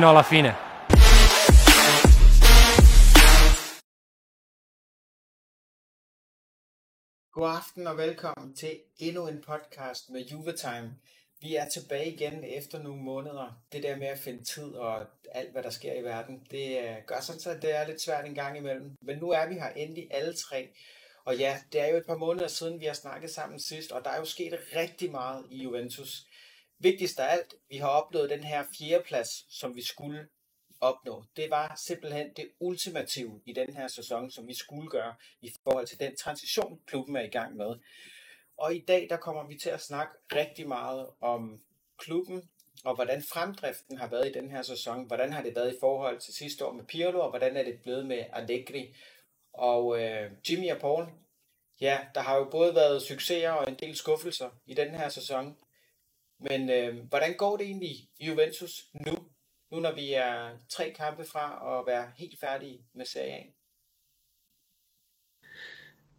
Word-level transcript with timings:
fino 0.00 0.08
alla 0.08 0.22
fine. 0.22 0.54
God 7.32 7.48
aften 7.48 7.86
og 7.86 7.96
velkommen 7.96 8.54
til 8.54 8.80
endnu 8.98 9.28
en 9.28 9.42
podcast 9.46 10.10
med 10.10 10.20
Juve 10.20 10.52
Time. 10.52 10.96
Vi 11.40 11.54
er 11.54 11.68
tilbage 11.68 12.12
igen 12.12 12.44
efter 12.44 12.82
nogle 12.82 13.02
måneder. 13.02 13.62
Det 13.72 13.82
der 13.82 13.96
med 13.96 14.06
at 14.06 14.18
finde 14.18 14.44
tid 14.44 14.74
og 14.74 15.06
alt, 15.32 15.52
hvad 15.52 15.62
der 15.62 15.70
sker 15.70 15.94
i 15.94 16.02
verden, 16.04 16.46
det 16.50 16.78
øh, 16.78 16.96
gør 17.06 17.20
sådan, 17.20 17.56
at 17.56 17.62
det 17.62 17.76
er 17.76 17.86
lidt 17.86 18.02
svært 18.02 18.24
en 18.24 18.34
gang 18.34 18.56
imellem. 18.56 18.96
Men 19.02 19.18
nu 19.18 19.30
er 19.30 19.46
vi 19.46 19.54
her 19.54 19.68
endelig 19.68 20.08
alle 20.10 20.34
tre. 20.34 20.68
Og 21.24 21.36
ja, 21.36 21.58
det 21.72 21.80
er 21.80 21.86
jo 21.86 21.96
et 21.96 22.06
par 22.06 22.16
måneder 22.16 22.48
siden, 22.48 22.80
vi 22.80 22.84
har 22.84 22.92
snakket 22.92 23.30
sammen 23.30 23.60
sidst, 23.60 23.92
og 23.92 24.04
der 24.04 24.10
er 24.10 24.18
jo 24.18 24.24
sket 24.24 24.58
rigtig 24.76 25.10
meget 25.10 25.46
i 25.50 25.62
Juventus. 25.62 26.26
Vigtigst 26.82 27.20
af 27.20 27.32
alt, 27.32 27.54
vi 27.68 27.76
har 27.76 27.88
opnået 27.88 28.30
den 28.30 28.44
her 28.44 28.64
fjerdeplads, 28.78 29.58
som 29.60 29.76
vi 29.76 29.82
skulle 29.82 30.28
opnå. 30.80 31.24
Det 31.36 31.50
var 31.50 31.80
simpelthen 31.86 32.32
det 32.36 32.48
ultimative 32.60 33.40
i 33.46 33.52
den 33.52 33.76
her 33.76 33.88
sæson, 33.88 34.30
som 34.30 34.46
vi 34.46 34.54
skulle 34.54 34.88
gøre 34.88 35.14
i 35.40 35.52
forhold 35.64 35.86
til 35.86 36.00
den 36.00 36.16
transition, 36.16 36.80
klubben 36.86 37.16
er 37.16 37.22
i 37.22 37.28
gang 37.28 37.56
med. 37.56 37.74
Og 38.56 38.74
i 38.74 38.84
dag, 38.88 39.06
der 39.10 39.16
kommer 39.16 39.46
vi 39.46 39.58
til 39.58 39.70
at 39.70 39.80
snakke 39.80 40.12
rigtig 40.32 40.68
meget 40.68 41.06
om 41.20 41.62
klubben, 41.98 42.50
og 42.84 42.94
hvordan 42.94 43.22
fremdriften 43.32 43.98
har 43.98 44.08
været 44.08 44.28
i 44.28 44.32
den 44.32 44.50
her 44.50 44.62
sæson. 44.62 45.06
Hvordan 45.06 45.32
har 45.32 45.42
det 45.42 45.56
været 45.56 45.74
i 45.74 45.78
forhold 45.80 46.20
til 46.20 46.34
sidste 46.34 46.66
år 46.66 46.72
med 46.72 46.84
Pirlo, 46.84 47.20
og 47.20 47.30
hvordan 47.30 47.56
er 47.56 47.62
det 47.62 47.80
blevet 47.82 48.06
med 48.06 48.24
Allegri. 48.32 48.94
Og 49.52 50.02
øh, 50.02 50.30
Jimmy 50.50 50.70
og 50.70 50.78
Paul, 50.78 51.06
ja, 51.80 51.98
der 52.14 52.20
har 52.20 52.36
jo 52.36 52.48
både 52.50 52.74
været 52.74 53.02
succeser 53.02 53.50
og 53.50 53.68
en 53.68 53.78
del 53.78 53.96
skuffelser 53.96 54.50
i 54.66 54.74
den 54.74 54.94
her 54.94 55.08
sæson. 55.08 55.56
Men 56.40 56.70
øh, 56.70 57.08
hvordan 57.08 57.34
går 57.36 57.56
det 57.56 57.66
egentlig 57.66 57.96
Juventus 58.20 58.84
nu, 59.06 59.12
nu 59.70 59.80
når 59.80 59.94
vi 59.94 60.12
er 60.12 60.50
tre 60.68 60.94
kampe 60.96 61.24
fra 61.24 61.78
at 61.78 61.86
være 61.86 62.10
helt 62.18 62.40
færdige 62.40 62.80
med 62.94 63.06
serien? 63.06 63.46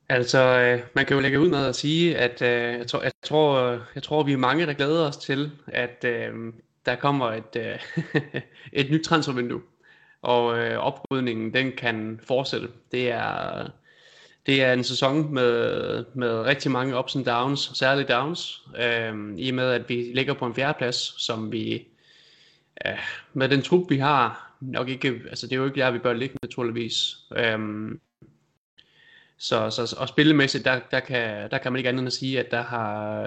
Altså, 0.10 0.40
øh, 0.40 0.88
man 0.96 1.06
kan 1.06 1.16
jo 1.16 1.22
lægge 1.22 1.40
ud 1.40 1.50
med 1.50 1.66
at 1.66 1.76
sige, 1.76 2.18
at 2.18 2.42
øh, 2.42 2.80
jeg, 2.80 2.88
tror, 2.88 3.02
jeg, 3.02 3.12
tror, 3.24 3.80
jeg 3.96 4.04
tror, 4.04 4.24
vi 4.24 4.34
er 4.34 4.38
mange, 4.38 4.66
der 4.66 4.74
glæder 4.74 5.08
os 5.08 5.18
til, 5.18 5.52
at 5.68 6.04
øh, 6.04 6.54
der 6.86 6.96
kommer 6.96 7.32
et, 7.32 7.56
øh, 7.56 7.80
et 8.80 8.92
nyt 8.92 9.04
transfervindue, 9.04 9.62
og 10.22 10.58
øh, 10.58 10.78
oprydningen, 10.78 11.54
den 11.54 11.72
kan 11.72 12.20
fortsætte. 12.24 12.68
Det 12.92 13.12
er, 13.12 13.70
det 14.46 14.64
er 14.64 14.74
en 14.74 14.84
sæson 14.84 15.34
med, 15.34 16.06
med 16.14 16.30
rigtig 16.30 16.72
mange 16.72 16.98
ups 16.98 17.16
and 17.16 17.26
downs, 17.26 17.72
særligt 17.74 18.10
downs, 18.10 18.62
øh, 18.78 19.38
i 19.38 19.50
og 19.50 19.56
med, 19.56 19.72
at 19.72 19.90
vi 19.90 20.12
ligger 20.16 20.34
på 20.34 20.46
en 20.46 20.56
fjerdeplads, 20.56 21.22
som 21.26 21.52
vi 21.52 21.88
øh, 22.86 23.00
med 23.34 23.50
den 23.50 23.62
trup, 23.62 23.90
vi 23.90 23.98
har, 23.98 24.56
nok 24.62 24.90
ikke, 24.90 25.22
altså 25.30 25.48
det 25.48 25.54
er 25.54 25.58
jo 25.58 25.66
ikke 25.66 25.80
der, 25.80 25.92
vi 25.92 26.00
bør 26.00 26.14
ligge 26.14 26.38
naturligvis. 26.42 27.18
Øh, 27.38 27.60
så, 29.38 29.70
så 29.70 29.96
og 30.00 30.08
spillemæssigt, 30.08 30.66
der, 30.66 30.80
der, 30.92 31.00
kan, 31.00 31.50
der 31.52 31.58
kan 31.58 31.72
man 31.72 31.78
ikke 31.80 31.90
andet 31.90 32.02
end 32.02 32.08
at 32.08 32.14
sige, 32.14 32.40
at 32.40 32.52
der 32.52 32.62
har, 32.62 33.24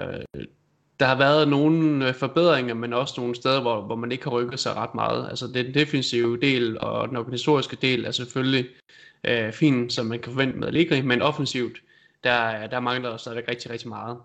der 0.99 1.05
har 1.05 1.17
været 1.17 1.47
nogle 1.47 2.07
øh, 2.07 2.13
forbedringer, 2.13 2.73
men 2.73 2.93
også 2.93 3.13
nogle 3.17 3.35
steder, 3.35 3.61
hvor, 3.61 3.81
hvor 3.81 3.95
man 3.95 4.11
ikke 4.11 4.23
har 4.23 4.31
rykket 4.31 4.59
sig 4.59 4.75
ret 4.75 4.95
meget. 4.95 5.29
Altså 5.29 5.47
den 5.47 5.73
defensive 5.73 6.39
del 6.41 6.79
og 6.79 7.07
den 7.07 7.17
organisatoriske 7.17 7.77
del 7.81 8.05
er 8.05 8.11
selvfølgelig 8.11 8.65
øh, 9.27 9.53
fin, 9.53 9.89
som 9.89 10.05
man 10.05 10.19
kan 10.19 10.31
forvente 10.31 10.57
med 10.57 10.67
Allegri, 10.67 11.01
men 11.01 11.21
offensivt, 11.21 11.81
der, 12.23 12.67
der 12.67 12.79
mangler 12.79 13.09
der 13.09 13.17
stadigvæk 13.17 13.47
rigtig, 13.47 13.71
rigtig 13.71 13.89
meget. 13.89 14.17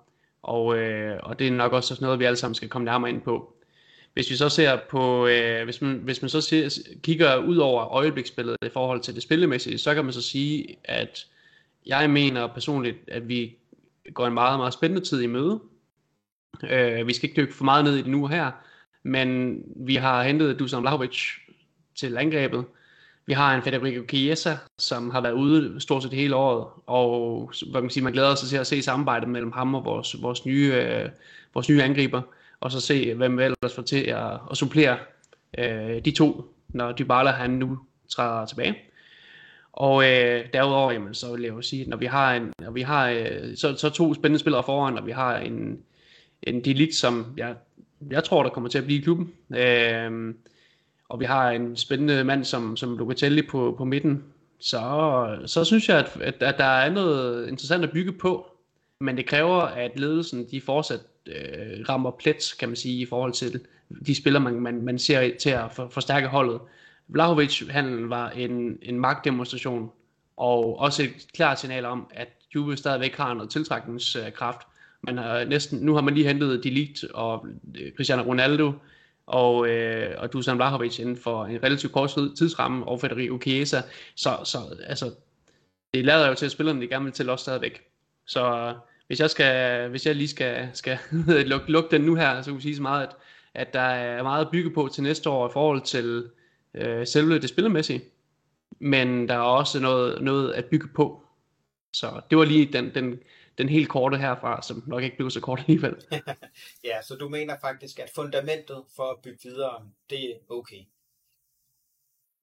Og, 0.42 0.78
øh, 0.78 1.18
og 1.22 1.38
det 1.38 1.46
er 1.46 1.52
nok 1.52 1.72
også 1.72 1.98
noget, 2.00 2.18
vi 2.18 2.24
alle 2.24 2.36
sammen 2.36 2.54
skal 2.54 2.68
komme 2.68 2.84
nærmere 2.84 3.10
ind 3.10 3.20
på. 3.20 3.54
Hvis 4.14 4.30
vi 4.30 4.36
så 4.36 4.48
ser 4.48 4.78
på, 4.90 5.26
øh, 5.26 5.64
hvis, 5.64 5.82
man, 5.82 5.94
hvis 5.94 6.22
man 6.22 6.28
så 6.28 6.40
ser, 6.40 6.82
kigger 7.02 7.36
ud 7.36 7.56
over 7.56 7.84
øjebliksbilledet 7.92 8.58
i 8.66 8.70
forhold 8.72 9.00
til 9.00 9.14
det 9.14 9.22
spillemæssige, 9.22 9.78
så 9.78 9.94
kan 9.94 10.04
man 10.04 10.12
så 10.12 10.22
sige, 10.22 10.76
at 10.84 11.26
jeg 11.86 12.10
mener 12.10 12.46
personligt, 12.46 12.96
at 13.08 13.28
vi 13.28 13.56
går 14.14 14.26
en 14.26 14.34
meget, 14.34 14.58
meget 14.58 14.72
spændende 14.72 15.06
tid 15.06 15.20
i 15.20 15.26
møde. 15.26 15.60
Øh, 16.70 17.06
vi 17.06 17.12
skal 17.12 17.28
ikke 17.28 17.42
dykke 17.42 17.54
for 17.54 17.64
meget 17.64 17.84
ned 17.84 17.94
i 17.94 17.98
det 17.98 18.06
nu 18.06 18.26
her, 18.26 18.50
men 19.02 19.58
vi 19.76 19.94
har 19.94 20.22
hentet 20.22 20.58
Dusan 20.58 20.82
Vlahovic 20.82 21.20
til 21.94 22.18
angrebet. 22.18 22.64
Vi 23.30 23.34
har 23.34 23.54
en 23.54 23.62
Federico 23.62 24.04
Chiesa, 24.08 24.56
som 24.78 25.10
har 25.10 25.20
været 25.20 25.32
ude 25.32 25.80
stort 25.80 26.02
set 26.02 26.12
hele 26.12 26.36
året, 26.36 26.66
og 26.86 27.52
hvad 27.70 27.80
man, 27.80 27.90
sige, 27.90 28.04
man 28.04 28.12
glæder 28.12 28.34
sig 28.34 28.48
til 28.48 28.56
at 28.56 28.66
se 28.66 28.82
samarbejdet 28.82 29.28
mellem 29.28 29.52
ham 29.52 29.74
og 29.74 29.84
vores, 29.84 30.22
vores, 30.22 30.46
nye, 30.46 30.72
øh, 30.74 31.08
vores 31.54 31.68
nye 31.68 31.82
angriber, 31.82 32.22
og 32.60 32.72
så 32.72 32.80
se, 32.80 33.14
hvem 33.14 33.38
vi 33.38 33.42
ellers 33.42 33.74
får 33.74 33.82
til 33.82 34.00
at, 34.00 34.32
at 34.50 34.56
supplere 34.56 34.98
øh, 35.58 36.04
de 36.04 36.10
to, 36.10 36.54
når 36.68 36.92
Dybala 36.92 37.30
han 37.30 37.50
nu 37.50 37.78
træder 38.08 38.46
tilbage. 38.46 38.76
Og 39.72 40.04
øh, 40.04 40.44
derudover, 40.52 40.92
jamen, 40.92 41.14
så 41.14 41.32
vil 41.32 41.42
jeg 41.42 41.50
jo 41.50 41.62
sige, 41.62 41.82
at 41.82 41.88
når 41.88 41.96
vi 41.96 42.06
har, 42.06 42.34
en, 42.34 42.52
når 42.58 42.70
vi 42.70 42.82
har 42.82 43.08
øh, 43.08 43.56
så, 43.56 43.76
så 43.76 43.90
to 43.90 44.14
spændende 44.14 44.38
spillere 44.38 44.62
foran, 44.62 44.98
og 44.98 45.06
vi 45.06 45.12
har 45.12 45.38
en, 45.38 45.78
en 46.42 46.64
Delit, 46.64 46.94
som 46.94 47.26
jeg, 47.36 47.54
jeg 48.10 48.24
tror, 48.24 48.42
der 48.42 48.50
kommer 48.50 48.70
til 48.70 48.78
at 48.78 48.84
blive 48.84 48.98
i 48.98 49.02
klubben. 49.02 49.32
Øh, 49.56 50.34
og 51.10 51.20
vi 51.20 51.24
har 51.24 51.50
en 51.50 51.76
spændende 51.76 52.24
mand 52.24 52.44
som, 52.44 52.76
som 52.76 52.98
Locatelli 52.98 53.42
på, 53.42 53.74
på 53.78 53.84
midten, 53.84 54.24
så, 54.58 55.38
så 55.46 55.64
synes 55.64 55.88
jeg, 55.88 55.98
at, 55.98 56.18
at, 56.20 56.42
at 56.42 56.58
der 56.58 56.64
er 56.64 56.90
noget 56.90 57.48
interessant 57.48 57.84
at 57.84 57.90
bygge 57.90 58.12
på. 58.12 58.46
Men 59.00 59.16
det 59.16 59.26
kræver, 59.26 59.60
at 59.62 59.98
ledelsen 59.98 60.46
de 60.50 60.60
fortsat 60.60 61.00
øh, 61.26 61.88
rammer 61.88 62.10
plet, 62.10 62.54
kan 62.58 62.68
man 62.68 62.76
sige, 62.76 63.02
i 63.02 63.06
forhold 63.06 63.32
til 63.32 63.60
de 64.06 64.14
spillere, 64.14 64.42
man, 64.42 64.60
man, 64.60 64.82
man 64.82 64.98
ser 64.98 65.30
til 65.40 65.50
at 65.50 65.72
for, 65.72 65.88
forstærke 65.88 66.28
holdet. 66.28 66.60
Vlahovic-handlen 67.08 68.10
var 68.10 68.30
en, 68.30 68.78
en 68.82 69.00
magtdemonstration, 69.00 69.90
og 70.36 70.78
også 70.78 71.02
et 71.02 71.26
klart 71.34 71.60
signal 71.60 71.84
om, 71.84 72.06
at 72.14 72.28
Juve 72.54 72.76
stadigvæk 72.76 73.16
har 73.16 73.34
noget 73.34 73.50
tiltrækningskraft. 73.50 74.60
Man 75.02 75.18
har 75.18 75.44
næsten, 75.44 75.78
nu 75.78 75.94
har 75.94 76.00
man 76.00 76.14
lige 76.14 76.26
hentet 76.26 76.64
Ligt 76.64 77.04
og 77.04 77.46
øh, 77.80 77.92
Cristiano 77.96 78.22
Ronaldo 78.22 78.72
og, 79.30 79.68
øh, 79.68 80.14
og 80.18 80.32
Dusan 80.32 80.56
Vlahovic 80.56 80.98
inden 80.98 81.16
for 81.16 81.44
en 81.44 81.62
relativt 81.62 81.92
kort 81.92 82.18
tidsramme, 82.38 82.86
og 82.86 83.00
Federico 83.00 83.38
Chiesa. 83.42 83.80
Så, 84.14 84.30
så 84.44 84.58
altså, 84.86 85.10
det 85.94 86.04
lader 86.04 86.28
jo 86.28 86.34
til, 86.34 86.46
at 86.46 86.52
spillerne 86.52 86.80
de 86.80 86.88
gerne 86.88 87.04
vil 87.04 87.12
til 87.12 87.30
også 87.30 87.42
stadigvæk. 87.42 87.82
Så 88.26 88.46
øh, 88.46 88.74
hvis 89.06 89.20
jeg, 89.20 89.30
skal, 89.30 89.88
hvis 89.88 90.06
jeg 90.06 90.16
lige 90.16 90.28
skal, 90.28 90.68
skal 90.72 90.98
lukke, 91.50 91.72
luk 91.72 91.90
den 91.90 92.00
nu 92.00 92.14
her, 92.14 92.42
så 92.42 92.50
kan 92.50 92.56
vi 92.56 92.62
sige 92.62 92.76
så 92.76 92.82
meget, 92.82 93.02
at, 93.02 93.16
at 93.54 93.74
der 93.74 93.80
er 93.80 94.22
meget 94.22 94.44
at 94.44 94.50
bygge 94.52 94.70
på 94.70 94.88
til 94.92 95.02
næste 95.02 95.30
år 95.30 95.48
i 95.48 95.52
forhold 95.52 95.82
til 95.82 96.28
øh, 96.74 97.06
selve 97.06 97.38
det 97.38 97.48
spillemæssige, 97.48 98.00
men 98.78 99.28
der 99.28 99.34
er 99.34 99.38
også 99.38 99.80
noget, 99.80 100.22
noget 100.22 100.52
at 100.52 100.64
bygge 100.64 100.88
på. 100.94 101.22
Så 101.92 102.20
det 102.30 102.38
var 102.38 102.44
lige 102.44 102.72
den, 102.72 102.94
den, 102.94 103.18
den 103.60 103.68
helt 103.68 103.88
korte 103.88 104.16
herfra, 104.16 104.62
som 104.62 104.82
nok 104.86 105.02
ikke 105.02 105.16
blev 105.16 105.30
så 105.30 105.40
kort 105.40 105.58
alligevel. 105.58 105.94
ja, 106.88 107.02
så 107.02 107.14
du 107.14 107.28
mener 107.28 107.54
faktisk, 107.60 107.98
at 107.98 108.10
fundamentet 108.14 108.82
for 108.96 109.10
at 109.10 109.16
bygge 109.22 109.38
videre, 109.42 109.82
det 110.10 110.24
er 110.24 110.34
okay? 110.48 110.82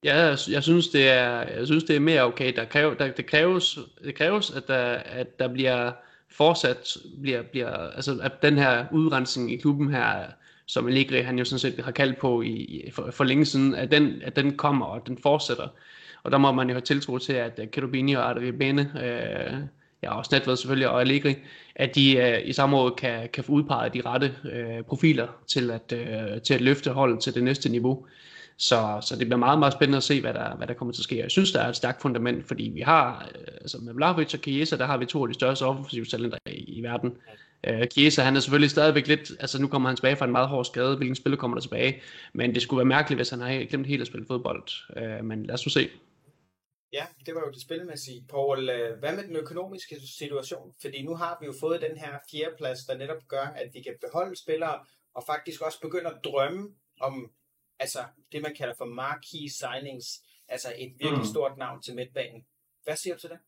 Ja, 0.04 0.36
jeg 0.50 0.64
synes, 0.64 0.88
det 0.88 1.10
er, 1.10 1.42
jeg 1.42 1.66
synes, 1.66 1.84
det 1.84 1.96
er 1.96 2.00
mere 2.00 2.22
okay. 2.22 2.56
Der 2.56 2.66
kræver, 2.66 2.94
der, 2.94 3.12
det, 3.12 3.25
kræves, 3.25 3.80
det 4.04 4.16
kræves, 4.16 4.52
at 4.52 4.68
der, 4.68 4.84
at 4.94 5.40
der 5.40 5.48
bliver 5.48 5.92
fortsat, 6.31 6.98
bliver, 7.22 7.42
bliver, 7.42 7.72
altså 7.72 8.19
at 8.22 8.42
den 8.42 8.58
her 8.58 8.86
udrensning 8.92 9.54
i 9.54 9.58
klubben 9.58 9.94
her, 9.94 10.25
som 10.66 10.88
Allegri 10.88 11.22
han 11.22 11.40
jo 11.40 11.46
sådan 11.46 11.60
set 11.60 11.86
har 11.86 11.92
kaldt 11.92 12.19
på 12.19 12.42
i, 12.42 12.50
i 12.50 12.92
for, 12.92 13.12
for 13.12 13.24
længe 13.24 13.46
siden, 13.46 13.75
at 13.75 13.92
den, 13.92 14.22
at 14.22 14.36
den 14.36 14.58
kommer, 14.58 14.86
og 14.86 14.96
at 14.96 15.08
den 15.08 15.18
fortsætter. 15.18 15.68
Og 16.24 16.31
der 16.31 16.38
må 16.38 16.52
man 16.52 16.68
jo 16.68 16.74
have 16.74 16.81
tiltro 16.81 17.18
til, 17.18 17.34
at 17.34 17.60
Cherubini 17.74 18.14
og 18.14 18.30
Adriabene, 18.30 18.92
øh, 19.04 19.60
ja, 20.03 20.17
og 20.17 20.25
Snedved 20.25 20.55
selvfølgelig, 20.55 20.89
og 20.89 21.01
Allegri, 21.01 21.35
at 21.75 21.95
de 21.95 22.17
øh, 22.17 22.39
i 22.45 22.53
samme 22.53 22.75
måde 22.75 22.91
kan, 22.97 23.29
kan 23.33 23.44
få 23.44 23.51
udpeget 23.51 23.94
de 23.94 24.01
rette 24.05 24.35
øh, 24.51 24.83
profiler 24.83 25.27
til 25.47 25.71
at, 25.71 25.94
øh, 25.94 26.41
til 26.41 26.53
at 26.53 26.61
løfte 26.61 26.91
holdet 26.91 27.19
til 27.19 27.33
det 27.33 27.44
næste 27.44 27.69
niveau. 27.69 28.05
Så, 28.59 28.97
så 29.01 29.15
det 29.15 29.27
bliver 29.27 29.38
meget, 29.38 29.59
meget 29.59 29.73
spændende 29.73 29.97
at 29.97 30.03
se, 30.03 30.21
hvad 30.21 30.33
der, 30.33 30.55
hvad 30.55 30.67
der 30.67 30.73
kommer 30.73 30.94
til 30.94 31.01
at 31.01 31.03
ske. 31.03 31.17
Jeg 31.17 31.31
synes, 31.31 31.51
der 31.51 31.59
er 31.61 31.69
et 31.69 31.75
stærkt 31.75 32.01
fundament, 32.01 32.47
fordi 32.47 32.71
vi 32.73 32.81
har, 32.81 33.29
øh, 33.35 33.53
altså 33.61 33.77
med 33.81 33.94
Vlahovic 33.94 34.33
og 34.33 34.39
Chiesa, 34.39 34.77
der 34.77 34.85
har 34.85 34.97
vi 34.97 35.05
to 35.05 35.21
af 35.21 35.27
de 35.27 35.33
største 35.33 35.63
offensive 35.63 36.05
talenter 36.05 36.38
i, 36.45 36.77
i 36.77 36.83
verden. 36.83 37.11
Uh, 37.69 37.85
Chiesa, 37.91 38.21
han 38.21 38.35
er 38.35 38.39
selvfølgelig 38.39 38.69
stadigvæk 38.69 39.07
lidt, 39.07 39.31
altså 39.39 39.61
nu 39.61 39.67
kommer 39.67 39.89
han 39.89 39.95
tilbage 39.95 40.15
fra 40.15 40.25
en 40.25 40.31
meget 40.31 40.47
hård 40.47 40.65
skade, 40.65 40.95
hvilken 40.97 41.15
spiller 41.15 41.38
kommer 41.38 41.57
der 41.57 41.61
tilbage, 41.61 42.01
men 42.33 42.53
det 42.53 42.61
skulle 42.61 42.77
være 42.77 42.85
mærkeligt, 42.85 43.17
hvis 43.17 43.29
han 43.29 43.41
har 43.41 43.65
glemt 43.65 43.88
helt 43.88 44.01
at 44.01 44.07
spille 44.07 44.27
fodbold, 44.27 44.63
uh, 44.95 45.25
men 45.25 45.45
lad 45.45 45.53
os 45.53 45.65
nu 45.65 45.69
se. 45.69 45.89
Ja, 46.94 47.07
det 47.25 47.36
var 47.36 47.42
jo 47.42 47.51
det 47.51 47.62
spilmæssige. 47.62 48.25
Paul, 48.30 48.69
øh, 48.69 49.00
hvad 49.00 49.16
med 49.16 49.24
den 49.24 49.36
økonomiske 49.36 49.95
situation? 50.18 50.75
Fordi 50.81 51.01
nu 51.01 51.16
har 51.16 51.38
vi 51.39 51.45
jo 51.45 51.54
fået 51.60 51.81
den 51.81 51.98
her 51.98 52.19
fjerdeplads, 52.31 52.80
der 52.86 52.98
netop 52.98 53.28
gør, 53.28 53.45
at 53.45 53.74
vi 53.74 53.81
kan 53.81 53.95
beholde 54.01 54.36
spillere, 54.36 54.86
og 55.13 55.24
faktisk 55.25 55.62
også 55.62 55.81
begynde 55.81 56.10
at 56.10 56.19
drømme 56.24 56.75
om 57.00 57.31
altså 57.80 58.06
det, 58.31 58.42
man 58.42 58.56
kalder 58.56 58.74
for 58.78 58.86
marquee 58.86 59.50
signings, 59.50 60.24
altså 60.48 60.74
et 60.78 60.94
virkelig 61.00 61.18
mm. 61.18 61.34
stort 61.34 61.57
navn 61.57 61.81
til 61.81 61.95
midtbanen. 61.95 62.45
Hvad 62.84 62.95
siger 62.95 63.13
du 63.16 63.19
til 63.19 63.30
det? 63.30 63.40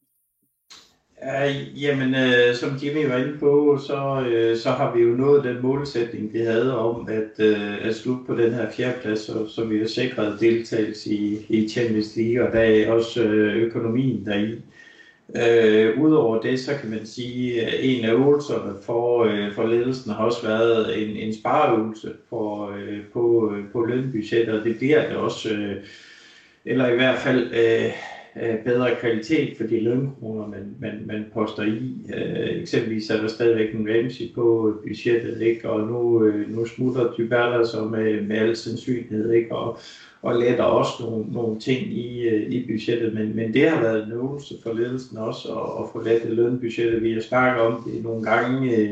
Ja, 1.23 1.51
jamen, 1.75 2.15
øh, 2.15 2.55
som 2.55 2.69
Jimmy 2.83 3.05
var 3.05 3.17
inde 3.17 3.37
på, 3.39 3.79
så, 3.87 4.25
øh, 4.27 4.57
så 4.57 4.69
har 4.69 4.95
vi 4.95 5.01
jo 5.01 5.09
nået 5.09 5.43
den 5.43 5.61
målsætning, 5.61 6.33
vi 6.33 6.39
havde 6.39 6.77
om 6.79 7.09
at, 7.09 7.45
øh, 7.45 7.87
at 7.87 7.95
slutte 7.95 8.23
på 8.27 8.35
den 8.35 8.53
her 8.53 8.69
fjerdeplads, 8.71 9.19
så, 9.19 9.47
så 9.47 9.65
vi 9.65 9.79
har 9.79 9.87
sikret 9.87 10.39
deltagelse 10.39 11.09
i, 11.09 11.45
i 11.49 11.69
Champions 11.69 12.15
League, 12.15 12.47
og 12.47 12.53
der 12.53 12.59
er 12.59 12.91
også 12.91 13.23
øh, 13.23 13.55
økonomien 13.55 14.25
deri. 14.25 14.61
Øh, 15.35 16.01
Udover 16.01 16.41
det, 16.41 16.59
så 16.59 16.71
kan 16.81 16.89
man 16.89 17.05
sige, 17.05 17.65
at 17.65 17.73
en 17.81 18.05
af 18.05 18.13
øvelserne 18.13 18.73
for, 18.81 19.23
øh, 19.23 19.53
for 19.53 19.67
ledelsen 19.67 20.11
har 20.11 20.25
også 20.25 20.47
været 20.47 21.03
en, 21.03 21.15
en 21.15 21.33
spareøvelse 21.33 22.13
for, 22.29 22.71
øh, 22.77 22.99
på, 23.13 23.53
øh, 23.55 23.63
på 23.71 23.85
lønbudgettet, 23.85 24.59
og 24.59 24.65
det 24.65 24.77
bliver 24.77 25.07
det 25.07 25.17
også, 25.17 25.49
øh, 25.53 25.75
eller 26.65 26.87
i 26.87 26.95
hvert 26.95 27.17
fald 27.19 27.51
øh, 27.53 27.91
øh, 28.35 28.63
bedre 28.63 28.95
kvalitet 28.99 29.57
for 29.57 29.63
de 29.63 29.79
lønkroner, 29.79 30.47
man, 30.47 30.75
man, 30.79 31.03
man 31.05 31.25
poster 31.33 31.63
i. 31.63 31.93
Øh, 32.15 32.61
eksempelvis 32.61 33.09
er 33.09 33.21
der 33.21 33.27
stadigvæk 33.27 33.73
en 33.73 33.89
Ramsey 33.89 34.33
på 34.35 34.73
budgettet, 34.87 35.41
ikke? 35.41 35.69
og 35.69 35.87
nu, 35.87 36.23
øh, 36.23 36.55
nu 36.55 36.65
smutter 36.65 37.13
Dybala 37.17 37.65
så 37.65 37.83
med, 37.83 38.21
med 38.21 38.37
al 38.37 38.55
sandsynlighed, 38.55 39.31
ikke? 39.31 39.55
Og, 39.55 39.77
og 40.21 40.39
letter 40.39 40.63
også 40.63 40.91
nogle, 40.99 41.25
nogle 41.31 41.59
ting 41.59 41.93
i, 41.93 42.27
øh, 42.27 42.51
i 42.51 42.67
budgettet, 42.67 43.13
men, 43.13 43.35
men 43.35 43.53
det 43.53 43.69
har 43.69 43.81
været 43.81 44.05
en 44.05 44.11
øvelse 44.11 44.55
for 44.63 44.73
ledelsen 44.73 45.17
også 45.17 45.47
at, 45.53 45.83
at 45.83 45.89
få 45.93 46.03
lettet 46.03 46.31
lønbudgettet. 46.31 47.03
Vi 47.03 47.13
har 47.13 47.21
snakket 47.21 47.61
om 47.61 47.83
det 47.85 48.03
nogle 48.03 48.23
gange 48.23 48.75
øh, 48.75 48.91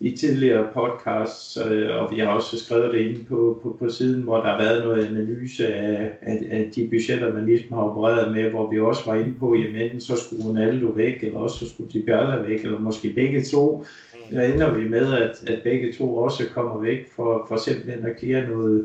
i 0.00 0.16
tidligere 0.16 0.68
podcasts, 0.74 1.56
øh, 1.56 2.00
og 2.00 2.10
vi 2.10 2.18
har 2.18 2.28
også 2.28 2.58
skrevet 2.58 2.92
det 2.92 3.00
inde 3.00 3.24
på, 3.24 3.60
på, 3.62 3.76
på 3.78 3.88
siden, 3.88 4.22
hvor 4.22 4.36
der 4.38 4.48
har 4.48 4.62
været 4.62 4.84
noget 4.84 5.06
analyse 5.06 5.74
af, 5.74 6.12
af, 6.20 6.38
af 6.50 6.70
de 6.74 6.88
budgetter, 6.90 7.32
man 7.32 7.46
ligesom 7.46 7.72
har 7.72 7.82
opereret 7.82 8.32
med, 8.32 8.50
hvor 8.50 8.70
vi 8.70 8.78
også 8.78 9.02
var 9.04 9.14
inde 9.14 9.34
på, 9.38 9.54
jamen 9.54 10.00
så 10.00 10.16
skulle 10.16 10.44
Ronaldo 10.44 10.86
væk, 10.86 11.22
eller 11.22 11.38
også 11.38 11.58
så 11.58 11.66
skulle 11.66 11.90
Dybala 11.90 12.36
væk, 12.36 12.64
eller 12.64 12.78
måske 12.78 13.10
begge 13.10 13.40
to. 13.40 13.84
Der 14.30 14.42
ender 14.42 14.68
vi 14.68 14.84
med, 14.84 15.12
at, 15.12 15.42
at 15.50 15.62
begge 15.62 15.88
to 15.88 16.16
også 16.16 16.44
kommer 16.44 16.78
væk 16.78 17.04
for, 17.16 17.44
for 17.48 17.56
simpelthen 17.56 18.04
at 18.04 18.16
klare 18.16 18.42
noget, 18.42 18.82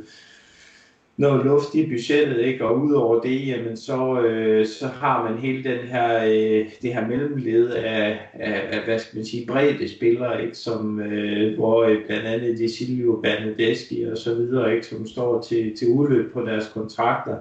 noget 1.20 1.46
luft 1.46 1.76
i 1.76 1.86
budgettet, 1.86 2.42
ikke? 2.42 2.66
og 2.66 2.82
udover 2.82 3.22
det, 3.22 3.48
jamen, 3.48 3.78
så, 3.78 4.22
øh, 4.22 4.68
så 4.68 4.88
har 4.88 5.30
man 5.30 5.40
hele 5.40 5.64
den 5.64 5.80
her, 5.80 6.26
øh, 6.26 6.66
det 6.82 6.94
her 6.94 7.08
mellemled 7.08 7.70
af, 7.70 8.20
af, 8.34 8.62
af, 8.72 8.84
hvad 8.86 9.00
skal 9.00 9.18
man 9.18 9.26
sige, 9.26 9.48
brede 9.48 9.90
spillere, 9.90 10.44
ikke? 10.44 10.58
Som, 10.58 11.00
øh, 11.00 11.56
hvor 11.56 11.84
øh, 11.84 11.98
blandt 12.08 12.26
andet 12.26 12.58
de 12.58 12.74
Silvio 12.74 13.20
Bernadeschi 13.24 14.04
og 14.04 14.18
så 14.18 14.36
videre, 14.36 14.76
ikke? 14.76 14.88
som 14.88 15.08
står 15.08 15.42
til, 15.42 15.76
til 15.78 15.88
udløb 15.88 16.34
på 16.34 16.42
deres 16.42 16.72
kontrakter, 16.74 17.36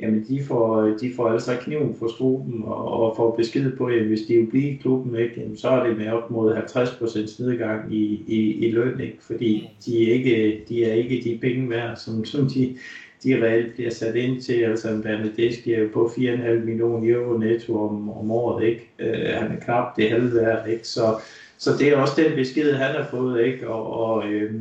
jamen 0.00 0.24
de 0.28 0.42
får, 0.44 0.82
øh, 0.82 1.00
de 1.00 1.12
får 1.16 1.28
altså 1.28 1.56
kniven 1.60 1.94
for 1.98 2.08
struben 2.08 2.62
og, 2.64 2.84
og 2.84 3.16
får 3.16 3.36
besked 3.36 3.76
på, 3.76 3.86
at 3.86 4.04
hvis 4.04 4.20
de 4.28 4.36
vil 4.36 4.46
blive 4.46 4.70
i 4.70 4.76
klubben, 4.76 5.16
ikke? 5.16 5.40
Jamen, 5.40 5.56
så 5.56 5.68
er 5.68 5.86
det 5.86 5.98
med 5.98 6.08
op 6.08 6.30
mod 6.30 6.54
50% 6.54 7.44
nedgang 7.44 7.94
i, 7.94 8.24
i, 8.26 8.66
i 8.66 8.70
løn, 8.70 9.00
ikke? 9.00 9.18
fordi 9.20 9.68
de 9.86 10.08
er 10.08 10.14
ikke, 10.14 10.64
de 10.68 10.84
er 10.84 10.94
ikke 10.94 11.20
de 11.24 11.38
penge 11.40 11.70
værd, 11.70 11.96
som, 11.96 12.24
som 12.24 12.46
de, 12.46 12.76
de 13.24 13.44
reelt 13.44 13.74
bliver 13.74 13.90
sat 13.90 14.16
ind 14.16 14.42
til. 14.42 14.62
Altså 14.62 14.88
en 14.88 15.02
Bernadeschi 15.02 15.72
er 15.72 15.80
jo 15.80 15.88
på 15.92 16.06
4,5 16.06 16.50
millioner 16.52 17.14
euro 17.16 17.38
netto 17.38 17.88
om, 17.88 18.10
om 18.10 18.30
året, 18.30 18.64
ikke? 18.64 18.90
Øh, 18.98 19.34
han 19.34 19.52
er 19.52 19.64
knap 19.64 19.96
det 19.96 20.10
halve 20.10 20.34
værd, 20.34 20.68
ikke? 20.68 20.88
Så, 20.88 21.20
så 21.58 21.70
det 21.78 21.88
er 21.88 21.96
også 21.96 22.22
den 22.22 22.36
besked, 22.36 22.72
han 22.72 22.94
har 22.94 23.08
fået, 23.10 23.44
ikke? 23.44 23.68
Og, 23.68 24.10
og, 24.10 24.26
øh, 24.32 24.54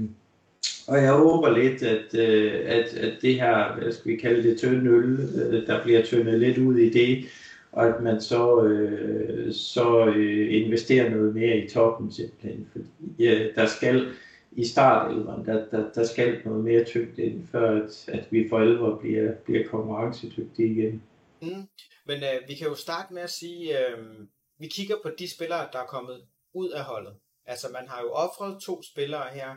og 0.88 0.98
jeg 0.98 1.12
håber 1.12 1.58
lidt, 1.58 1.84
at, 1.84 2.20
øh, 2.20 2.54
at, 2.66 2.94
at 2.98 3.14
det 3.22 3.36
her, 3.36 3.80
hvad 3.82 3.92
skal 3.92 4.12
vi 4.12 4.18
kalde 4.18 4.50
det, 4.50 4.60
tynde 4.60 4.90
øl, 4.90 5.20
øh, 5.36 5.68
der 5.68 5.84
bliver 5.84 6.04
tyndet 6.04 6.40
lidt 6.40 6.58
ud 6.58 6.78
i 6.78 6.90
det, 6.90 7.26
og 7.72 7.88
at 7.88 8.04
man 8.04 8.22
så, 8.22 8.64
øh, 8.64 9.54
så 9.54 10.06
øh, 10.06 10.54
investerer 10.54 11.10
noget 11.10 11.36
mere 11.36 11.58
i 11.58 11.70
toppen 11.70 12.12
simpelthen, 12.12 12.68
fordi 12.72 12.86
ja, 13.20 13.40
der 13.56 13.66
skal 13.66 14.06
i 14.52 14.66
startelveren, 14.66 15.46
der, 15.46 15.70
der, 15.70 15.92
der 15.92 16.06
skal 16.06 16.42
noget 16.46 16.64
mere 16.64 16.84
tyngde 16.86 17.22
ind, 17.22 17.48
før 17.48 17.84
at, 17.84 18.10
at 18.10 18.32
vi 18.32 18.50
for 18.50 18.60
alvor 18.60 18.98
bliver, 19.00 19.36
bliver 19.36 19.68
konkurrencedygtige 19.68 20.72
igen. 20.72 21.04
Mm. 21.42 21.68
Men 22.06 22.24
øh, 22.24 22.48
vi 22.48 22.56
kan 22.56 22.68
jo 22.68 22.76
starte 22.76 23.14
med 23.14 23.22
at 23.22 23.30
sige, 23.30 23.80
øh, 23.80 24.28
vi 24.58 24.68
kigger 24.68 24.96
på 25.04 25.10
de 25.20 25.36
spillere, 25.36 25.70
der 25.74 25.80
er 25.80 25.86
kommet 25.86 26.26
ud 26.54 26.70
af 26.70 26.84
holdet. 26.84 27.16
Altså 27.46 27.70
man 27.70 27.88
har 27.88 28.02
jo 28.02 28.12
offret 28.12 28.62
to 28.62 28.82
spillere 28.84 29.30
her 29.34 29.56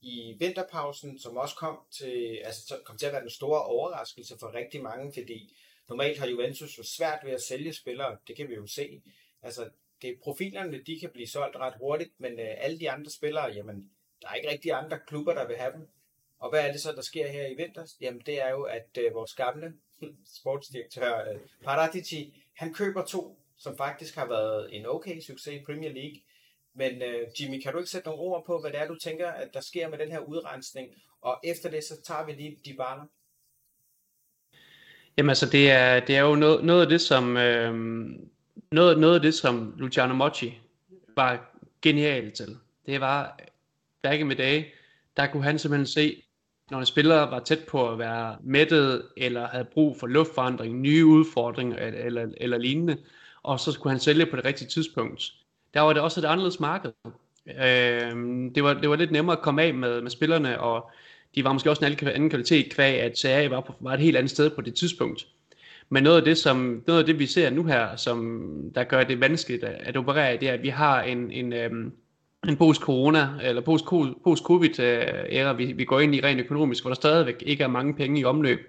i 0.00 0.36
vinterpausen, 0.38 1.18
som 1.18 1.36
også 1.36 1.56
kom 1.56 1.78
til, 1.90 2.40
altså, 2.44 2.74
kom 2.84 2.96
til 2.96 3.06
at 3.06 3.12
være 3.12 3.22
den 3.22 3.30
store 3.30 3.62
overraskelse 3.62 4.34
for 4.40 4.54
rigtig 4.54 4.82
mange, 4.82 5.12
fordi 5.12 5.56
normalt 5.88 6.18
har 6.18 6.26
Juventus 6.26 6.78
jo 6.78 6.82
svært 6.82 7.18
ved 7.24 7.32
at 7.32 7.42
sælge 7.42 7.72
spillere, 7.72 8.16
det 8.28 8.36
kan 8.36 8.48
vi 8.48 8.54
jo 8.54 8.66
se. 8.66 9.02
Altså, 9.42 9.68
det 10.02 10.18
profilerne, 10.22 10.82
de 10.86 11.00
kan 11.00 11.10
blive 11.10 11.28
solgt 11.28 11.56
ret 11.56 11.74
hurtigt, 11.80 12.10
men 12.18 12.32
øh, 12.32 12.54
alle 12.58 12.80
de 12.80 12.90
andre 12.90 13.10
spillere, 13.10 13.44
jamen, 13.44 13.90
der 14.22 14.28
er 14.28 14.34
ikke 14.34 14.50
rigtig 14.50 14.72
andre 14.72 14.98
klubber, 15.06 15.34
der 15.34 15.46
vil 15.46 15.56
have 15.56 15.72
dem. 15.72 15.88
Og 16.38 16.50
hvad 16.50 16.68
er 16.68 16.72
det 16.72 16.80
så, 16.80 16.92
der 16.92 17.02
sker 17.02 17.28
her 17.28 17.46
i 17.46 17.54
vinter? 17.54 17.94
Jamen 18.00 18.22
det 18.26 18.42
er 18.42 18.50
jo, 18.50 18.62
at 18.62 18.98
øh, 18.98 19.14
vores 19.14 19.34
gamle 19.34 19.72
sportsdirektør 20.38 21.30
øh, 21.32 21.40
Paratici, 21.64 22.44
han 22.56 22.74
køber 22.74 23.04
to, 23.04 23.38
som 23.56 23.76
faktisk 23.76 24.14
har 24.14 24.26
været 24.28 24.76
en 24.76 24.86
okay 24.86 25.20
succes 25.20 25.54
i 25.54 25.64
Premier 25.64 25.92
League. 25.92 26.20
Men 26.74 27.02
øh, 27.02 27.28
Jimmy, 27.40 27.62
kan 27.62 27.72
du 27.72 27.78
ikke 27.78 27.90
sætte 27.90 28.08
nogle 28.08 28.22
ord 28.22 28.46
på, 28.46 28.60
hvad 28.60 28.70
det 28.70 28.80
er, 28.80 28.88
du 28.88 28.96
tænker, 28.98 29.28
at 29.28 29.48
der 29.54 29.60
sker 29.60 29.88
med 29.88 29.98
den 29.98 30.10
her 30.10 30.18
udrensning? 30.18 30.88
Og 31.20 31.40
efter 31.44 31.70
det, 31.70 31.84
så 31.84 32.02
tager 32.02 32.26
vi 32.26 32.32
lige 32.32 32.58
de 32.64 32.74
barner. 32.74 33.04
Jamen 35.16 35.28
altså, 35.28 35.46
det 35.46 35.70
er, 35.70 36.00
det 36.00 36.16
er 36.16 36.20
jo 36.20 36.34
noget, 36.34 36.64
noget 36.64 36.82
af 36.82 36.88
det, 36.88 37.00
som 37.00 37.36
øh, 37.36 37.74
noget, 38.72 38.98
noget 38.98 39.14
af 39.14 39.20
det, 39.20 39.34
som 39.34 39.74
Luciano 39.76 40.14
Mochi 40.14 40.58
var 41.16 41.54
genial 41.82 42.32
til. 42.32 42.56
Det 42.86 43.00
var 43.00 43.38
back 44.02 44.20
in 44.20 44.30
the 44.30 44.38
day, 44.38 44.64
der 45.16 45.26
kunne 45.26 45.42
han 45.42 45.58
simpelthen 45.58 45.86
se, 45.86 46.22
når 46.70 46.78
en 46.78 46.86
spiller 46.86 47.16
var 47.16 47.40
tæt 47.40 47.64
på 47.68 47.90
at 47.90 47.98
være 47.98 48.36
mættet, 48.42 49.02
eller 49.16 49.48
havde 49.48 49.64
brug 49.64 49.96
for 50.00 50.06
luftforandring, 50.06 50.80
nye 50.80 51.06
udfordringer 51.06 51.76
eller, 51.76 52.00
eller, 52.00 52.28
eller 52.36 52.58
lignende, 52.58 52.96
og 53.42 53.60
så 53.60 53.78
kunne 53.80 53.90
han 53.90 54.00
sælge 54.00 54.26
på 54.26 54.36
det 54.36 54.44
rigtige 54.44 54.68
tidspunkt. 54.68 55.32
Der 55.74 55.80
var 55.80 55.92
det 55.92 56.02
også 56.02 56.20
et 56.20 56.24
anderledes 56.24 56.60
marked. 56.60 56.92
Øh, 57.46 58.12
det, 58.54 58.64
var, 58.64 58.74
det 58.74 58.90
var 58.90 58.96
lidt 58.96 59.10
nemmere 59.10 59.36
at 59.36 59.42
komme 59.42 59.62
af 59.62 59.74
med, 59.74 60.02
med 60.02 60.10
spillerne, 60.10 60.60
og 60.60 60.90
de 61.34 61.44
var 61.44 61.52
måske 61.52 61.70
også 61.70 61.86
en 61.86 62.08
anden 62.08 62.30
kvalitet, 62.30 62.72
kvæg 62.72 63.00
at 63.00 63.18
CA 63.18 63.48
var, 63.48 63.60
på, 63.60 63.74
var 63.80 63.94
et 63.94 64.00
helt 64.00 64.16
andet 64.16 64.30
sted 64.30 64.50
på 64.50 64.60
det 64.60 64.74
tidspunkt. 64.74 65.26
Men 65.88 66.02
noget 66.02 66.16
af 66.16 66.24
det, 66.24 66.38
som, 66.38 66.82
noget 66.86 67.00
af 67.00 67.06
det 67.06 67.18
vi 67.18 67.26
ser 67.26 67.50
nu 67.50 67.64
her, 67.64 67.96
som 67.96 68.50
der 68.74 68.84
gør 68.84 69.04
det 69.04 69.20
vanskeligt 69.20 69.64
at, 69.64 69.88
at 69.88 69.96
operere 69.96 70.36
det 70.36 70.48
er, 70.48 70.52
at 70.52 70.62
vi 70.62 70.68
har 70.68 71.02
en, 71.02 71.30
en, 71.30 71.52
øhm, 71.52 71.92
en 72.46 72.56
post-corona, 72.56 73.28
eller 73.42 73.62
post-covid-æra, 74.24 75.52
vi, 75.52 75.72
vi 75.72 75.84
går 75.84 76.00
ind 76.00 76.14
i 76.14 76.20
rent 76.20 76.40
økonomisk, 76.40 76.82
hvor 76.82 76.90
der 76.90 76.94
stadigvæk 76.94 77.42
ikke 77.46 77.64
er 77.64 77.68
mange 77.68 77.94
penge 77.94 78.20
i 78.20 78.24
omløb. 78.24 78.60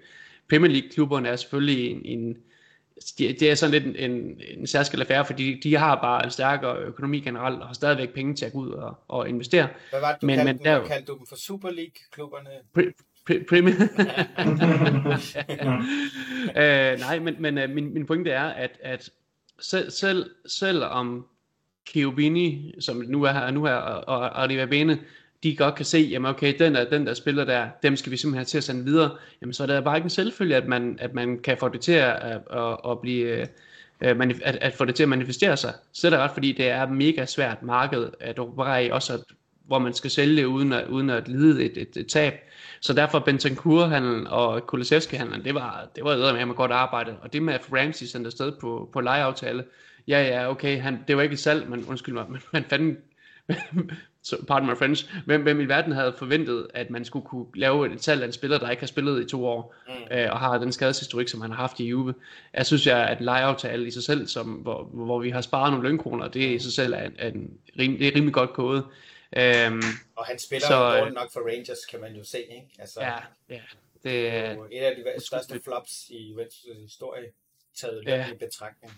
Premier 0.50 0.70
League-klubberne 0.70 1.28
er 1.28 1.36
selvfølgelig 1.36 1.90
en, 1.90 2.00
en 2.04 2.36
det 3.18 3.42
er 3.42 3.54
sådan 3.54 3.82
lidt 3.82 3.86
en, 3.86 4.10
en, 4.10 4.40
en 4.58 4.66
særskilt 4.66 5.02
affære, 5.02 5.24
fordi 5.24 5.60
de 5.60 5.76
har 5.76 6.00
bare 6.00 6.24
en 6.24 6.30
stærkere 6.30 6.78
økonomi 6.78 7.20
generelt, 7.20 7.60
og 7.60 7.66
har 7.66 7.74
stadigvæk 7.74 8.14
penge 8.14 8.34
til 8.34 8.44
at 8.44 8.52
gå 8.52 8.58
ud 8.58 8.70
og, 8.70 8.94
og 9.08 9.28
investere. 9.28 9.68
Hvad 9.90 10.00
var 10.00 10.12
det, 10.12 10.22
du 10.22 10.26
men, 10.26 10.36
kaldte, 10.36 10.52
men, 10.54 10.64
der, 10.64 10.86
kaldte 10.86 11.12
du 11.12 11.18
dem 11.18 11.26
for 11.26 11.36
Super 11.36 11.70
League-klubberne? 11.70 12.50
Premier. 13.48 13.74
øh, 16.92 16.98
nej, 16.98 17.18
men, 17.18 17.36
men 17.38 17.58
øh, 17.58 17.70
min, 17.70 17.94
min 17.94 18.06
pointe 18.06 18.30
er, 18.30 18.44
at, 18.44 18.78
at 18.82 19.10
selv, 19.60 19.90
selv, 19.90 20.30
selv 20.46 20.82
om 22.06 22.80
som 22.80 23.04
nu 23.08 23.22
er 23.22 23.32
her, 23.32 23.50
nu 23.50 23.64
her 23.64 23.74
og, 23.74 24.08
og 24.08 24.42
Arriva 24.42 24.64
Bene, 24.64 24.98
de 25.42 25.56
godt 25.56 25.74
kan 25.74 25.84
se, 25.84 25.98
jamen 25.98 26.30
okay, 26.30 26.54
den 26.58 26.74
der, 26.74 26.90
den 26.90 27.06
der 27.06 27.14
spiller 27.14 27.44
der, 27.44 27.68
dem 27.82 27.96
skal 27.96 28.12
vi 28.12 28.16
simpelthen 28.16 28.38
have 28.38 28.44
til 28.44 28.58
at 28.58 28.64
sende 28.64 28.84
videre, 28.84 29.10
jamen 29.42 29.52
så 29.52 29.62
er 29.62 29.66
det 29.66 29.84
bare 29.84 29.96
ikke 29.96 30.06
en 30.06 30.10
selvfølge, 30.10 30.56
at 30.56 30.66
man, 30.66 30.98
at 31.00 31.14
man 31.14 31.38
kan 31.38 31.56
få 31.58 31.68
det 31.68 31.80
til 31.80 31.92
at, 31.92 32.14
at, 32.50 32.76
at 32.88 33.00
blive, 33.00 33.26
øh, 33.26 33.46
at, 34.00 34.56
at 34.60 34.74
få 34.74 34.84
det 34.84 34.94
til 34.94 35.02
at 35.02 35.08
manifestere 35.08 35.56
sig. 35.56 35.74
Så 35.92 36.06
er 36.08 36.10
det 36.10 36.18
ret, 36.18 36.30
fordi 36.30 36.52
det 36.52 36.68
er 36.68 36.86
mega 36.88 37.26
svært 37.26 37.62
marked 37.62 38.08
at 38.20 38.38
operere 38.38 38.84
i, 38.86 38.90
også 38.90 39.14
at, 39.14 39.20
hvor 39.66 39.78
man 39.78 39.94
skal 39.94 40.10
sælge 40.10 40.48
uden 40.48 40.72
at, 40.72 40.88
uden 40.88 41.10
at 41.10 41.28
lide 41.28 41.64
et, 41.64 41.76
et, 41.76 41.96
et 41.96 42.06
tab. 42.06 42.34
Så 42.80 42.92
derfor 42.92 43.18
Bentancur-handlen 43.18 44.26
og 44.26 44.66
Kulisevski-handlen, 44.66 45.44
det 45.44 45.54
var, 45.54 45.88
det 45.96 46.04
var 46.04 46.46
med 46.46 46.54
godt 46.54 46.70
arbejde. 46.70 47.16
Og 47.22 47.32
det 47.32 47.42
med 47.42 47.54
at 47.54 47.66
Ramsey 47.72 48.06
sendte 48.06 48.28
afsted 48.28 48.52
på, 48.60 48.90
på 48.92 49.00
lejeaftale, 49.00 49.64
ja, 50.10 50.22
ja, 50.22 50.50
okay, 50.50 50.80
han, 50.80 51.04
det 51.08 51.16
var 51.16 51.22
ikke 51.22 51.32
et 51.32 51.38
salg, 51.38 51.68
men 51.68 51.84
undskyld 51.84 52.14
mig, 52.14 52.26
men 52.32 52.40
man 52.52 52.64
fandt, 52.64 52.98
so, 54.22 54.36
pardon 54.48 54.68
my 54.68 54.76
French, 54.76 55.14
hvem, 55.26 55.42
hvem 55.42 55.60
i 55.60 55.64
verden 55.64 55.92
havde 55.92 56.14
forventet, 56.18 56.68
at 56.74 56.90
man 56.90 57.04
skulle 57.04 57.26
kunne 57.26 57.46
lave 57.54 57.92
et 57.94 58.04
salg 58.04 58.22
af 58.22 58.26
en 58.26 58.32
spiller, 58.32 58.58
der 58.58 58.70
ikke 58.70 58.80
har 58.80 58.86
spillet 58.86 59.24
i 59.24 59.28
to 59.28 59.46
år, 59.46 59.74
mm. 59.88 60.16
øh, 60.16 60.32
og 60.32 60.38
har 60.38 60.58
den 60.58 60.72
skadeshistorik, 60.72 61.28
som 61.28 61.40
han 61.40 61.50
har 61.50 61.56
haft 61.56 61.80
i 61.80 61.86
Juve. 61.86 62.14
Jeg 62.54 62.66
synes, 62.66 62.86
jeg, 62.86 63.08
at 63.08 63.20
lejeaftale 63.20 63.86
i 63.86 63.90
sig 63.90 64.02
selv, 64.02 64.26
som, 64.26 64.46
hvor, 64.46 64.82
hvor 64.82 65.18
vi 65.18 65.30
har 65.30 65.40
sparet 65.40 65.72
nogle 65.72 65.88
lønkroner, 65.88 66.28
det 66.28 66.54
i 66.54 66.58
sig 66.58 66.72
selv 66.72 66.92
er, 66.92 67.02
en, 67.02 67.34
en, 67.34 67.58
rim, 67.78 67.98
det 67.98 68.06
er 68.06 68.14
rimelig 68.14 68.34
godt 68.34 68.52
gået. 68.52 68.84
Øhm, 69.36 69.82
og 70.16 70.26
han 70.26 70.38
spiller 70.38 70.68
så, 70.68 70.96
jo 70.96 71.10
nok 71.10 71.32
for 71.32 71.40
Rangers, 71.40 71.84
kan 71.90 72.00
man 72.00 72.14
jo 72.14 72.24
se, 72.24 72.38
ikke? 72.38 72.68
Altså, 72.78 73.00
ja, 73.00 73.16
ja. 73.48 73.60
Det 74.02 74.28
er 74.28 74.52
et 74.70 74.80
af 74.80 74.96
de 75.18 75.26
største 75.26 75.60
flops 75.64 76.06
i 76.10 76.32
Juventus' 76.32 76.82
historie, 76.82 77.26
taget 77.76 78.02
ja. 78.06 78.30
i 78.30 78.34
betragtning 78.34 78.92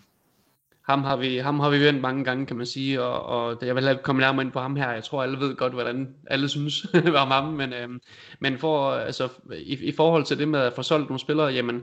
ham 0.82 1.04
har 1.04 1.16
vi, 1.16 1.36
ham 1.36 1.60
har 1.60 1.70
vi 1.70 1.80
vendt 1.80 2.00
mange 2.00 2.24
gange, 2.24 2.46
kan 2.46 2.56
man 2.56 2.66
sige, 2.66 3.02
og, 3.02 3.22
og 3.22 3.66
jeg 3.66 3.76
vil 3.76 3.98
komme 4.02 4.20
nærmere 4.20 4.44
ind 4.44 4.52
på 4.52 4.60
ham 4.60 4.76
her. 4.76 4.90
Jeg 4.90 5.04
tror, 5.04 5.22
alle 5.22 5.40
ved 5.40 5.56
godt, 5.56 5.72
hvordan 5.72 6.14
alle 6.26 6.48
synes 6.48 6.86
om 7.22 7.30
ham, 7.30 7.44
men, 7.44 7.72
øhm, 7.72 8.00
men 8.40 8.58
for, 8.58 8.90
altså, 8.90 9.28
i, 9.58 9.78
i 9.82 9.92
forhold 9.92 10.24
til 10.24 10.38
det 10.38 10.48
med 10.48 10.60
at 10.60 10.72
få 10.72 10.82
solgt 10.82 11.08
nogle 11.08 11.20
spillere, 11.20 11.46
jamen, 11.46 11.82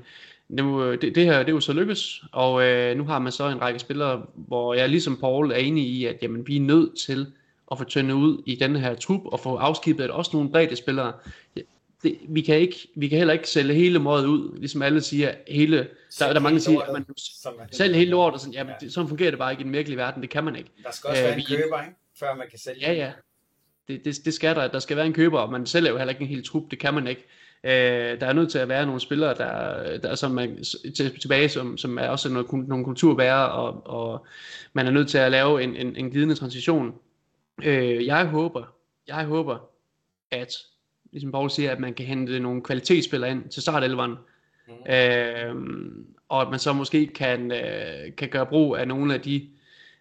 nu, 0.49 0.91
det, 0.91 1.15
det 1.15 1.25
her 1.25 1.39
det 1.39 1.49
er 1.49 1.53
jo 1.53 1.59
så 1.59 1.73
lykkes, 1.73 2.23
og 2.31 2.63
øh, 2.63 2.97
nu 2.97 3.03
har 3.03 3.19
man 3.19 3.31
så 3.31 3.47
en 3.49 3.61
række 3.61 3.79
spillere, 3.79 4.21
hvor 4.35 4.73
jeg 4.73 4.89
ligesom 4.89 5.17
Paul 5.17 5.51
er 5.51 5.55
enig 5.55 5.83
i, 5.83 6.05
at 6.05 6.17
jamen, 6.21 6.47
vi 6.47 6.55
er 6.55 6.61
nødt 6.61 6.99
til 6.99 7.27
at 7.71 7.77
få 7.77 7.83
tyndet 7.83 8.13
ud 8.13 8.43
i 8.45 8.55
denne 8.55 8.79
her 8.79 8.95
trup, 8.95 9.21
og 9.25 9.39
få 9.39 9.55
afskibet 9.55 10.11
også 10.11 10.31
nogle 10.33 10.49
bredde 10.49 10.75
spillere 10.75 11.13
det, 12.03 12.19
vi, 12.29 12.41
kan 12.41 12.57
ikke, 12.59 12.87
vi 12.95 13.07
kan 13.07 13.17
heller 13.17 13.33
ikke 13.33 13.49
sælge 13.49 13.73
hele 13.73 13.99
mådet 13.99 14.25
ud, 14.25 14.57
ligesom 14.59 14.81
alle 14.81 15.01
siger, 15.01 15.33
hele, 15.47 15.77
der, 15.77 16.27
der 16.27 16.35
er 16.35 16.39
mange, 16.39 16.55
der 16.55 16.63
siger, 16.63 16.81
at 16.81 16.93
man 16.93 17.05
sælger 17.71 17.95
hele 17.95 18.11
lortet, 18.11 18.33
og 18.33 18.39
sådan, 18.39 18.53
jamen, 18.53 18.73
ja. 18.81 18.85
det, 18.85 18.93
sådan 18.93 19.07
fungerer 19.07 19.31
det 19.31 19.39
bare 19.39 19.51
ikke 19.51 19.61
i 19.61 19.63
den 19.63 19.73
virkelige 19.73 19.97
verden, 19.97 20.21
det 20.21 20.29
kan 20.29 20.43
man 20.43 20.55
ikke. 20.55 20.69
Der 20.83 20.91
skal 20.91 21.09
også 21.09 21.21
Æh, 21.21 21.25
være 21.25 21.33
en 21.33 21.43
vi, 21.49 21.55
køber, 21.55 21.81
ikke? 21.81 21.95
før 22.19 22.35
man 22.35 22.47
kan 22.49 22.59
sælge. 22.59 22.79
Ja, 22.79 22.93
ja, 22.93 23.11
det, 23.87 24.05
det, 24.05 24.25
det 24.25 24.33
skal 24.33 24.55
der, 24.55 24.67
der 24.67 24.79
skal 24.79 24.97
være 24.97 25.05
en 25.05 25.13
køber, 25.13 25.39
og 25.39 25.51
man 25.51 25.65
sælger 25.65 25.91
jo 25.91 25.97
heller 25.97 26.13
ikke 26.13 26.21
en 26.21 26.27
hel 26.27 26.43
trup, 26.43 26.63
det 26.71 26.79
kan 26.79 26.93
man 26.93 27.07
ikke. 27.07 27.25
Æh, 27.63 28.19
der 28.19 28.27
er 28.27 28.33
nødt 28.33 28.51
til 28.51 28.59
at 28.59 28.69
være 28.69 28.85
nogle 28.85 29.01
spillere, 29.01 29.33
der, 29.33 29.97
der 29.97 30.15
som 30.15 30.31
man, 30.31 30.63
til, 30.95 31.19
tilbage, 31.19 31.49
som, 31.49 31.77
som 31.77 31.97
er 31.97 32.07
også 32.07 32.29
noget, 32.29 32.67
nogle 32.67 32.85
kulturbærere, 32.85 33.51
og, 33.51 33.87
og 33.87 34.25
man 34.73 34.87
er 34.87 34.91
nødt 34.91 35.09
til 35.09 35.17
at 35.17 35.31
lave 35.31 35.63
en, 35.63 35.75
en, 35.75 35.95
en 35.95 36.09
glidende 36.09 36.35
transition. 36.35 36.93
Øh, 37.63 38.05
jeg 38.05 38.25
håber, 38.25 38.75
jeg 39.07 39.25
håber, 39.25 39.69
at 40.31 40.53
ligesom 41.11 41.31
Paul 41.31 41.49
siger, 41.49 41.71
at 41.71 41.79
man 41.79 41.93
kan 41.93 42.05
hente 42.05 42.39
nogle 42.39 42.61
kvalitetsspillere 42.61 43.31
ind 43.31 43.49
til 43.49 43.61
startelveren, 43.61 44.15
mm. 44.67 44.93
øh, 44.93 45.55
og 46.29 46.41
at 46.41 46.49
man 46.49 46.59
så 46.59 46.73
måske 46.73 47.07
kan, 47.07 47.51
øh, 47.51 48.15
kan 48.17 48.29
gøre 48.29 48.45
brug 48.45 48.77
af 48.77 48.87
nogle 48.87 49.13
af 49.13 49.21
de 49.21 49.47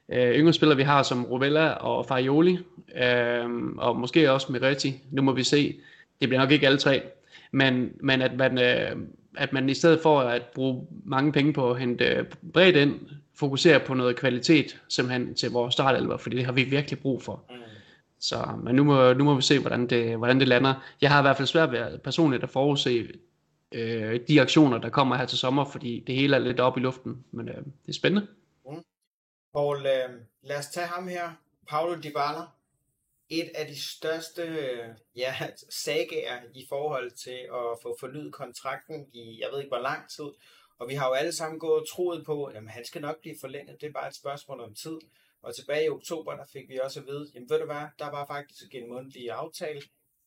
øh, 0.08 0.34
yngre 0.34 0.52
spillere, 0.52 0.76
vi 0.76 0.82
har, 0.82 1.02
som 1.02 1.24
Rovella 1.24 1.70
og 1.70 2.06
Farioli, 2.06 2.58
øh, 3.02 3.44
og 3.76 3.96
måske 3.96 4.32
også 4.32 4.52
Meretti, 4.52 5.00
nu 5.10 5.22
må 5.22 5.32
vi 5.32 5.42
se, 5.42 5.80
det 6.20 6.28
bliver 6.28 6.40
nok 6.40 6.50
ikke 6.50 6.66
alle 6.66 6.78
tre, 6.78 7.02
men, 7.52 7.92
men 8.00 8.22
at, 8.22 8.36
man, 8.36 8.58
øh, 8.58 8.96
at 9.36 9.52
man 9.52 9.68
i 9.68 9.74
stedet 9.74 10.00
for 10.02 10.20
at 10.20 10.42
bruge 10.54 10.86
mange 11.04 11.32
penge 11.32 11.52
på 11.52 11.70
at 11.70 11.78
hente 11.78 12.26
bredt 12.52 12.76
ind, 12.76 12.94
fokuserer 13.34 13.78
på 13.78 13.94
noget 13.94 14.16
kvalitet 14.16 14.80
simpelthen 14.88 15.34
til 15.34 15.50
vores 15.50 15.74
startelver, 15.74 16.16
fordi 16.16 16.36
det 16.36 16.44
har 16.44 16.52
vi 16.52 16.62
virkelig 16.62 16.98
brug 16.98 17.22
for. 17.22 17.44
Mm. 17.50 17.67
Så, 18.20 18.58
men 18.62 18.74
nu 18.74 18.84
må, 18.84 19.12
nu 19.12 19.24
må 19.24 19.34
vi 19.34 19.42
se, 19.42 19.58
hvordan 19.58 19.86
det, 19.86 20.16
hvordan 20.16 20.40
det 20.40 20.48
lander. 20.48 20.74
Jeg 21.00 21.10
har 21.10 21.18
i 21.18 21.22
hvert 21.22 21.36
fald 21.36 21.48
svært 21.48 21.72
ved 21.72 21.98
personligt 21.98 22.42
at 22.42 22.50
forudse 22.50 23.08
øh, 23.72 24.20
de 24.28 24.40
aktioner, 24.40 24.78
der 24.78 24.88
kommer 24.88 25.16
her 25.16 25.26
til 25.26 25.38
sommer, 25.38 25.64
fordi 25.64 26.04
det 26.06 26.14
hele 26.14 26.36
er 26.36 26.40
lidt 26.40 26.60
op 26.60 26.76
i 26.76 26.80
luften, 26.80 27.24
men 27.30 27.48
øh, 27.48 27.54
det 27.56 27.88
er 27.88 27.92
spændende. 27.92 28.26
Mm. 28.66 28.84
Paul, 29.54 29.76
øh, 29.76 30.20
lad 30.42 30.58
os 30.58 30.66
tage 30.66 30.86
ham 30.86 31.08
her, 31.08 31.32
Paulo 31.68 31.94
Dybala. 31.94 32.42
Et 33.30 33.50
af 33.54 33.66
de 33.66 33.80
største 33.80 34.42
øh, 34.42 34.88
ja, 35.16 35.34
sagager 35.84 36.38
i 36.54 36.66
forhold 36.68 37.10
til 37.10 37.38
at 37.52 37.78
få 37.82 37.96
fornyet 38.00 38.32
kontrakten 38.32 39.06
i, 39.12 39.38
jeg 39.40 39.48
ved 39.52 39.58
ikke 39.58 39.70
hvor 39.70 39.82
lang 39.82 40.10
tid, 40.10 40.30
og 40.78 40.88
vi 40.88 40.94
har 40.94 41.08
jo 41.08 41.12
alle 41.12 41.32
sammen 41.32 41.60
gået 41.60 41.80
og 41.80 41.88
troet 41.88 42.26
på, 42.26 42.44
at 42.44 42.62
han 42.68 42.84
skal 42.84 43.00
nok 43.00 43.20
blive 43.20 43.36
forlænget, 43.40 43.80
det 43.80 43.86
er 43.86 43.92
bare 43.92 44.08
et 44.08 44.14
spørgsmål 44.14 44.60
om 44.60 44.74
tid. 44.74 44.98
Og 45.42 45.54
tilbage 45.54 45.84
i 45.84 45.88
oktober, 45.88 46.36
der 46.36 46.46
fik 46.52 46.68
vi 46.68 46.78
også 46.78 47.00
at 47.00 47.06
vide, 47.06 47.30
jamen 47.34 47.50
ved 47.50 47.58
du 47.58 47.64
hvad, 47.64 47.86
der 47.98 48.10
var 48.10 48.26
faktisk 48.26 48.74
en 48.74 48.88
mundtlig 48.88 49.30
aftale. 49.30 49.82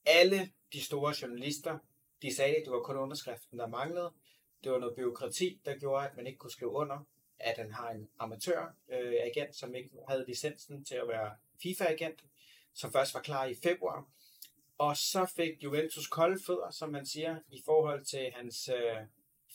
Alle 0.06 0.52
de 0.74 0.82
store 0.82 1.14
journalister, 1.22 1.78
de 2.22 2.36
sagde, 2.36 2.56
at 2.56 2.62
det 2.66 2.72
var 2.72 2.80
kun 2.80 2.98
underskriften, 2.98 3.60
der 3.60 3.68
manglede. 3.68 4.12
Det 4.64 4.72
var 4.72 4.80
noget 4.80 4.96
byråkrati, 4.96 5.62
der 5.66 5.78
gjorde, 5.78 6.10
at 6.10 6.16
man 6.16 6.28
ikke 6.28 6.38
kunne 6.38 6.52
skrive 6.52 6.72
under, 6.72 7.08
at 7.40 7.58
han 7.58 7.72
har 7.72 7.90
en 7.90 8.10
amatør 8.20 8.76
øh, 8.92 9.14
som 9.52 9.76
ikke 9.76 9.90
havde 10.08 10.26
licensen 10.28 10.86
til 10.86 10.96
at 10.96 11.08
være 11.08 11.36
FIFA-agent, 11.64 12.24
som 12.74 12.92
først 12.92 13.14
var 13.14 13.22
klar 13.22 13.46
i 13.46 13.56
februar. 13.64 14.08
Og 14.78 14.98
så 14.98 15.26
fik 15.36 15.64
Juventus 15.64 16.08
kolde 16.08 16.44
fødder, 16.46 16.72
som 16.72 16.90
man 16.92 17.06
siger, 17.06 17.40
i 17.50 17.62
forhold 17.66 18.06
til 18.06 18.32
hans 18.36 18.70
øh, 18.70 18.98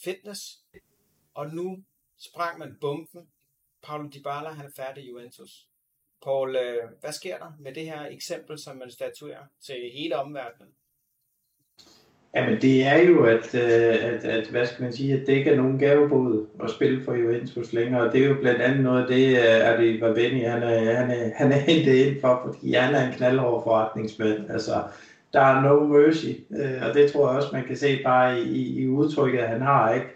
fitness. 0.04 0.64
Og 1.34 1.54
nu 1.54 1.84
sprang 2.18 2.58
man 2.58 2.78
bomben 2.80 3.30
Paulo 3.82 4.08
Dybala 4.14 4.48
han 4.48 4.66
er 4.66 4.70
færdig 4.76 5.04
i 5.04 5.08
Juventus. 5.08 5.68
Paul, 6.24 6.56
øh, 6.56 6.82
hvad 7.00 7.12
sker 7.12 7.38
der 7.38 7.52
med 7.58 7.74
det 7.74 7.84
her 7.84 8.06
eksempel, 8.10 8.58
som 8.58 8.76
man 8.76 8.90
statuerer 8.90 9.44
til 9.66 9.90
hele 9.94 10.16
omverdenen? 10.16 10.72
Jamen 12.34 12.62
det 12.62 12.86
er 12.86 12.98
jo, 12.98 13.24
at, 13.24 13.54
øh, 13.54 14.04
at, 14.10 14.24
at, 14.24 14.46
hvad 14.48 14.66
skal 14.66 14.82
man 14.82 14.92
sige, 14.92 15.14
at 15.14 15.26
det 15.26 15.32
ikke 15.32 15.50
er 15.50 15.56
nogen 15.56 15.78
gavebod 15.78 16.46
at 16.64 16.70
spille 16.70 17.04
for 17.04 17.14
Juventus 17.14 17.72
længere. 17.72 18.06
Og 18.06 18.12
det 18.12 18.24
er 18.24 18.28
jo 18.28 18.36
blandt 18.40 18.60
andet 18.60 18.84
noget 18.84 19.02
af 19.02 19.08
det, 19.08 19.28
øh, 19.28 19.72
at 19.72 19.78
det 19.78 20.00
var 20.00 20.14
Benny, 20.14 20.44
han 20.44 20.62
er, 20.62 20.94
han 20.94 21.10
er, 21.10 21.30
han 21.34 21.52
er 21.52 21.56
hentet 21.56 21.94
ind 21.94 22.20
for, 22.20 22.42
fordi 22.44 22.72
han 22.72 22.94
er 22.94 23.06
en 23.06 23.12
knaldhård 23.12 23.64
forretningsmand. 23.64 24.50
Altså, 24.50 24.82
der 25.32 25.40
er 25.40 25.60
no 25.60 25.86
mercy, 25.86 26.32
øh, 26.50 26.88
og 26.88 26.94
det 26.94 27.12
tror 27.12 27.28
jeg 27.28 27.36
også, 27.36 27.48
man 27.52 27.64
kan 27.64 27.76
se 27.76 28.02
bare 28.04 28.40
i, 28.40 28.82
i 28.82 28.88
udtrykket, 28.88 29.40
han 29.40 29.60
har 29.60 29.94
ikke 29.94 30.06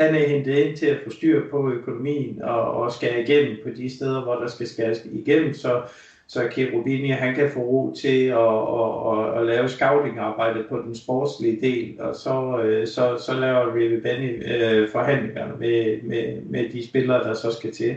han 0.00 0.14
er 0.14 0.28
hentet 0.28 0.54
ind 0.54 0.76
til 0.76 0.86
at 0.86 0.98
få 1.04 1.10
styr 1.10 1.50
på 1.50 1.72
økonomien 1.72 2.42
og, 2.42 2.72
og 2.74 2.92
skære 2.92 3.22
igennem 3.22 3.56
på 3.64 3.70
de 3.76 3.96
steder, 3.96 4.22
hvor 4.22 4.34
der 4.34 4.48
skal 4.48 4.66
skæres 4.66 5.06
igennem, 5.12 5.54
så, 5.54 5.82
så 6.28 6.48
Kerubini 6.50 7.08
han 7.08 7.34
kan 7.34 7.50
få 7.50 7.60
ro 7.60 7.94
til 8.00 8.24
at, 8.24 8.38
at, 8.38 9.34
at, 9.34 9.40
at 9.40 9.46
lave 9.46 9.68
scouting-arbejde 9.68 10.64
på 10.68 10.78
den 10.78 10.94
sportslige 10.94 11.60
del, 11.60 12.00
og 12.00 12.14
så, 12.14 12.62
øh, 12.64 12.86
så, 12.86 13.22
så 13.26 13.34
laver 13.34 13.74
Rivi 13.74 14.00
Benny 14.00 14.54
øh, 14.54 14.88
forhandlingerne 14.88 15.52
med, 15.58 16.02
med, 16.02 16.42
med 16.42 16.68
de 16.68 16.88
spillere, 16.88 17.24
der 17.24 17.34
så 17.34 17.52
skal 17.52 17.72
til. 17.72 17.96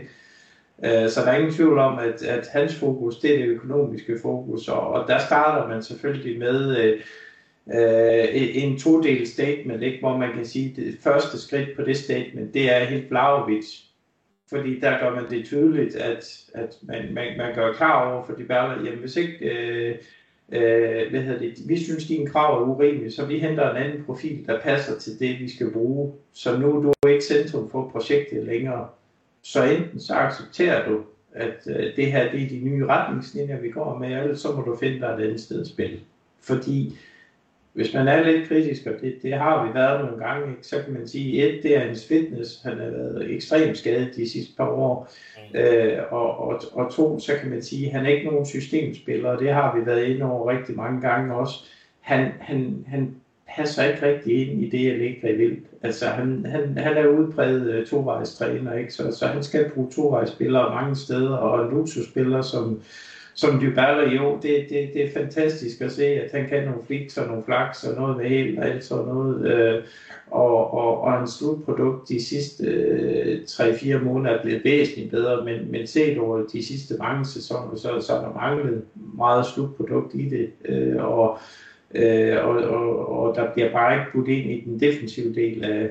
Øh, 0.84 1.08
så 1.08 1.20
der 1.20 1.26
er 1.26 1.36
ingen 1.36 1.54
tvivl 1.54 1.78
om, 1.78 1.98
at, 1.98 2.22
at 2.22 2.48
hans 2.52 2.74
fokus, 2.74 3.18
det 3.18 3.34
er 3.34 3.38
det 3.38 3.46
økonomiske 3.46 4.18
fokus, 4.22 4.68
og, 4.68 4.88
og 4.88 5.08
der 5.08 5.18
starter 5.18 5.68
man 5.68 5.82
selvfølgelig 5.82 6.38
med 6.38 6.76
øh, 6.84 7.00
øh, 7.72 8.24
en 8.32 8.78
todel 8.78 9.26
statement, 9.26 9.82
ikke? 9.82 9.98
hvor 10.00 10.16
man 10.16 10.32
kan 10.34 10.44
sige, 10.44 10.70
at 10.70 10.76
det 10.76 10.98
første 11.02 11.38
skridt 11.38 11.76
på 11.76 11.82
det 11.82 11.96
statement, 11.96 12.54
det 12.54 12.72
er 12.72 12.84
helt 12.84 13.10
Vlaovic. 13.10 13.84
Fordi 14.48 14.80
der 14.80 15.00
gør 15.00 15.14
man 15.14 15.30
det 15.30 15.44
tydeligt, 15.44 15.96
at, 15.96 16.44
at 16.54 16.78
man, 16.82 17.14
man, 17.14 17.36
man 17.38 17.54
gør 17.54 17.72
klar 17.72 18.12
over 18.12 18.26
for 18.26 18.32
de 18.32 18.44
bærler, 18.44 18.84
jamen 18.84 18.98
hvis 18.98 19.16
ikke, 19.16 19.38
øh, 19.50 19.94
øh, 20.52 21.10
hvad 21.10 21.20
hedder 21.20 21.38
det, 21.38 21.54
vi 21.66 21.84
synes, 21.84 22.06
din 22.06 22.26
krav 22.26 22.62
er 22.62 22.66
urimelig, 22.66 23.12
så 23.12 23.26
vi 23.26 23.38
henter 23.38 23.70
en 23.70 23.76
anden 23.76 24.04
profil, 24.04 24.46
der 24.46 24.60
passer 24.60 24.98
til 24.98 25.18
det, 25.18 25.40
vi 25.40 25.48
skal 25.48 25.70
bruge. 25.70 26.12
Så 26.32 26.58
nu 26.58 26.76
er 26.76 26.82
du 26.82 27.08
ikke 27.08 27.24
centrum 27.24 27.70
for 27.70 27.88
projektet 27.88 28.44
længere. 28.44 28.88
Så 29.42 29.64
enten 29.64 30.00
så 30.00 30.14
accepterer 30.14 30.88
du, 30.88 31.00
at 31.32 31.66
øh, 31.66 31.96
det 31.96 32.12
her 32.12 32.30
det 32.32 32.42
er 32.42 32.48
de 32.48 32.60
nye 32.60 32.86
retningslinjer, 32.86 33.60
vi 33.60 33.70
går 33.70 33.98
med, 33.98 34.22
eller 34.22 34.34
så 34.34 34.52
må 34.52 34.62
du 34.62 34.76
finde 34.76 35.00
dig 35.00 35.06
et 35.06 35.24
andet 35.24 35.40
sted 35.40 35.60
at 35.60 35.66
spille. 35.66 36.00
Fordi 36.42 36.98
hvis 37.74 37.94
man 37.94 38.08
er 38.08 38.24
lidt 38.24 38.48
kritisk, 38.48 38.86
og 38.86 38.92
det, 39.00 39.14
det 39.22 39.32
har 39.32 39.66
vi 39.66 39.74
været 39.74 40.04
nogle 40.04 40.24
gange, 40.24 40.50
ikke, 40.50 40.66
så 40.66 40.82
kan 40.84 40.92
man 40.92 41.08
sige, 41.08 41.48
et, 41.48 41.62
det 41.62 41.76
er 41.76 41.80
hans 41.80 42.06
fitness, 42.06 42.62
han 42.62 42.78
har 42.78 42.90
været 42.90 43.34
ekstremt 43.34 43.78
skadet 43.78 44.16
de 44.16 44.30
sidste 44.30 44.56
par 44.56 44.68
år, 44.68 45.12
mm. 45.36 45.58
øh, 45.58 46.02
og, 46.10 46.38
og, 46.38 46.60
og 46.72 46.92
to, 46.92 47.18
så 47.18 47.32
kan 47.40 47.50
man 47.50 47.62
sige, 47.62 47.90
han 47.90 48.06
er 48.06 48.10
ikke 48.10 48.26
nogen 48.26 48.46
systemspiller, 48.46 49.30
og 49.30 49.40
det 49.40 49.52
har 49.52 49.78
vi 49.78 49.86
været 49.86 50.04
inde 50.04 50.24
over 50.24 50.50
rigtig 50.50 50.76
mange 50.76 51.00
gange 51.00 51.34
også. 51.34 51.54
Han, 52.00 52.32
han, 52.40 52.84
han 52.88 53.14
passer 53.56 53.84
ikke 53.84 54.06
rigtig 54.06 54.48
ind 54.48 54.62
i 54.62 54.70
det, 54.70 54.92
Allegri 54.92 55.36
vil. 55.36 55.58
Altså, 55.82 56.06
han, 56.06 56.46
han, 56.48 56.78
han 56.78 56.96
er 56.96 57.06
udbredt 57.06 57.80
uh, 57.80 57.86
tovejstræner, 57.86 58.74
ikke? 58.74 58.92
Så, 58.92 59.12
så 59.12 59.26
han 59.26 59.42
skal 59.42 59.70
bruge 59.70 59.90
tovejsspillere 59.90 60.74
mange 60.74 60.96
steder, 60.96 61.36
og 61.36 61.64
en 61.64 61.70
luksusspiller, 61.70 62.42
som, 62.42 62.82
som 63.34 63.60
Dybala, 63.60 64.08
jo, 64.08 64.38
det, 64.42 64.66
det, 64.70 64.90
det 64.94 65.04
er 65.04 65.12
fantastisk 65.12 65.80
at 65.80 65.92
se, 65.92 66.04
at 66.04 66.30
han 66.32 66.48
kan 66.48 66.64
nogle 66.64 66.84
fliks 66.86 67.18
og 67.18 67.26
nogle 67.26 67.42
flaks 67.44 67.84
og 67.84 68.00
noget 68.00 68.16
med 68.16 68.28
helt 68.28 68.58
og 68.58 68.64
alt 68.66 68.84
sådan 68.84 69.04
noget. 69.04 69.52
Øh, 69.52 69.82
og, 70.30 70.74
og, 70.74 71.00
og 71.00 71.12
hans 71.12 71.30
slutprodukt 71.30 72.08
de 72.08 72.24
sidste 72.24 72.64
øh, 72.64 73.40
3-4 73.46 73.98
måneder 73.98 74.36
er 74.36 74.42
blevet 74.42 74.64
væsentligt 74.64 75.10
bedre, 75.10 75.44
men, 75.44 75.70
men 75.70 75.86
set 75.86 76.18
over 76.18 76.42
de 76.52 76.66
sidste 76.66 76.94
mange 76.98 77.24
sæsoner, 77.24 77.76
så, 77.76 78.00
så 78.00 78.12
er 78.12 78.20
der 78.20 78.34
manglet 78.34 78.82
meget 78.94 79.46
slutprodukt 79.46 80.14
i 80.14 80.28
det. 80.28 80.50
Øh, 80.64 81.04
og, 81.04 81.38
øh, 81.94 82.44
og, 82.44 82.56
og, 82.56 83.08
og 83.08 83.36
der 83.36 83.52
bliver 83.52 83.72
bare 83.72 83.94
ikke 83.94 84.12
budt 84.12 84.28
ind 84.28 84.50
i 84.50 84.60
den 84.60 84.80
defensive 84.80 85.34
del 85.34 85.64
af, 85.64 85.90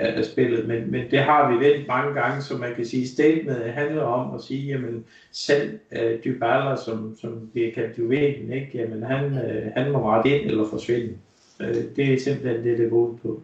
af, 0.00 0.18
af 0.18 0.24
spillet, 0.24 0.68
men, 0.68 0.90
men 0.90 1.10
det 1.10 1.18
har 1.18 1.52
vi 1.52 1.64
vendt 1.64 1.88
mange 1.88 2.14
gange, 2.20 2.42
så 2.42 2.56
man 2.56 2.74
kan 2.74 2.86
sige, 2.86 3.08
statementet 3.08 3.72
handler 3.72 4.02
om 4.02 4.34
at 4.34 4.42
sige, 4.42 4.66
jamen 4.72 5.06
selv 5.32 5.78
uh, 5.92 6.24
Dybala, 6.24 6.76
som, 6.76 7.16
som 7.20 7.50
bliver 7.52 7.72
kaldt 7.74 7.98
juvelen, 7.98 8.52
ikke? 8.52 8.70
Jamen, 8.74 9.02
han, 9.02 9.24
uh, 9.24 9.72
han 9.76 9.92
må 9.92 10.10
rette 10.10 10.30
ind 10.30 10.50
eller 10.50 10.68
forsvinde. 10.70 11.18
Uh, 11.60 11.66
det 11.96 12.14
er 12.14 12.20
simpelthen 12.20 12.64
det, 12.64 12.78
det 12.78 12.90
går 12.90 13.18
på. 13.22 13.42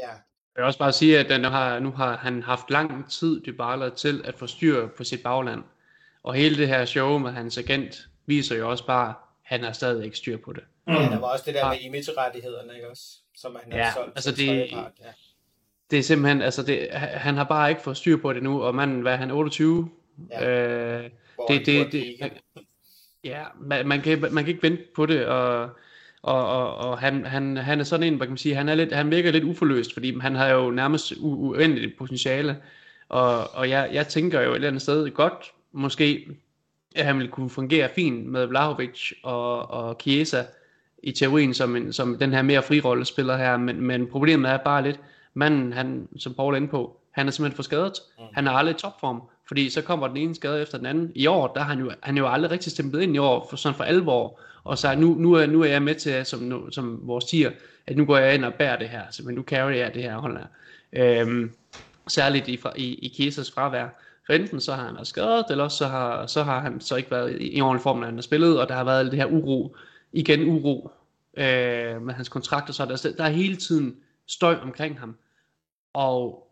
Ja. 0.00 0.10
Jeg 0.56 0.62
vil 0.62 0.64
også 0.64 0.78
bare 0.78 0.92
sige, 0.92 1.18
at 1.18 1.40
nu 1.40 1.48
har, 1.48 1.78
nu 1.78 1.90
har 1.90 2.16
han 2.16 2.42
haft 2.42 2.70
lang 2.70 3.10
tid, 3.10 3.40
Dybala, 3.40 3.88
til 3.88 4.22
at 4.24 4.34
få 4.34 4.46
styr 4.46 4.86
på 4.86 5.04
sit 5.04 5.22
bagland. 5.22 5.62
Og 6.22 6.34
hele 6.34 6.56
det 6.56 6.68
her 6.68 6.84
show 6.84 7.18
med 7.18 7.30
hans 7.30 7.58
agent 7.58 8.08
viser 8.26 8.56
jo 8.56 8.70
også 8.70 8.86
bare, 8.86 9.08
at 9.08 9.14
han 9.42 9.64
har 9.64 9.72
stadig 9.72 10.04
ikke 10.04 10.16
styr 10.16 10.36
på 10.36 10.52
det. 10.52 10.62
Mm. 10.86 10.94
Ja, 10.94 11.00
der 11.00 11.20
var 11.20 11.26
også 11.32 11.44
det 11.46 11.54
der 11.54 11.68
med 11.68 11.78
image-rettighederne, 11.80 12.74
ikke 12.74 12.90
også? 12.90 13.04
Som 13.36 13.56
han 13.62 13.72
ja, 13.72 13.92
solgt 13.92 14.12
altså 14.16 14.30
det, 14.30 14.46
ja. 14.48 14.82
Det 15.90 15.98
er 15.98 16.02
simpelthen, 16.02 16.42
altså 16.42 16.62
det, 16.62 16.88
han 16.92 17.34
har 17.34 17.44
bare 17.44 17.70
ikke 17.70 17.82
fået 17.82 17.96
styr 17.96 18.16
på 18.16 18.32
det 18.32 18.42
nu, 18.42 18.62
og 18.62 18.74
manden, 18.74 19.00
hvad 19.00 19.12
er 19.12 19.16
han, 19.16 19.30
28? 19.30 19.88
Ja. 20.30 20.48
Øh, 20.48 21.10
det, 21.48 21.66
det, 21.66 21.92
det, 21.92 22.32
ja, 23.24 23.42
man, 23.60 23.88
man, 23.88 24.00
kan, 24.00 24.20
man 24.20 24.44
kan 24.44 24.48
ikke 24.48 24.62
vente 24.62 24.82
på 24.96 25.06
det, 25.06 25.26
og, 25.26 25.70
og, 26.22 26.48
og, 26.48 26.76
og 26.76 26.98
han, 26.98 27.24
han, 27.26 27.56
han 27.56 27.80
er 27.80 27.84
sådan 27.84 28.06
en, 28.06 28.16
hvad 28.16 28.26
kan 28.26 28.32
man 28.32 28.38
sige, 28.38 28.54
han, 28.54 28.68
er 28.68 28.74
lidt, 28.74 28.92
han 28.92 29.10
virker 29.10 29.30
lidt 29.30 29.44
uforløst, 29.44 29.92
fordi 29.92 30.18
han 30.18 30.34
har 30.34 30.48
jo 30.48 30.70
nærmest 30.70 31.12
u, 31.20 31.50
uendeligt 31.50 31.98
potentiale, 31.98 32.56
og, 33.08 33.54
og 33.54 33.70
jeg, 33.70 33.90
jeg 33.92 34.08
tænker 34.08 34.40
jo 34.40 34.50
et 34.50 34.54
eller 34.54 34.68
andet 34.68 34.82
sted 34.82 35.10
godt, 35.10 35.52
måske, 35.72 36.28
at 36.96 37.04
han 37.04 37.16
ville 37.16 37.30
kunne 37.30 37.50
fungere 37.50 37.88
fint 37.94 38.26
med 38.26 38.46
Vlahovic 38.46 39.12
og, 39.22 39.70
og 39.70 39.96
Chiesa 40.00 40.42
i 41.02 41.12
teorien 41.12 41.54
som, 41.54 41.76
en, 41.76 41.92
som 41.92 42.18
den 42.18 42.32
her 42.32 42.42
mere 42.42 42.62
frirollespiller 42.62 43.36
her, 43.36 43.56
men, 43.56 43.80
men 43.80 44.06
problemet 44.06 44.50
er 44.50 44.56
bare 44.56 44.82
lidt, 44.82 45.00
manden, 45.36 45.72
han, 45.72 46.08
som 46.18 46.34
Paul 46.34 46.54
er 46.54 46.56
inde 46.56 46.68
på, 46.68 46.96
han 47.10 47.26
er 47.26 47.30
simpelthen 47.30 47.56
for 47.56 47.62
skadet. 47.62 47.92
Mm. 48.18 48.24
Han 48.34 48.46
er 48.46 48.50
aldrig 48.50 48.74
i 48.74 48.78
topform, 48.78 49.22
fordi 49.48 49.70
så 49.70 49.82
kommer 49.82 50.08
den 50.08 50.16
ene 50.16 50.34
skade 50.34 50.62
efter 50.62 50.78
den 50.78 50.86
anden. 50.86 51.12
I 51.14 51.26
år, 51.26 51.46
der 51.46 51.60
har 51.60 51.68
han 51.68 51.78
jo, 51.78 51.90
han 52.02 52.16
er 52.16 52.22
jo 52.22 52.28
aldrig 52.28 52.50
rigtig 52.50 52.72
stemplet 52.72 53.02
ind 53.02 53.14
i 53.14 53.18
år, 53.18 53.46
for, 53.50 53.56
sådan 53.56 53.76
for 53.76 53.84
alvor, 53.84 54.40
og 54.64 54.78
så 54.78 54.94
nu, 54.94 55.14
nu, 55.14 55.32
er, 55.32 55.46
nu 55.46 55.60
er 55.60 55.66
jeg 55.66 55.82
med 55.82 55.94
til, 55.94 56.26
som, 56.26 56.72
som 56.72 57.00
vores 57.02 57.24
tier, 57.24 57.50
at 57.86 57.96
nu 57.96 58.04
går 58.04 58.16
jeg 58.16 58.34
ind 58.34 58.44
og 58.44 58.54
bærer 58.54 58.78
det 58.78 58.88
her, 58.88 59.02
så 59.10 59.22
men 59.24 59.34
nu 59.34 59.42
carry 59.42 59.76
jeg 59.76 59.94
det 59.94 60.02
her 60.02 60.16
hold 60.16 60.38
her. 60.38 60.46
Øhm, 60.92 61.50
særligt 62.08 62.48
i, 62.48 62.60
i, 62.76 62.94
i 62.94 63.08
Kiesers 63.08 63.50
fravær. 63.50 63.88
For 64.26 64.32
enten 64.32 64.60
så 64.60 64.72
har 64.72 64.84
han 64.84 64.94
været 64.94 65.06
skadet, 65.06 65.44
eller 65.50 65.68
så 65.68 65.86
har, 65.86 66.26
så 66.26 66.42
har 66.42 66.60
han 66.60 66.80
så 66.80 66.96
ikke 66.96 67.10
været 67.10 67.40
i, 67.40 67.56
i 67.56 67.60
ordentlig 67.60 67.82
form, 67.82 67.98
når 67.98 68.06
han 68.06 68.14
har 68.14 68.22
spillet, 68.22 68.60
og 68.60 68.68
der 68.68 68.74
har 68.74 68.84
været 68.84 69.06
det 69.06 69.18
her 69.18 69.26
uro, 69.26 69.76
igen 70.12 70.48
uro 70.48 70.90
øh, 71.36 72.02
med 72.02 72.14
hans 72.14 72.28
kontrakt, 72.28 72.68
og 72.68 72.74
så 72.74 72.84
der, 72.84 73.12
der 73.18 73.24
er 73.24 73.28
hele 73.28 73.56
tiden 73.56 73.96
støj 74.26 74.56
omkring 74.62 75.00
ham. 75.00 75.16
Og 75.96 76.48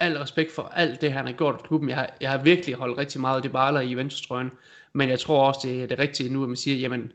al 0.00 0.18
respekt 0.18 0.52
for 0.52 0.62
alt 0.62 1.00
det, 1.00 1.12
han 1.12 1.26
har 1.26 1.32
gjort 1.32 1.60
i 1.60 1.66
klubben. 1.66 1.88
Jeg 1.88 1.96
har, 1.96 2.10
jeg 2.20 2.30
har 2.30 2.38
virkelig 2.38 2.74
holdt 2.74 2.98
rigtig 2.98 3.20
meget 3.20 3.36
af 3.36 3.42
Dybala 3.42 3.80
i 3.80 3.88
Juventus-trøjen, 3.88 4.50
men 4.92 5.08
jeg 5.08 5.20
tror 5.20 5.46
også, 5.46 5.60
det 5.62 5.82
er 5.82 5.86
det 5.86 5.98
rigtige 5.98 6.32
nu, 6.32 6.42
at 6.42 6.48
man 6.48 6.56
siger, 6.56 6.76
jamen, 6.76 7.12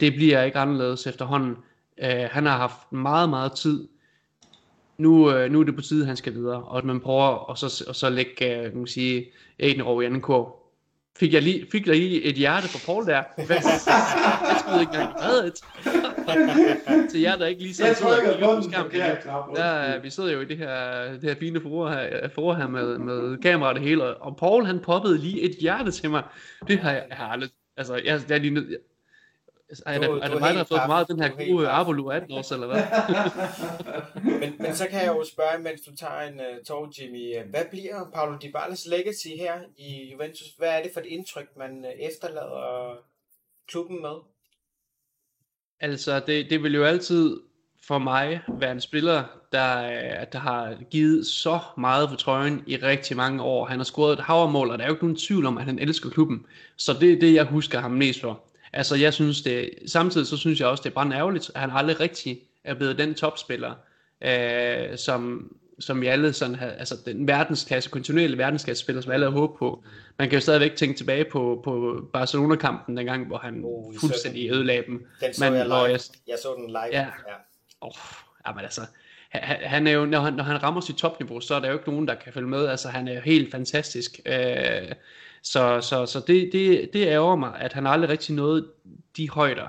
det 0.00 0.14
bliver 0.14 0.42
ikke 0.42 0.58
anderledes 0.58 1.06
efterhånden. 1.06 1.56
Øh, 1.98 2.28
han 2.30 2.46
har 2.46 2.56
haft 2.56 2.92
meget, 2.92 3.28
meget 3.28 3.52
tid. 3.52 3.88
Nu, 4.98 5.30
øh, 5.30 5.50
nu 5.52 5.60
er 5.60 5.64
det 5.64 5.74
på 5.74 5.82
tide, 5.82 6.06
han 6.06 6.16
skal 6.16 6.34
videre, 6.34 6.62
og 6.62 6.78
at 6.78 6.84
man 6.84 7.00
prøver 7.00 7.50
at 7.50 7.58
så, 7.58 7.84
og 7.88 7.96
så 7.96 8.10
lægge, 8.10 8.56
øh, 8.56 8.70
kan 8.70 8.76
man 8.76 8.86
sige, 8.86 9.26
en 9.58 9.80
over 9.80 10.02
i 10.02 10.04
anden 10.04 10.20
kurv. 10.20 10.56
Fik 11.18 11.32
jeg 11.32 11.42
lige, 11.42 11.66
fik 11.72 11.86
jeg 11.86 11.96
lige 11.96 12.22
et 12.22 12.34
hjerte 12.34 12.68
på 12.72 12.78
Paul 12.86 13.06
der? 13.06 13.22
Hvad? 13.36 13.56
jeg 13.56 14.56
skulle 14.60 14.80
ikke 14.80 14.92
engang 14.92 15.22
have 15.22 15.52
Til 17.10 17.20
jer, 17.20 17.36
der 17.36 17.46
ikke 17.46 17.62
lige 17.62 17.74
sidder 17.74 17.90
og 17.90 18.22
kigger 18.22 18.56
på 18.56 18.62
skærmen. 18.62 19.56
Der, 19.56 19.98
vi 19.98 20.10
sidder 20.10 20.32
jo 20.32 20.40
i 20.40 20.44
det 20.44 20.58
her, 20.58 21.12
det 21.12 21.22
her 21.22 21.34
fine 21.34 21.60
forår 21.60 21.88
her, 21.88 22.28
forår 22.28 22.54
her 22.54 22.68
med, 22.68 22.98
med 22.98 23.38
kamera 23.38 23.68
og 23.68 23.74
det 23.74 23.82
hele, 23.82 24.16
og 24.16 24.36
Paul 24.36 24.64
han 24.64 24.80
poppede 24.80 25.18
lige 25.18 25.40
et 25.40 25.56
hjerte 25.60 25.90
til 25.90 26.10
mig. 26.10 26.22
Det 26.68 26.78
har 26.78 26.92
jeg, 26.92 27.04
jeg 27.08 27.16
har 27.16 27.26
aldrig, 27.26 27.50
altså 27.76 27.94
jeg, 27.94 28.20
jeg 28.28 28.34
er 28.34 28.38
lige 28.38 28.54
nød, 28.54 28.76
er, 29.86 29.98
det, 29.98 30.08
er 30.08 30.28
det 30.28 30.40
mig, 30.40 30.50
der 30.54 30.56
har 30.56 30.64
fået 30.64 30.80
for 30.80 30.86
meget 30.86 31.00
af 31.00 31.06
den 31.06 31.22
her 31.22 31.52
gode 31.52 31.68
Arbolu 31.68 32.08
18 32.08 32.32
år, 32.32 32.52
eller 32.52 32.66
hvad? 32.66 32.82
men, 34.40 34.54
men 34.58 34.74
så 34.74 34.86
kan 34.90 35.00
jeg 35.00 35.08
jo 35.08 35.24
spørge, 35.24 35.62
mens 35.62 35.80
du 35.80 35.96
tager 35.96 36.20
en 36.20 36.40
uh, 36.40 36.64
tog, 36.66 36.88
Jimmy. 36.98 37.36
Øh, 37.36 37.50
hvad 37.50 37.64
bliver 37.70 38.10
Paulo 38.14 38.38
Dybalas 38.42 38.86
legacy 38.86 39.28
her 39.38 39.60
i 39.76 40.10
Juventus? 40.12 40.48
Hvad 40.58 40.68
er 40.68 40.82
det 40.82 40.90
for 40.92 41.00
et 41.00 41.06
indtryk, 41.06 41.56
man 41.56 41.84
uh, 41.84 42.06
efterlader 42.06 42.96
klubben 43.68 44.02
med? 44.02 44.16
Altså, 45.80 46.20
det, 46.26 46.50
det 46.50 46.62
vil 46.62 46.74
jo 46.74 46.84
altid 46.84 47.40
for 47.86 47.98
mig 47.98 48.40
være 48.48 48.72
en 48.72 48.80
spiller, 48.80 49.24
der, 49.52 49.82
øh, 49.82 50.26
der 50.32 50.38
har 50.38 50.76
givet 50.90 51.26
så 51.26 51.60
meget 51.78 52.08
for 52.08 52.16
trøjen 52.16 52.62
i 52.66 52.76
rigtig 52.76 53.16
mange 53.16 53.42
år. 53.42 53.66
Han 53.66 53.78
har 53.78 53.84
scoret 53.84 54.12
et 54.12 54.24
havermål, 54.24 54.70
og 54.70 54.78
der 54.78 54.84
er 54.84 54.88
jo 54.88 54.94
ikke 54.94 55.04
nogen 55.04 55.16
tvivl 55.16 55.46
om, 55.46 55.58
at 55.58 55.64
han 55.64 55.78
elsker 55.78 56.10
klubben. 56.10 56.46
Så 56.76 56.92
det 57.00 57.12
er 57.12 57.20
det, 57.20 57.34
jeg 57.34 57.44
husker 57.44 57.80
ham 57.80 57.90
mest 57.90 58.20
for. 58.20 58.44
Altså, 58.72 58.96
jeg 58.96 59.14
synes 59.14 59.42
det, 59.42 59.70
samtidig 59.86 60.26
så 60.26 60.36
synes 60.36 60.60
jeg 60.60 60.68
også, 60.68 60.82
det 60.82 60.90
er 60.90 60.94
bare 60.94 61.12
ærgerligt, 61.12 61.50
at 61.54 61.60
han 61.60 61.70
aldrig 61.72 62.00
rigtig 62.00 62.40
er 62.64 62.74
blevet 62.74 62.98
den 62.98 63.14
topspiller, 63.14 63.74
øh, 64.24 64.98
som, 64.98 65.50
som 65.78 66.00
vi 66.00 66.06
alle 66.06 66.32
sådan 66.32 66.54
havde, 66.54 66.72
altså 66.72 66.96
den 67.06 67.28
verdensklasse, 67.28 67.90
kontinuerlige 67.90 68.38
verdensklasse 68.38 68.82
spiller, 68.82 69.02
som 69.02 69.12
alle 69.12 69.26
havde 69.26 69.40
håbet 69.40 69.58
på. 69.58 69.84
Man 70.18 70.28
kan 70.28 70.36
jo 70.36 70.40
stadigvæk 70.40 70.76
tænke 70.76 70.96
tilbage 70.96 71.24
på, 71.24 71.60
på 71.64 72.00
Barcelona-kampen 72.12 72.96
dengang, 72.96 73.26
hvor 73.26 73.38
han 73.38 73.62
oh, 73.64 73.94
fuldstændig 74.00 74.50
ødelagde 74.50 74.86
dem. 74.86 75.06
Den 75.20 75.34
så 75.34 75.44
men, 75.44 75.54
jeg 75.54 75.66
live. 75.66 75.82
Jeg, 75.82 76.00
jeg 76.28 76.36
så 76.42 76.54
den 76.56 76.66
live. 76.66 76.88
Ja. 76.92 77.00
ja. 77.00 77.34
Oh, 77.80 78.54
men 78.54 78.64
altså, 78.64 78.80
han, 79.28 79.56
han 79.62 79.86
er 79.86 79.92
jo, 79.92 80.04
når 80.04 80.20
han, 80.20 80.32
når 80.32 80.44
han 80.44 80.62
rammer 80.62 80.80
sit 80.80 80.96
topniveau, 80.96 81.40
så 81.40 81.54
er 81.54 81.60
der 81.60 81.68
jo 81.68 81.74
ikke 81.74 81.90
nogen, 81.90 82.08
der 82.08 82.14
kan 82.14 82.32
følge 82.32 82.48
med. 82.48 82.66
Altså, 82.66 82.88
han 82.88 83.08
er 83.08 83.14
jo 83.14 83.20
helt 83.20 83.50
fantastisk. 83.50 84.20
Øh, 84.26 84.92
så, 85.42 85.80
så, 85.80 86.06
så 86.06 86.20
det, 86.26 86.52
det, 86.52 86.90
det 86.92 87.06
ærger 87.06 87.36
mig, 87.36 87.52
at 87.60 87.72
han 87.72 87.86
aldrig 87.86 88.10
rigtig 88.10 88.34
nåede 88.34 88.66
de 89.16 89.30
højder. 89.30 89.66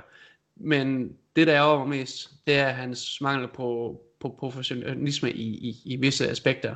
Men 0.55 1.17
det, 1.35 1.47
der 1.47 1.55
ærger 1.55 1.77
mig 1.77 1.87
mest, 1.87 2.31
det 2.47 2.55
er 2.55 2.69
hans 2.69 3.21
mangel 3.21 3.47
på, 3.47 4.01
på 4.19 4.36
professionalisme 4.39 5.32
i, 5.32 5.47
i, 5.69 5.82
i 5.86 5.95
visse 5.95 6.30
aspekter. 6.30 6.75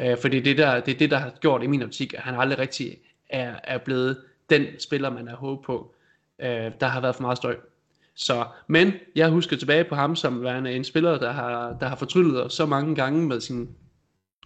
Øh, 0.00 0.18
for 0.18 0.28
det 0.28 0.38
er 0.38 0.42
det, 0.42 0.58
der, 0.58 0.80
det 0.80 0.94
er 0.94 0.98
det, 0.98 1.10
der 1.10 1.18
har 1.18 1.30
gjort 1.40 1.62
i 1.62 1.66
min 1.66 1.82
optik, 1.82 2.14
at 2.14 2.20
han 2.20 2.34
aldrig 2.34 2.58
rigtig 2.58 2.98
er, 3.30 3.54
er 3.64 3.78
blevet 3.78 4.16
den 4.50 4.66
spiller, 4.78 5.10
man 5.10 5.28
har 5.28 5.36
håbet 5.36 5.64
på. 5.64 5.94
Øh, 6.38 6.70
der 6.80 6.86
har 6.86 7.00
været 7.00 7.14
for 7.14 7.22
meget 7.22 7.36
støj. 7.36 7.56
Så, 8.14 8.46
men 8.66 8.92
jeg 9.16 9.28
husker 9.28 9.56
tilbage 9.56 9.84
på 9.84 9.94
ham 9.94 10.16
som 10.16 10.42
værende 10.42 10.72
en 10.72 10.84
spiller, 10.84 11.18
der 11.18 11.32
har, 11.32 11.76
der 11.80 11.88
har 11.88 11.96
fortryllet 11.96 12.52
så 12.52 12.66
mange 12.66 12.94
gange 12.94 13.26
med 13.26 13.40
sin, 13.40 13.76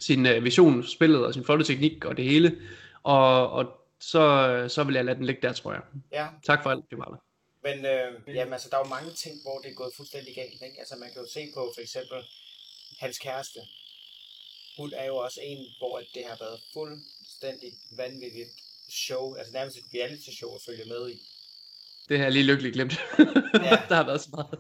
sin 0.00 0.26
uh, 0.26 0.44
vision 0.44 0.82
spillet 0.82 1.26
og 1.26 1.34
sin 1.34 1.44
flotte 1.44 1.64
teknik 1.64 2.04
og 2.04 2.16
det 2.16 2.24
hele. 2.24 2.56
Og, 3.02 3.50
og 3.50 3.66
så, 4.00 4.64
så 4.68 4.84
vil 4.84 4.94
jeg 4.94 5.04
lade 5.04 5.16
den 5.16 5.24
ligge 5.24 5.42
der, 5.42 5.52
tror 5.52 5.72
jeg. 5.72 5.82
Ja. 6.12 6.26
Tak 6.46 6.62
for 6.62 6.70
alt, 6.70 6.84
det 6.90 6.98
var. 6.98 7.20
Men 7.66 7.76
øh, 7.94 8.36
jamen, 8.36 8.52
altså, 8.52 8.68
der 8.70 8.76
er 8.76 8.84
jo 8.86 8.94
mange 8.96 9.12
ting, 9.24 9.34
hvor 9.44 9.58
det 9.62 9.70
er 9.70 9.80
gået 9.82 9.96
fuldstændig 9.96 10.34
galt. 10.34 10.62
Ikke? 10.66 10.78
Altså, 10.82 10.96
man 10.96 11.10
kan 11.12 11.22
jo 11.22 11.28
se 11.36 11.42
på 11.54 11.62
for 11.74 11.82
eksempel 11.86 12.18
hans 13.02 13.18
kæreste. 13.18 13.60
Hun 14.78 14.92
er 15.00 15.06
jo 15.06 15.16
også 15.16 15.40
en, 15.42 15.60
hvor 15.78 15.94
det 16.14 16.24
har 16.30 16.36
været 16.44 16.60
fuldstændig 16.72 17.72
vanvittigt 17.96 18.52
show, 19.04 19.34
altså 19.34 19.52
nærmest 19.52 19.76
et 19.76 19.84
reality 19.94 20.30
show 20.38 20.50
at 20.54 20.62
følge 20.66 20.84
med 20.94 21.02
i. 21.14 21.16
Det 22.08 22.18
har 22.18 22.24
jeg 22.24 22.32
lige 22.32 22.46
lykkeligt 22.50 22.74
glemt. 22.74 22.94
Ja. 23.68 23.76
der 23.90 23.96
har 24.00 24.06
været 24.06 24.20
så 24.20 24.30
meget. 24.36 24.58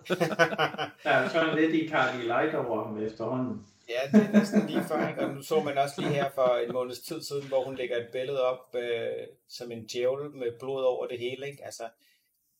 der 1.04 1.10
er 1.10 1.28
sådan 1.28 1.56
lidt 1.60 1.74
i 1.74 1.88
Carly 1.88 2.22
Light 2.22 2.54
over 2.54 2.84
ham 2.84 3.04
efterhånden. 3.08 3.66
Ja, 3.88 4.18
det 4.18 4.26
er 4.26 4.32
næsten 4.38 4.66
lige 4.66 4.84
før. 4.88 5.08
Ikke? 5.08 5.20
Og 5.20 5.34
nu 5.34 5.42
så 5.42 5.62
man 5.62 5.78
også 5.78 6.00
lige 6.00 6.12
her 6.12 6.30
for 6.34 6.56
en 6.66 6.72
måneds 6.72 7.00
tid 7.00 7.22
siden, 7.22 7.46
hvor 7.48 7.64
hun 7.64 7.76
lægger 7.76 7.96
et 7.96 8.08
billede 8.12 8.42
op 8.42 8.74
øh, 8.74 9.26
som 9.48 9.72
en 9.72 9.86
djævel 9.86 10.30
med 10.30 10.58
blod 10.58 10.84
over 10.84 11.06
det 11.06 11.18
hele. 11.18 11.46
Ikke? 11.46 11.64
Altså, 11.64 11.84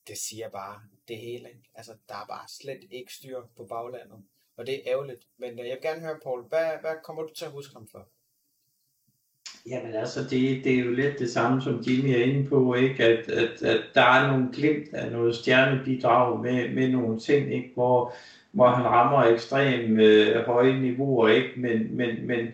det 0.09 0.19
siger 0.19 0.49
bare 0.49 0.81
det 1.09 1.17
hele. 1.19 1.49
Ikke? 1.49 1.71
Altså, 1.75 1.93
der 2.09 2.15
er 2.15 2.27
bare 2.29 2.49
slet 2.49 2.85
ikke 2.91 3.15
styr 3.15 3.41
på 3.57 3.65
baglandet. 3.65 4.19
Og 4.57 4.67
det 4.67 4.75
er 4.75 4.81
ærgerligt. 4.87 5.27
Men 5.39 5.51
øh, 5.51 5.59
jeg 5.59 5.77
vil 5.77 5.83
gerne 5.83 6.01
høre, 6.01 6.19
Paul, 6.25 6.43
hvad, 6.49 6.71
hvad 6.81 6.95
kommer 7.05 7.23
du 7.23 7.35
til 7.35 7.45
at 7.45 7.51
huske 7.51 7.75
ham 7.75 7.89
for? 7.93 8.09
Jamen 9.67 9.95
altså, 9.95 10.21
det, 10.21 10.65
det 10.65 10.75
er 10.75 10.79
jo 10.79 10.93
lidt 10.93 11.19
det 11.19 11.31
samme, 11.31 11.63
som 11.63 11.81
Jimmy 11.81 12.09
er 12.09 12.25
inde 12.25 12.49
på, 12.49 12.75
ikke? 12.75 13.05
At, 13.05 13.29
at, 13.31 13.63
at 13.63 13.81
der 13.95 14.03
er 14.03 14.27
nogle 14.27 14.49
glimt 14.53 14.95
af 14.95 15.13
noget 15.13 15.37
stjernebidrag 15.37 16.41
med, 16.43 16.75
med 16.75 16.89
nogle 16.89 17.21
ting, 17.21 17.55
ikke? 17.55 17.71
Hvor, 17.75 18.15
hvor 18.53 18.69
han 18.69 18.85
rammer 18.85 19.23
ekstremt 19.35 20.01
øh, 20.01 20.37
høje 20.37 20.81
niveauer, 20.81 21.29
ikke? 21.29 21.51
Men, 21.57 21.97
men, 21.97 22.27
men, 22.27 22.47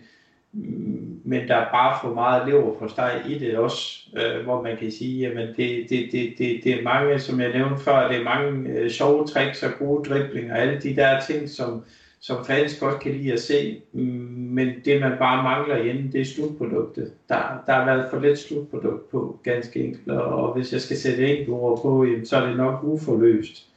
men 1.25 1.49
der 1.49 1.57
er 1.57 1.73
bare 1.73 1.99
for 2.03 2.15
meget 2.15 2.49
lever 2.49 2.79
for 2.79 2.87
steg 2.87 3.23
i 3.29 3.39
det 3.39 3.57
også, 3.57 4.11
øh, 4.17 4.45
hvor 4.45 4.63
man 4.63 4.77
kan 4.77 4.91
sige, 4.91 5.19
jamen 5.21 5.49
det, 5.49 5.87
det, 5.91 6.09
det, 6.13 6.35
det, 6.39 6.61
det 6.65 6.73
er 6.79 6.83
mange, 6.83 7.19
som 7.19 7.41
jeg 7.41 7.53
nævnte 7.53 7.85
før, 7.85 8.09
det 8.09 8.21
er 8.21 8.25
mange 8.25 8.71
øh, 8.71 8.91
sjove 8.91 9.27
tricks 9.27 9.63
og 9.63 9.71
gode 9.79 10.05
driblinger, 10.05 10.55
alle 10.55 10.81
de 10.83 10.97
der 10.97 11.21
ting, 11.21 11.49
som, 11.49 11.85
som 12.21 12.45
fans 12.45 12.81
godt 12.81 13.01
kan 13.01 13.13
lide 13.13 13.33
at 13.33 13.41
se, 13.41 13.81
men 13.93 14.69
det 14.85 15.01
man 15.01 15.19
bare 15.19 15.43
mangler 15.43 15.77
igen, 15.77 16.13
det 16.13 16.21
er 16.21 16.25
slutproduktet. 16.25 17.13
Der, 17.29 17.63
der 17.67 17.73
har 17.73 17.85
været 17.85 18.11
for 18.11 18.21
lidt 18.21 18.39
slutprodukt 18.39 19.11
på, 19.11 19.41
ganske 19.43 19.81
enkelt, 19.81 20.09
og 20.09 20.55
hvis 20.55 20.73
jeg 20.73 20.81
skal 20.81 20.97
sætte 20.97 21.29
enkelt 21.29 21.49
ord 21.49 21.83
på, 21.83 22.07
så 22.25 22.37
er 22.37 22.47
det 22.47 22.57
nok 22.57 22.81
uforløst. 22.83 23.72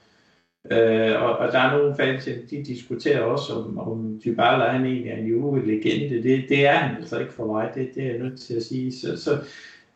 Øh, 0.72 1.22
og, 1.24 1.38
og 1.38 1.52
der 1.52 1.60
er 1.60 1.78
nogle 1.78 1.96
fans, 1.96 2.30
de 2.50 2.64
diskuterer 2.64 3.22
også, 3.22 3.54
om, 3.54 3.80
om 3.80 4.22
Dybala 4.26 4.64
han 4.64 4.86
egentlig 4.86 5.12
er 5.12 5.18
en 5.18 5.28
juvelegende. 5.28 6.24
Det, 6.24 6.46
det 6.50 6.68
er 6.68 6.74
han 6.74 6.98
altså 6.98 7.20
ikke 7.20 7.34
for 7.34 7.46
mig, 7.46 7.72
det, 7.76 7.90
det 7.96 8.04
er 8.04 8.08
jeg 8.10 8.20
nødt 8.20 8.42
til 8.42 8.54
at 8.54 8.64
sige. 8.64 8.92
Så, 8.92 9.24
så 9.24 9.38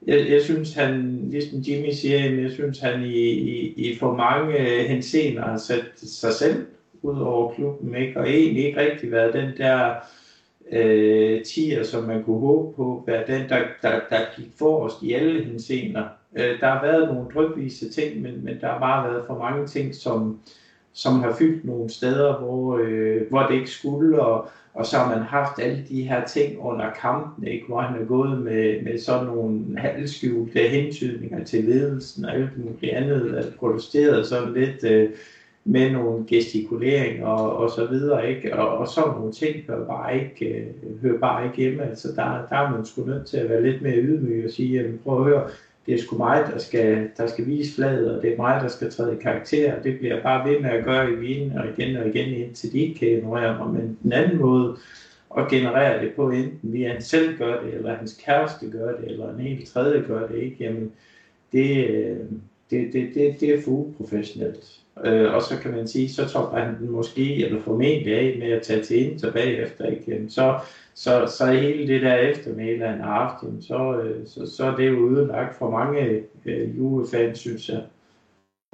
jeg, 0.08 0.30
jeg 0.30 0.42
synes, 0.42 0.74
han, 0.74 1.20
ligesom 1.30 1.60
Jimmy 1.60 1.92
siger, 1.92 2.42
jeg 2.42 2.52
synes, 2.52 2.80
han 2.80 3.04
i, 3.04 3.30
i, 3.30 3.74
i 3.76 3.98
for 3.98 4.16
mange 4.16 4.60
henseender 4.88 5.42
har 5.42 5.58
sat 5.58 5.86
sig 5.96 6.34
selv 6.34 6.66
ud 7.02 7.20
over 7.20 7.54
klubben, 7.54 7.96
ikke? 7.96 8.20
og 8.20 8.30
egentlig 8.30 8.66
ikke 8.66 8.80
rigtig 8.80 9.12
været 9.12 9.34
den 9.34 9.58
der 9.58 9.96
øh, 10.72 11.44
tier, 11.44 11.84
som 11.84 12.04
man 12.04 12.24
kunne 12.24 12.40
håbe 12.40 12.76
på, 12.76 13.04
være 13.08 13.24
den, 13.28 13.50
der, 13.50 13.60
der, 13.82 14.00
der 14.10 14.20
gik 14.38 14.48
forrest 14.58 15.04
i 15.04 15.14
alle 15.14 15.44
henseender. 15.44 16.04
Øh, 16.36 16.60
der 16.60 16.68
har 16.68 16.82
været 16.82 17.14
nogle 17.14 17.30
drøbvise 17.34 17.90
ting, 17.90 18.22
men, 18.22 18.46
men 18.46 18.62
der 18.62 18.68
har 18.68 18.80
bare 18.80 19.12
været 19.12 19.24
for 19.28 19.38
mange 19.38 19.68
ting, 19.68 19.96
som, 19.96 20.40
som 20.94 21.20
har 21.20 21.36
fyldt 21.40 21.66
nogle 21.66 21.90
steder, 21.90 22.40
hvor, 22.40 22.80
øh, 22.84 23.22
hvor 23.30 23.42
det 23.42 23.56
ikke 23.56 23.70
skulle, 23.70 24.22
og, 24.22 24.50
og 24.74 24.86
så 24.86 24.98
har 24.98 25.16
man 25.16 25.24
haft 25.24 25.60
alle 25.60 25.86
de 25.90 26.04
her 26.04 26.26
ting 26.26 26.60
under 26.60 26.92
kampen, 27.02 27.48
ikke? 27.48 27.66
hvor 27.68 27.82
han 27.82 28.02
er 28.02 28.06
gået 28.06 28.42
med, 28.42 28.82
med 28.84 29.00
sådan 29.00 29.26
nogle 29.26 29.78
halvskjulte 29.78 30.60
hentydninger 30.60 31.44
til 31.44 31.64
ledelsen 31.64 32.26
og 32.26 32.36
alt 32.36 32.66
muligt 32.66 32.94
andet, 32.94 33.36
at 33.36 33.54
protesteret 33.60 34.28
sådan 34.28 34.54
lidt 34.54 34.84
øh, 34.84 35.10
med 35.66 35.92
nogle 35.92 36.26
gestikuleringer 36.28 37.28
og, 37.28 37.58
og 37.58 37.70
så 37.70 37.86
videre, 37.86 38.30
ikke? 38.30 38.56
Og, 38.56 38.78
og 38.78 38.88
sådan 38.88 39.10
nogle 39.10 39.32
ting 39.32 39.56
hører 39.68 39.86
bare 39.86 40.20
ikke, 40.20 40.46
øh, 40.46 41.02
hører 41.02 41.20
bare 41.20 41.46
ikke 41.46 41.58
hjemme. 41.58 41.84
Altså 41.84 42.08
der, 42.08 42.48
der 42.50 42.56
er 42.56 42.72
man 42.72 42.86
sgu 42.86 43.06
nødt 43.06 43.28
til 43.28 43.38
at 43.38 43.50
være 43.50 43.64
lidt 43.64 43.82
mere 43.82 43.98
ydmyg 43.98 44.46
og 44.46 44.52
sige, 44.52 44.82
jamen 44.82 45.00
prøv 45.04 45.18
at 45.18 45.26
høre, 45.26 45.50
det 45.90 46.00
er 46.00 46.04
sgu 46.04 46.18
mig, 46.18 46.46
der 46.54 46.58
skal, 46.58 47.10
der 47.18 47.28
skal 47.28 47.48
vise 47.48 47.76
fladet, 47.76 48.16
og 48.16 48.22
det 48.22 48.34
er 48.34 48.38
mig, 48.38 48.62
der 48.62 48.68
skal 48.68 48.92
træde 48.92 49.16
i 49.16 49.22
karakter, 49.22 49.78
og 49.78 49.84
det 49.84 49.98
bliver 49.98 50.14
jeg 50.14 50.24
bare 50.24 50.50
ved 50.50 50.60
med 50.60 50.70
at 50.70 50.86
gøre 50.86 51.12
i 51.12 51.16
vinen 51.16 51.58
og 51.58 51.66
igen 51.68 51.98
og 51.98 52.08
igen, 52.08 52.34
indtil 52.34 52.72
de 52.72 52.80
ikke 52.80 53.00
kan 53.00 53.08
ignorere 53.08 53.58
mig. 53.58 53.74
Men 53.74 53.98
den 54.04 54.14
anden 54.14 54.38
måde 54.38 54.78
at 55.38 55.48
generere 55.50 56.02
det 56.04 56.14
på, 56.16 56.30
enten 56.30 56.74
via 56.74 56.92
han 56.92 57.02
selv 57.02 57.38
gør 57.38 57.64
det, 57.64 57.74
eller 57.74 57.96
hans 57.96 58.22
kæreste 58.26 58.70
gør 58.70 58.98
det, 58.98 59.12
eller 59.12 59.34
en 59.34 59.40
helt 59.40 59.68
tredje 59.68 60.02
gør 60.02 60.28
det, 60.28 60.38
ikke? 60.38 60.64
Jamen, 60.64 60.92
det, 61.52 61.88
øh, 61.88 62.18
det, 62.70 62.94
det, 62.94 63.12
det, 63.14 63.40
det 63.40 63.50
er 63.54 63.62
for 63.62 63.72
uprofessionelt. 63.72 64.79
Øh, 65.06 65.34
og 65.34 65.42
så 65.42 65.58
kan 65.62 65.72
man 65.72 65.88
sige, 65.88 66.10
så 66.10 66.30
topper 66.30 66.58
han 66.58 66.80
den 66.80 66.92
måske, 66.92 67.46
eller 67.46 67.62
formentlig 67.62 68.14
af 68.14 68.36
med 68.40 68.52
at 68.52 68.62
tage 68.62 68.84
til 68.84 69.06
ind 69.06 69.20
tilbage 69.20 69.58
efter, 69.58 69.86
igen. 69.88 70.30
Så, 70.30 70.60
så, 70.94 71.34
så 71.38 71.46
hele 71.46 71.94
det 71.94 72.02
der 72.02 72.16
eftermiddag 72.16 72.90
han 72.90 73.02
aften, 73.02 73.62
så, 73.62 74.02
øh, 74.02 74.28
så, 74.28 74.56
så 74.56 74.66
er 74.66 74.76
det 74.76 74.90
jo 74.90 74.98
udelagt 74.98 75.58
for 75.58 75.70
mange 75.70 76.24
øh, 76.46 76.78
Juve-fans, 76.78 77.40
synes 77.40 77.70
jeg. 77.70 77.84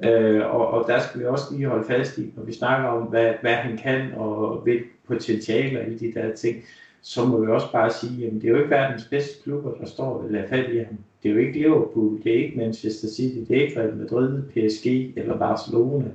Øh, 0.04 0.54
og, 0.54 0.70
og 0.70 0.88
der 0.88 0.98
skal 1.00 1.20
vi 1.20 1.26
også 1.26 1.44
lige 1.54 1.68
holde 1.68 1.84
fast 1.84 2.18
i, 2.18 2.32
når 2.36 2.42
vi 2.42 2.52
snakker 2.52 2.88
om, 2.88 3.02
hvad, 3.02 3.34
hvad 3.40 3.54
han 3.54 3.76
kan, 3.76 4.12
og 4.16 4.56
hvilke 4.56 4.88
potentialer 5.06 5.80
i 5.80 5.94
de 5.94 6.12
der 6.14 6.34
ting, 6.34 6.64
så 7.02 7.24
må 7.24 7.40
vi 7.40 7.46
også 7.46 7.72
bare 7.72 7.90
sige, 7.90 8.26
at 8.26 8.32
det 8.32 8.44
er 8.44 8.48
jo 8.48 8.56
ikke 8.56 8.70
verdens 8.70 9.04
bedste 9.04 9.42
klubber, 9.42 9.74
der 9.74 9.86
står 9.86 10.04
og 10.04 10.30
lader 10.30 10.48
fat 10.48 10.70
i 10.72 10.78
ham. 10.78 10.98
Det 11.26 11.32
er 11.32 11.36
jo 11.36 11.46
ikke 11.46 11.58
Liverpool, 11.58 12.22
det 12.22 12.32
er 12.32 12.44
ikke 12.44 12.56
Manchester 12.56 13.08
City, 13.08 13.38
det 13.52 13.58
er 13.58 13.62
ikke 13.62 13.80
Real 13.80 13.96
Madrid, 13.96 14.42
PSG 14.42 14.86
eller 15.18 15.38
Barcelona, 15.38 16.10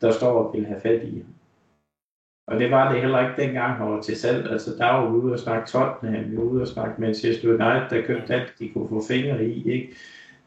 der 0.00 0.10
står 0.10 0.32
og 0.32 0.54
vil 0.54 0.66
have 0.66 0.80
fat 0.80 1.02
i 1.02 1.18
ham. 1.18 1.34
Og 2.46 2.58
det 2.58 2.70
var 2.70 2.92
det 2.92 3.00
heller 3.00 3.20
ikke 3.20 3.42
dengang, 3.42 3.72
han 3.72 3.90
var 3.90 4.02
til 4.02 4.16
salg. 4.16 4.50
Altså, 4.50 4.74
der 4.78 4.86
var 4.86 5.10
vi 5.10 5.16
ude 5.16 5.32
og 5.32 5.38
snakke 5.38 5.68
Tottenham, 5.68 6.30
vi 6.30 6.36
var 6.36 6.42
ude 6.42 6.62
og 6.62 6.68
snakke 6.68 7.00
Manchester 7.00 7.48
United, 7.48 7.90
der 7.90 8.06
købte 8.06 8.34
alt, 8.34 8.58
de 8.58 8.68
kunne 8.68 8.88
få 8.88 9.02
fingre 9.08 9.44
i, 9.44 9.70
ikke? 9.70 9.94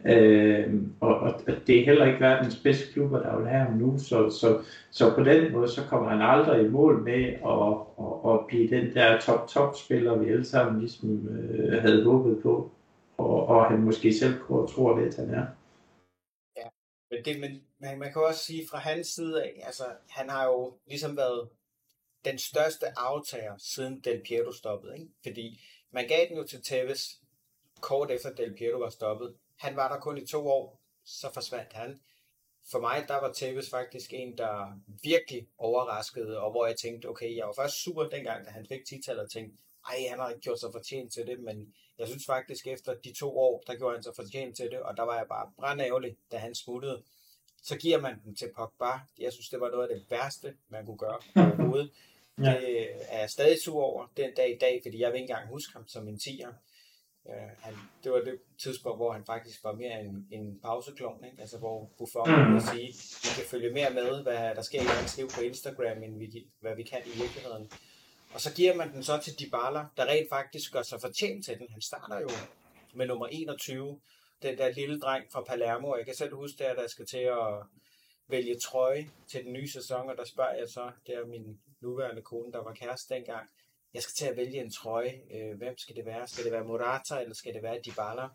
Øh, 0.05 0.73
og, 0.99 1.19
og, 1.19 1.39
det 1.67 1.79
er 1.79 1.85
heller 1.85 2.05
ikke 2.05 2.19
verdens 2.19 2.55
bedste 2.55 2.93
klubber, 2.93 3.21
der 3.21 3.37
vil 3.37 3.47
have 3.47 3.65
ham 3.65 3.73
nu, 3.73 3.97
så, 3.97 4.29
så, 4.29 4.59
så 4.91 5.15
på 5.15 5.23
den 5.23 5.51
måde, 5.51 5.67
så 5.67 5.81
kommer 5.89 6.09
han 6.09 6.21
aldrig 6.21 6.65
i 6.65 6.69
mål 6.69 7.03
med 7.03 7.23
at, 7.23 7.77
at, 7.99 8.33
at 8.33 8.45
blive 8.47 8.69
den 8.69 8.93
der 8.93 9.19
top-top-spiller, 9.19 10.17
vi 10.17 10.29
alle 10.29 10.45
sammen 10.45 10.79
ligesom 10.79 11.27
øh, 11.27 11.81
havde 11.81 12.03
håbet 12.03 12.39
på, 12.43 12.71
og, 13.17 13.47
og 13.47 13.65
han 13.71 13.79
måske 13.79 14.13
selv 14.13 14.39
tror 14.47 14.99
lidt, 14.99 15.15
han 15.15 15.29
er. 15.29 15.45
Ja, 16.57 16.67
men, 17.11 17.25
det, 17.25 17.39
men 17.39 17.63
man, 17.79 17.99
man 17.99 18.13
kan 18.13 18.21
også 18.21 18.43
sige 18.43 18.67
fra 18.67 18.77
hans 18.77 19.07
side 19.07 19.43
af, 19.43 19.61
altså 19.63 19.85
han 20.09 20.29
har 20.29 20.45
jo 20.45 20.77
ligesom 20.85 21.17
været 21.17 21.49
den 22.25 22.37
største 22.37 22.99
aftager 22.99 23.57
siden 23.57 23.99
Del 23.99 24.21
Piero 24.23 24.51
stoppede. 24.51 24.93
Ikke? 24.99 25.11
Fordi 25.23 25.61
man 25.91 26.07
gav 26.07 26.27
den 26.29 26.37
jo 26.37 26.43
til 26.43 26.63
Tevez 26.63 27.15
kort 27.81 28.11
efter 28.11 28.33
Del 28.33 28.55
Piero 28.55 28.79
var 28.79 28.89
stoppet. 28.89 29.35
Han 29.55 29.75
var 29.75 29.93
der 29.93 29.99
kun 29.99 30.17
i 30.17 30.25
to 30.25 30.47
år, 30.47 30.81
så 31.05 31.33
forsvandt 31.33 31.73
han. 31.73 31.99
For 32.71 32.79
mig, 32.79 33.05
der 33.07 33.15
var 33.15 33.31
Tevez 33.33 33.69
faktisk 33.69 34.13
en, 34.13 34.37
der 34.37 34.79
virkelig 35.03 35.47
overraskede, 35.57 36.39
og 36.39 36.51
hvor 36.51 36.65
jeg 36.65 36.75
tænkte, 36.75 37.05
okay, 37.05 37.35
jeg 37.35 37.47
var 37.47 37.53
først 37.53 37.83
super 37.83 38.03
dengang, 38.03 38.45
da 38.45 38.51
han 38.51 38.65
fik 38.65 38.85
titallet, 38.85 39.23
og 39.23 39.31
tænkte, 39.31 39.57
ej, 39.89 39.95
han 40.09 40.19
har 40.19 40.29
ikke 40.29 40.41
gjort 40.41 40.59
sig 40.59 40.69
fortjent 40.71 41.13
til 41.13 41.27
det, 41.27 41.39
men 41.39 41.73
jeg 41.99 42.07
synes 42.07 42.25
faktisk, 42.25 42.67
efter 42.67 42.93
de 42.93 43.13
to 43.13 43.37
år, 43.37 43.63
der 43.67 43.75
gjorde 43.75 43.95
han 43.95 44.03
sig 44.03 44.15
fortjent 44.15 44.55
til 44.55 44.71
det, 44.71 44.79
og 44.79 44.97
der 44.97 45.03
var 45.03 45.17
jeg 45.17 45.25
bare 45.29 45.51
brændærgerlig, 45.57 46.17
da 46.31 46.37
han 46.37 46.55
smuttede. 46.55 47.03
Så 47.63 47.77
giver 47.77 48.01
man 48.01 48.21
den 48.25 48.35
til 48.35 48.49
Pogba. 48.55 48.91
Jeg 49.19 49.33
synes, 49.33 49.49
det 49.49 49.59
var 49.59 49.69
noget 49.69 49.87
af 49.87 49.95
det 49.95 50.05
værste, 50.09 50.53
man 50.69 50.85
kunne 50.85 50.97
gøre 50.97 51.19
overhovedet. 51.35 51.91
Ja. 52.41 52.51
Det 52.51 52.87
er 53.09 53.19
jeg 53.19 53.29
stadig 53.29 53.61
sur 53.61 53.83
over 53.83 54.07
den 54.17 54.33
dag 54.33 54.55
i 54.55 54.57
dag, 54.57 54.79
fordi 54.85 54.99
jeg 54.99 55.11
vil 55.11 55.21
ikke 55.21 55.31
engang 55.31 55.49
huske 55.49 55.73
ham 55.73 55.87
som 55.87 56.07
en 56.07 56.19
tiger. 56.19 56.49
Uh, 57.23 57.33
han, 57.59 57.73
det 58.03 58.11
var 58.11 58.19
det 58.19 58.39
tidspunkt, 58.57 58.97
hvor 58.97 59.11
han 59.11 59.25
faktisk 59.25 59.63
var 59.63 59.71
mere 59.71 60.01
en, 60.01 60.27
en 60.31 60.59
pauseklon, 60.59 61.23
ikke? 61.25 61.41
altså 61.41 61.57
hvor 61.57 61.89
Buffon 61.97 62.29
mm. 62.29 62.53
vil 62.53 62.61
sige, 62.61 62.87
vi 63.23 63.29
kan 63.35 63.45
følge 63.49 63.73
mere 63.73 63.89
med, 63.89 64.23
hvad 64.23 64.55
der 64.55 64.61
sker 64.61 64.81
i 64.81 64.85
hans 64.85 65.17
liv 65.17 65.29
på 65.35 65.41
Instagram, 65.41 66.03
end 66.03 66.17
vi, 66.19 66.47
hvad 66.59 66.75
vi 66.75 66.83
kan 66.83 67.01
i 67.05 67.19
virkeligheden. 67.21 67.71
Og 68.33 68.41
så 68.41 68.53
giver 68.53 68.75
man 68.75 68.93
den 68.93 69.03
så 69.03 69.17
til 69.17 69.39
Dybala, 69.39 69.85
der 69.97 70.05
rent 70.05 70.29
faktisk 70.29 70.73
gør 70.73 70.81
sig 70.81 71.01
fortjent 71.01 71.45
til 71.45 71.59
den. 71.59 71.67
Han 71.69 71.81
starter 71.81 72.19
jo 72.19 72.29
med 72.93 73.07
nummer 73.07 73.27
21, 73.27 73.99
den 74.41 74.57
der 74.57 74.69
lille 74.69 74.99
dreng 74.99 75.31
fra 75.31 75.43
Palermo. 75.43 75.95
Jeg 75.95 76.05
kan 76.05 76.15
selv 76.15 76.35
huske, 76.35 76.57
der, 76.57 76.75
der 76.75 76.87
skal 76.87 77.05
til 77.05 77.17
at 77.17 77.65
vælge 78.27 78.59
trøje 78.59 79.09
til 79.27 79.43
den 79.43 79.53
nye 79.53 79.71
sæson, 79.71 80.09
og 80.09 80.17
der 80.17 80.25
spørger 80.25 80.53
jeg 80.53 80.69
så, 80.69 80.91
det 81.07 81.15
er 81.15 81.25
min 81.25 81.59
nuværende 81.81 82.21
kone, 82.21 82.51
der 82.51 82.63
var 82.63 82.73
kæreste 82.73 83.13
dengang, 83.13 83.49
jeg 83.93 84.03
skal 84.03 84.13
til 84.13 84.25
at 84.25 84.37
vælge 84.37 84.61
en 84.61 84.71
trøje. 84.71 85.21
Øh, 85.31 85.57
hvem 85.57 85.77
skal 85.77 85.95
det 85.95 86.05
være? 86.05 86.27
Skal 86.27 86.43
det 86.43 86.51
være 86.51 86.63
Morata, 86.63 87.19
eller 87.19 87.35
skal 87.35 87.53
det 87.53 87.63
være 87.63 87.81
Dybala? 87.85 88.27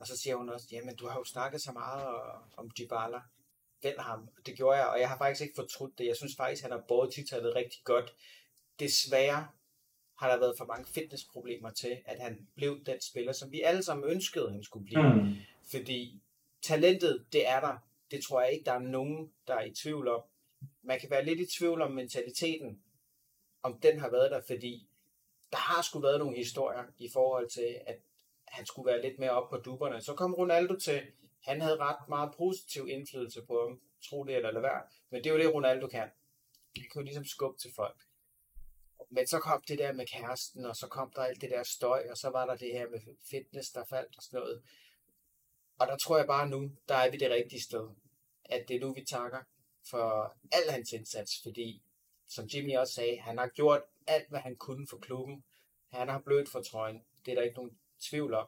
Og 0.00 0.06
så 0.06 0.16
siger 0.16 0.36
hun 0.36 0.48
også, 0.48 0.66
jamen 0.72 0.96
du 0.96 1.06
har 1.06 1.18
jo 1.18 1.24
snakket 1.24 1.62
så 1.62 1.72
meget 1.72 2.06
om 2.56 2.70
Dybala. 2.78 3.20
Vælg 3.82 4.00
ham. 4.00 4.28
Det 4.46 4.56
gjorde 4.56 4.78
jeg, 4.78 4.88
og 4.88 5.00
jeg 5.00 5.08
har 5.08 5.18
faktisk 5.18 5.42
ikke 5.42 5.54
fortrudt 5.56 5.98
det. 5.98 6.06
Jeg 6.06 6.16
synes 6.16 6.36
faktisk, 6.36 6.62
han 6.62 6.72
har 6.72 6.84
båret 6.88 7.12
titallet 7.14 7.54
rigtig 7.54 7.80
godt. 7.84 8.14
Desværre 8.78 9.48
har 10.18 10.30
der 10.30 10.38
været 10.38 10.54
for 10.58 10.64
mange 10.64 10.86
fitnessproblemer 10.86 11.70
til, 11.70 11.98
at 12.04 12.20
han 12.20 12.48
blev 12.54 12.84
den 12.84 13.00
spiller, 13.00 13.32
som 13.32 13.52
vi 13.52 13.62
alle 13.62 13.82
sammen 13.82 14.10
ønskede, 14.10 14.50
han 14.52 14.64
skulle 14.64 14.84
blive. 14.84 15.14
Mm. 15.14 15.36
Fordi 15.70 16.20
talentet, 16.62 17.26
det 17.32 17.48
er 17.48 17.60
der. 17.60 17.78
Det 18.10 18.24
tror 18.24 18.42
jeg 18.42 18.52
ikke, 18.52 18.64
der 18.64 18.72
er 18.72 18.78
nogen, 18.78 19.32
der 19.46 19.54
er 19.54 19.64
i 19.64 19.74
tvivl 19.74 20.08
om. 20.08 20.22
Man 20.82 21.00
kan 21.00 21.10
være 21.10 21.24
lidt 21.24 21.40
i 21.40 21.58
tvivl 21.58 21.82
om 21.82 21.92
mentaliteten, 21.92 22.82
om 23.62 23.80
den 23.80 24.00
har 24.00 24.10
været 24.10 24.30
der, 24.30 24.40
fordi 24.46 24.88
der 25.52 25.58
har 25.58 25.82
sgu 25.82 26.00
været 26.00 26.18
nogle 26.18 26.36
historier 26.36 26.84
i 26.98 27.08
forhold 27.12 27.48
til, 27.50 27.80
at 27.86 27.98
han 28.46 28.66
skulle 28.66 28.86
være 28.86 29.02
lidt 29.02 29.18
mere 29.18 29.30
op 29.30 29.50
på 29.50 29.56
duberne. 29.56 30.00
Så 30.00 30.14
kom 30.14 30.34
Ronaldo 30.34 30.76
til, 30.78 31.02
han 31.42 31.60
havde 31.60 31.76
ret 31.76 32.08
meget 32.08 32.34
positiv 32.36 32.88
indflydelse 32.88 33.42
på 33.42 33.66
ham, 33.68 33.80
tro 34.02 34.24
det 34.24 34.36
eller 34.36 34.50
lade 34.50 34.62
være. 34.62 34.82
Men 35.10 35.24
det 35.24 35.30
er 35.30 35.34
jo 35.34 35.40
det, 35.40 35.54
Ronaldo 35.54 35.86
kan. 35.86 36.08
Han 36.76 36.88
kan 36.92 37.00
jo 37.00 37.02
ligesom 37.02 37.24
skubbe 37.24 37.58
til 37.58 37.70
folk. 37.76 38.07
Men 39.10 39.26
så 39.26 39.38
kom 39.38 39.62
det 39.68 39.78
der 39.78 39.92
med 39.92 40.06
kæresten, 40.06 40.64
og 40.64 40.76
så 40.76 40.86
kom 40.86 41.12
der 41.16 41.22
alt 41.22 41.40
det 41.40 41.50
der 41.50 41.62
støj, 41.62 42.06
og 42.10 42.16
så 42.16 42.30
var 42.30 42.46
der 42.46 42.56
det 42.56 42.72
her 42.72 42.88
med 42.88 43.00
fitness, 43.30 43.70
der 43.70 43.84
faldt 43.84 44.16
og 44.16 44.22
sådan 44.22 44.40
noget. 44.40 44.62
Og 45.78 45.86
der 45.86 45.96
tror 45.96 46.16
jeg 46.16 46.26
bare 46.26 46.48
nu, 46.48 46.70
der 46.88 46.94
er 46.94 47.10
vi 47.10 47.16
det 47.16 47.30
rigtige 47.30 47.62
sted. 47.62 47.88
At 48.44 48.64
det 48.68 48.76
er 48.76 48.80
nu, 48.80 48.92
vi 48.94 49.04
takker 49.04 49.42
for 49.90 50.36
al 50.52 50.70
hans 50.70 50.92
indsats, 50.92 51.32
fordi, 51.42 51.82
som 52.28 52.48
Jimmy 52.54 52.76
også 52.76 52.94
sagde, 52.94 53.20
han 53.20 53.38
har 53.38 53.48
gjort 53.48 53.82
alt, 54.06 54.28
hvad 54.28 54.40
han 54.40 54.56
kunne 54.56 54.86
for 54.90 54.98
klubben. 54.98 55.44
Han 55.92 56.08
har 56.08 56.22
blødt 56.24 56.48
for 56.48 56.62
trøjen. 56.62 57.04
Det 57.24 57.30
er 57.30 57.34
der 57.34 57.42
ikke 57.42 57.56
nogen 57.56 57.78
tvivl 58.10 58.34
om. 58.34 58.46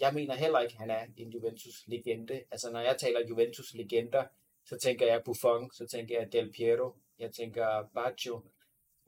Jeg 0.00 0.14
mener 0.14 0.34
heller 0.34 0.60
ikke, 0.60 0.72
at 0.72 0.78
han 0.78 0.90
er 0.90 1.06
en 1.16 1.30
Juventus-legende. 1.30 2.44
Altså, 2.50 2.70
når 2.70 2.80
jeg 2.80 2.98
taler 2.98 3.28
Juventus-legender, 3.28 4.24
så 4.64 4.78
tænker 4.78 5.06
jeg 5.06 5.22
Buffon, 5.24 5.70
så 5.72 5.86
tænker 5.86 6.20
jeg 6.20 6.32
Del 6.32 6.52
Piero, 6.52 6.96
jeg 7.18 7.34
tænker 7.34 7.88
Baggio, 7.94 8.44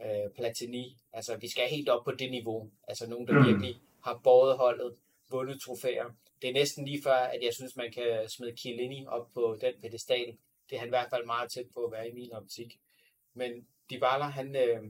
øh, 0.04 0.30
Platini. 0.36 0.96
Altså, 1.12 1.36
vi 1.36 1.48
skal 1.48 1.68
helt 1.68 1.88
op 1.88 2.04
på 2.04 2.10
det 2.10 2.30
niveau. 2.30 2.70
Altså, 2.88 3.08
nogen, 3.08 3.26
der 3.26 3.38
mm. 3.38 3.46
virkelig 3.46 3.80
har 4.04 4.20
båret 4.24 4.56
holdet, 4.56 4.96
vundet 5.30 5.60
trofæer. 5.60 6.04
Det 6.42 6.50
er 6.50 6.54
næsten 6.54 6.84
lige 6.84 7.02
før, 7.02 7.16
at 7.16 7.42
jeg 7.42 7.54
synes, 7.54 7.76
man 7.76 7.92
kan 7.92 8.28
smide 8.28 8.56
Chiellini 8.56 9.06
op 9.06 9.30
på 9.34 9.58
den 9.60 9.72
pedestal. 9.82 10.36
Det 10.70 10.76
er 10.76 10.78
han 10.78 10.88
i 10.88 10.96
hvert 10.96 11.10
fald 11.10 11.26
meget 11.26 11.50
tæt 11.50 11.66
på 11.74 11.84
at 11.84 11.92
være 11.92 12.08
i 12.08 12.12
min 12.12 12.32
optik. 12.32 12.78
Men 13.34 13.66
Dybala, 13.90 14.24
han 14.24 14.56
øh, 14.56 14.82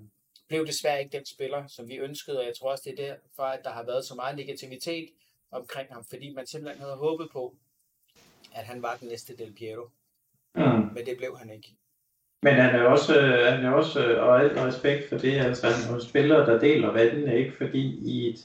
blev 0.48 0.66
desværre 0.66 1.00
ikke 1.02 1.16
den 1.18 1.26
spiller, 1.26 1.66
som 1.66 1.88
vi 1.88 1.96
ønskede, 1.96 2.38
og 2.38 2.46
jeg 2.46 2.56
tror 2.56 2.70
også, 2.70 2.84
det 2.86 3.00
er 3.00 3.06
derfor, 3.06 3.42
at 3.42 3.60
der 3.64 3.70
har 3.70 3.84
været 3.84 4.04
så 4.04 4.14
meget 4.14 4.36
negativitet 4.36 5.08
omkring 5.50 5.92
ham, 5.92 6.04
fordi 6.04 6.32
man 6.32 6.46
simpelthen 6.46 6.82
havde 6.82 6.96
håbet 6.96 7.28
på, 7.32 7.56
at 8.54 8.64
han 8.64 8.82
var 8.82 8.96
den 8.96 9.08
næste 9.08 9.36
Del 9.36 9.54
Piero. 9.54 9.88
Mm. 10.54 10.62
Men 10.94 11.06
det 11.06 11.16
blev 11.16 11.38
han 11.38 11.50
ikke. 11.50 11.74
Men 12.42 12.54
han 12.54 12.74
er 12.74 12.82
også, 12.82 13.12
han 13.50 13.64
er 13.64 13.70
også 13.70 14.06
øh, 14.06 14.22
og 14.22 14.42
alt 14.42 14.58
respekt 14.58 15.08
for 15.08 15.18
det, 15.18 15.32
altså 15.32 15.66
han 15.66 15.90
er 15.90 15.94
en 15.94 16.02
spiller, 16.02 16.46
der 16.46 16.58
deler 16.58 16.92
vandene, 16.92 17.38
ikke? 17.38 17.52
Fordi 17.56 17.98
i 18.02 18.28
et, 18.28 18.44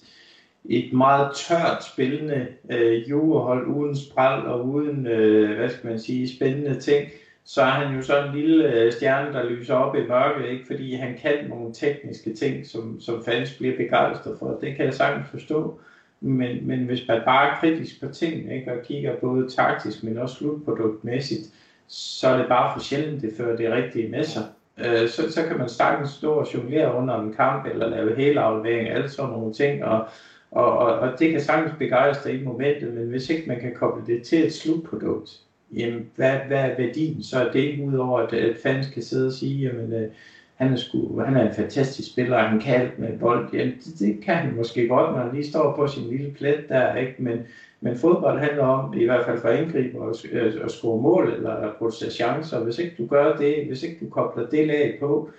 et 0.66 0.94
meget 0.94 1.36
tørt 1.36 1.84
spillende 1.84 2.48
øh, 2.72 3.10
jurehold 3.10 3.68
uden 3.68 3.96
spral 3.96 4.46
og 4.46 4.68
uden, 4.68 5.08
øh, 5.08 5.58
hvad 5.58 5.70
skal 5.70 5.90
man 5.90 6.00
sige, 6.00 6.36
spændende 6.36 6.80
ting, 6.80 7.10
så 7.46 7.62
er 7.62 7.66
han 7.66 7.96
jo 7.96 8.02
sådan 8.02 8.30
en 8.30 8.36
lille 8.36 8.74
øh, 8.74 8.94
stjerne, 8.94 9.34
der 9.34 9.50
lyser 9.50 9.74
op 9.74 9.96
i 9.96 10.08
mørket, 10.08 10.50
ikke? 10.50 10.66
fordi 10.68 10.96
han 10.96 11.18
kan 11.22 11.50
nogle 11.50 11.74
tekniske 11.74 12.34
ting, 12.34 12.66
som, 12.68 13.02
som 13.02 13.26
fans 13.26 13.54
bliver 13.58 13.78
begejstret 13.78 14.40
for. 14.40 14.58
Det 14.62 14.76
kan 14.76 14.86
jeg 14.86 14.94
sagtens 14.94 15.30
forstå. 15.32 15.80
Men, 16.22 16.68
men 16.68 16.80
hvis 16.80 17.08
man 17.08 17.22
bare 17.26 17.52
er 17.52 17.60
kritisk 17.60 18.02
på 18.02 18.12
tingene, 18.12 18.56
ikke? 18.56 18.72
og 18.72 18.86
kigger 18.86 19.16
både 19.16 19.50
taktisk, 19.50 20.04
men 20.04 20.18
også 20.18 20.36
slutproduktmæssigt, 20.36 21.50
så 21.88 22.28
er 22.28 22.38
det 22.38 22.48
bare 22.50 22.74
for 22.74 22.80
sjældent, 22.80 23.22
det 23.22 23.34
fører 23.38 23.58
det 23.58 23.72
rigtige 23.72 24.10
med 24.10 24.24
sig. 24.24 24.44
Øh, 24.78 25.10
så, 25.10 25.32
så 25.32 25.44
kan 25.48 25.58
man 25.58 25.70
sagtens 25.70 26.10
stå 26.10 26.32
og 26.32 26.54
jonglere 26.54 26.96
under 26.96 27.22
en 27.22 27.34
kamp, 27.34 27.66
eller 27.66 27.90
lave 27.90 28.16
hele 28.16 28.42
aflevering, 28.42 28.90
alle 28.90 29.10
sådan 29.10 29.32
nogle 29.32 29.54
ting, 29.54 29.84
og, 29.84 30.08
og, 30.52 30.78
og, 30.78 31.00
og 31.00 31.20
det 31.20 31.32
kan 31.32 31.42
sagtens 31.42 31.76
begejstre 31.80 32.34
i 32.34 32.44
momentet, 32.44 32.94
men 32.94 33.08
hvis 33.08 33.30
ikke 33.30 33.48
man 33.48 33.60
kan 33.60 33.76
koble 33.76 34.06
det 34.06 34.24
til 34.24 34.46
et 34.46 34.54
slutprodukt, 34.54 35.40
jamen 35.76 36.10
hvad, 36.16 36.38
hvad 36.48 36.58
er 36.58 36.78
værdien 36.78 37.24
så 37.24 37.40
er 37.40 37.52
det, 37.52 37.80
udover 37.80 38.20
at, 38.20 38.34
at 38.34 38.58
fans 38.64 38.88
kan 38.88 39.04
sidde 39.04 39.28
og 39.28 39.34
sige, 39.34 39.68
jamen 39.68 39.94
øh, 39.94 40.10
han 40.56 40.74
er, 40.74 40.78
sgu, 40.78 41.20
han 41.20 41.36
er 41.36 41.50
en 41.50 41.56
fantastisk 41.56 42.12
spiller, 42.12 42.38
han 42.38 42.60
kan 42.60 42.82
alt 42.82 43.00
med 43.00 43.20
bold. 43.20 43.50
jamen 43.54 43.74
det, 43.86 44.00
det 44.00 44.24
kan 44.24 44.36
han 44.36 44.56
måske 44.56 44.88
godt, 44.88 45.12
når 45.12 45.20
han 45.24 45.36
lige 45.36 45.50
står 45.50 45.76
på 45.76 45.88
sin 45.88 46.10
lille 46.10 46.32
plet 46.32 46.66
der, 46.70 46.96
ikke? 46.96 47.16
Men, 47.18 47.40
men 47.86 47.98
fodbold 47.98 48.40
handler 48.40 48.64
om, 48.64 48.94
i 48.94 49.06
hvert 49.06 49.26
fald 49.26 49.42
for 49.42 49.50
angriber, 49.50 50.10
at, 50.10 50.56
at 50.56 50.72
score 50.72 51.02
mål 51.02 51.34
eller 51.34 51.50
at 51.50 51.76
producere 51.78 52.12
chancer. 52.12 52.64
Hvis 52.64 52.80
ikke 52.80 52.96
du 52.98 53.08
gør 53.08 53.36
det, 53.38 53.68
hvis 53.68 53.84
ikke 53.84 54.06
du 54.06 54.10
kobler 54.10 54.50
det 54.50 54.68
lag 54.68 54.98
på, 55.00 55.30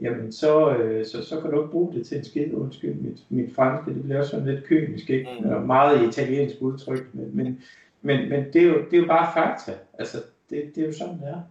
jamen 0.00 0.32
så, 0.32 0.70
øh, 0.74 1.06
så, 1.06 1.24
så 1.24 1.40
kan 1.40 1.50
du 1.50 1.60
ikke 1.60 1.72
bruge 1.72 1.94
det 1.94 2.06
til 2.06 2.18
en 2.18 2.24
skid. 2.24 2.54
Undskyld 2.54 2.94
mit, 2.94 3.18
mit 3.28 3.54
franske, 3.54 3.94
det 3.94 4.02
bliver 4.02 4.24
sådan 4.24 4.46
lidt 4.46 4.64
kynisk, 4.64 5.10
ikke? 5.10 5.28
Mm. 5.40 5.66
Meget 5.66 6.08
italiensk 6.08 6.56
udtryk, 6.60 7.14
men, 7.14 7.36
men, 7.36 7.64
men, 8.02 8.28
men 8.28 8.52
det, 8.52 8.62
er 8.62 8.66
jo, 8.66 8.84
det 8.90 8.96
er 8.96 9.02
jo 9.02 9.06
bare 9.06 9.32
fakta. 9.34 9.78
Altså, 9.98 10.18
det, 10.50 10.72
det 10.74 10.82
er 10.82 10.86
jo 10.86 10.92
sådan, 10.92 11.18
det 11.18 11.28
er. 11.28 11.42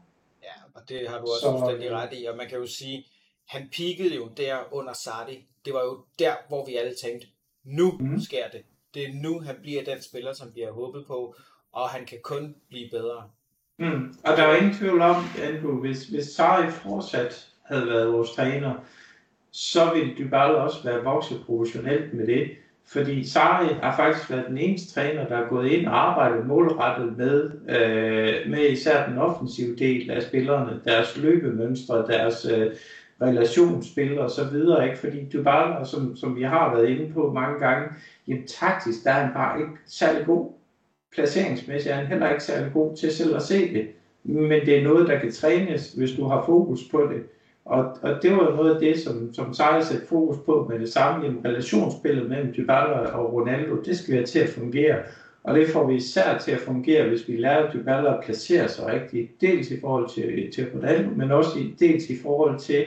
Ja, 0.43 0.55
og 0.73 0.81
det 0.89 1.07
har 1.07 1.17
du 1.17 1.23
også 1.23 1.41
så, 1.41 1.51
fuldstændig 1.51 1.91
ret 1.91 2.09
i, 2.13 2.25
og 2.25 2.37
man 2.37 2.47
kan 2.47 2.57
jo 2.57 2.65
sige, 2.65 3.05
han 3.47 3.61
peakede 3.77 4.15
jo 4.15 4.29
der 4.37 4.55
under 4.71 4.93
Sardi. 4.93 5.45
Det 5.65 5.73
var 5.73 5.83
jo 5.83 5.97
der, 6.19 6.33
hvor 6.47 6.65
vi 6.65 6.75
alle 6.75 6.93
tænkte, 7.03 7.27
nu 7.63 7.91
mm. 7.99 8.19
sker 8.19 8.49
det. 8.51 8.61
Det 8.93 9.03
er 9.03 9.13
nu, 9.23 9.39
han 9.39 9.55
bliver 9.61 9.83
den 9.83 10.01
spiller, 10.01 10.33
som 10.33 10.47
vi 10.55 10.61
har 10.61 10.71
håbet 10.71 11.05
på, 11.07 11.35
og 11.71 11.89
han 11.89 12.05
kan 12.05 12.17
kun 12.23 12.55
blive 12.69 12.89
bedre. 12.89 13.23
Mm. 13.79 14.13
Og 14.23 14.37
der 14.37 14.43
er 14.43 14.55
ingen 14.55 14.73
tvivl 14.73 15.01
om, 15.01 15.15
Andrew, 15.43 15.79
hvis, 15.79 16.07
hvis 16.07 16.25
Sarri 16.25 16.71
fortsat 16.71 17.47
havde 17.63 17.87
været 17.87 18.13
vores 18.13 18.31
træner, 18.31 18.73
så 19.51 19.93
ville 19.93 20.13
Dybala 20.17 20.53
også 20.53 20.83
være 20.83 21.03
vokset 21.03 21.41
professionelt 21.45 22.13
med 22.13 22.27
det. 22.27 22.49
Fordi 22.85 23.27
Sarri 23.27 23.73
har 23.73 23.95
faktisk 23.95 24.29
været 24.29 24.47
den 24.47 24.57
eneste 24.57 24.93
træner, 24.93 25.27
der 25.27 25.37
er 25.37 25.49
gået 25.49 25.71
ind 25.71 25.87
og 25.87 26.09
arbejdet 26.09 26.45
målrettet 26.45 27.17
med, 27.17 27.51
øh, 27.69 28.51
med 28.51 28.69
især 28.69 29.09
den 29.09 29.17
offensive 29.17 29.75
del 29.75 30.11
af 30.11 30.23
spillerne, 30.23 30.81
deres 30.85 31.17
løbemønstre, 31.17 32.07
deres 32.07 32.45
øh, 32.45 32.75
relationsspil 33.21 34.19
og 34.19 34.31
så 34.31 34.43
videre, 34.43 34.85
ikke? 34.85 34.99
fordi 34.99 35.29
du 35.33 35.43
bare, 35.43 35.85
som, 35.85 36.15
som 36.15 36.35
vi 36.35 36.43
har 36.43 36.75
været 36.75 36.89
inde 36.89 37.13
på 37.13 37.31
mange 37.33 37.59
gange, 37.59 37.89
jamen 38.27 38.47
taktisk, 38.47 39.03
der 39.03 39.11
er 39.11 39.23
han 39.23 39.33
bare 39.33 39.59
ikke 39.59 39.73
særlig 39.85 40.25
god. 40.25 40.51
Placeringsmæssigt 41.11 41.93
er 41.93 41.97
han 41.97 42.07
heller 42.07 42.29
ikke 42.29 42.43
særlig 42.43 42.73
god 42.73 42.95
til 42.95 43.11
selv 43.11 43.35
at 43.35 43.41
se 43.41 43.73
det. 43.73 43.87
Men 44.23 44.65
det 44.65 44.77
er 44.77 44.83
noget, 44.83 45.07
der 45.07 45.19
kan 45.19 45.31
trænes, 45.31 45.93
hvis 45.93 46.11
du 46.11 46.23
har 46.23 46.45
fokus 46.45 46.83
på 46.91 47.01
det. 47.01 47.23
Og, 47.65 47.97
og 48.01 48.21
det 48.21 48.31
var 48.31 48.55
noget 48.55 48.73
af 48.73 48.79
det, 48.79 48.99
som, 48.99 49.33
som 49.33 49.53
Sarri 49.53 49.83
satte 49.83 50.07
fokus 50.07 50.37
på 50.45 50.67
med 50.69 50.79
det 50.79 50.89
samme. 50.89 51.25
Jamen, 51.25 51.45
relationsspillet 51.45 52.29
mellem 52.29 52.53
Dybala 52.57 52.97
og 52.97 53.33
Ronaldo, 53.33 53.75
det 53.75 53.97
skal 53.97 54.15
være 54.15 54.25
til 54.25 54.39
at 54.39 54.49
fungere. 54.49 54.97
Og 55.43 55.55
det 55.55 55.67
får 55.67 55.87
vi 55.87 55.95
især 55.95 56.37
til 56.37 56.51
at 56.51 56.59
fungere, 56.59 57.07
hvis 57.07 57.27
vi 57.27 57.35
lærer 57.35 57.71
Dybala 57.71 58.13
at 58.13 58.23
placere 58.23 58.69
sig 58.69 58.87
rigtigt. 58.87 59.41
Dels 59.41 59.71
i 59.71 59.79
forhold 59.79 60.09
til, 60.09 60.51
til 60.51 60.67
Ronaldo, 60.73 61.09
men 61.09 61.31
også 61.31 61.59
i, 61.59 61.75
dels 61.79 62.09
i 62.09 62.17
forhold 62.17 62.59
til 62.59 62.85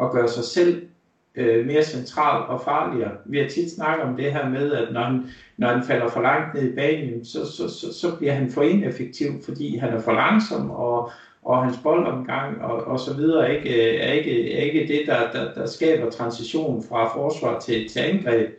at 0.00 0.10
gøre 0.12 0.28
sig 0.28 0.44
selv 0.44 0.86
øh, 1.34 1.66
mere 1.66 1.82
central 1.82 2.42
og 2.48 2.60
farligere. 2.60 3.12
Vi 3.24 3.38
har 3.38 3.48
tit 3.48 3.70
snakket 3.70 4.04
om 4.04 4.16
det 4.16 4.32
her 4.32 4.48
med, 4.48 4.72
at 4.72 4.92
når 4.92 5.00
han, 5.00 5.24
når 5.56 5.68
han 5.68 5.84
falder 5.84 6.08
for 6.08 6.22
langt 6.22 6.54
ned 6.54 6.72
i 6.72 6.74
banen, 6.74 7.24
så, 7.24 7.46
så, 7.46 7.68
så, 7.68 7.92
så 8.00 8.16
bliver 8.16 8.32
han 8.32 8.50
for 8.50 8.62
ineffektiv, 8.62 9.42
fordi 9.44 9.76
han 9.76 9.94
er 9.94 10.00
for 10.00 10.12
langsom, 10.12 10.70
og, 10.70 11.10
og 11.42 11.64
hans 11.64 11.76
boldomgang 11.82 12.62
og, 12.62 12.84
og 12.84 13.00
så 13.00 13.14
videre 13.14 13.56
ikke, 13.56 13.98
er, 13.98 14.12
ikke, 14.12 14.54
er 14.56 14.62
ikke 14.62 14.88
det, 14.88 15.02
der, 15.06 15.30
der, 15.32 15.54
der 15.54 15.66
skaber 15.66 16.10
transition 16.10 16.84
fra 16.88 17.14
forsvar 17.14 17.60
til, 17.60 17.88
til 17.88 18.00
angreb. 18.00 18.50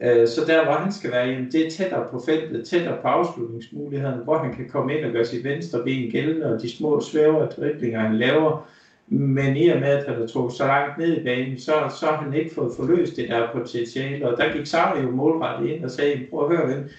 Øh, 0.00 0.28
så 0.28 0.44
der, 0.46 0.64
hvor 0.64 0.72
han 0.72 0.92
skal 0.92 1.10
være, 1.10 1.26
jamen, 1.26 1.52
det 1.52 1.66
er 1.66 1.70
tættere 1.70 2.06
på 2.10 2.22
feltet, 2.26 2.68
tættere 2.68 2.96
på 3.02 3.08
afslutningsmulighederne, 3.08 4.24
hvor 4.24 4.38
han 4.38 4.54
kan 4.54 4.68
komme 4.68 4.96
ind 4.96 5.04
og 5.04 5.12
gøre 5.12 5.24
sit 5.24 5.44
venstre 5.44 5.82
ben 5.84 6.10
gældende, 6.10 6.54
og 6.54 6.62
de 6.62 6.76
små 6.76 7.00
svævere 7.00 7.46
driblinger, 7.46 8.00
han 8.00 8.16
laver, 8.16 8.66
men 9.12 9.56
i 9.56 9.68
og 9.68 9.80
med, 9.80 9.88
at 9.88 10.06
han 10.06 10.22
er 10.22 10.26
trukket 10.26 10.56
så 10.56 10.66
langt 10.66 10.98
ned 10.98 11.20
i 11.20 11.24
banen, 11.24 11.58
så, 11.58 11.96
så 12.00 12.06
har 12.06 12.16
han 12.16 12.34
ikke 12.34 12.54
fået 12.54 12.76
forløst 12.76 13.16
det 13.16 13.28
der 13.28 13.52
potentiale. 13.52 14.28
Og 14.28 14.36
der 14.36 14.52
gik 14.52 14.66
Sarri 14.66 15.02
jo 15.02 15.10
målrettet 15.10 15.70
ind 15.70 15.84
og 15.84 15.90
sagde, 15.90 16.26
prøv 16.30 16.50
at 16.50 16.56
høre, 16.56 16.68
ven, 16.68 16.90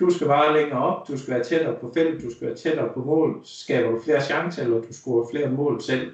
du 0.00 0.10
skal 0.10 0.26
bare 0.26 0.52
længere 0.52 0.78
op, 0.78 1.08
du 1.08 1.18
skal 1.18 1.34
være 1.34 1.44
tættere 1.44 1.76
på 1.80 1.90
felt, 1.94 2.22
du 2.22 2.30
skal 2.30 2.46
være 2.46 2.56
tættere 2.56 2.90
på 2.94 3.04
mål, 3.04 3.40
så 3.44 3.64
skaber 3.64 3.90
du 3.90 4.00
flere 4.00 4.20
chancer, 4.20 4.62
eller 4.62 4.80
du 4.80 4.92
scorer 4.92 5.26
flere 5.30 5.50
mål 5.50 5.80
selv. 5.80 6.12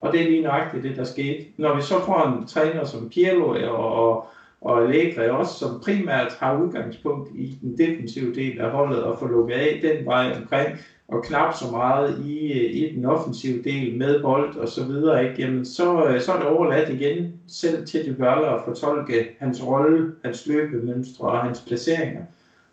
Og 0.00 0.12
det 0.12 0.20
er 0.20 0.28
lige 0.30 0.42
nøjagtigt 0.42 0.84
det, 0.84 0.96
der 0.96 1.04
skete. 1.04 1.46
Når 1.56 1.76
vi 1.76 1.82
så 1.82 2.04
får 2.04 2.26
en 2.26 2.46
træner 2.46 2.84
som 2.84 3.08
Pirlo 3.08 3.46
og, 3.48 3.92
og, 3.92 4.26
og 4.60 4.82
Allegri 4.82 5.28
også, 5.28 5.58
som 5.58 5.80
primært 5.80 6.32
har 6.38 6.62
udgangspunkt 6.62 7.30
i 7.34 7.58
den 7.60 7.78
defensive 7.78 8.34
del 8.34 8.60
af 8.60 8.70
holdet 8.70 9.02
og 9.02 9.18
får 9.18 9.26
lukket 9.26 9.54
af 9.54 9.80
den 9.82 10.06
vej 10.06 10.32
omkring, 10.36 10.78
og 11.12 11.24
knap 11.24 11.54
så 11.54 11.70
meget 11.70 12.24
i, 12.24 12.52
i 12.70 12.96
den 12.96 13.04
offensive 13.04 13.62
del 13.62 13.98
med 13.98 14.22
bold 14.22 14.56
og 14.56 14.68
så 14.68 14.84
videre, 14.84 15.24
ikke? 15.24 15.42
Jamen, 15.42 15.64
så, 15.64 16.06
øh, 16.06 16.20
så 16.20 16.32
er 16.32 16.38
det 16.38 16.46
overladt 16.46 16.88
igen 16.88 17.32
selv 17.48 17.86
til 17.86 18.06
Dybala 18.06 18.54
at 18.54 18.62
fortolke 18.64 19.36
hans 19.38 19.66
rolle, 19.66 20.12
hans 20.24 20.46
løbemønstre 20.46 21.28
og 21.28 21.38
hans 21.38 21.64
placeringer. 21.66 22.22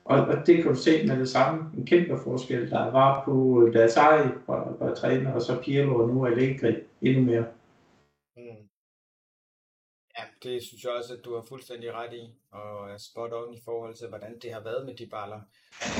Og, 0.05 0.17
og 0.17 0.35
det 0.45 0.55
kan 0.55 0.65
du 0.65 0.75
se 0.75 1.07
med 1.07 1.19
det 1.19 1.29
samme, 1.29 1.61
en 1.77 1.85
kæmpe 1.85 2.17
forskel, 2.23 2.69
der 2.69 2.91
var 2.91 3.21
på 3.25 3.69
da 3.73 3.87
Sarri 3.87 4.29
var, 4.47 4.73
var 4.79 4.93
træner, 4.93 5.31
og 5.33 5.41
så 5.41 5.55
Pirlo 5.63 5.95
og 5.95 6.09
nu 6.09 6.25
Allegri 6.25 6.75
endnu 7.01 7.23
mere. 7.23 7.43
Det 10.43 10.63
synes 10.63 10.83
jeg 10.83 10.91
også, 10.91 11.13
at 11.13 11.25
du 11.25 11.35
har 11.35 11.41
fuldstændig 11.41 11.93
ret 11.93 12.13
i, 12.13 12.33
og 12.51 12.91
er 12.91 12.97
spot 12.97 13.33
on 13.33 13.53
i 13.53 13.61
forhold 13.65 13.95
til, 13.95 14.07
hvordan 14.07 14.39
det 14.39 14.53
har 14.53 14.59
været 14.59 14.85
med 14.85 14.95
de 14.95 15.07
baller. 15.07 15.41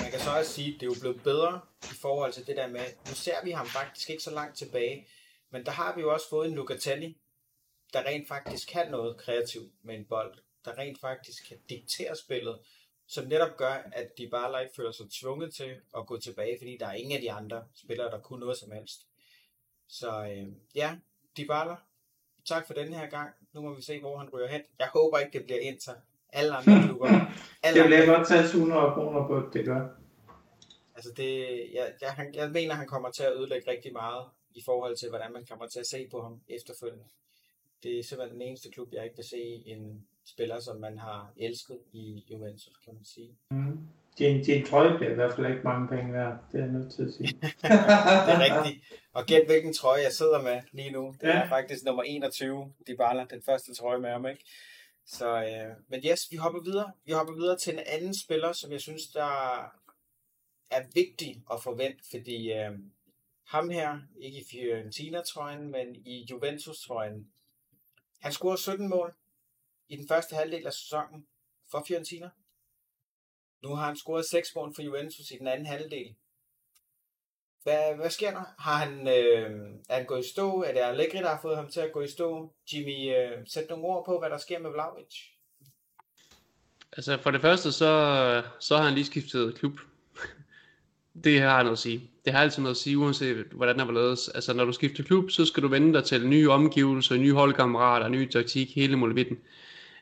Man 0.02 0.12
kan 0.12 0.20
så 0.20 0.38
også 0.38 0.54
sige, 0.54 0.74
at 0.74 0.82
det 0.82 0.86
er 0.86 0.92
jo 0.96 1.00
blevet 1.00 1.24
bedre 1.24 1.62
i 1.84 1.96
forhold 2.02 2.34
til 2.34 2.48
det 2.48 2.58
der 2.58 2.68
med, 2.68 2.86
nu 3.08 3.16
ser 3.16 3.44
vi 3.44 3.52
ham 3.52 3.68
faktisk 3.68 4.10
ikke 4.10 4.24
så 4.24 4.32
langt 4.32 4.58
tilbage, 4.58 5.08
men 5.50 5.66
der 5.66 5.72
har 5.72 5.96
vi 5.96 6.02
jo 6.02 6.14
også 6.14 6.30
fået 6.30 6.48
en 6.48 6.56
Lucatelli, 6.56 7.18
der 7.94 8.04
rent 8.06 8.28
faktisk 8.28 8.70
kan 8.70 8.92
noget 8.92 9.18
kreativt 9.18 9.74
med 9.82 9.96
en 9.96 10.06
bold, 10.06 10.40
der 10.66 10.78
rent 10.78 11.00
faktisk 11.00 11.48
kan 11.48 11.58
diktere 11.70 12.16
spillet, 12.16 12.60
som 13.08 13.26
netop 13.28 13.58
gør, 13.58 13.74
at 13.92 14.18
de 14.18 14.28
bare 14.28 14.64
ikke 14.64 14.76
føler 14.76 14.92
sig 14.92 15.06
tvunget 15.12 15.54
til 15.54 15.82
at 15.98 16.08
gå 16.08 16.20
tilbage, 16.20 16.58
fordi 16.58 16.78
der 16.80 16.88
er 16.88 16.94
ingen 16.94 17.16
af 17.16 17.22
de 17.22 17.32
andre 17.32 17.68
spillere, 17.76 18.12
der 18.12 18.22
kunne 18.22 18.40
noget 18.40 18.58
som 18.58 18.72
helst. 18.72 19.08
Så 19.88 20.24
øh, 20.24 20.48
ja, 20.76 20.98
de 21.38 21.46
baller. 21.46 21.76
Tak 22.46 22.68
for 22.68 22.74
den 22.74 22.94
her 22.94 23.10
gang. 23.10 23.34
Nu 23.54 23.62
må 23.62 23.74
vi 23.74 23.82
se, 23.82 24.00
hvor 24.00 24.18
han 24.18 24.30
ryger 24.34 24.48
hen. 24.48 24.62
Jeg 24.80 24.88
håber 24.88 25.18
ikke, 25.20 25.38
det 25.38 25.46
bliver 25.46 25.60
Inter. 25.60 25.94
Alle 26.34 26.56
andre 26.56 26.74
klubber. 26.88 27.08
Alle 27.64 27.84
det 27.84 27.92
jeg 27.92 28.08
godt 28.08 28.28
tage 28.28 28.44
100 28.44 28.92
kroner 28.94 29.28
på, 29.28 29.50
det 29.54 29.66
gør. 29.66 29.88
Altså 30.96 31.12
det, 31.18 31.40
jeg, 31.74 31.94
jeg, 32.02 32.30
jeg 32.34 32.52
mener, 32.52 32.74
han 32.74 32.88
kommer 32.88 33.12
til 33.12 33.24
at 33.24 33.34
ødelægge 33.34 33.72
rigtig 33.72 33.94
meget 33.94 34.26
i 34.56 34.62
forhold 34.66 34.96
til, 34.98 35.10
hvordan 35.10 35.34
man 35.34 35.46
kommer 35.46 35.68
til 35.68 35.80
at 35.80 35.88
se 35.88 36.08
på 36.12 36.22
ham 36.22 36.42
efterfølgende. 36.48 37.06
Det 37.84 38.00
er 38.00 38.04
simpelthen 38.04 38.40
den 38.40 38.48
eneste 38.48 38.70
klub, 38.72 38.94
jeg 38.94 39.04
ikke 39.04 39.16
vil 39.16 39.26
se 39.26 39.64
en 39.66 40.08
spiller, 40.26 40.60
som 40.60 40.80
man 40.80 40.98
har 40.98 41.34
elsket 41.38 41.80
i 41.92 42.26
Juventus, 42.32 42.80
kan 42.86 42.94
man 42.94 43.06
sige. 43.06 43.38
Mm. 43.52 43.80
Din, 44.20 44.44
din 44.44 44.66
trøje 44.66 44.98
bliver 44.98 45.12
i 45.12 45.16
hvert 45.16 45.36
fald 45.36 45.48
ikke 45.48 45.64
mange 45.64 45.88
penge 45.88 46.14
værd, 46.14 46.38
det 46.52 46.60
er 46.60 46.64
jeg 46.64 46.74
nødt 46.74 46.94
til 46.94 47.04
at 47.04 47.14
sige. 47.14 47.28
det 48.28 48.34
er 48.36 48.66
rigtigt. 48.66 48.86
Og 49.14 49.26
gæt 49.26 49.46
hvilken 49.46 49.74
trøje 49.74 50.02
jeg 50.04 50.12
sidder 50.12 50.42
med 50.42 50.62
lige 50.72 50.92
nu. 50.92 51.16
Det 51.22 51.28
ja. 51.28 51.34
er 51.34 51.50
faktisk 51.50 51.86
nummer 51.86 52.04
21, 52.04 52.74
Dybala, 52.88 53.26
den 53.30 53.42
første 53.42 53.74
trøje 53.74 54.00
med 54.00 54.10
ham, 54.10 54.26
ikke? 54.26 54.44
Så, 55.06 55.44
øh, 55.44 55.76
men 55.88 56.02
yes, 56.12 56.28
vi 56.32 56.36
hopper 56.36 56.62
videre. 56.64 56.92
Vi 57.06 57.12
hopper 57.12 57.34
videre 57.34 57.58
til 57.58 57.74
en 57.74 57.80
anden 57.88 58.14
spiller, 58.14 58.52
som 58.52 58.72
jeg 58.72 58.82
synes, 58.82 59.08
der 59.08 59.64
er 60.72 60.84
vigtig 60.94 61.44
at 61.52 61.64
forvente, 61.64 62.04
fordi 62.12 62.54
øh, 62.54 62.72
ham 63.48 63.70
her, 63.70 64.00
ikke 64.22 64.38
i 64.40 64.44
Fiorentina-trøjen, 64.52 65.72
men 65.72 65.96
i 65.96 66.28
Juventus-trøjen, 66.32 67.28
han 68.22 68.32
scorede 68.32 68.62
17 68.62 68.90
mål 68.90 69.14
i 69.90 69.96
den 69.96 70.08
første 70.08 70.36
halvdel 70.36 70.68
af 70.68 70.74
sæsonen 70.74 71.28
for 71.72 71.84
Fiorentina. 71.88 72.30
Nu 73.64 73.76
har 73.76 73.86
han 73.86 73.96
scoret 73.96 74.26
6 74.26 74.56
mål 74.56 74.76
for 74.76 74.82
Juventus 74.82 75.32
i 75.32 75.38
den 75.38 75.48
anden 75.48 75.66
halvdel. 75.66 76.16
Hvad, 77.64 77.96
hvad 77.96 78.10
sker 78.10 78.32
der? 78.32 78.44
Har 78.60 78.78
han, 78.78 79.08
øh, 79.08 79.52
er 79.90 79.96
han 79.96 80.06
gået 80.06 80.26
i 80.26 80.30
stå? 80.30 80.64
Er 80.64 80.72
det 80.74 80.80
Allegri, 80.80 81.18
der 81.18 81.30
har 81.30 81.40
fået 81.42 81.56
ham 81.56 81.70
til 81.70 81.80
at 81.80 81.92
gå 81.92 82.02
i 82.02 82.08
stå? 82.08 82.54
Jimmy, 82.74 83.16
øh, 83.16 83.32
sæt 83.48 83.66
nogle 83.70 83.86
ord 83.86 84.06
på, 84.06 84.20
hvad 84.20 84.30
der 84.30 84.38
sker 84.38 84.60
med 84.60 84.70
Vlaovic. 84.70 85.16
Altså 86.98 87.18
for 87.22 87.32
det 87.32 87.42
første, 87.42 87.72
så, 87.72 88.44
så 88.60 88.78
har 88.78 88.84
han 88.84 88.94
lige 88.94 89.06
skiftet 89.06 89.56
klub. 89.56 89.80
det 91.24 91.42
har 91.42 91.64
noget 91.64 91.76
at 91.76 91.80
sige. 91.80 92.12
Det 92.26 92.34
har 92.34 92.42
altid 92.42 92.62
noget 92.62 92.76
at 92.76 92.82
sige, 92.82 92.98
uanset 92.98 93.46
hvordan 93.52 93.80
der 93.80 93.92
lavet. 93.92 94.30
Altså 94.36 94.54
når 94.54 94.66
du 94.66 94.72
skifter 94.72 95.04
klub, 95.04 95.32
så 95.32 95.46
skal 95.46 95.64
du 95.64 95.68
vende 95.68 95.94
dig 95.94 96.04
til 96.04 96.28
nye 96.28 96.50
omgivelser, 96.50 97.16
nye 97.16 97.34
holdkammerater, 97.34 98.08
nye 98.08 98.30
taktik, 98.30 98.76
hele 98.76 98.96
muligheden. 98.96 99.40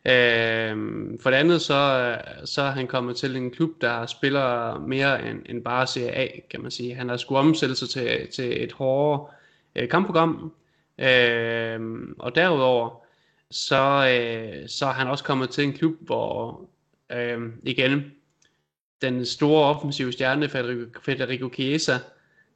Øh, 0.06 0.76
for 1.20 1.30
det 1.30 1.38
andet, 1.38 1.62
så, 1.62 2.16
så 2.46 2.62
er 2.62 2.72
han 2.72 2.88
kommet 2.88 3.16
til 3.16 3.36
en 3.36 3.52
klub, 3.52 3.70
der 3.82 4.06
spiller 4.06 4.80
mere 4.80 5.30
end, 5.30 5.42
end 5.46 5.64
bare 5.64 5.88
Serie 5.88 6.12
A, 6.12 6.28
kan 6.50 6.62
man 6.62 6.72
sige. 6.72 6.96
Han 6.96 7.10
har 7.10 7.18
skulle 7.18 7.40
omsætte 7.40 7.76
sig 7.76 7.90
til, 7.90 8.28
til 8.32 8.64
et 8.64 8.72
hårdere 8.72 9.28
øh, 9.76 9.90
kampprogram. 9.90 10.54
Øh, 10.98 11.80
og 12.20 12.36
derudover, 12.36 13.04
så, 13.52 14.10
øh, 14.10 14.70
så 14.70 14.86
er 14.86 14.94
han 14.94 15.08
også 15.08 15.24
kommet 15.24 15.50
til 15.50 15.64
en 15.64 15.74
klub, 15.74 15.96
hvor 16.02 16.62
øh, 17.12 17.42
igen, 17.64 18.12
den 19.02 19.26
store 19.26 19.66
offensive 19.66 20.12
stjerne, 20.12 20.50
Federico, 20.50 21.00
Federico 21.02 21.50
Chiesa, 21.54 21.98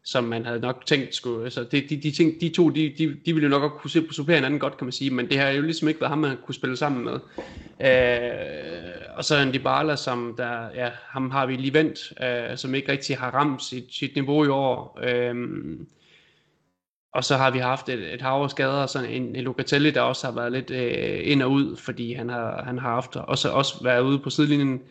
som 0.04 0.24
man 0.24 0.46
havde 0.46 0.60
nok 0.60 0.86
tænkt 0.86 1.16
skulle, 1.16 1.44
altså 1.44 1.64
de, 1.64 1.82
de, 1.82 1.98
de, 1.98 2.12
ting, 2.12 2.42
de 2.42 2.50
to, 2.50 2.70
de, 2.70 2.94
de, 2.98 3.18
de 3.26 3.34
ville 3.34 3.44
jo 3.44 3.50
nok 3.50 3.64
også 3.64 3.98
kunne 3.98 4.08
på 4.08 4.14
supplere 4.14 4.38
hinanden 4.38 4.60
godt, 4.60 4.78
kan 4.78 4.86
man 4.86 4.92
sige, 4.92 5.12
men 5.12 5.30
det 5.30 5.40
har 5.40 5.50
jo 5.50 5.62
ligesom 5.62 5.88
ikke 5.88 6.02
været 6.02 6.10
ham, 6.10 6.18
man 6.18 6.38
kunne 6.46 6.56
spille 6.56 6.78
sammen 6.78 7.04
med. 7.04 7.20
Øh, 7.82 9.18
og 9.18 9.26
så 9.26 9.38
en 9.38 9.54
Dybala, 9.54 9.96
som 9.96 10.34
der, 10.38 10.70
ja, 10.76 10.90
ham 11.04 11.32
har 11.32 11.46
vi 11.46 11.56
lige 11.56 11.74
vendt, 11.74 12.14
øh, 12.24 12.58
som 12.58 12.76
ikke 12.76 12.92
rigtig 12.92 13.18
har 13.18 13.32
ramt 13.32 13.64
sit, 13.64 13.96
sit 13.96 14.16
niveau 14.16 14.46
i 14.46 14.48
år. 14.48 15.00
Øh, 15.04 15.36
og 17.14 17.24
så 17.24 17.38
har 17.38 17.52
vi 17.52 17.60
haft 17.60 17.90
et, 17.90 18.14
et 18.14 18.22
hav 18.22 18.44
af 18.44 18.50
skader, 18.50 18.86
sådan 18.86 19.10
en, 19.10 19.36
en 19.36 19.44
Locatelli, 19.44 19.92
der 19.92 20.02
også 20.02 20.28
har 20.28 20.36
været 20.36 20.52
lidt 20.52 20.72
øh, 20.72 21.20
ind 21.24 21.44
og 21.44 21.52
ud, 21.52 21.78
fordi 21.78 22.14
han 22.14 22.30
har, 22.30 22.64
han 22.64 22.80
har 22.80 22.90
haft 22.90 23.16
også, 23.16 23.50
også 23.50 23.84
været 23.84 24.02
ude 24.02 24.20
på 24.20 24.30
sidelinjen. 24.30 24.82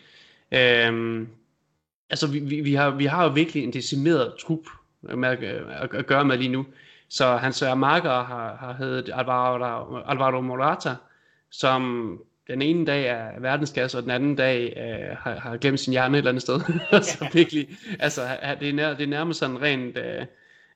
Øh, 0.53 1.27
altså 2.11 2.27
vi, 2.27 2.39
vi, 2.39 2.61
vi, 2.61 2.75
har, 2.75 2.91
vi 2.91 3.05
har 3.05 3.25
jo 3.25 3.31
virkelig 3.31 3.65
en 3.65 3.73
decimeret 3.73 4.33
trup 4.41 4.67
med 5.03 5.29
at, 5.29 5.43
at, 5.43 5.95
at 5.95 6.07
gøre 6.07 6.25
med 6.25 6.39
lige 6.39 6.53
nu. 6.53 6.67
Så 7.09 7.37
hans 7.37 7.65
marker 7.77 8.11
har, 8.11 8.57
har 8.61 8.73
heddet 8.79 9.11
Alvaro, 9.15 9.97
Alvaro 9.97 10.41
Morata, 10.41 10.95
som 11.51 12.19
den 12.51 12.63
ene 12.63 12.87
dag 12.87 13.07
er 13.07 13.41
verdensklasse, 13.41 13.99
og 13.99 14.03
den 14.03 14.11
anden 14.11 14.37
dag 14.37 14.75
øh, 14.77 15.17
har, 15.19 15.41
har 15.41 15.57
glemt 15.57 15.81
sin 15.81 15.93
hjerne 15.93 16.17
et 16.17 16.19
eller 16.19 16.31
andet 16.31 16.43
sted. 16.43 16.61
så 17.03 17.29
virkelig, 17.33 17.69
altså 18.01 18.37
det 18.61 18.69
er, 18.69 18.73
nær, 18.73 18.95
det 18.95 19.03
er 19.03 19.09
nærmest 19.09 19.39
sådan 19.39 19.63
rent 19.63 19.99
øh, 19.99 20.27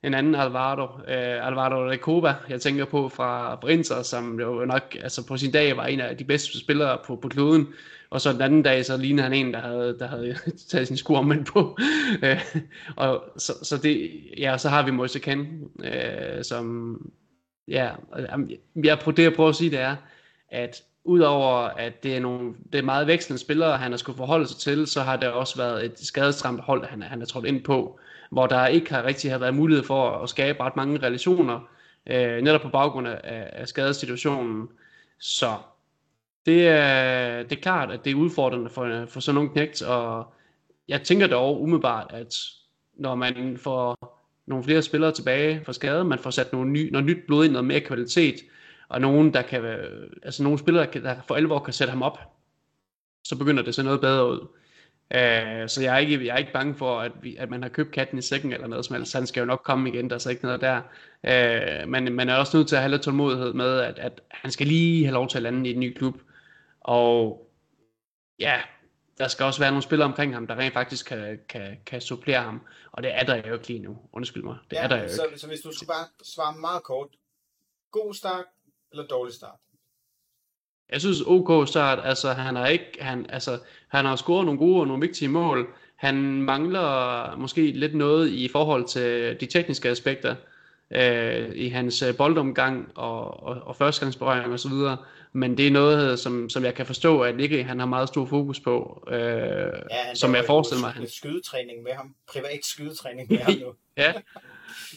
en 0.02 0.14
anden 0.14 0.34
Alvaro, 0.34 0.82
øh, 0.82 1.46
Alvaro 1.46 1.90
Recoba, 1.90 2.34
jeg 2.48 2.60
tænker 2.60 2.84
på 2.84 3.08
fra 3.08 3.56
Brinter, 3.60 4.02
som 4.02 4.40
jo 4.40 4.64
nok 4.64 4.96
altså 5.02 5.26
på 5.26 5.36
sin 5.36 5.52
dag 5.52 5.76
var 5.76 5.86
en 5.86 6.00
af 6.00 6.16
de 6.16 6.24
bedste 6.24 6.60
spillere 6.60 6.98
på, 7.06 7.16
på 7.16 7.28
kloden, 7.28 7.68
og 8.14 8.20
så 8.20 8.32
den 8.32 8.40
anden 8.40 8.62
dag, 8.62 8.84
så 8.84 8.96
lignede 8.96 9.22
han 9.22 9.32
en, 9.32 9.54
der 9.54 9.60
havde, 9.60 9.96
der 9.98 10.06
havde 10.06 10.36
taget 10.70 10.86
sin 10.86 10.96
sko 10.96 11.22
på. 11.52 11.76
Øh, 12.22 12.40
og 12.96 13.24
så, 13.36 13.52
så, 13.62 13.76
det, 13.76 14.10
ja, 14.38 14.58
så 14.58 14.68
har 14.68 14.82
vi 14.84 14.90
Moise 14.90 15.18
Ken, 15.18 15.68
øh, 15.84 16.44
som, 16.44 16.96
ja, 17.68 17.90
øh, 18.18 18.26
jeg 18.84 18.98
prøver, 18.98 19.14
det 19.14 19.22
jeg 19.22 19.32
prøver 19.32 19.48
at 19.50 19.56
sige, 19.56 19.70
det 19.70 19.78
er, 19.78 19.96
at 20.50 20.82
udover 21.04 21.58
at 21.58 22.02
det 22.02 22.16
er, 22.16 22.20
nogle, 22.20 22.54
det 22.72 22.78
er 22.78 22.82
meget 22.82 23.06
vekslende 23.06 23.40
spillere, 23.40 23.78
han 23.78 23.92
har 23.92 23.96
skulle 23.96 24.16
forholde 24.16 24.46
sig 24.46 24.56
til, 24.56 24.86
så 24.86 25.02
har 25.02 25.16
der 25.16 25.28
også 25.28 25.56
været 25.56 25.84
et 25.84 25.98
skadestramt 25.98 26.60
hold, 26.60 26.86
han, 26.86 27.02
han 27.02 27.22
er 27.22 27.26
trådt 27.26 27.44
ind 27.44 27.64
på, 27.64 27.98
hvor 28.30 28.46
der 28.46 28.66
ikke 28.66 28.94
har 28.94 29.04
rigtig 29.04 29.30
har 29.30 29.38
været 29.38 29.54
mulighed 29.54 29.84
for 29.84 30.10
at 30.10 30.28
skabe 30.28 30.60
ret 30.60 30.76
mange 30.76 30.98
relationer, 30.98 31.60
øh, 32.06 32.42
netop 32.42 32.60
på 32.60 32.68
baggrund 32.68 33.08
af, 33.08 33.20
af 33.52 33.68
skadesituationen. 33.68 34.68
Så 35.20 35.54
det 36.46 36.68
er, 36.68 37.42
det 37.42 37.52
er 37.52 37.62
klart, 37.62 37.90
at 37.90 38.04
det 38.04 38.10
er 38.10 38.14
udfordrende 38.14 38.70
for, 38.70 39.06
for 39.06 39.20
sådan 39.20 39.34
nogle 39.34 39.50
knægt, 39.50 39.82
og 39.82 40.34
jeg 40.88 41.02
tænker 41.02 41.26
dog 41.26 41.62
umiddelbart, 41.62 42.06
at 42.10 42.36
når 42.96 43.14
man 43.14 43.56
får 43.58 44.14
nogle 44.46 44.64
flere 44.64 44.82
spillere 44.82 45.12
tilbage 45.12 45.64
fra 45.64 45.72
skade, 45.72 46.04
man 46.04 46.18
får 46.18 46.30
sat 46.30 46.52
nogle 46.52 46.70
ny, 46.70 46.90
noget 46.90 47.06
nyt 47.06 47.26
blod 47.26 47.44
ind, 47.44 47.52
noget 47.52 47.66
mere 47.66 47.80
kvalitet, 47.80 48.34
og 48.88 49.00
nogen, 49.00 49.34
der 49.34 49.42
kan 49.42 49.64
altså 50.22 50.42
nogle 50.42 50.58
spillere, 50.58 50.86
der 50.92 51.14
for 51.26 51.34
alvor 51.34 51.58
kan 51.58 51.72
sætte 51.72 51.90
ham 51.90 52.02
op, 52.02 52.18
så 53.24 53.38
begynder 53.38 53.62
det 53.62 53.68
at 53.68 53.74
se 53.74 53.82
noget 53.82 54.00
bedre 54.00 54.30
ud. 54.30 54.40
Uh, 55.10 55.68
så 55.68 55.80
jeg 55.82 55.94
er, 55.94 55.98
ikke, 55.98 56.26
jeg 56.26 56.32
er 56.32 56.38
ikke 56.38 56.52
bange 56.52 56.74
for, 56.74 57.00
at, 57.00 57.12
vi, 57.22 57.36
at 57.36 57.50
man 57.50 57.62
har 57.62 57.68
købt 57.68 57.90
katten 57.90 58.18
i 58.18 58.22
sækken 58.22 58.52
eller 58.52 58.66
noget 58.66 58.84
som 58.84 58.96
helst. 58.96 59.14
Han 59.14 59.26
skal 59.26 59.40
jo 59.40 59.46
nok 59.46 59.60
komme 59.64 59.88
igen, 59.88 60.08
der 60.08 60.14
er 60.14 60.18
så 60.18 60.30
ikke 60.30 60.44
noget 60.44 60.60
der. 60.60 60.80
Uh, 61.84 61.88
men 61.88 62.12
man 62.12 62.28
er 62.28 62.34
også 62.34 62.56
nødt 62.56 62.68
til 62.68 62.76
at 62.76 62.82
have 62.82 62.90
lidt 62.90 63.02
tålmodighed 63.02 63.52
med, 63.52 63.80
at, 63.80 63.98
at 63.98 64.20
han 64.30 64.50
skal 64.50 64.66
lige 64.66 65.04
have 65.04 65.14
lov 65.14 65.28
til 65.28 65.38
at 65.38 65.42
lande 65.42 65.70
i 65.70 65.72
en 65.72 65.80
ny 65.80 65.92
klub. 65.98 66.14
Og 66.84 67.46
ja, 68.38 68.60
der 69.18 69.28
skal 69.28 69.46
også 69.46 69.60
være 69.60 69.70
nogle 69.70 69.82
spillere 69.82 70.08
omkring 70.08 70.34
ham, 70.34 70.46
der 70.46 70.56
rent 70.56 70.74
faktisk 70.74 71.06
kan, 71.06 71.38
kan, 71.48 71.76
kan 71.86 72.00
supplere 72.00 72.42
ham. 72.42 72.60
Og 72.92 73.02
det 73.02 73.14
er 73.14 73.24
der 73.24 73.48
jo 73.48 73.54
ikke 73.54 73.68
lige 73.68 73.78
nu. 73.78 73.98
Undskyld 74.12 74.42
mig. 74.42 74.56
Det 74.70 74.76
ja, 74.76 74.82
er 74.82 74.88
der 74.88 75.02
jo 75.02 75.08
så, 75.08 75.24
ikke. 75.24 75.38
Så 75.38 75.46
hvis 75.46 75.60
du 75.60 75.72
skulle 75.72 75.88
bare 75.88 76.06
svare 76.22 76.56
meget 76.56 76.82
kort. 76.82 77.08
God 77.90 78.14
start 78.14 78.44
eller 78.92 79.06
dårlig 79.06 79.34
start? 79.34 79.58
Jeg 80.92 81.00
synes 81.00 81.20
OK 81.26 81.68
start, 81.68 81.98
altså 82.04 82.32
han 82.32 82.56
har 82.56 82.66
ikke, 82.66 82.96
han, 83.00 83.26
altså, 83.28 83.60
han 83.88 84.04
har 84.04 84.16
scoret 84.16 84.44
nogle 84.44 84.58
gode 84.58 84.80
og 84.80 84.86
nogle 84.86 85.06
vigtige 85.06 85.28
mål. 85.28 85.74
Han 85.96 86.42
mangler 86.42 87.36
måske 87.36 87.72
lidt 87.72 87.94
noget 87.94 88.28
i 88.28 88.48
forhold 88.48 88.84
til 88.84 89.36
de 89.40 89.46
tekniske 89.46 89.88
aspekter 89.88 90.36
øh, 90.90 91.50
i 91.54 91.68
hans 91.68 92.02
øh, 92.02 92.16
boldomgang 92.16 92.92
og, 92.94 93.42
og, 93.42 93.54
og 93.62 93.76
førstegangsberøring 93.76 94.52
og 94.52 94.60
så 94.60 94.68
videre. 94.68 94.96
Men 95.36 95.56
det 95.56 95.66
er 95.66 95.70
noget, 95.70 96.18
som, 96.18 96.48
som 96.48 96.64
jeg 96.64 96.74
kan 96.74 96.86
forstå, 96.86 97.20
at 97.20 97.40
ikke 97.40 97.64
han 97.64 97.78
har 97.78 97.86
meget 97.86 98.08
stor 98.08 98.26
fokus 98.26 98.60
på, 98.60 99.04
øh, 99.10 99.16
ja, 99.16 100.14
som 100.14 100.34
jeg 100.34 100.44
forestiller 100.44 100.80
mig. 100.80 100.90
Han... 100.90 101.08
skydetræning 101.08 101.82
med 101.82 101.92
ham, 101.92 102.14
privat 102.32 102.60
skydetræning 102.62 103.30
med 103.30 103.38
ham 103.38 103.54
nu. 103.54 103.66
ja, 104.02 104.12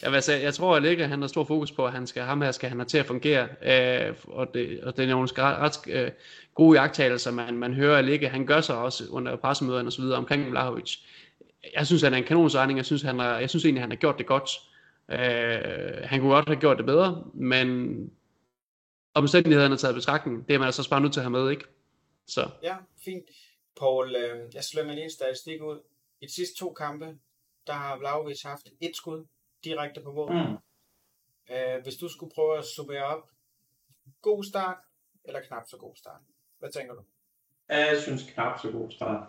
jeg, 0.03 0.13
altså, 0.13 0.33
jeg 0.33 0.53
tror, 0.53 0.75
at 0.75 0.85
ikke 0.85 1.07
han 1.07 1.21
har 1.21 1.27
stor 1.27 1.43
fokus 1.43 1.71
på, 1.71 1.85
at 1.85 1.91
han 1.91 2.07
skal, 2.07 2.23
ham 2.23 2.41
her 2.41 2.51
skal 2.51 2.69
han 2.69 2.77
have 2.77 2.85
til 2.85 2.97
at 2.97 3.05
fungere. 3.05 3.47
Øh, 3.61 4.15
og, 4.27 4.47
det, 4.53 4.83
og 4.83 4.97
det 4.97 5.03
er 5.03 5.09
nogle 5.09 5.27
ret, 5.37 5.57
ret 5.57 5.93
øh, 5.93 6.11
gode 6.55 6.79
jagttagelser, 6.79 7.31
man, 7.31 7.57
man 7.57 7.73
hører, 7.73 7.97
at 7.97 8.05
Ligge, 8.05 8.29
han 8.29 8.45
gør 8.45 8.61
sig 8.61 8.77
også 8.77 9.03
under 9.09 9.35
pressemøderne 9.35 9.89
og 9.89 9.93
så 9.93 10.01
videre 10.01 10.17
omkring 10.17 10.51
Vlahovic. 10.51 10.95
Jeg 11.77 11.87
synes, 11.87 12.01
han 12.01 12.13
er 12.13 12.17
en 12.17 12.23
kanonsregning. 12.23 12.77
Jeg 12.77 12.85
synes, 12.85 13.01
han 13.01 13.19
har, 13.19 13.39
jeg 13.39 13.49
synes 13.49 13.65
egentlig, 13.65 13.83
han 13.83 13.91
har 13.91 13.97
gjort 13.97 14.17
det 14.17 14.25
godt. 14.25 14.49
Øh, 15.11 16.03
han 16.03 16.19
kunne 16.19 16.33
godt 16.33 16.47
have 16.47 16.59
gjort 16.59 16.77
det 16.77 16.85
bedre, 16.85 17.23
men 17.33 17.97
omstændighederne 19.17 19.73
er 19.73 19.77
taget 19.77 19.93
i 19.93 19.95
betragtning, 19.95 20.47
det 20.47 20.53
er 20.53 20.59
man 20.59 20.65
altså 20.65 20.89
bare 20.89 21.01
nødt 21.01 21.13
til 21.13 21.19
at 21.19 21.23
have 21.23 21.31
med, 21.31 21.49
ikke? 21.49 21.65
Så. 22.27 22.49
Ja, 22.63 22.77
fint. 23.05 23.25
Paul, 23.79 24.15
øh, 24.15 24.55
jeg 24.55 24.63
slynger 24.63 24.93
lige 24.93 25.03
en 25.03 25.11
statistik 25.11 25.61
ud. 25.61 25.79
I 26.21 26.25
de 26.25 26.33
sidste 26.33 26.55
to 26.55 26.73
kampe, 26.73 27.17
der 27.67 27.73
har 27.73 27.97
Vlaovic 27.97 28.41
haft 28.43 28.67
et 28.81 28.95
skud 28.95 29.25
direkte 29.63 30.01
på 30.01 30.11
mål. 30.11 30.33
Mm. 30.33 30.57
Øh, 31.55 31.83
hvis 31.83 31.95
du 31.95 32.09
skulle 32.09 32.33
prøve 32.35 32.57
at 32.57 32.65
summere 32.65 33.03
op, 33.03 33.29
god 34.21 34.43
start 34.43 34.77
eller 35.23 35.41
knap 35.41 35.63
så 35.67 35.77
god 35.77 35.95
start? 35.95 36.21
Hvad 36.59 36.71
tænker 36.71 36.93
du? 36.93 37.01
Jeg 37.69 38.01
synes 38.01 38.23
knap 38.33 38.59
så 38.61 38.71
god 38.71 38.91
start. 38.91 39.27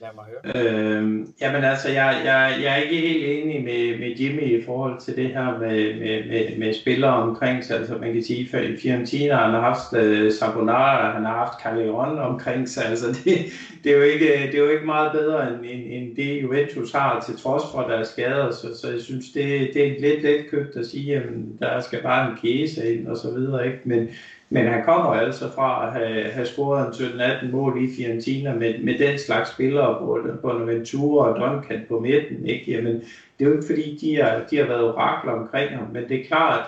Lad 0.00 0.08
mig 0.14 0.24
høre. 0.24 0.66
Øhm, 0.96 1.34
jamen 1.40 1.64
altså, 1.64 1.88
jeg, 1.88 2.22
jeg, 2.24 2.58
jeg 2.62 2.72
er 2.72 2.76
ikke 2.76 3.08
helt 3.08 3.24
enig 3.26 3.64
med, 3.64 3.98
med 3.98 4.16
Jimmy 4.16 4.60
i 4.60 4.64
forhold 4.64 5.00
til 5.00 5.16
det 5.16 5.28
her 5.28 5.58
med, 5.58 5.94
med, 5.94 6.26
med, 6.28 6.58
med 6.58 6.74
spillere 6.74 7.12
omkring 7.12 7.64
sig. 7.64 7.76
Altså 7.76 7.94
man 7.98 8.12
kan 8.12 8.22
sige, 8.22 8.56
at 8.56 8.80
Fiorentina 8.80 9.34
han 9.34 9.50
har 9.50 9.60
haft 9.60 9.92
uh, 9.92 10.32
Sabonara, 10.32 11.12
han 11.12 11.24
har 11.24 11.36
haft 11.36 11.62
Calderon 11.62 12.18
omkring 12.18 12.68
sig. 12.68 12.84
Altså 12.86 13.06
det, 13.06 13.38
det, 13.84 13.92
er 13.92 13.96
jo 13.96 14.02
ikke, 14.02 14.26
det 14.26 14.54
er 14.54 14.64
jo 14.64 14.68
ikke 14.68 14.86
meget 14.86 15.12
bedre 15.12 15.48
end, 15.48 15.64
end, 15.64 15.82
end 15.86 16.16
det 16.16 16.42
Juventus 16.42 16.92
har 16.92 17.24
til 17.26 17.38
trods 17.38 17.62
for 17.72 17.82
deres 17.82 18.08
skader. 18.08 18.50
Så, 18.50 18.78
så 18.80 18.90
jeg 18.90 19.00
synes, 19.00 19.32
det, 19.32 19.70
det 19.74 19.86
er 19.86 20.00
lidt 20.00 20.22
let 20.22 20.50
købt 20.50 20.76
at 20.76 20.86
sige, 20.86 21.16
at 21.16 21.22
der 21.60 21.80
skal 21.80 22.02
bare 22.02 22.30
en 22.30 22.36
kæse 22.42 22.94
ind 22.94 23.06
og 23.06 23.16
så 23.16 23.30
videre. 23.30 23.66
Ikke? 23.66 23.80
Men, 23.84 24.08
men 24.56 24.72
han 24.72 24.84
kommer 24.84 25.10
altså 25.10 25.52
fra 25.52 25.86
at 25.86 25.92
have, 25.92 26.30
have 26.30 26.46
scoret 26.46 27.00
en 27.00 27.20
17-18 27.20 27.50
mål 27.50 27.84
i 27.84 27.96
Fiorentina 27.96 28.54
med, 28.54 28.78
med 28.78 28.98
den 28.98 29.18
slags 29.18 29.50
spillere, 29.50 29.98
både 30.00 30.38
Bonaventura 30.42 31.28
og 31.28 31.40
Duncan 31.40 31.84
på 31.88 32.00
midten. 32.00 32.46
Ikke? 32.46 32.72
Jamen, 32.72 32.94
det 33.38 33.44
er 33.44 33.48
jo 33.48 33.52
ikke 33.52 33.66
fordi, 33.66 33.98
de 34.00 34.16
har, 34.16 34.44
de 34.50 34.56
har 34.56 34.66
været 34.66 34.84
orakler 34.84 35.32
omkring 35.32 35.70
ham, 35.70 35.88
men 35.92 36.08
det 36.08 36.20
er 36.20 36.26
klart, 36.26 36.58
at 36.58 36.64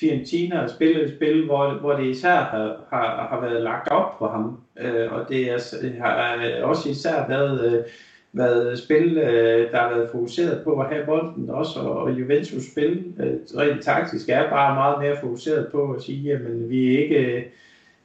Fiorentina 0.00 0.56
har 0.56 0.68
spillet 0.68 1.04
et 1.04 1.14
spil, 1.16 1.44
hvor, 1.46 1.74
hvor 1.74 1.92
det 1.92 2.06
især 2.06 2.36
har, 2.36 2.76
har, 2.90 3.28
har 3.30 3.40
været 3.40 3.62
lagt 3.62 3.88
op 3.88 4.18
på 4.18 4.28
ham. 4.28 4.60
Øh, 4.80 5.12
og 5.12 5.28
det 5.28 5.50
er, 5.50 5.58
har 6.02 6.34
øh, 6.34 6.68
også 6.68 6.88
især 6.88 7.28
været... 7.28 7.74
Øh, 7.74 7.84
været 8.32 8.78
spil, 8.78 9.18
øh, 9.18 9.72
der 9.72 9.78
har 9.78 9.94
været 9.94 10.10
fokuseret 10.12 10.64
på 10.64 10.80
at 10.80 10.86
have 10.94 11.06
bolden 11.06 11.50
også, 11.50 11.80
og 11.80 12.10
Juventus 12.10 12.62
spil 12.72 13.04
øh, 13.20 13.60
rent 13.60 13.84
taktisk 13.84 14.28
er 14.28 14.50
bare 14.50 14.74
meget 14.74 15.02
mere 15.02 15.20
fokuseret 15.20 15.68
på 15.72 15.92
at 15.92 16.02
sige, 16.02 16.32
at 16.32 16.70
vi 16.70 16.94
er 16.94 16.98
ikke 16.98 17.36
øh, 17.36 17.42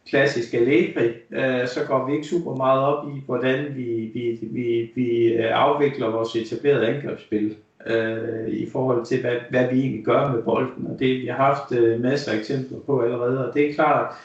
klassisk 0.10 0.54
Allegri, 0.54 1.08
øh, 1.32 1.68
så 1.68 1.80
går 1.88 2.08
vi 2.08 2.14
ikke 2.14 2.28
super 2.28 2.56
meget 2.56 2.82
op 2.82 3.08
i, 3.08 3.22
hvordan 3.26 3.66
vi, 3.76 4.12
vi, 4.14 4.40
vi, 4.42 4.92
vi 4.96 5.34
øh, 5.34 5.52
afvikler 5.54 6.12
vores 6.12 6.36
etablerede 6.36 6.88
angrebsspil 6.88 7.56
øh, 7.86 8.48
i 8.48 8.70
forhold 8.70 9.06
til, 9.06 9.22
hvad, 9.22 9.36
hvad 9.50 9.68
vi 9.72 9.80
egentlig 9.80 10.06
gør 10.06 10.32
med 10.32 10.44
bolden, 10.44 10.88
og 10.88 11.00
det 11.00 11.22
vi 11.22 11.28
har 11.28 11.38
haft 11.38 12.00
masser 12.02 12.32
af 12.32 12.38
eksempler 12.38 12.78
på 12.86 13.02
allerede, 13.02 13.48
og 13.48 13.54
det 13.54 13.70
er 13.70 13.74
klart, 13.74 14.16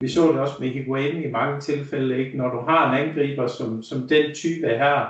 vi 0.00 0.08
så 0.08 0.32
det 0.32 0.40
også 0.40 0.54
med 0.60 0.68
Higuain 0.68 1.22
i 1.22 1.30
mange 1.30 1.60
tilfælde, 1.60 2.18
ikke? 2.18 2.36
når 2.36 2.50
du 2.50 2.58
har 2.58 2.92
en 2.92 3.08
angriber 3.08 3.46
som, 3.46 3.82
som 3.82 4.08
den 4.08 4.34
type 4.34 4.68
her, 4.68 5.06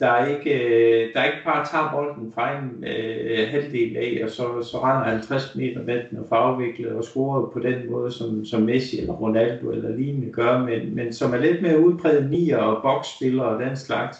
der 0.00 0.08
er 0.08 0.26
ikke, 0.26 0.64
øh, 0.64 1.14
der 1.14 1.20
er 1.20 1.24
ikke 1.24 1.44
bare 1.44 1.66
tager 1.66 1.92
bolden 1.92 2.32
fra 2.32 2.58
en 2.58 2.84
øh, 2.84 3.48
halvdel 3.50 3.96
af, 3.96 4.20
og 4.24 4.30
så, 4.30 4.62
så 4.62 4.78
render 4.82 5.10
50 5.10 5.54
meter 5.54 5.82
med 5.82 6.00
den 6.10 6.18
og 6.18 6.26
får 6.28 6.36
afviklet 6.36 6.92
og 6.92 7.04
scoret 7.04 7.52
på 7.52 7.58
den 7.58 7.90
måde, 7.90 8.12
som, 8.12 8.44
som 8.44 8.62
Messi 8.62 9.00
eller 9.00 9.12
Ronaldo 9.12 9.70
eller 9.70 9.96
lignende 9.96 10.32
gør, 10.32 10.58
men, 10.58 10.94
men 10.94 11.12
som 11.12 11.34
er 11.34 11.38
lidt 11.38 11.62
mere 11.62 11.80
udpræget 11.80 12.30
nier 12.30 12.58
og 12.58 12.82
boksspillere 12.82 13.46
og 13.46 13.64
den 13.64 13.76
slags, 13.76 14.18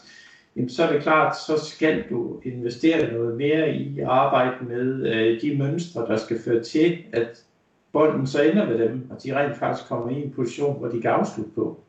jamen 0.57 0.71
så 0.71 0.85
er 0.85 0.93
det 0.93 1.03
klart, 1.03 1.37
så 1.37 1.65
skal 1.65 2.05
du 2.11 2.41
investere 2.45 3.13
noget 3.13 3.37
mere 3.37 3.75
i 3.75 4.01
at 4.01 4.07
arbejde 4.07 4.65
med 4.69 5.15
øh, 5.15 5.41
de 5.43 5.59
mønstre, 5.59 6.07
der 6.09 6.17
skal 6.17 6.39
føre 6.45 6.63
til, 6.63 6.99
at 7.13 7.45
bolden 7.93 8.27
så 8.27 8.43
ender 8.43 8.67
ved 8.67 8.79
dem, 8.79 9.07
og 9.11 9.23
de 9.23 9.37
rent 9.37 9.57
faktisk 9.57 9.89
kommer 9.89 10.11
i 10.11 10.23
en 10.23 10.31
position, 10.31 10.79
hvor 10.79 10.89
de 10.89 11.01
kan 11.01 11.11
afslutte 11.11 11.53
på. 11.55 11.81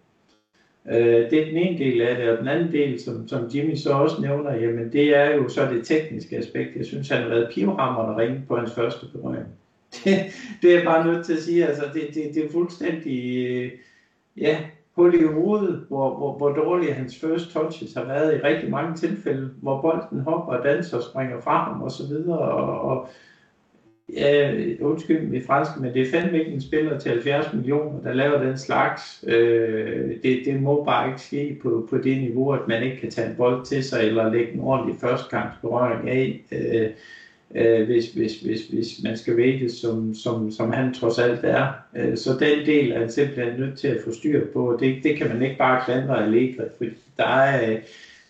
Øh, 0.91 1.29
det 1.29 1.33
er 1.33 1.45
den 1.45 1.57
ene 1.57 1.77
del 1.77 2.01
af 2.01 2.15
det, 2.15 2.29
og 2.29 2.37
den 2.37 2.47
anden 2.47 2.71
del, 2.71 2.99
som, 2.99 3.27
som 3.27 3.49
Jimmy 3.53 3.75
så 3.75 3.93
også 3.93 4.21
nævner, 4.21 4.53
jamen 4.53 4.91
det 4.91 5.15
er 5.17 5.35
jo 5.35 5.49
så 5.49 5.65
det 5.65 5.85
tekniske 5.85 6.37
aspekt. 6.37 6.75
Jeg 6.75 6.85
synes, 6.85 7.09
han 7.09 7.21
har 7.21 7.29
været 7.29 7.51
pivhammerne 7.53 8.17
ringe 8.17 8.43
på 8.47 8.57
hans 8.57 8.73
første 8.73 9.05
berøring. 9.13 9.47
Det, 10.03 10.15
det 10.61 10.75
er 10.75 10.85
bare 10.85 11.05
nødt 11.05 11.25
til 11.25 11.33
at 11.33 11.39
sige, 11.39 11.65
altså 11.65 11.83
det, 11.93 12.01
det, 12.13 12.35
det 12.35 12.45
er 12.45 12.49
fuldstændig, 12.51 13.45
øh, 13.47 13.71
ja, 14.37 14.57
hul 14.95 15.13
i 15.13 15.23
hovedet, 15.23 15.85
hvor, 15.87 16.17
hvor, 16.17 16.37
hvor 16.37 16.49
dårlige 16.49 16.93
hans 16.93 17.19
first 17.19 17.51
touches 17.51 17.93
har 17.93 18.03
været 18.03 18.35
i 18.35 18.43
rigtig 18.43 18.69
mange 18.69 18.95
tilfælde, 18.95 19.49
hvor 19.61 19.81
bolden 19.81 20.19
hopper 20.19 20.53
og 20.53 20.63
danser 20.63 20.97
og 20.97 21.03
springer 21.03 21.41
fra 21.41 21.63
ham 21.63 21.81
og 21.81 21.91
så 21.91 22.07
videre, 22.07 22.39
og, 22.39 22.81
og 22.81 23.07
ja, 24.09 24.53
undskyld 24.81 25.27
mit 25.27 25.45
franske, 25.45 25.81
men 25.81 25.93
det 25.93 26.01
er 26.01 26.11
fandme 26.11 26.39
ikke 26.39 26.51
en 26.51 26.61
spiller 26.61 26.99
til 26.99 27.11
70 27.11 27.53
millioner, 27.53 28.01
der 28.01 28.13
laver 28.13 28.43
den 28.43 28.57
slags. 28.57 29.23
Øh, 29.27 30.11
det, 30.23 30.41
det 30.45 30.61
må 30.61 30.83
bare 30.83 31.07
ikke 31.07 31.21
ske 31.21 31.59
på, 31.61 31.87
på 31.89 31.97
det 31.97 32.17
niveau, 32.17 32.51
at 32.51 32.67
man 32.67 32.83
ikke 32.83 32.97
kan 32.97 33.11
tage 33.11 33.29
en 33.29 33.35
bold 33.35 33.65
til 33.65 33.83
sig, 33.83 34.03
eller 34.03 34.33
lægge 34.33 34.53
en 34.53 34.59
ordentlig 34.59 34.95
førstgangsberøring 35.01 36.09
af, 36.09 36.41
øh, 36.51 36.89
øh, 37.55 37.85
hvis, 37.85 38.05
hvis, 38.05 38.39
hvis, 38.39 38.67
hvis 38.67 39.03
man 39.03 39.17
skal 39.17 39.37
vælge, 39.37 39.69
som, 39.69 40.15
som, 40.15 40.51
som 40.51 40.71
han 40.71 40.93
trods 40.93 41.19
alt 41.19 41.39
er. 41.43 41.67
Øh, 41.95 42.17
så 42.17 42.29
den 42.39 42.65
del 42.65 42.91
er 42.91 42.99
han 42.99 43.11
simpelthen 43.11 43.59
nødt 43.59 43.77
til 43.79 43.87
at 43.87 44.01
få 44.05 44.13
styr 44.13 44.45
på, 44.53 44.77
det, 44.79 45.03
det 45.03 45.17
kan 45.17 45.27
man 45.27 45.41
ikke 45.41 45.57
bare 45.57 45.85
klandre 45.85 46.23
Allegri, 46.23 46.55
for 46.77 46.85
der 47.17 47.27
er... 47.27 47.71
Øh, 47.71 47.77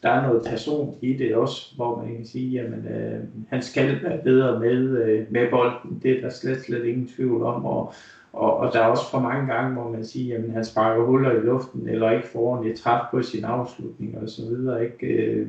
der 0.04 0.10
er 0.10 0.28
noget 0.28 0.46
person 0.50 0.98
i 1.02 1.14
det 1.14 1.36
også, 1.36 1.76
hvor 1.76 2.04
man 2.04 2.16
kan 2.16 2.26
sige, 2.26 2.62
at 2.62 2.66
øh, 2.66 3.20
han 3.50 3.62
skal 3.62 4.04
være 4.04 4.18
bedre 4.24 4.60
med, 4.60 5.04
øh, 5.04 5.26
med 5.30 5.50
bolden. 5.50 6.00
Det 6.04 6.18
er 6.18 6.22
der 6.22 6.30
slet, 6.30 6.62
slet 6.62 6.86
ingen 6.86 7.08
tvivl 7.08 7.44
om. 7.44 7.66
Og, 7.66 7.94
og, 8.34 8.58
og 8.58 8.74
der 8.74 8.80
er 8.80 8.86
også 8.86 9.12
for 9.12 9.20
mange 9.20 9.54
gange, 9.54 9.74
hvor 9.74 9.92
man 9.92 10.06
siger, 10.06 10.38
at 10.38 10.52
han 10.52 10.66
sparker 10.66 11.04
huller 11.04 11.32
i 11.32 11.40
luften, 11.40 11.90
eller 11.90 12.12
ikke 12.12 12.28
får 12.28 12.40
ordentligt 12.40 12.80
træt 12.80 13.02
på 13.12 13.22
sin 13.22 13.46
afslutning 13.46 14.18
og 14.22 14.30
så 14.30 14.42
videre. 14.50 14.84
Ikke? 14.84 15.08
Øh, 15.08 15.48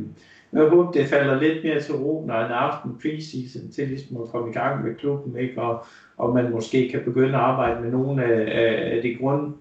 jeg 0.53 0.69
håber, 0.69 0.93
det 0.93 1.07
falder 1.07 1.41
lidt 1.41 1.65
mere 1.65 1.81
til 1.81 1.95
ro, 1.95 2.25
når 2.27 2.35
en 2.35 2.53
aften 2.53 2.99
preseason 3.03 3.71
til 3.71 3.89
ligesom 3.89 4.17
at 4.23 4.29
komme 4.29 4.51
i 4.51 4.53
gang 4.53 4.85
med 4.85 4.95
klubben, 4.95 5.37
ikke? 5.39 5.63
Og, 5.63 5.85
og 6.17 6.35
man 6.35 6.51
måske 6.51 6.89
kan 6.91 7.01
begynde 7.05 7.35
at 7.35 7.41
arbejde 7.41 7.81
med 7.81 7.91
nogle 7.91 8.25
af, 8.25 8.97
af 8.97 9.03
de 9.03 9.15
grund, 9.15 9.55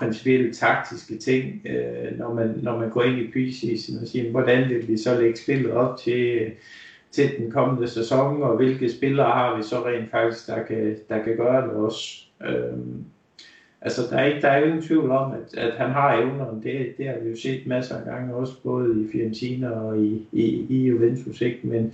principielle 0.00 0.54
taktiske 0.54 1.16
ting, 1.16 1.66
øh, 1.66 2.18
når, 2.18 2.34
man, 2.34 2.54
når 2.62 2.78
man 2.78 2.90
går 2.90 3.02
ind 3.02 3.18
i 3.18 3.30
preseason 3.32 4.02
og 4.02 4.08
siger, 4.08 4.30
hvordan 4.30 4.68
vil 4.68 4.88
vi 4.88 4.96
så 4.96 5.20
lægge 5.20 5.36
spillet 5.36 5.70
op 5.72 5.98
til, 5.98 6.50
til 7.10 7.30
den 7.38 7.50
kommende 7.50 7.88
sæson, 7.88 8.42
og 8.42 8.56
hvilke 8.56 8.90
spillere 8.90 9.30
har 9.30 9.56
vi 9.56 9.62
så 9.62 9.86
rent 9.86 10.10
faktisk, 10.10 10.46
der 10.46 10.62
kan, 10.62 10.96
der 11.08 11.22
kan 11.22 11.36
gøre 11.36 11.66
det 11.66 11.70
også. 11.70 12.24
Øh, 12.48 12.78
altså, 13.80 14.02
der 14.10 14.16
er, 14.16 14.26
ikke, 14.26 14.42
der 14.42 14.48
er 14.48 14.64
ingen 14.64 14.82
tvivl 14.82 15.10
om, 15.10 15.32
at, 15.32 15.58
at 15.58 15.72
han 15.72 15.90
har 15.90 16.14
evnerne. 16.14 16.62
Det, 16.62 16.94
det 16.98 17.06
har 17.06 17.18
vi 17.22 17.30
jo 17.30 17.36
set 17.36 17.66
masser 17.66 17.96
af 17.96 18.04
gange, 18.04 18.34
også 18.34 18.62
både 18.62 19.02
i 19.02 19.08
Fiorentina 19.12 19.70
og 19.70 19.98
i, 19.98 20.26
i, 20.32 20.66
i 20.68 20.86
Juventus. 20.86 21.40
Ikke? 21.40 21.60
Men, 21.62 21.92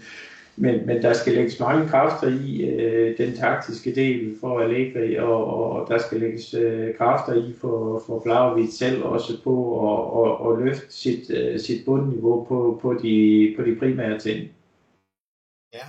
men, 0.57 0.87
men 0.87 1.03
der 1.03 1.13
skal 1.13 1.33
lægges 1.33 1.61
mange 1.61 1.89
kræfter 1.89 2.29
i 2.29 2.65
øh, 2.65 3.19
den 3.19 3.37
taktiske 3.37 3.95
del 3.95 4.37
for 4.41 4.61
Allegri, 4.61 5.17
og, 5.19 5.47
og 5.47 5.89
der 5.89 5.99
skal 5.99 6.21
lægges 6.21 6.55
øh, 6.55 6.97
kræfter 6.97 7.35
i 7.49 7.53
for, 7.53 8.03
for 8.07 8.23
Vlaovic 8.25 8.73
selv 8.73 9.03
også 9.03 9.43
på 9.43 9.81
at, 9.81 10.13
og, 10.13 10.41
og 10.41 10.63
løfte 10.63 10.93
sit, 10.93 11.31
øh, 11.31 11.61
sit 11.61 11.85
bundniveau 11.85 12.45
på, 12.45 12.79
på, 12.83 12.95
de, 12.95 13.55
på 13.57 13.63
de 13.65 13.77
primære 13.79 14.19
ting. 14.19 14.53
Ja, 15.75 15.87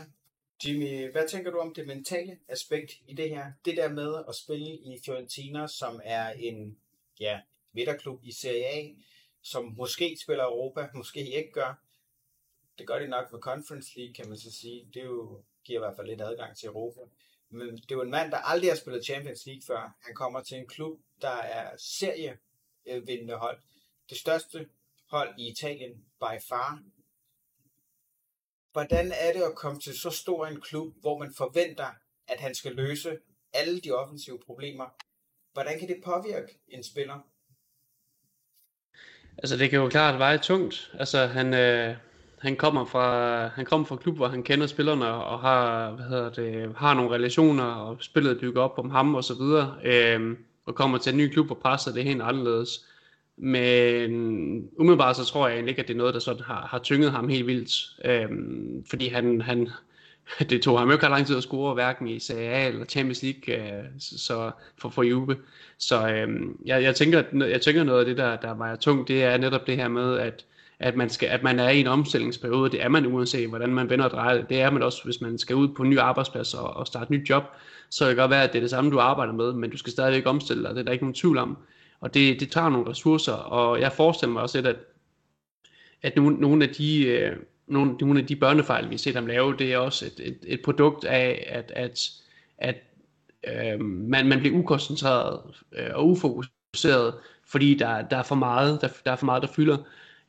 Jimmy, 0.65 1.11
hvad 1.11 1.27
tænker 1.27 1.51
du 1.51 1.57
om 1.57 1.73
det 1.73 1.87
mentale 1.87 2.37
aspekt 2.47 2.91
i 3.07 3.13
det 3.13 3.29
her? 3.29 3.45
Det 3.65 3.77
der 3.77 3.89
med 3.89 4.15
at 4.29 4.35
spille 4.35 4.69
i 4.69 4.97
Fiorentina, 5.05 5.67
som 5.67 5.99
er 6.03 6.29
en 6.29 6.77
ja, 7.19 7.39
midterklub 7.73 8.19
i 8.23 8.31
Serie 8.31 8.65
A, 8.65 8.87
som 9.43 9.73
måske 9.77 10.17
spiller 10.23 10.43
Europa, 10.43 10.87
måske 10.95 11.19
ikke 11.19 11.51
gør, 11.51 11.86
det 12.77 12.87
gør 12.87 12.99
det 12.99 13.09
nok 13.09 13.31
med 13.31 13.39
Conference 13.39 13.97
League, 13.97 14.13
kan 14.13 14.29
man 14.29 14.37
så 14.37 14.51
sige. 14.51 14.89
Det 14.93 15.03
jo, 15.03 15.41
giver 15.63 15.79
i 15.79 15.83
hvert 15.85 15.95
fald 15.95 16.07
lidt 16.07 16.21
adgang 16.21 16.57
til 16.57 16.67
Europa. 16.67 17.01
Men 17.49 17.77
det 17.77 17.91
er 17.91 17.95
jo 17.95 18.01
en 18.01 18.11
mand, 18.11 18.31
der 18.31 18.37
aldrig 18.37 18.69
har 18.71 18.75
spillet 18.75 19.05
Champions 19.05 19.45
League 19.45 19.61
før. 19.67 19.97
Han 20.01 20.15
kommer 20.15 20.41
til 20.41 20.57
en 20.57 20.67
klub, 20.67 20.99
der 21.21 21.29
er 21.29 21.77
serievindende 21.77 23.35
hold. 23.35 23.59
Det 24.09 24.17
største 24.17 24.69
hold 25.09 25.39
i 25.39 25.51
Italien, 25.51 26.05
by 26.19 26.41
far. 26.49 26.79
Hvordan 28.71 29.11
er 29.11 29.33
det 29.33 29.41
at 29.41 29.55
komme 29.55 29.79
til 29.79 29.99
så 29.99 30.09
stor 30.09 30.45
en 30.45 30.61
klub, 30.61 30.93
hvor 31.01 31.17
man 31.17 31.33
forventer, 31.33 31.87
at 32.27 32.39
han 32.39 32.55
skal 32.55 32.75
løse 32.75 33.19
alle 33.53 33.81
de 33.81 33.91
offensive 33.91 34.39
problemer? 34.45 34.85
Hvordan 35.53 35.79
kan 35.79 35.87
det 35.87 36.03
påvirke 36.05 36.59
en 36.67 36.83
spiller? 36.83 37.19
Altså 39.37 39.57
det 39.57 39.69
kan 39.69 39.79
jo 39.79 39.89
klart 39.89 40.19
veje 40.19 40.37
tungt. 40.37 40.91
Altså 40.93 41.25
han, 41.25 41.53
øh, 41.53 41.95
han 42.39 42.55
kommer 42.55 42.85
fra 42.85 43.47
han 43.47 43.65
kommer 43.65 43.87
fra 43.87 43.95
klub, 43.95 44.15
hvor 44.15 44.27
han 44.27 44.43
kender 44.43 44.67
spillerne 44.67 45.07
og 45.07 45.39
har 45.39 45.91
hvad 45.91 46.05
hedder 46.05 46.29
det, 46.29 46.75
har 46.75 46.93
nogle 46.93 47.11
relationer 47.11 47.63
og 47.63 47.97
spillet 47.99 48.39
bygger 48.39 48.61
op 48.61 48.79
om 48.79 48.89
ham 48.89 49.15
og 49.15 49.23
så 49.23 49.33
videre. 49.33 49.75
Øh, 49.83 50.37
og 50.65 50.75
kommer 50.75 50.97
til 50.97 51.11
en 51.11 51.17
ny 51.17 51.27
klub 51.27 51.51
og 51.51 51.57
presser 51.57 51.93
det 51.93 52.03
helt 52.03 52.21
anderledes. 52.21 52.85
Men 53.37 54.11
umiddelbart 54.77 55.15
så 55.15 55.25
tror 55.25 55.47
jeg 55.47 55.55
egentlig 55.55 55.71
ikke, 55.71 55.81
at 55.81 55.87
det 55.87 55.93
er 55.93 55.97
noget, 55.97 56.13
der 56.13 56.19
sådan 56.19 56.43
har, 56.43 56.67
har 56.71 56.79
tynget 56.79 57.11
ham 57.11 57.29
helt 57.29 57.47
vildt. 57.47 57.71
Øhm, 58.05 58.85
fordi 58.89 59.07
han, 59.07 59.41
han, 59.41 59.69
det 60.49 60.61
tog 60.61 60.79
ham 60.79 60.87
jo 60.87 60.93
ikke 60.93 61.05
lang 61.05 61.27
tid 61.27 61.37
at 61.37 61.43
score, 61.43 61.73
hverken 61.73 62.07
i 62.07 62.19
Serie 62.19 62.49
A 62.49 62.67
eller 62.67 62.85
Champions 62.85 63.23
League 63.23 63.55
øh, 63.55 63.83
så 63.99 64.51
for, 64.77 64.89
for 64.89 65.03
Juve. 65.03 65.35
Så 65.77 66.09
øhm, 66.09 66.57
jeg, 66.65 66.83
jeg, 66.83 66.95
tænker, 66.95 67.23
jeg 67.33 67.61
tænker 67.61 67.83
noget 67.83 67.99
af 67.99 68.05
det, 68.05 68.17
der, 68.17 68.35
der 68.35 68.53
var 68.53 68.75
tungt, 68.75 69.07
det 69.07 69.23
er 69.23 69.37
netop 69.37 69.67
det 69.67 69.75
her 69.75 69.87
med, 69.87 70.17
at 70.17 70.45
at 70.79 70.95
man, 70.95 71.09
skal, 71.09 71.27
at 71.27 71.43
man 71.43 71.59
er 71.59 71.69
i 71.69 71.79
en 71.79 71.87
omstillingsperiode. 71.87 72.71
Det 72.71 72.83
er 72.83 72.89
man 72.89 73.05
uanset, 73.05 73.49
hvordan 73.49 73.73
man 73.73 73.89
vender 73.89 74.05
og 74.05 74.11
drejer 74.11 74.37
det. 74.37 74.49
Det 74.49 74.61
er 74.61 74.69
man 74.69 74.83
også, 74.83 75.03
hvis 75.03 75.21
man 75.21 75.37
skal 75.37 75.55
ud 75.55 75.67
på 75.67 75.83
en 75.83 75.89
ny 75.89 75.99
arbejdsplads 75.99 76.53
og, 76.53 76.73
og 76.73 76.87
starte 76.87 77.03
et 77.03 77.09
nyt 77.09 77.29
job. 77.29 77.43
Så 77.89 78.03
kan 78.03 78.09
det 78.09 78.17
godt 78.17 78.31
være, 78.31 78.43
at 78.43 78.53
det 78.53 78.59
er 78.59 78.63
det 78.63 78.69
samme, 78.69 78.91
du 78.91 78.99
arbejder 78.99 79.33
med, 79.33 79.53
men 79.53 79.69
du 79.69 79.77
skal 79.77 79.91
stadigvæk 79.91 80.27
omstille 80.27 80.63
dig. 80.63 80.69
Det 80.69 80.79
er 80.79 80.83
der 80.83 80.91
ikke 80.91 81.03
nogen 81.03 81.13
tvivl 81.13 81.37
om. 81.37 81.57
Og 81.99 82.13
det, 82.13 82.39
det 82.39 82.51
tager 82.51 82.69
nogle 82.69 82.89
ressourcer, 82.89 83.33
og 83.33 83.81
jeg 83.81 83.91
forestiller 83.91 84.33
mig 84.33 84.41
også 84.41 84.57
lidt, 84.57 84.67
at, 84.67 84.75
at 86.01 86.15
nogle, 86.15 86.37
nogle 86.37 86.63
af 86.63 86.69
de... 86.69 87.05
Øh, 87.05 87.35
nogle, 87.67 87.93
nogle 87.93 88.19
af 88.19 88.27
de 88.27 88.35
børnefejl, 88.35 88.85
vi 88.85 88.93
har 88.93 88.97
set 88.97 89.15
ham 89.15 89.27
lave, 89.27 89.57
det 89.57 89.73
er 89.73 89.77
også 89.77 90.05
et, 90.05 90.27
et, 90.27 90.37
et 90.47 90.61
produkt 90.61 91.05
af, 91.05 91.47
at, 91.49 91.71
at, 91.75 92.09
at 92.57 92.75
øh, 93.47 93.81
man, 93.85 94.27
man 94.27 94.39
bliver 94.39 94.57
ukoncentreret 94.57 95.39
øh, 95.77 95.89
og 95.93 96.07
ufokuseret, 96.07 97.13
fordi 97.47 97.73
der, 97.73 98.01
der, 98.01 98.17
er 98.17 98.23
for 98.23 98.35
meget, 98.35 98.81
der, 98.81 98.87
der 99.05 99.11
er 99.11 99.15
for 99.15 99.25
meget, 99.25 99.41
der 99.41 99.47
fylder. 99.47 99.77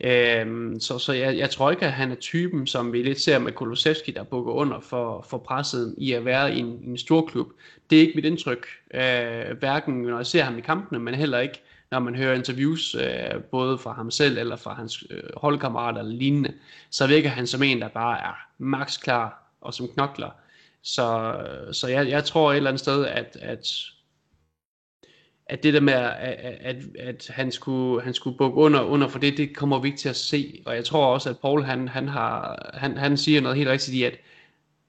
Øhm, 0.01 0.81
så 0.81 0.99
så 0.99 1.13
jeg, 1.13 1.39
jeg 1.39 1.51
tror 1.51 1.71
ikke, 1.71 1.87
at 1.87 1.93
han 1.93 2.11
er 2.11 2.15
typen, 2.15 2.67
som 2.67 2.93
vi 2.93 3.03
lidt 3.03 3.21
ser 3.21 3.39
med 3.39 3.53
Kolosevski, 3.53 4.11
der 4.11 4.23
bukker 4.23 4.53
under 4.53 4.81
for, 4.81 5.27
for 5.29 5.39
presset 5.39 5.95
i 5.99 6.13
at 6.13 6.25
være 6.25 6.55
i 6.55 6.59
en, 6.59 6.67
en 6.67 6.99
stor 6.99 7.27
klub. 7.27 7.49
Det 7.91 7.97
er 7.97 8.01
ikke 8.01 8.13
mit 8.15 8.25
indtryk, 8.25 8.67
øh, 8.95 9.59
hverken 9.59 10.03
når 10.03 10.17
jeg 10.17 10.27
ser 10.27 10.43
ham 10.43 10.59
i 10.59 10.61
kampene, 10.61 10.99
men 10.99 11.15
heller 11.15 11.39
ikke 11.39 11.63
når 11.91 11.99
man 11.99 12.15
hører 12.15 12.35
interviews, 12.35 12.95
øh, 12.95 13.43
både 13.51 13.79
fra 13.79 13.93
ham 13.93 14.11
selv 14.11 14.39
eller 14.39 14.57
fra 14.57 14.75
hans 14.75 15.05
øh, 15.11 15.23
holdkammerater 15.37 15.99
eller 16.01 16.13
lignende, 16.13 16.53
så 16.91 17.07
virker 17.07 17.29
han 17.29 17.47
som 17.47 17.63
en, 17.63 17.81
der 17.81 17.89
bare 17.89 18.19
er 18.19 18.47
max 18.59 19.01
klar 19.01 19.43
og 19.61 19.75
som 19.75 19.89
knokler. 19.89 20.31
Så, 20.83 21.37
så 21.73 21.89
jeg, 21.89 22.09
jeg 22.09 22.25
tror 22.25 22.53
et 22.53 22.57
eller 22.57 22.71
andet 22.71 22.81
sted, 22.81 23.07
at, 23.07 23.37
at 23.41 23.69
at 25.49 25.63
det 25.63 25.75
der 25.75 25.81
med, 25.81 25.93
at, 25.93 26.13
at, 26.61 26.77
at 26.99 27.31
han, 27.35 27.53
skulle, 27.53 28.03
han 28.03 28.15
skulle 28.15 28.39
bukke 28.39 28.59
under, 28.59 28.81
under 28.83 29.09
for 29.09 29.19
det, 29.19 29.37
det 29.37 29.57
kommer 29.57 29.79
vi 29.81 29.89
ikke 29.89 29.99
til 29.99 30.09
at 30.09 30.17
se. 30.17 30.63
Og 30.67 30.75
jeg 30.75 30.85
tror 30.85 31.07
også, 31.07 31.31
at 31.31 31.39
Paul 31.39 31.63
han, 31.63 31.89
han, 31.89 32.09
har, 32.09 32.71
han, 32.75 32.97
han 32.97 33.17
siger 33.17 33.41
noget 33.41 33.57
helt 33.57 33.69
rigtigt 33.69 33.97
i, 33.97 34.03
at 34.03 34.19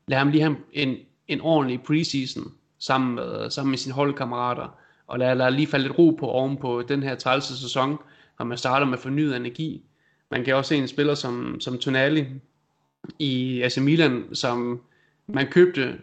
lad 0.08 0.18
ham 0.18 0.30
lige 0.30 0.42
have 0.42 0.58
en, 0.74 0.98
en 1.28 1.42
ordentlig 1.42 1.82
preseason 1.82 2.54
sammen 2.80 3.16
med, 3.16 3.50
sammen 3.50 3.70
med 3.70 3.78
sine 3.78 3.96
holdkammerater, 3.96 4.78
og 5.08 5.20
lad, 5.20 5.36
lad 5.36 5.52
lige 5.52 5.68
falde 5.68 5.86
lidt 5.88 6.00
ro 6.00 6.10
på 6.20 6.28
oven 6.28 6.58
på 6.58 6.82
den 6.82 7.04
her 7.04 7.16
trælse 7.16 7.60
sæson, 7.60 7.98
når 8.40 8.46
man 8.46 8.58
starter 8.58 8.86
med 8.86 8.98
fornyet 8.98 9.36
energi. 9.36 9.84
Man 10.32 10.46
kan 10.46 10.56
også 10.56 10.70
se 10.70 10.76
en 10.76 10.88
spiller 10.88 11.16
som, 11.16 11.60
som 11.60 11.78
Tonali 11.78 12.26
i 13.20 13.62
AC 13.62 13.78
Milan, 13.78 14.36
som 14.36 14.82
man 15.28 15.48
købte 15.48 16.00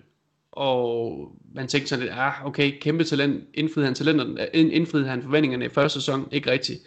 og 0.56 1.28
man 1.54 1.68
tænkte 1.68 1.88
sådan 1.88 2.04
lidt, 2.04 2.14
ah, 2.16 2.46
okay, 2.46 2.78
kæmpe 2.80 3.04
talent, 3.04 3.44
indfriede 3.54 3.86
han, 3.86 3.94
talenterne, 3.94 4.46
indfriede 4.54 5.06
han 5.06 5.22
forventningerne 5.22 5.64
i 5.64 5.68
første 5.68 6.00
sæson, 6.00 6.28
ikke 6.32 6.50
rigtigt. 6.50 6.80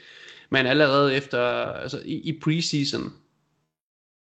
Men 0.49 0.65
allerede 0.65 1.15
efter, 1.15 1.41
altså 1.61 2.01
i, 2.05 2.13
i 2.13 2.39
preseason, 2.39 3.13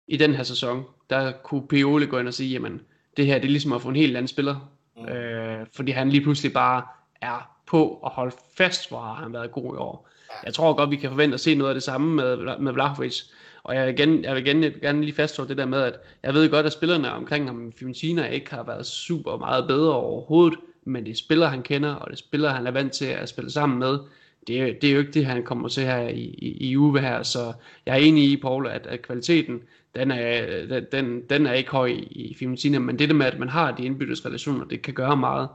i 0.08 0.18
den 0.18 0.34
her 0.34 0.44
sæson, 0.44 0.84
der 1.10 1.32
kunne 1.32 1.68
Pioli 1.68 2.06
gå 2.06 2.20
ind 2.20 2.28
og 2.28 2.34
sige, 2.34 2.50
jamen, 2.50 2.82
det 3.18 3.26
her 3.26 3.36
det 3.36 3.46
er 3.46 3.52
ligesom 3.52 3.74
at 3.74 3.82
få 3.82 3.90
en 3.90 3.96
helt 3.96 4.18
anden 4.18 4.28
spiller. 4.28 4.72
Mm. 4.98 5.06
Øh, 5.06 5.66
fordi 5.76 5.92
han 5.92 6.10
lige 6.10 6.24
pludselig 6.24 6.54
bare 6.54 6.84
er 7.22 7.52
på 7.68 8.00
at 8.06 8.12
holde 8.12 8.36
fast, 8.58 8.90
hvor 8.90 9.02
har 9.02 9.14
han 9.14 9.34
været 9.34 9.52
god 9.52 9.76
i 9.76 9.78
år. 9.78 10.10
Jeg 10.46 10.54
tror 10.54 10.74
godt, 10.74 10.92
vi 10.92 10.96
kan 10.96 11.10
forvente 11.10 11.34
at 11.34 11.40
se 11.40 11.56
noget 11.56 11.70
af 11.70 11.76
det 11.76 11.84
samme 11.84 12.16
med, 12.16 12.58
med 12.60 12.72
Vlahovic. 12.72 13.22
Og 13.64 13.76
jeg 13.76 13.86
vil, 13.88 13.93
igen, 13.93 14.24
jeg 14.24 14.36
vil 14.36 14.47
igen, 14.47 14.62
gerne 14.82 15.01
lige 15.01 15.16
fastholde 15.16 15.49
det 15.49 15.57
der 15.57 15.66
med, 15.66 15.82
at 15.82 15.93
jeg 16.24 16.34
ved 16.34 16.49
godt, 16.49 16.66
at 16.66 16.74
spillerne 16.74 17.12
omkring 17.12 17.47
ham, 17.47 17.68
i 17.68 17.72
Fiorentina, 17.80 18.28
ikke 18.28 18.51
har 18.51 18.64
været 18.64 18.86
super 18.86 19.38
meget 19.38 19.68
bedre 19.68 19.93
overhovedet, 19.93 20.60
men 20.86 21.05
det 21.05 21.12
er 21.12 21.16
spillere, 21.16 21.49
han 21.49 21.64
kender, 21.64 21.95
og 21.95 22.07
det 22.07 22.14
er 22.14 22.18
spillere, 22.18 22.53
han 22.53 22.68
er 22.68 22.72
vant 22.72 22.93
til 22.93 23.05
at 23.05 23.30
spille 23.30 23.51
sammen 23.51 23.80
med. 23.80 23.99
Det 24.47 24.62
er, 24.62 24.74
det 24.82 24.89
er 24.89 24.93
jo 24.93 24.99
ikke 24.99 25.12
det, 25.12 25.26
han 25.26 25.43
kommer 25.43 25.68
til 25.68 25.84
her 25.84 25.99
i, 25.99 26.22
i, 26.22 26.70
i 26.70 26.78
Uwe 26.78 26.99
her, 26.99 27.24
så 27.24 27.53
jeg 27.86 27.93
er 27.93 27.99
enig 27.99 28.32
i, 28.32 28.38
Paul, 28.38 28.68
at, 28.68 28.88
at 28.88 29.01
kvaliteten, 29.01 29.62
den 29.95 30.12
er, 30.12 30.80
den, 30.91 31.22
den 31.30 31.45
er 31.45 31.53
ikke 31.53 31.72
høj 31.72 31.88
i, 32.12 32.36
Fiorentina, 32.39 32.80
men 32.80 32.99
det 32.99 33.10
der 33.10 33.16
med, 33.16 33.26
at 33.26 33.39
man 33.39 33.49
har 33.49 33.72
de 33.72 33.86
indbyttes 33.86 34.26
relationer, 34.26 34.66
det 34.66 34.82
kan 34.82 34.93
gøre 34.93 35.18
meget. 35.18 35.49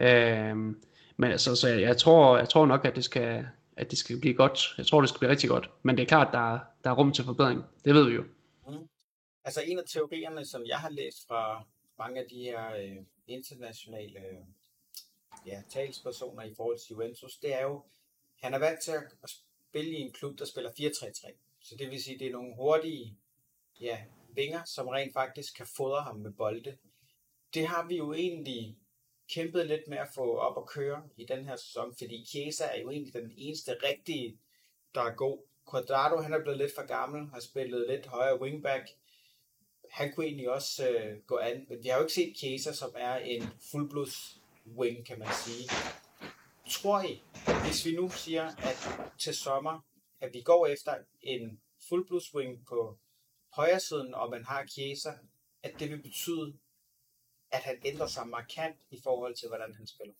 Øh, 0.00 0.56
men 1.16 1.30
altså, 1.30 1.56
så 1.56 1.68
jeg, 1.68 1.80
jeg, 1.80 1.96
tror, 1.96 2.38
jeg 2.38 2.48
tror 2.48 2.66
nok, 2.66 2.84
at 2.84 2.96
det 2.96 3.04
skal, 3.04 3.46
at 3.76 3.90
det 3.90 3.98
skal 3.98 4.20
blive 4.20 4.34
godt. 4.34 4.74
Jeg 4.78 4.86
tror, 4.86 5.00
det 5.00 5.08
skal 5.08 5.18
blive 5.18 5.30
rigtig 5.30 5.50
godt. 5.50 5.70
Men 5.82 5.96
det 5.96 6.02
er 6.02 6.06
klart, 6.06 6.32
der, 6.32 6.58
der 6.84 6.90
er 6.90 6.94
rum 6.94 7.12
til 7.12 7.24
forbedring. 7.24 7.62
Det 7.84 7.94
ved 7.94 8.08
vi 8.08 8.14
jo. 8.14 8.24
Mm. 8.68 8.88
Altså 9.44 9.60
en 9.60 9.78
af 9.78 9.84
teorierne, 9.88 10.44
som 10.44 10.66
jeg 10.66 10.78
har 10.78 10.90
læst 10.90 11.26
fra 11.26 11.64
mange 11.98 12.20
af 12.20 12.26
de 12.30 12.42
her 12.42 12.74
øh, 12.74 12.96
internationale 13.26 14.18
øh, 14.18 14.44
ja, 15.46 15.62
talspersoner 15.68 16.42
i 16.42 16.54
forhold 16.54 16.78
til 16.78 16.90
Juventus, 16.90 17.36
det 17.36 17.54
er 17.54 17.62
jo, 17.62 17.82
han 18.42 18.54
er 18.54 18.58
vant 18.58 18.80
til 18.80 18.92
at 19.22 19.30
spille 19.68 19.90
i 19.90 20.00
en 20.00 20.12
klub, 20.12 20.38
der 20.38 20.44
spiller 20.44 20.70
4-3-3. 20.70 21.32
Så 21.60 21.76
det 21.76 21.90
vil 21.90 22.02
sige, 22.02 22.18
det 22.18 22.26
er 22.26 22.32
nogle 22.32 22.56
hurtige 22.56 23.18
ja, 23.80 23.98
vinger, 24.34 24.64
som 24.64 24.88
rent 24.88 25.12
faktisk 25.12 25.56
kan 25.56 25.66
fodre 25.66 26.02
ham 26.02 26.16
med 26.16 26.32
bolde. 26.32 26.76
Det 27.54 27.66
har 27.66 27.86
vi 27.86 27.96
jo 27.96 28.12
egentlig 28.12 28.76
kæmpet 29.30 29.66
lidt 29.66 29.88
med 29.88 29.98
at 29.98 30.08
få 30.14 30.36
op 30.36 30.56
og 30.56 30.68
køre 30.68 31.02
i 31.16 31.24
den 31.24 31.44
her 31.44 31.56
sæson, 31.56 31.94
fordi 31.98 32.24
Chiesa 32.28 32.64
er 32.64 32.80
jo 32.80 32.90
egentlig 32.90 33.14
den 33.14 33.32
eneste 33.36 33.76
rigtige, 33.82 34.38
der 34.94 35.00
er 35.00 35.14
god. 35.14 35.38
Quadrado, 35.70 36.22
han 36.22 36.32
er 36.32 36.42
blevet 36.42 36.58
lidt 36.58 36.74
for 36.74 36.86
gammel, 36.86 37.30
har 37.30 37.40
spillet 37.40 37.86
lidt 37.88 38.06
højere 38.06 38.40
wingback. 38.40 38.88
Han 39.90 40.12
kunne 40.12 40.26
egentlig 40.26 40.50
også 40.50 40.88
øh, 40.88 41.18
gå 41.26 41.36
an, 41.36 41.66
men 41.68 41.82
vi 41.82 41.88
har 41.88 41.96
jo 41.96 42.02
ikke 42.02 42.14
set 42.14 42.36
Chiesa, 42.36 42.72
som 42.72 42.90
er 42.96 43.16
en 43.16 43.42
fuldblods 43.70 44.40
wing, 44.76 45.06
kan 45.06 45.18
man 45.18 45.28
sige. 45.44 45.68
Tror 46.70 47.02
I, 47.02 47.22
hvis 47.64 47.86
vi 47.86 47.96
nu 47.96 48.10
siger, 48.10 48.46
at 48.46 49.10
til 49.18 49.34
sommer, 49.34 49.80
at 50.20 50.32
vi 50.32 50.40
går 50.40 50.66
efter 50.66 50.94
en 51.20 51.60
fuldblods 51.88 52.34
wing 52.34 52.66
på 52.68 52.98
højre 53.52 53.80
siden, 53.80 54.14
og 54.14 54.30
man 54.30 54.44
har 54.44 54.66
Chiesa, 54.66 55.12
at 55.62 55.74
det 55.78 55.90
vil 55.90 56.02
betyde, 56.02 56.54
at 57.52 57.62
han 57.62 57.76
ændrer 57.84 58.06
sig 58.06 58.28
markant 58.28 58.76
i 58.90 58.98
forhold 59.04 59.34
til, 59.34 59.48
hvordan 59.48 59.74
han 59.78 59.86
spiller. 59.86 60.14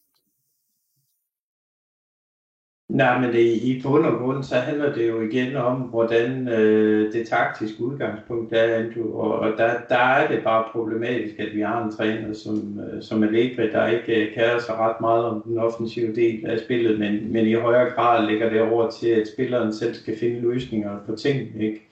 Nej, 2.93 3.21
men 3.21 3.33
det, 3.33 3.41
i 3.41 3.83
bund 3.83 4.05
og 4.05 4.19
grund, 4.19 4.43
så 4.43 4.55
handler 4.55 4.95
det 4.95 5.09
jo 5.09 5.21
igen 5.21 5.57
om, 5.57 5.77
hvordan 5.77 6.49
øh, 6.49 7.13
det 7.13 7.29
taktiske 7.29 7.85
udgangspunkt 7.85 8.53
er, 8.53 8.75
Andrew. 8.75 9.15
Og, 9.15 9.39
og 9.39 9.59
der, 9.59 9.81
der 9.89 9.97
er 9.97 10.29
det 10.29 10.45
bare 10.45 10.69
problematisk, 10.73 11.39
at 11.39 11.55
vi 11.55 11.61
har 11.61 11.85
en 11.85 11.97
træner 11.97 12.33
som, 12.33 12.81
øh, 12.81 13.03
som 13.03 13.23
Allegri, 13.23 13.71
der 13.71 13.87
ikke 13.87 14.27
øh, 14.27 14.35
kærer 14.35 14.59
sig 14.59 14.75
ret 14.75 15.01
meget 15.01 15.25
om 15.25 15.43
den 15.43 15.59
offensive 15.59 16.15
del 16.15 16.47
af 16.47 16.61
spillet, 16.61 16.99
men, 16.99 17.33
men 17.33 17.47
i 17.47 17.55
højere 17.55 17.91
grad 17.91 18.27
lægger 18.27 18.51
det 18.51 18.61
over 18.61 18.91
til, 18.91 19.09
at 19.09 19.29
spilleren 19.29 19.75
selv 19.75 19.95
skal 19.95 20.19
finde 20.19 20.41
løsninger 20.41 20.99
på 21.07 21.17
ting. 21.17 21.63
Ikke? 21.63 21.89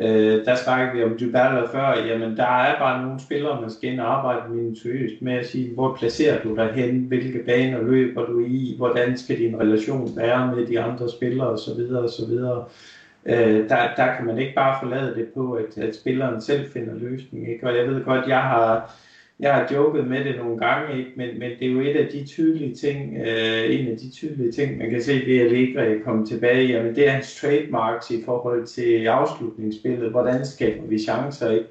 Øh, 0.00 0.44
der 0.44 0.54
snakkede 0.54 0.96
vi 0.96 1.04
om 1.04 1.18
Dybala 1.20 1.66
før, 1.72 2.04
jamen 2.06 2.36
der 2.36 2.62
er 2.62 2.78
bare 2.78 3.02
nogle 3.02 3.20
spillere, 3.20 3.60
man 3.60 3.70
skal 3.70 3.92
ind 3.92 4.00
og 4.00 4.18
arbejde 4.18 4.54
minutiøst 4.54 5.22
med 5.22 5.32
at 5.32 5.46
sige, 5.46 5.74
hvor 5.74 5.96
placerer 5.98 6.42
du 6.42 6.56
dig 6.56 6.72
hen, 6.72 7.00
hvilke 7.00 7.38
baner 7.46 7.82
løber 7.82 8.26
du 8.26 8.40
i, 8.40 8.74
hvordan 8.76 9.18
skal 9.18 9.38
din 9.38 9.60
relation 9.60 10.16
være 10.16 10.56
med 10.56 10.66
de 10.66 10.80
andre 10.80 11.10
spillere 11.10 11.48
osv. 11.48 11.80
osv. 11.94 12.32
Øh, 13.26 13.68
der, 13.68 13.94
der 13.96 14.16
kan 14.16 14.26
man 14.26 14.38
ikke 14.38 14.54
bare 14.54 14.76
forlade 14.82 15.14
det 15.14 15.28
på, 15.34 15.52
at, 15.52 15.78
at 15.78 15.94
spilleren 15.94 16.40
selv 16.40 16.70
finder 16.70 16.94
løsning. 16.94 17.50
Ikke? 17.52 17.66
Og 17.66 17.76
jeg 17.76 17.88
ved 17.88 18.04
godt, 18.04 18.28
jeg 18.28 18.42
har 18.42 18.94
jeg 19.40 19.54
har 19.54 19.68
joket 19.74 20.06
med 20.06 20.24
det 20.24 20.36
nogle 20.36 20.58
gange, 20.58 20.98
ikke? 20.98 21.10
Men, 21.16 21.38
men 21.38 21.50
det 21.50 21.68
er 21.68 21.72
jo 21.72 21.80
et 21.80 21.96
af 21.96 22.08
de 22.12 22.26
tydelige 22.26 22.74
ting, 22.74 23.16
øh, 23.16 23.80
en 23.80 23.88
af 23.88 23.96
de 23.98 24.10
tydelige 24.10 24.52
ting, 24.52 24.78
man 24.78 24.90
kan 24.90 25.02
se 25.02 25.12
ved 25.26 25.38
at 25.38 25.46
Allegri 25.46 25.98
komme 26.04 26.26
tilbage, 26.26 26.66
jamen 26.68 26.94
det 26.94 27.06
er 27.06 27.10
hans 27.10 27.34
trademarks 27.40 28.10
i 28.10 28.22
forhold 28.24 28.66
til 28.66 29.06
afslutningsspillet, 29.06 30.10
hvordan 30.10 30.44
skaber 30.44 30.86
vi 30.86 30.98
chancer, 30.98 31.50
ikke? 31.50 31.66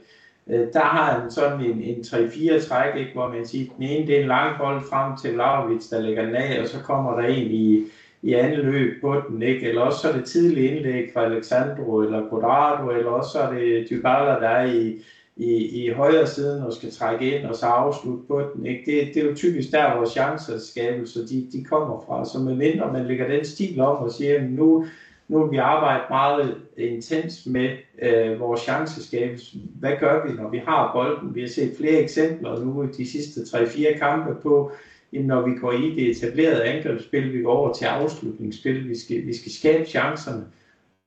Øh, 0.48 0.68
der 0.74 0.80
har 0.80 1.20
han 1.20 1.32
sådan 1.32 1.62
en, 1.62 1.82
en 1.82 2.00
3-4 2.08 2.68
træk, 2.68 2.96
ikke? 2.96 3.12
hvor 3.14 3.28
man 3.28 3.46
siger, 3.46 3.66
den 3.78 3.84
ene 3.84 4.08
det 4.08 4.16
er 4.16 4.22
en 4.22 4.28
lang 4.28 4.58
bold 4.58 4.82
frem 4.90 5.18
til 5.18 5.34
Vlaovic, 5.34 5.88
der 5.90 6.00
lægger 6.00 6.26
den 6.26 6.36
af, 6.36 6.60
og 6.62 6.68
så 6.68 6.80
kommer 6.80 7.16
der 7.16 7.28
en 7.28 7.52
i, 7.52 7.84
i 8.22 8.34
anden 8.34 8.60
løb 8.60 9.02
på 9.02 9.16
den, 9.28 9.42
ikke? 9.42 9.68
eller 9.68 9.82
også 9.82 10.00
så 10.00 10.08
er 10.08 10.12
det 10.12 10.26
tidlige 10.26 10.68
indlæg 10.68 11.10
fra 11.14 11.26
Alexandro 11.26 11.98
eller 12.02 12.30
Quadrado, 12.30 12.90
eller 12.90 13.10
også 13.10 13.32
så 13.32 13.40
er 13.40 13.54
det 13.54 13.90
Dybala, 13.90 14.32
der 14.40 14.50
er 14.50 14.66
i, 14.66 15.00
i, 15.36 15.86
i 15.86 15.92
højre 15.92 16.28
siden 16.28 16.64
og 16.64 16.74
skal 16.74 16.92
trække 16.92 17.38
ind 17.38 17.46
og 17.46 17.56
så 17.56 17.66
afslutte 17.66 18.24
på 18.28 18.42
den. 18.56 18.66
Ikke? 18.66 18.84
Det, 18.86 19.14
det 19.14 19.24
er 19.24 19.30
jo 19.30 19.36
typisk 19.36 19.72
der, 19.72 19.96
hvor 19.96 20.06
chancerskabelse 20.06 21.28
de, 21.28 21.48
de 21.54 21.64
kommer 21.64 22.04
fra. 22.06 22.26
Så 22.26 22.40
medmindre 22.40 22.94
man 22.94 23.08
lægger 23.08 23.28
den 23.28 23.46
stil 23.46 23.82
op 23.82 24.02
og 24.02 24.12
siger, 24.12 24.36
at 24.36 24.52
nu, 24.52 24.86
nu 25.28 25.44
vil 25.44 25.52
vi 25.52 25.58
arbejde 25.58 26.04
meget 26.10 26.58
intens 26.78 27.46
med 27.46 27.70
øh, 28.02 28.40
vores 28.40 28.62
chanceskabelse. 28.62 29.58
Hvad 29.80 29.98
gør 30.00 30.28
vi, 30.28 30.34
når 30.34 30.50
vi 30.50 30.58
har 30.58 30.92
bolden? 30.94 31.36
Vi 31.36 31.42
har 31.42 31.48
set 31.48 31.74
flere 31.78 32.02
eksempler 32.02 32.60
nu 32.60 32.84
i 32.84 32.88
de 32.88 33.08
sidste 33.08 33.40
3-4 33.42 33.98
kampe 33.98 34.42
på, 34.42 34.72
når 35.12 35.48
vi 35.48 35.56
går 35.56 35.72
i 35.72 35.96
det 35.96 36.10
etablerede 36.10 36.64
angrebsspil, 36.64 37.34
vi 37.34 37.42
går 37.42 37.52
over 37.52 37.74
til 37.74 37.86
afslutningsspil, 37.86 38.90
vi 38.90 38.96
skal, 38.96 39.26
vi 39.26 39.34
skal 39.34 39.52
skabe 39.52 39.86
chancerne. 39.86 40.46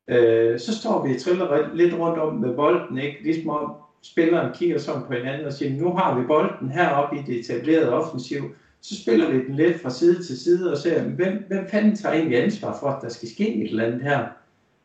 Øh, 0.09 0.59
så 0.59 0.81
står 0.81 1.07
vi 1.07 1.15
og 1.15 1.21
triller 1.21 1.75
lidt 1.75 1.95
rundt 1.95 2.19
om 2.19 2.35
med 2.35 2.55
bolden, 2.57 2.99
ikke? 2.99 3.23
ligesom 3.23 3.51
om 3.51 3.73
spilleren 4.13 4.55
kigger 4.55 4.79
sådan 4.79 5.03
på 5.07 5.13
hinanden 5.13 5.47
og 5.47 5.53
siger, 5.53 5.83
nu 5.83 5.93
har 5.93 6.19
vi 6.19 6.27
bolden 6.27 6.71
heroppe 6.71 7.17
i 7.17 7.23
det 7.27 7.41
etablerede 7.41 7.93
offensiv, 7.93 8.43
så 8.81 9.03
spiller 9.03 9.31
vi 9.31 9.47
den 9.47 9.55
lidt 9.55 9.81
fra 9.81 9.91
side 9.91 10.23
til 10.23 10.41
side 10.41 10.73
og 10.73 10.79
ser, 10.79 11.03
hvem, 11.03 11.45
hvem 11.49 11.69
fanden 11.69 11.97
tager 11.97 12.15
egentlig 12.15 12.43
ansvar 12.43 12.77
for, 12.81 12.87
at 12.87 13.03
der 13.03 13.09
skal 13.09 13.29
ske 13.29 13.55
et 13.55 13.71
eller 13.71 13.85
andet 13.85 14.03
her? 14.03 14.25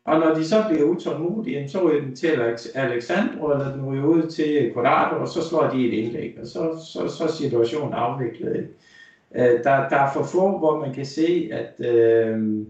Og 0.06 0.20
når 0.20 0.34
de 0.34 0.46
så 0.46 0.66
bliver 0.70 0.84
utålmodige, 0.84 1.70
så 1.70 1.90
ryger 1.90 2.02
den 2.02 2.16
til 2.16 2.28
Alexandro, 2.76 3.52
eller 3.52 3.76
den 3.76 3.86
ryger 3.86 4.06
ud 4.06 4.30
til 4.30 4.72
Corrado, 4.74 5.22
og 5.22 5.28
så 5.28 5.48
slår 5.48 5.70
de 5.70 5.88
et 5.88 5.94
indlæg, 5.94 6.38
og 6.42 6.48
så, 6.48 6.86
så, 6.94 7.08
så 7.18 7.24
er 7.24 7.28
situationen 7.28 7.94
afviklet. 7.94 8.68
Øh, 9.36 9.64
der, 9.64 9.90
der 9.90 9.98
er 9.98 10.14
for 10.14 10.24
få, 10.24 10.58
hvor 10.58 10.80
man 10.80 10.94
kan 10.94 11.06
se, 11.06 11.50
at 11.52 11.86
øh, 11.86 12.66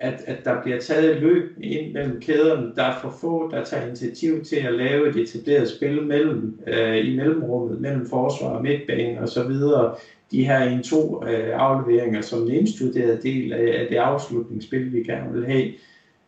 at, 0.00 0.24
at 0.26 0.44
der 0.44 0.62
bliver 0.62 0.80
taget 0.80 1.16
et 1.16 1.22
løb 1.22 1.56
ind 1.62 1.92
mellem 1.92 2.20
kæderne. 2.20 2.72
Der 2.76 2.82
er 2.82 3.00
for 3.02 3.14
få, 3.20 3.50
der 3.50 3.64
tager 3.64 3.86
initiativ 3.86 4.44
til 4.44 4.56
at 4.56 4.72
lave 4.72 5.08
et 5.08 5.16
etableret 5.16 5.68
spil 5.68 6.02
mellem, 6.02 6.60
øh, 6.66 7.06
i 7.06 7.16
mellemrummet, 7.16 7.80
mellem 7.80 8.08
forsvar 8.08 8.48
og 8.48 8.62
midtbane 8.62 9.20
og 9.20 9.28
så 9.28 9.42
videre. 9.44 9.94
De 10.30 10.44
her 10.44 10.60
en 10.60 10.82
to 10.82 11.24
øh, 11.26 11.60
afleveringer 11.60 12.20
som 12.20 12.42
en 12.42 12.48
indstuderet 12.48 13.22
del 13.22 13.52
af, 13.52 13.80
af 13.80 13.86
det 13.90 13.96
afslutningsspil, 13.96 14.92
vi 14.92 15.02
gerne 15.02 15.32
vil 15.32 15.46
have. 15.46 15.72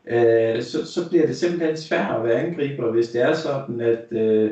Øh, 0.06 0.62
så, 0.62 0.86
så 0.86 1.08
bliver 1.08 1.26
det 1.26 1.36
simpelthen 1.36 1.76
svært 1.76 2.16
at 2.16 2.24
være 2.24 2.40
angriber, 2.40 2.90
hvis 2.90 3.08
det 3.08 3.22
er 3.22 3.34
sådan, 3.34 3.80
at, 3.80 4.04
øh, 4.10 4.50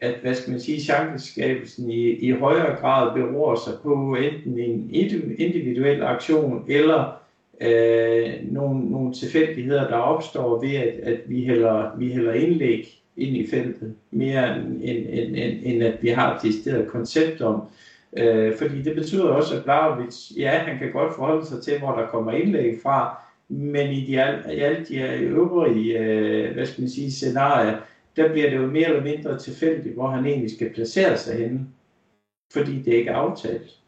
at 0.00 0.14
hvad 0.22 0.34
skal 0.34 0.50
man 0.50 0.60
sige, 0.60 0.80
chanceskabelsen 0.80 1.90
i, 1.90 2.10
i 2.10 2.30
højere 2.30 2.76
grad 2.76 3.14
beror 3.14 3.54
sig 3.54 3.74
på 3.82 4.14
enten 4.14 4.58
en 4.58 4.90
individuel 5.38 6.02
aktion 6.02 6.64
eller 6.68 7.23
øh, 7.60 8.52
nogle, 8.52 8.90
nogle 8.90 9.12
tilfældigheder, 9.12 9.88
der 9.88 9.96
opstår 9.96 10.60
ved, 10.60 10.74
at, 10.74 10.94
at 11.00 11.20
vi, 11.26 11.44
hælder, 11.44 11.96
vi 11.98 12.12
hælder 12.12 12.32
indlæg 12.32 13.00
ind 13.16 13.36
i 13.36 13.46
feltet, 13.46 13.94
mere 14.10 14.56
end, 14.56 14.80
end, 14.82 15.36
end, 15.36 15.60
end, 15.62 15.82
at 15.82 16.02
vi 16.02 16.08
har 16.08 16.36
et 16.36 16.42
decideret 16.42 16.88
koncept 16.88 17.40
om. 17.40 17.62
Øh, 18.16 18.56
fordi 18.56 18.82
det 18.82 18.94
betyder 18.94 19.24
også, 19.24 19.56
at 19.56 19.64
Vlaovic, 19.64 20.30
ja, 20.36 20.50
han 20.50 20.78
kan 20.78 20.92
godt 20.92 21.14
forholde 21.14 21.46
sig 21.46 21.62
til, 21.62 21.78
hvor 21.78 21.92
der 21.92 22.06
kommer 22.06 22.32
indlæg 22.32 22.78
fra, 22.82 23.22
men 23.48 23.90
i, 23.90 24.06
de, 24.06 24.12
i 24.52 24.60
alle 24.60 24.86
de 24.88 25.00
øvrige, 25.18 25.98
øh, 25.98 26.54
hvad 26.54 26.66
skal 26.66 26.82
man 26.82 26.90
sige, 26.90 27.12
scenarier, 27.12 27.78
der 28.16 28.32
bliver 28.32 28.50
det 28.50 28.56
jo 28.56 28.66
mere 28.66 28.88
eller 28.88 29.02
mindre 29.02 29.38
tilfældigt, 29.38 29.94
hvor 29.94 30.06
han 30.06 30.26
egentlig 30.26 30.50
skal 30.50 30.72
placere 30.74 31.18
sig 31.18 31.38
henne, 31.38 31.66
fordi 32.52 32.82
det 32.82 32.92
ikke 32.92 33.10
er 33.10 33.16
aftalt. 33.16 33.80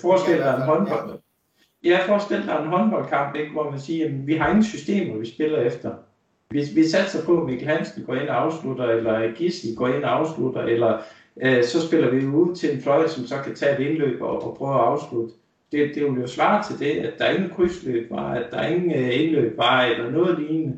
Forestil 0.00 0.36
dig 0.38 0.54
en 0.54 0.62
håndbold. 0.62 1.20
Jeg 1.84 2.02
forestiller 2.06 2.46
dig 2.46 2.62
en 2.62 2.68
håndboldkamp, 2.68 3.36
ikke, 3.36 3.52
hvor 3.52 3.70
man 3.70 3.80
siger, 3.80 4.06
at 4.06 4.26
vi 4.26 4.34
har 4.34 4.48
ingen 4.48 4.64
systemer, 4.64 5.18
vi 5.18 5.26
spiller 5.26 5.60
efter. 5.60 5.94
Vi, 6.50 6.62
vi 6.74 6.88
satser 6.88 7.24
på, 7.24 7.40
at 7.40 7.46
Mikkel 7.46 7.68
Hansen 7.68 8.04
går 8.04 8.14
ind 8.14 8.28
og 8.28 8.42
afslutter, 8.42 8.84
eller 8.84 9.34
Gisli 9.34 9.74
går 9.74 9.88
ind 9.88 10.04
og 10.04 10.18
afslutter, 10.18 10.62
eller 10.62 11.02
øh, 11.42 11.64
så 11.64 11.86
spiller 11.86 12.10
vi 12.10 12.26
ud 12.26 12.54
til 12.54 12.74
en 12.74 12.80
fløj, 12.80 13.06
som 13.06 13.26
så 13.26 13.34
kan 13.44 13.54
tage 13.54 13.80
et 13.80 13.90
indløb 13.90 14.22
og, 14.22 14.42
og 14.42 14.56
prøve 14.56 14.74
at 14.74 14.80
afslutte. 14.80 15.34
Det, 15.72 15.94
det 15.94 16.04
vil 16.04 16.20
jo 16.20 16.26
svare 16.26 16.64
til 16.64 16.78
det, 16.78 17.00
at 17.00 17.12
der 17.18 17.24
er 17.24 17.34
ingen 17.34 17.50
krydsløb 17.50 18.10
var, 18.10 18.34
at 18.34 18.46
der 18.50 18.58
er 18.58 18.68
ingen 18.68 18.90
øh, 18.90 19.20
indløb 19.20 19.58
var, 19.58 19.82
eller 19.82 20.10
noget 20.10 20.38
lignende. 20.38 20.76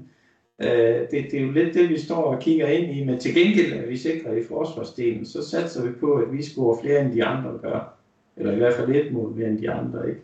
Øh, 0.63 1.01
det, 1.11 1.31
det 1.31 1.35
er 1.35 1.43
jo 1.43 1.51
lidt 1.51 1.75
det, 1.75 1.89
vi 1.89 1.99
står 1.99 2.23
og 2.23 2.41
kigger 2.41 2.67
ind 2.67 2.93
i, 2.97 3.05
men 3.05 3.19
til 3.19 3.35
gengæld 3.35 3.73
er 3.73 3.87
vi 3.87 3.97
sikre 3.97 4.39
i 4.39 4.43
forsvarsdelen, 4.43 5.27
så 5.27 5.49
satser 5.49 5.87
vi 5.87 5.93
på, 6.01 6.15
at 6.15 6.33
vi 6.33 6.43
scorer 6.43 6.81
flere 6.83 7.01
end 7.01 7.13
de 7.13 7.25
andre 7.25 7.59
gør. 7.63 7.95
Eller 8.37 8.53
i 8.53 8.57
hvert 8.57 8.75
fald 8.75 8.97
et 8.97 9.13
mål 9.13 9.33
mere 9.37 9.49
end 9.49 9.59
de 9.59 9.71
andre, 9.71 10.09
ikke? 10.09 10.21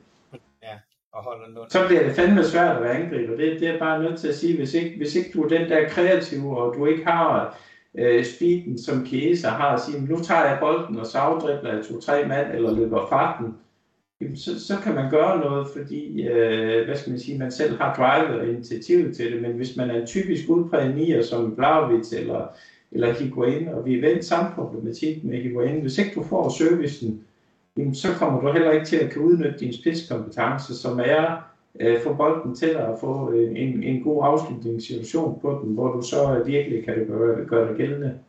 Og 1.17 1.25
holder 1.25 1.49
nul. 1.55 1.67
Så 1.71 1.87
bliver 1.87 2.03
det 2.03 2.17
fandme 2.17 2.45
svært 2.45 2.77
at 2.77 2.83
være 2.83 2.99
angriber. 2.99 3.37
Det, 3.37 3.61
det 3.61 3.69
er 3.69 3.79
bare 3.79 4.03
nødt 4.03 4.21
til 4.21 4.29
at 4.29 4.35
sige, 4.35 4.57
hvis 4.57 4.75
ikke, 4.75 4.97
hvis 4.97 5.17
ikke 5.17 5.31
du 5.35 5.43
er 5.45 5.49
den 5.49 5.71
der 5.71 5.89
kreative, 5.89 6.59
og 6.59 6.75
du 6.79 6.87
ikke 6.87 7.05
har 7.05 7.59
øh, 7.95 8.25
speeden, 8.25 8.79
som 8.79 9.05
Kiesa 9.05 9.49
har, 9.49 9.75
at 9.75 9.81
sige, 9.81 10.05
nu 10.05 10.19
tager 10.19 10.45
jeg 10.45 10.59
bolden, 10.61 10.99
og 10.99 11.07
så 11.07 11.19
afdribler 11.19 11.75
jeg 11.75 11.85
to-tre 11.85 12.29
mand, 12.29 12.53
eller 12.55 12.77
løber 12.77 13.07
fra 13.07 13.37
den, 13.41 13.57
så, 14.37 14.67
så 14.67 14.77
kan 14.85 14.95
man 14.95 15.11
gøre 15.11 15.41
noget, 15.41 15.69
fordi 15.77 16.23
øh, 16.29 16.85
hvad 16.85 16.97
skal 16.97 17.11
man 17.11 17.21
sige, 17.21 17.39
man 17.39 17.51
selv 17.51 17.79
har 17.79 17.95
drivet 17.95 18.41
og 18.41 18.49
initiativet 18.49 19.17
til 19.17 19.33
det, 19.33 19.43
men 19.43 19.53
hvis 19.53 19.77
man 19.77 19.91
er 19.91 20.01
en 20.01 20.07
typisk 20.07 20.49
udpræget 20.49 20.95
nier 20.95 21.23
som 21.23 21.55
Blauvitz 21.55 22.13
eller, 22.13 22.47
eller 22.93 23.13
Higuain, 23.13 23.69
og 23.69 23.85
vi 23.85 23.95
er 23.95 24.01
vendt 24.01 24.25
samme 24.25 24.51
problematik 24.55 25.25
med 25.25 25.43
Higuain, 25.43 25.81
hvis 25.81 25.99
ikke 25.99 26.13
du 26.15 26.23
får 26.23 26.49
servicen, 26.49 27.23
jamen, 27.77 27.95
så 27.95 28.09
kommer 28.19 28.41
du 28.41 28.53
heller 28.53 28.73
ikke 28.73 28.87
til 28.87 28.97
at 28.97 29.11
kan 29.13 29.23
udnytte 29.23 29.59
din 29.59 29.73
spidskompetence, 29.73 30.77
som 30.77 31.01
er 31.01 31.53
øh, 31.81 32.03
få 32.03 32.15
bolden 32.15 32.55
til 32.55 32.71
at 32.71 32.99
få 33.01 33.33
øh, 33.33 33.51
en, 33.51 33.83
en 33.83 34.03
god 34.03 34.25
afslutningssituation 34.25 35.41
på 35.41 35.61
den, 35.65 35.75
hvor 35.75 35.93
du 35.93 36.03
så 36.03 36.43
virkelig 36.47 36.85
kan 36.85 36.99
det 36.99 37.07
gøre, 37.07 37.47
gøre 37.47 37.69
det 37.69 37.77
gældende. 37.77 38.21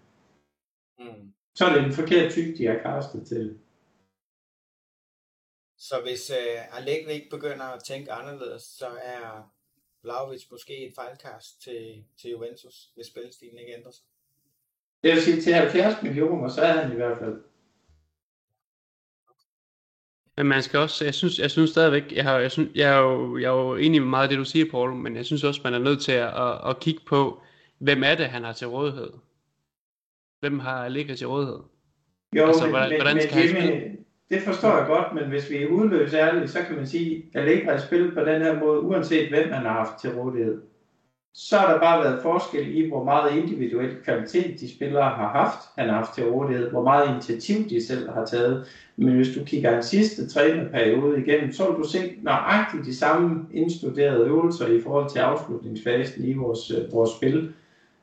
Mm. 1.00 1.34
Så 1.56 1.66
er 1.66 1.74
det 1.74 1.84
en 1.84 1.94
forkert 1.94 2.32
type, 2.32 2.58
de 2.58 2.66
har 2.66 2.78
kastet 2.78 3.28
til. 3.28 3.58
Så 5.78 5.96
hvis 6.02 6.32
uh, 6.32 6.78
Allegri 6.78 7.14
ikke 7.14 7.30
begynder 7.30 7.66
at 7.66 7.84
tænke 7.84 8.12
anderledes, 8.12 8.62
så 8.62 8.88
er 9.04 9.52
Vlaovic 10.04 10.52
måske 10.52 10.88
et 10.88 10.94
fejlkast 10.96 11.62
til, 11.64 12.04
til 12.22 12.32
Juventus, 12.32 12.92
hvis 12.96 13.08
spilstilen 13.08 13.60
ikke 13.60 13.74
ændrer 13.74 13.92
sig? 13.92 14.06
Jeg 15.04 15.16
vil 15.16 15.22
sige, 15.22 15.42
til 15.42 15.54
70 15.54 16.04
millioner, 16.04 16.50
så 16.50 16.62
er 16.62 16.74
han 16.74 16.92
i 16.92 16.96
hvert 16.96 17.18
fald. 17.18 17.44
Men 20.38 20.48
man 20.48 20.62
skal 20.62 20.80
også, 20.80 21.06
jeg 21.06 21.14
synes, 21.14 21.40
jeg 21.40 21.52
synes 21.52 21.70
stadigvæk, 21.70 22.14
jeg, 22.16 22.24
har, 22.24 22.40
jeg, 22.40 22.52
synes, 22.52 22.70
jeg, 22.76 22.96
er 22.96 23.00
jo, 23.00 23.38
jeg 23.38 23.48
er 23.48 23.62
jo 23.62 23.76
enig 23.76 24.02
med 24.02 24.10
meget 24.10 24.24
af 24.24 24.30
det, 24.30 24.38
du 24.38 24.46
siger, 24.46 24.66
Paul, 24.72 24.94
men 24.94 25.16
jeg 25.16 25.26
synes 25.26 25.44
også, 25.44 25.62
man 25.64 25.74
er 25.74 25.80
nødt 25.80 26.02
til 26.02 26.12
at, 26.12 26.28
at, 26.28 26.70
at 26.70 26.80
kigge 26.80 27.02
på, 27.08 27.42
hvem 27.80 28.04
er 28.04 28.16
det, 28.16 28.26
han 28.26 28.44
har 28.44 28.54
til 28.54 28.68
rådighed? 28.68 29.10
Hvem 30.40 30.60
har 30.60 30.86
Allegri 30.86 31.16
til 31.16 31.28
rådighed? 31.28 31.60
Jo, 32.36 32.46
altså, 32.46 32.64
men, 32.64 32.72
hvordan, 32.72 32.90
men, 32.90 33.02
hvordan 33.02 33.22
skal 33.22 33.54
men, 33.54 33.62
han 33.62 33.68
spille? 33.68 33.98
Det 34.30 34.42
forstår 34.42 34.78
jeg 34.78 34.88
godt, 34.88 35.14
men 35.14 35.24
hvis 35.24 35.50
vi 35.50 35.56
er 35.56 35.68
udløs 35.68 36.14
ærlige, 36.14 36.48
så 36.48 36.60
kan 36.68 36.76
man 36.76 36.88
sige, 36.88 37.26
at 37.34 37.42
Allegri 37.42 37.66
har 37.66 37.78
spillet 37.78 38.14
på 38.14 38.20
den 38.20 38.42
her 38.42 38.60
måde, 38.60 38.80
uanset 38.80 39.30
hvem 39.30 39.52
han 39.52 39.66
har 39.66 39.74
haft 39.74 40.02
til 40.02 40.10
rådighed. 40.10 40.62
Så 41.40 41.58
har 41.58 41.74
der 41.74 41.80
bare 41.80 42.04
været 42.04 42.22
forskel 42.22 42.76
i, 42.76 42.88
hvor 42.90 43.04
meget 43.04 43.38
individuel 43.38 43.96
kvalitet 44.04 44.60
de 44.60 44.76
spillere 44.76 45.10
har 45.10 45.30
haft, 45.30 45.60
han 45.78 45.90
har 45.90 45.96
haft 45.96 46.14
til 46.14 46.24
rådighed, 46.24 46.72
hvor 46.72 46.84
meget 46.84 47.10
initiativ 47.10 47.70
de 47.70 47.86
selv 47.86 48.10
har 48.10 48.26
taget. 48.26 48.68
Men 48.96 49.16
hvis 49.16 49.36
du 49.36 49.44
kigger 49.46 49.78
en 49.78 49.84
sidste 49.84 50.28
trænerperiode 50.28 51.22
igennem, 51.22 51.52
så 51.52 51.70
vil 51.70 51.84
du 51.84 51.90
se 51.90 52.14
nøjagtigt 52.22 52.86
de 52.86 52.96
samme 52.96 53.46
indstuderede 53.54 54.26
øvelser 54.26 54.68
i 54.68 54.82
forhold 54.82 55.10
til 55.10 55.20
afslutningsfasen 55.20 56.26
i 56.26 56.34
vores, 56.34 56.72
øh, 56.72 56.94
vores 56.94 57.10
spil. 57.10 57.54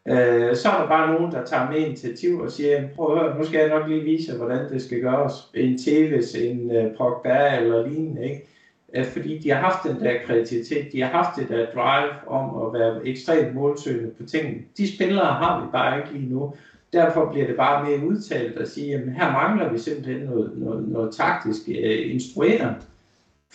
Øh, 0.08 0.56
så 0.56 0.68
er 0.68 0.80
der 0.80 0.88
bare 0.88 1.14
nogen, 1.14 1.32
der 1.32 1.44
tager 1.44 1.70
med 1.70 1.78
initiativ 1.78 2.40
og 2.40 2.50
siger, 2.50 2.88
prøv 2.96 3.16
at 3.16 3.22
høre, 3.22 3.38
nu 3.38 3.44
skal 3.44 3.58
jeg 3.60 3.68
nok 3.68 3.88
lige 3.88 4.04
vise 4.04 4.32
jer, 4.32 4.38
hvordan 4.38 4.70
det 4.70 4.82
skal 4.82 5.00
gøres. 5.00 5.34
En 5.54 5.78
Tevez, 5.78 6.34
en 6.34 6.70
uh, 6.70 6.96
Pogba 6.96 7.56
eller 7.56 7.88
lignende, 7.88 8.24
ikke? 8.24 8.53
At 8.94 9.06
fordi 9.06 9.38
de 9.38 9.50
har 9.50 9.58
haft 9.58 9.84
den 9.84 10.00
der 10.00 10.20
kreativitet, 10.26 10.92
de 10.92 11.02
har 11.02 11.10
haft 11.10 11.36
det 11.36 11.48
der 11.48 11.70
drive 11.74 12.10
om 12.26 12.62
at 12.62 12.72
være 12.72 13.06
ekstremt 13.06 13.54
målsøgende 13.54 14.10
på 14.18 14.22
tingene. 14.22 14.60
De 14.78 14.96
spillere 14.96 15.26
har 15.26 15.60
vi 15.60 15.66
bare 15.72 15.98
ikke 15.98 16.12
lige 16.12 16.34
nu. 16.34 16.54
Derfor 16.92 17.30
bliver 17.30 17.46
det 17.46 17.56
bare 17.56 17.84
mere 17.84 18.00
udtalt 18.00 18.58
at 18.58 18.68
sige, 18.68 18.94
at 18.94 19.00
her 19.14 19.32
mangler 19.32 19.70
vi 19.70 19.78
simpelthen 19.78 20.26
noget, 20.26 20.50
noget, 20.54 20.88
noget 20.88 21.12
taktisk 21.12 21.68
øh, 21.68 22.10
instrueret, 22.12 22.86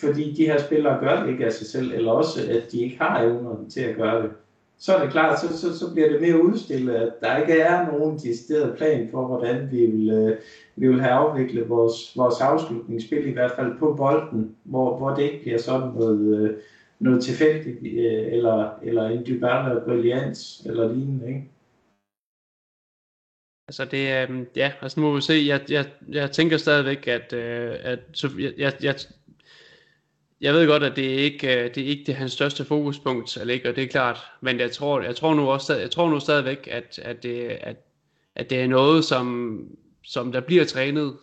fordi 0.00 0.34
de 0.36 0.44
her 0.44 0.56
spillere 0.56 0.98
gør 1.00 1.16
det 1.20 1.28
ikke 1.28 1.44
af 1.44 1.52
sig 1.52 1.66
selv, 1.66 1.92
eller 1.92 2.10
også 2.10 2.46
at 2.48 2.72
de 2.72 2.82
ikke 2.82 2.96
har 2.98 3.18
evnerne 3.20 3.68
til 3.68 3.80
at 3.80 3.94
gøre 3.94 4.22
det 4.22 4.30
så 4.80 4.96
er 4.96 5.02
det 5.02 5.12
klart, 5.12 5.40
så, 5.40 5.58
så, 5.58 5.78
så 5.78 5.92
bliver 5.92 6.08
det 6.08 6.20
mere 6.20 6.42
udstillet, 6.42 6.94
at 6.94 7.12
der 7.20 7.36
ikke 7.36 7.60
er 7.60 7.86
nogen 7.86 8.18
decideret 8.18 8.76
plan 8.76 9.08
for, 9.10 9.26
hvordan 9.26 9.70
vi 9.70 9.86
vil, 9.86 10.10
øh, 10.10 10.38
vi 10.76 10.88
vil 10.88 11.00
have 11.00 11.12
afviklet 11.12 11.68
vores, 11.68 12.16
vores 12.16 12.40
afslutningsspil, 12.40 13.28
i 13.28 13.32
hvert 13.32 13.52
fald 13.56 13.78
på 13.78 13.94
bolden, 13.94 14.56
hvor, 14.64 14.98
hvor 14.98 15.14
det 15.14 15.22
ikke 15.22 15.42
bliver 15.42 15.58
sådan 15.58 15.88
noget, 15.94 16.40
øh, 16.40 16.56
noget 16.98 17.24
tilfældigt, 17.24 17.78
øh, 17.82 18.32
eller, 18.32 18.78
eller 18.82 19.08
en 19.08 19.26
dybere 19.26 19.80
brillians, 19.84 20.62
eller 20.66 20.92
lignende, 20.92 21.28
ikke? 21.28 21.50
Altså 23.68 23.84
det, 23.84 24.30
øh, 24.30 24.46
ja, 24.56 24.72
altså 24.82 25.00
nu 25.00 25.06
må 25.06 25.14
vi 25.14 25.20
se, 25.20 25.44
jeg, 25.46 25.60
jeg, 25.70 25.86
jeg 26.08 26.30
tænker 26.30 26.56
stadigvæk, 26.56 27.08
at, 27.08 27.32
øh, 27.32 27.76
at 27.82 27.98
så, 28.12 28.28
jeg, 28.38 28.52
jeg, 28.58 28.72
jeg 28.82 28.94
jeg 30.40 30.54
ved 30.54 30.66
godt, 30.66 30.82
at 30.82 30.96
det 30.96 31.02
ikke 31.02 31.64
øh, 31.64 31.74
det 31.74 31.82
er 31.82 31.86
ikke 31.86 32.04
det 32.06 32.14
hans 32.14 32.32
største 32.32 32.64
fokuspunkt, 32.64 33.36
og 33.36 33.46
det 33.46 33.78
er 33.78 33.86
klart, 33.86 34.18
men 34.40 34.60
jeg 34.60 34.72
tror, 34.72 35.00
jeg 35.00 35.16
tror 35.16 35.34
nu 35.34 35.50
også, 35.50 35.76
jeg 35.76 35.90
tror 35.90 36.10
nu 36.10 36.20
stadigvæk, 36.20 36.68
at, 36.70 36.98
at, 37.02 37.22
det, 37.22 37.48
at, 37.48 37.76
at 38.34 38.50
det 38.50 38.60
er 38.60 38.66
noget, 38.66 39.04
som, 39.04 39.60
som 40.04 40.32
der 40.32 40.40
bliver 40.40 40.64
trænet, 40.64 41.16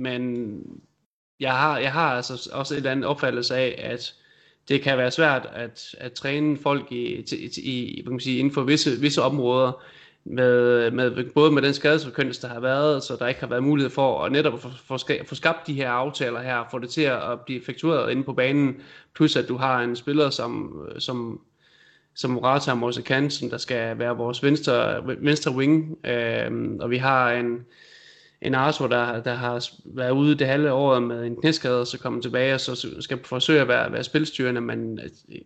men 0.00 0.62
jeg 1.40 1.52
har, 1.52 1.78
jeg 1.78 1.92
har 1.92 2.16
altså 2.16 2.50
også 2.52 2.74
et 2.74 2.78
eller 2.78 2.90
andet 2.90 3.04
opfattelse 3.04 3.56
af, 3.56 3.74
at 3.78 4.14
det 4.68 4.82
kan 4.82 4.98
være 4.98 5.10
svært 5.10 5.48
at, 5.52 5.94
at 5.98 6.12
træne 6.12 6.58
folk 6.58 6.92
i, 6.92 7.24
i, 7.32 7.60
i 7.62 7.94
hvad 7.94 8.04
kan 8.04 8.12
man 8.12 8.20
sige, 8.20 8.38
inden 8.38 8.54
for 8.54 8.62
visse, 8.62 9.00
visse 9.00 9.22
områder, 9.22 9.82
med, 10.28 10.90
med, 10.90 11.24
både 11.34 11.50
med 11.50 11.62
den 11.62 11.74
skadesforkyndelse, 11.74 12.42
der 12.42 12.48
har 12.48 12.60
været, 12.60 13.02
så 13.02 13.16
der 13.18 13.26
ikke 13.26 13.40
har 13.40 13.46
været 13.46 13.62
mulighed 13.62 13.90
for 13.90 14.24
at 14.24 14.32
netop 14.32 14.60
få, 14.60 14.68
få, 14.86 14.98
få 15.26 15.34
skabt 15.34 15.66
de 15.66 15.74
her 15.74 15.90
aftaler 15.90 16.40
her, 16.40 16.68
få 16.70 16.78
det 16.78 16.90
til 16.90 17.02
at 17.02 17.40
blive 17.46 17.60
effektueret 17.60 18.10
inde 18.10 18.24
på 18.24 18.32
banen, 18.32 18.76
plus 19.14 19.36
at 19.36 19.48
du 19.48 19.56
har 19.56 19.80
en 19.80 19.96
spiller 19.96 20.30
som, 20.30 20.80
som, 20.98 21.40
som 22.14 22.30
Morata 22.30 22.70
og 22.70 22.78
Mose 22.78 23.02
der 23.50 23.58
skal 23.58 23.98
være 23.98 24.16
vores 24.16 24.42
venstre, 24.42 25.02
venstre 25.06 25.52
wing, 25.52 25.98
øhm, 26.06 26.78
og 26.80 26.90
vi 26.90 26.96
har 26.96 27.32
en, 27.32 27.66
en 28.42 28.54
Arthur, 28.54 28.86
der, 28.86 29.22
der 29.22 29.34
har 29.34 29.68
været 29.84 30.10
ude 30.10 30.34
det 30.34 30.46
halve 30.46 30.72
år 30.72 30.98
med 30.98 31.26
en 31.26 31.36
knæskade, 31.36 31.80
og 31.80 31.86
så 31.86 31.98
kommer 31.98 32.22
tilbage, 32.22 32.54
og 32.54 32.60
så 32.60 32.96
skal 33.00 33.18
forsøge 33.24 33.60
at 33.60 33.68
være, 33.68 33.92
være 33.92 34.04
spilstyrende, 34.04 34.60
men, 34.60 34.98
øh, 34.98 35.40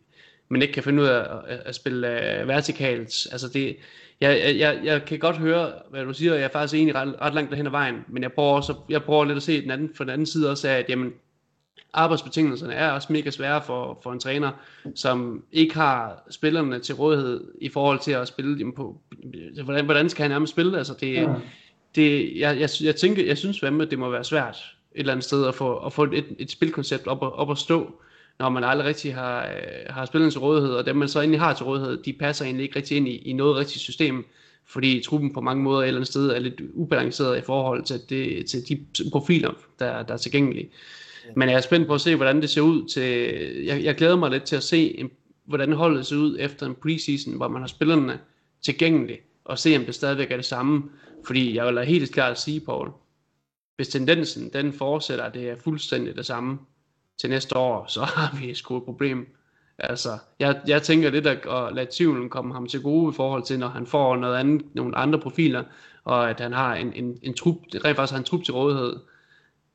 men 0.49 0.63
ikke 0.63 0.75
kan 0.75 0.83
finde 0.83 1.03
ud 1.03 1.09
af 1.09 1.21
at, 1.49 1.61
at 1.65 1.75
spille 1.75 2.09
uh, 2.43 2.49
vertikalt. 2.49 3.27
Altså 3.33 3.49
det, 3.49 3.77
jeg, 4.21 4.57
jeg, 4.59 4.81
jeg 4.85 5.05
kan 5.05 5.19
godt 5.19 5.37
høre, 5.37 5.73
hvad 5.91 6.05
du 6.05 6.13
siger, 6.13 6.33
og 6.33 6.39
jeg 6.39 6.45
er 6.45 6.49
faktisk 6.53 6.81
enig 6.81 6.95
ret, 6.95 7.15
ret 7.21 7.35
langt 7.35 7.51
derhen 7.51 7.67
ad 7.67 7.71
vejen, 7.71 8.05
men 8.09 8.23
jeg 8.23 8.33
prøver, 8.33 8.53
også, 8.53 8.75
jeg 8.89 9.03
prøver 9.03 9.25
lidt 9.25 9.37
at 9.37 9.43
se 9.43 9.63
den 9.63 9.71
anden, 9.71 9.91
fra 9.97 10.05
den 10.05 10.13
anden 10.13 10.27
side 10.27 10.51
også 10.51 10.69
af, 10.69 10.73
at 10.73 10.87
jamen, 10.89 11.13
arbejdsbetingelserne 11.93 12.75
er 12.75 12.91
også 12.91 13.13
mega 13.13 13.31
svære 13.31 13.63
for, 13.63 13.99
for 14.03 14.13
en 14.13 14.21
træner, 14.21 14.51
som 14.95 15.45
ikke 15.53 15.75
har 15.75 16.27
spillerne 16.31 16.79
til 16.79 16.95
rådighed 16.95 17.45
i 17.61 17.69
forhold 17.69 17.99
til 17.99 18.13
at 18.13 18.29
spille 18.29 18.59
dem 18.59 18.73
på, 18.73 19.01
hvordan, 19.65 19.85
hvordan 19.85 20.09
skal 20.09 20.23
han 20.23 20.31
nærmest 20.31 20.53
spille, 20.53 20.79
altså 20.79 20.95
det, 21.01 21.15
ja. 21.15 21.35
det 21.95 22.33
jeg, 22.39 22.61
jeg, 22.61 22.69
jeg, 22.83 22.97
tænker, 22.97 23.27
jeg 23.27 23.39
synes, 23.39 23.63
at 23.63 23.91
det 23.91 23.99
må 23.99 24.11
være 24.11 24.25
svært 24.25 24.57
et 24.95 25.01
eller 25.01 25.13
andet 25.13 25.25
sted 25.25 25.47
at 25.47 25.55
få, 25.55 25.77
at 25.77 25.93
få 25.93 26.05
et, 26.05 26.25
et 26.39 26.51
spilkoncept 26.51 27.07
op, 27.07 27.19
op 27.23 27.51
at 27.51 27.59
stå, 27.59 28.01
når 28.41 28.49
man 28.49 28.65
aldrig 28.65 28.87
rigtig 28.87 29.15
har, 29.15 29.43
øh, 29.43 29.95
har 29.95 30.05
spillet 30.05 30.33
til 30.33 30.41
rådighed, 30.41 30.71
og 30.71 30.87
dem 30.87 30.97
man 30.97 31.09
så 31.09 31.19
egentlig 31.21 31.41
har 31.41 31.55
til 31.55 31.65
rådighed, 31.65 32.03
de 32.03 32.13
passer 32.13 32.45
egentlig 32.45 32.65
ikke 32.65 32.77
rigtig 32.77 32.97
ind 32.97 33.09
i, 33.09 33.17
i 33.17 33.33
noget 33.33 33.57
rigtigt 33.57 33.81
system, 33.81 34.25
fordi 34.67 35.03
truppen 35.05 35.33
på 35.33 35.41
mange 35.41 35.63
måder 35.63 35.81
et 35.81 35.87
eller 35.87 35.99
andet 35.99 36.09
sted 36.09 36.31
er 36.31 36.39
lidt 36.39 36.61
ubalanceret 36.75 37.39
i 37.39 37.41
forhold 37.41 37.85
til, 37.85 38.01
det, 38.09 38.47
til 38.47 38.69
de 38.69 38.87
profiler, 39.13 39.53
der, 39.79 40.03
der 40.03 40.15
er 40.15 40.19
tilgængelige. 40.19 40.71
Men 41.37 41.49
jeg 41.49 41.57
er 41.57 41.61
spændt 41.61 41.87
på 41.87 41.95
at 41.95 42.01
se, 42.01 42.17
hvordan 42.17 42.41
det 42.41 42.51
ser 42.51 42.61
ud 42.61 42.89
til, 42.89 43.03
jeg, 43.65 43.85
jeg 43.85 43.95
glæder 43.95 44.17
mig 44.17 44.31
lidt 44.31 44.43
til 44.43 44.57
at 44.57 44.63
se, 44.63 45.11
hvordan 45.45 45.73
holdet 45.73 46.07
ser 46.07 46.17
ud 46.17 46.37
efter 46.41 46.67
en 46.67 46.75
preseason, 46.75 47.37
hvor 47.37 47.49
man 47.49 47.63
har 47.63 47.69
spillerne 47.69 48.19
tilgængelige, 48.63 49.21
og 49.45 49.59
se 49.59 49.77
om 49.77 49.85
det 49.85 49.95
stadigvæk 49.95 50.31
er 50.31 50.37
det 50.37 50.45
samme, 50.45 50.83
fordi 51.27 51.57
jeg 51.57 51.67
vil 51.67 51.85
helt 51.85 52.13
klart 52.13 52.41
sige, 52.41 52.61
Paul, 52.61 52.91
hvis 53.77 53.89
tendensen 53.89 54.51
den 54.53 54.73
fortsætter, 54.73 55.29
det 55.29 55.51
er 55.51 55.57
fuldstændig 55.57 56.17
det 56.17 56.27
samme, 56.27 56.59
til 57.21 57.31
næste 57.31 57.57
år, 57.57 57.87
så 57.95 58.01
har 58.01 58.39
vi 58.41 58.55
sgu 58.55 58.77
et 58.77 58.85
problem. 58.85 59.27
Altså, 59.79 60.19
jeg, 60.39 60.61
jeg 60.67 60.83
tænker 60.83 61.11
lidt 61.11 61.27
at, 61.27 61.39
at 61.47 61.75
lade 61.75 61.89
tvivlen 61.91 62.31
komme 62.31 62.55
ham 62.55 62.67
til 62.67 62.83
gode 62.83 63.13
i 63.13 63.17
forhold 63.17 63.43
til, 63.43 63.59
når 63.59 63.69
han 63.69 63.87
får 63.87 64.17
noget 64.17 64.37
andet, 64.37 64.67
nogle 64.75 64.97
andre 64.97 65.19
profiler, 65.19 65.65
og 66.05 66.31
at 66.31 66.41
han 66.41 66.53
har 66.53 66.75
en, 66.75 66.93
en, 66.93 67.19
en 67.23 67.35
trup, 67.35 67.57
rent 67.75 67.97
faktisk 67.97 68.13
har 68.13 68.19
en 68.19 68.25
trup 68.25 68.45
til 68.45 68.55
rådighed. 68.55 68.97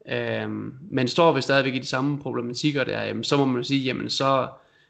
Øhm, 0.10 0.74
men 0.91 1.08
står 1.08 1.32
vi 1.32 1.41
stadigvæk 1.41 1.76
i 1.76 1.80
de 1.80 1.86
samme 1.86 2.20
problematikker 2.20 2.84
der, 2.84 3.04
jamen, 3.04 3.24
så 3.24 3.38
må 3.38 3.46
man 3.46 3.64
sige, 3.64 3.84
jamen 3.84 4.10
så, 4.10 4.48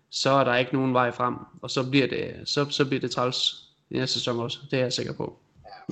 så 0.10 0.30
er 0.30 0.44
der 0.44 0.56
ikke 0.56 0.74
nogen 0.74 0.94
vej 0.94 1.12
frem, 1.12 1.36
og 1.62 1.72
så 1.72 1.90
bliver 1.90 2.08
det, 2.08 2.36
så, 2.46 2.66
så 2.70 2.86
bliver 2.86 3.02
det 3.02 3.12
træls 3.12 3.70
i 3.90 3.98
næste 3.98 4.20
sæson 4.20 4.40
også, 4.40 4.60
det 4.72 4.80
er 4.80 4.84
jeg 4.84 4.94
sikker 4.94 5.14
på. 5.14 5.40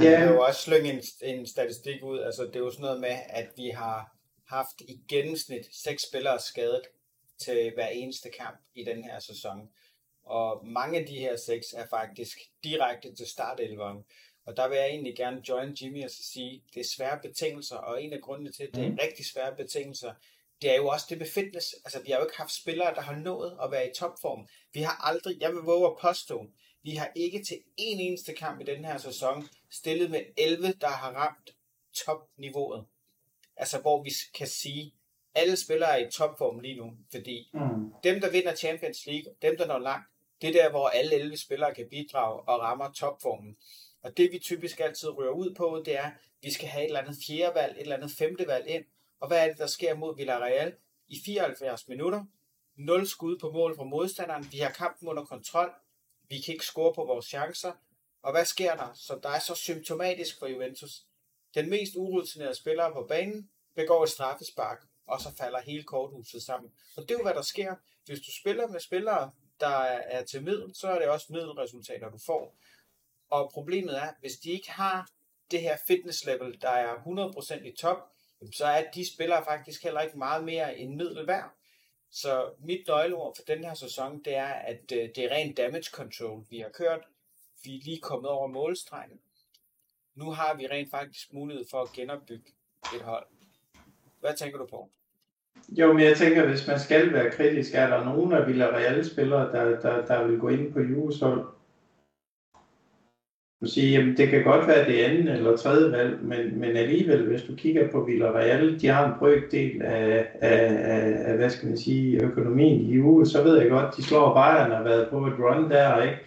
Ja, 0.02 0.10
man 0.10 0.20
kan 0.20 0.36
jo 0.36 0.42
også 0.42 0.62
slynge 0.62 0.94
en, 0.94 1.02
en 1.22 1.48
statistik 1.48 2.04
ud, 2.04 2.20
altså 2.20 2.44
det 2.44 2.56
er 2.56 2.60
jo 2.60 2.72
sådan 2.72 2.84
noget 2.84 3.02
med, 3.02 3.16
at 3.30 3.48
vi 3.58 3.72
har 3.76 4.14
haft 4.48 4.82
i 4.82 5.00
gennemsnit 5.10 5.66
seks 5.72 6.04
spillere 6.04 6.40
skadet 6.40 6.82
til 7.38 7.72
hver 7.74 7.88
eneste 7.88 8.30
kamp 8.30 8.60
i 8.76 8.84
den 8.84 9.04
her 9.04 9.20
sæson. 9.20 9.70
og 10.24 10.68
mange 10.68 11.00
af 11.00 11.06
de 11.06 11.20
her 11.20 11.36
seks 11.38 11.74
er 11.74 11.86
faktisk 11.90 12.38
direkte 12.64 13.16
til 13.16 13.28
startelveren. 13.28 14.06
Og 14.46 14.58
der 14.58 14.68
vil 14.68 14.78
jeg 14.78 14.88
egentlig 14.88 15.16
gerne 15.16 15.50
join 15.50 15.78
Jimmy 15.82 16.04
og 16.04 16.10
sige, 16.10 16.64
det 16.74 16.80
er 16.80 16.90
svære 16.96 17.20
betingelser, 17.22 17.76
og 17.76 18.04
en 18.04 18.14
af 18.14 18.22
grundene 18.22 18.52
til, 18.52 18.64
at 18.64 18.76
det 18.76 18.84
er 18.84 18.90
mm. 18.90 18.98
rigtig 19.02 19.26
svære 19.26 19.56
betingelser, 19.56 20.14
det 20.62 20.72
er 20.72 20.76
jo 20.76 20.88
også 20.88 21.06
det 21.10 21.18
med 21.18 21.28
fitness. 21.28 21.76
Altså, 21.86 22.02
vi 22.02 22.12
har 22.12 22.18
jo 22.18 22.26
ikke 22.26 22.38
haft 22.38 22.52
spillere, 22.52 22.96
der 22.96 23.02
har 23.02 23.16
nået 23.16 23.58
at 23.64 23.72
være 23.72 23.90
i 23.90 23.94
topform. 23.96 24.48
Vi 24.74 24.82
har 24.82 25.08
aldrig, 25.10 25.42
jeg 25.42 25.52
vil 25.54 25.62
våge 25.62 25.88
at 25.88 25.98
påstå, 26.02 26.48
vi 26.84 26.92
har 26.92 27.12
ikke 27.16 27.44
til 27.44 27.58
en 27.78 28.00
eneste 28.00 28.34
kamp 28.34 28.62
i 28.62 28.64
den 28.64 28.86
her 28.86 28.98
sæson 28.98 29.48
stillet 29.72 30.12
med 30.12 30.22
11, 30.38 30.74
der 30.82 30.88
har 30.88 31.12
ramt 31.12 31.56
topniveauet. 32.06 32.86
Altså, 33.58 33.82
hvor 33.82 34.04
vi 34.04 34.12
kan 34.38 34.48
sige, 34.48 34.94
alle 35.36 35.56
spillere 35.56 36.00
er 36.00 36.08
i 36.08 36.12
topform 36.12 36.60
lige 36.60 36.76
nu, 36.76 36.92
fordi 37.12 37.50
mm. 37.54 37.94
dem, 38.04 38.22
der 38.22 38.30
vinder 38.30 38.56
Champions 38.56 39.06
League, 39.06 39.34
dem, 39.42 39.58
der 39.58 39.68
når 39.68 39.80
langt, 39.80 40.08
det 40.42 40.50
er 40.50 40.64
der, 40.64 40.70
hvor 40.70 40.88
alle 40.88 41.16
11 41.16 41.38
spillere 41.38 41.74
kan 41.74 41.88
bidrage 41.90 42.40
og 42.40 42.60
rammer 42.60 42.92
topformen. 42.92 43.58
Og 44.02 44.18
det 44.18 44.32
vi 44.32 44.40
typisk 44.40 44.80
altid 44.80 45.10
rører 45.10 45.32
ud 45.32 45.56
på, 45.56 45.82
det 45.86 45.98
er, 45.98 46.06
at 46.06 46.12
vi 46.42 46.52
skal 46.52 46.68
have 46.68 46.84
et 46.84 46.88
eller 46.88 47.02
andet 47.02 47.18
fjerde 47.28 47.56
valg, 47.56 47.76
et 47.76 47.82
eller 47.82 47.96
andet 47.96 48.12
femte 48.12 48.48
valg 48.48 48.68
ind. 48.68 48.86
Og 49.20 49.28
hvad 49.28 49.44
er 49.44 49.48
det, 49.48 49.58
der 49.58 49.68
sker 49.68 49.96
mod 49.96 50.18
Villarreal? 50.18 50.76
I 51.08 51.16
74 51.26 51.88
minutter, 51.88 52.26
0 52.76 53.08
skud 53.08 53.38
på 53.38 53.52
mål 53.52 53.76
fra 53.76 53.84
modstanderen, 53.84 54.52
vi 54.52 54.58
har 54.58 54.72
kampen 54.72 55.08
under 55.08 55.26
kontrol, 55.26 55.72
vi 56.30 56.40
kan 56.40 56.54
ikke 56.54 56.66
score 56.66 56.94
på 56.94 57.06
vores 57.06 57.26
chancer. 57.26 57.72
Og 58.22 58.32
hvad 58.32 58.46
sker 58.46 58.76
der, 58.76 58.94
Så 58.94 59.20
der 59.24 59.30
er 59.30 59.40
så 59.40 59.56
symptomatisk 59.56 60.40
for 60.40 60.48
Juventus? 60.48 61.06
Den 61.56 61.70
mest 61.70 61.96
urutinerede 61.96 62.56
spiller 62.56 62.94
på 62.94 63.06
banen 63.10 63.50
begår 63.76 64.04
et 64.04 64.10
straffespark, 64.10 64.78
og 65.08 65.22
så 65.22 65.36
falder 65.38 65.62
hele 65.62 65.84
korthuset 65.84 66.42
sammen. 66.42 66.72
Og 66.98 67.04
det 67.04 67.12
er 67.12 67.16
jo, 67.18 67.24
hvad 67.24 67.34
der 67.34 67.42
sker. 67.42 67.76
Hvis 68.06 68.20
du 68.20 68.32
spiller 68.42 68.68
med 68.68 68.80
spillere, 68.80 69.32
der 69.60 69.78
er 69.88 70.24
til 70.24 70.44
middel, 70.44 70.76
så 70.76 70.88
er 70.88 71.00
det 71.00 71.08
også 71.08 71.28
middelresultater, 71.30 72.10
du 72.10 72.18
får. 72.26 72.56
Og 73.30 73.52
problemet 73.54 73.98
er, 73.98 74.12
hvis 74.20 74.38
de 74.38 74.52
ikke 74.52 74.72
har 74.72 75.10
det 75.52 75.62
her 75.62 75.78
fitness 75.88 76.26
level, 76.26 76.62
der 76.62 76.70
er 76.70 76.96
100% 76.96 77.68
i 77.68 77.76
top, 77.76 77.98
så 78.54 78.66
er 78.66 78.92
de 78.92 79.14
spillere 79.14 79.44
faktisk 79.44 79.84
heller 79.84 80.02
ikke 80.02 80.18
meget 80.18 80.44
mere 80.44 80.78
end 80.78 80.96
middel 80.96 81.28
værd. 81.28 81.54
Så 82.12 82.54
mit 82.60 82.88
nøgleord 82.88 83.36
for 83.36 83.44
den 83.44 83.64
her 83.64 83.74
sæson, 83.74 84.24
det 84.24 84.36
er, 84.36 84.54
at 84.54 84.92
øh, 84.92 85.10
det 85.16 85.18
er 85.18 85.32
rent 85.32 85.58
damage 85.58 85.84
control, 85.84 86.46
vi 86.50 86.60
har 86.60 86.70
kørt. 86.70 87.02
Vi 87.64 87.76
er 87.76 87.82
lige 87.84 88.00
kommet 88.00 88.32
over 88.32 88.48
målstregen. 88.48 89.20
Nu 90.16 90.26
har 90.32 90.58
vi 90.58 90.68
rent 90.68 90.92
faktisk 90.92 91.34
mulighed 91.34 91.66
for 91.72 91.82
at 91.82 91.92
genopbygge 91.96 92.52
et 92.96 93.02
hold. 93.02 93.26
Hvad 94.20 94.34
tænker 94.38 94.58
du 94.58 94.66
på? 94.66 94.90
Jo, 95.70 95.94
men 95.94 96.04
jeg 96.04 96.18
tænker, 96.18 96.48
hvis 96.48 96.68
man 96.68 96.80
skal 96.80 97.14
være 97.14 97.32
kritisk, 97.32 97.72
er 97.74 97.88
der 97.88 98.06
nogen 98.06 98.34
af 98.34 98.48
Villarreal-spillere, 98.48 99.52
der, 99.52 99.80
der, 99.80 100.06
der 100.06 100.28
vil 100.28 100.40
gå 100.40 100.50
ind 100.50 100.74
på 100.74 100.80
Juves 100.80 101.20
hold? 101.20 101.46
Du 103.62 103.68
siger, 103.68 104.00
jamen 104.00 104.18
det 104.18 104.30
kan 104.30 104.44
godt 104.44 104.68
være 104.68 104.86
det 104.86 105.04
andet 105.04 105.34
eller 105.34 105.58
tredje 105.58 105.92
valg, 105.92 106.24
men, 106.24 106.60
men 106.60 106.78
alligevel, 106.78 107.28
hvis 107.28 107.44
du 107.44 107.56
kigger 107.56 107.92
på 107.92 108.04
Villarreal, 108.04 108.82
de 108.82 108.88
har 108.88 109.08
en 109.08 109.20
brøkdel 109.20 109.82
af, 109.82 110.28
af, 110.42 110.74
af, 110.96 111.32
af, 111.32 111.38
hvad 111.38 111.50
skal 111.50 111.68
man 111.68 111.78
sige, 111.78 112.24
økonomien 112.24 112.82
i 112.82 113.00
uge, 113.00 113.26
så 113.26 113.44
ved 113.44 113.62
jeg 113.62 113.70
godt, 113.70 113.98
de 113.98 114.04
slår 114.04 114.34
Bayern 114.34 114.72
og 114.72 114.78
har 114.78 114.84
været 114.84 115.10
på 115.10 115.28
et 115.28 115.34
run 115.40 115.72
der, 115.72 116.04
ikke? 116.04 116.18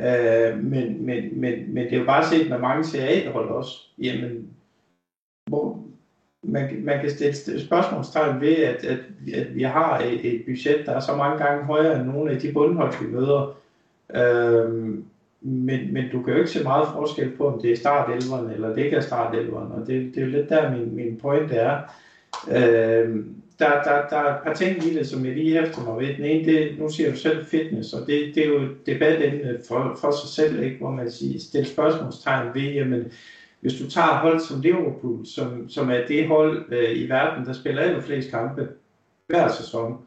Øh, 0.00 0.58
men, 0.58 1.06
men, 1.06 1.40
men, 1.40 1.74
men 1.74 1.84
det 1.84 1.92
er 1.92 1.98
jo 1.98 2.06
bare 2.06 2.24
set 2.24 2.50
med 2.50 2.58
mange 2.58 2.84
CA-hold 2.84 3.48
også. 3.48 3.78
Jamen, 3.98 4.48
hvor, 5.48 5.82
man, 6.42 6.84
man 6.84 7.00
kan 7.00 7.10
stille 7.10 7.60
spørgsmålstegn 7.60 8.40
ved, 8.40 8.54
at, 8.54 8.84
at, 8.84 8.98
at 9.34 9.54
vi 9.54 9.62
har 9.62 9.98
et, 9.98 10.34
et 10.34 10.42
budget, 10.46 10.86
der 10.86 10.92
er 10.92 11.00
så 11.00 11.16
mange 11.16 11.44
gange 11.44 11.64
højere 11.64 11.96
end 11.96 12.06
nogle 12.06 12.30
af 12.30 12.40
de 12.40 12.52
bundhold, 12.52 13.04
vi 13.04 13.12
møder. 13.12 13.56
Øhm, 14.14 15.04
men, 15.40 15.92
men 15.92 16.10
du 16.12 16.22
kan 16.22 16.32
jo 16.32 16.38
ikke 16.38 16.50
se 16.50 16.62
meget 16.62 16.88
forskel 16.92 17.36
på, 17.36 17.46
om 17.46 17.60
det 17.60 17.72
er 17.72 17.76
startelveren 17.76 18.50
eller 18.50 18.74
det 18.74 18.84
ikke 18.84 18.96
er 18.96 19.00
startelveren, 19.00 19.72
og 19.72 19.86
det, 19.86 20.14
det 20.14 20.16
er 20.16 20.26
jo 20.26 20.30
lidt 20.30 20.48
der, 20.48 20.70
min, 20.70 20.96
min 20.96 21.16
pointe 21.16 21.54
er. 21.54 21.80
Øh, 22.50 23.24
der, 23.58 23.82
der, 23.82 24.08
der 24.10 24.16
er 24.16 24.36
et 24.36 24.42
par 24.44 24.54
ting 24.54 24.86
i 24.86 24.94
det, 24.94 25.06
som 25.06 25.26
jeg 25.26 25.34
lige 25.34 25.60
hæfter 25.60 25.84
mig 25.84 25.98
ved. 25.98 26.16
Den 26.16 26.24
ene, 26.24 26.52
det, 26.52 26.78
nu 26.78 26.88
siger 26.88 27.10
du 27.10 27.16
selv 27.16 27.46
fitness, 27.46 27.92
og 27.92 28.06
det, 28.06 28.34
det 28.34 28.44
er 28.44 28.48
jo 28.48 28.62
et 28.62 28.86
debatende 28.86 29.48
øh, 29.48 29.58
for, 29.68 29.98
for 30.00 30.10
sig 30.10 30.28
selv, 30.28 30.62
ikke? 30.62 30.76
hvor 30.78 30.90
man 30.90 31.10
siger, 31.10 31.40
stiller 31.40 31.68
spørgsmålstegn 31.68 32.54
ved, 32.54 32.62
jamen, 32.62 33.12
hvis 33.60 33.78
du 33.78 33.90
tager 33.90 34.18
hold 34.18 34.40
som 34.40 34.60
Liverpool, 34.60 35.26
som, 35.26 35.68
som 35.68 35.90
er 35.90 36.06
det 36.08 36.28
hold 36.28 36.64
øh, 36.72 36.98
i 36.98 37.08
verden, 37.08 37.46
der 37.46 37.52
spiller 37.52 37.82
allerflest 37.82 38.30
kampe 38.30 38.68
hver 39.26 39.48
sæson, 39.48 39.98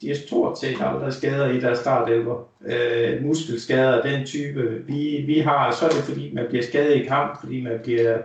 de 0.00 0.10
er 0.10 0.14
stort 0.14 0.58
set 0.58 0.76
aldrig 0.80 1.12
skader 1.12 1.50
i 1.50 1.60
deres 1.60 1.78
startelver. 1.78 2.48
Øh, 2.66 3.22
muskelskader 3.22 4.02
af 4.02 4.10
den 4.10 4.26
type, 4.26 4.82
vi, 4.86 5.22
vi 5.26 5.38
har, 5.38 5.70
så 5.72 5.84
er 5.84 5.90
det 5.90 5.98
fordi, 5.98 6.34
man 6.34 6.46
bliver 6.48 6.62
skadet 6.62 6.96
i 6.96 7.04
kamp, 7.04 7.40
fordi 7.40 7.62
man 7.62 7.78
bliver, 7.82 8.18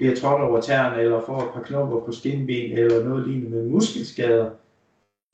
bliver 0.00 0.16
trådt 0.16 0.42
over 0.42 0.60
tæerne, 0.60 1.02
eller 1.02 1.26
får 1.26 1.40
et 1.40 1.52
par 1.54 1.62
knopper 1.62 2.00
på 2.00 2.12
skinben, 2.12 2.72
eller 2.78 3.04
noget 3.04 3.28
lignende 3.28 3.56
med 3.56 3.62
muskelskader. 3.62 4.50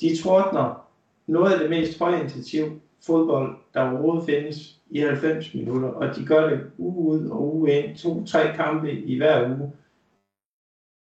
De 0.00 0.22
trådner 0.22 0.88
noget 1.26 1.52
af 1.52 1.58
det 1.60 1.70
mest 1.70 1.98
højintensive 1.98 2.80
fodbold, 3.06 3.56
der 3.74 3.80
overhovedet 3.80 4.24
findes 4.24 4.80
i 4.90 4.98
90 4.98 5.54
minutter, 5.54 5.88
og 5.88 6.16
de 6.16 6.26
gør 6.26 6.48
det 6.48 6.60
uge 6.78 7.18
ud 7.18 7.28
og 7.28 7.46
uge 7.52 7.72
ind, 7.72 7.96
to-tre 7.96 8.56
kampe 8.56 8.92
i 8.92 9.16
hver 9.16 9.56
uge. 9.56 9.72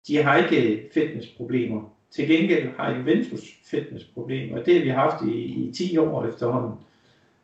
De 0.08 0.18
har 0.18 0.38
ikke 0.38 0.90
fitnessproblemer. 0.94 1.82
Til 2.12 2.28
gengæld 2.28 2.70
har 2.70 2.98
Juventus 2.98 3.60
fitnessproblemer, 3.64 4.60
og 4.60 4.66
det 4.66 4.74
har 4.74 4.84
vi 4.84 4.90
haft 4.90 5.24
i, 5.26 5.34
i 5.66 5.72
10 5.72 5.98
år 5.98 6.26
efterhånden. 6.26 6.78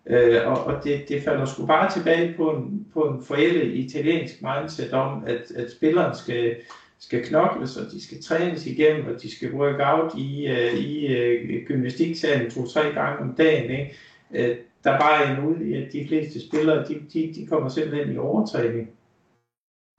Øh, 0.09 0.47
og 0.47 0.63
og 0.63 0.83
det, 0.83 1.09
det 1.09 1.23
falder 1.23 1.45
sgu 1.45 1.65
bare 1.65 1.91
tilbage 1.91 2.33
på 2.37 2.51
en, 2.51 2.87
på 2.93 3.03
en 3.03 3.23
forældet 3.23 3.73
italiensk 3.73 4.33
mindset 4.41 4.93
om, 4.93 5.23
at, 5.27 5.51
at 5.55 5.71
spilleren 5.71 6.15
skal, 6.15 6.55
skal 6.99 7.23
knokles, 7.23 7.77
og 7.77 7.91
de 7.91 8.03
skal 8.03 8.23
trænes 8.23 8.65
igennem, 8.65 9.15
og 9.15 9.21
de 9.21 9.35
skal 9.35 9.53
work 9.53 9.79
out 9.79 10.13
i, 10.17 10.51
uh, 10.51 10.79
i 10.79 11.05
uh, 11.05 11.67
gymnastiksalen 11.67 12.51
to-tre 12.51 12.81
gange 12.81 13.19
om 13.19 13.35
dagen. 13.37 13.71
Ikke? 13.71 13.95
Øh, 14.31 14.57
der 14.83 14.91
er 14.91 14.99
bare 14.99 15.31
en 15.31 15.45
ud 15.45 15.59
i, 15.61 15.73
at 15.73 15.93
de 15.93 16.07
fleste 16.07 16.47
spillere, 16.47 16.87
de, 16.87 16.93
de, 17.13 17.33
de 17.35 17.47
kommer 17.47 17.69
simpelthen 17.69 18.15
i 18.15 18.17
overtræning. 18.17 18.89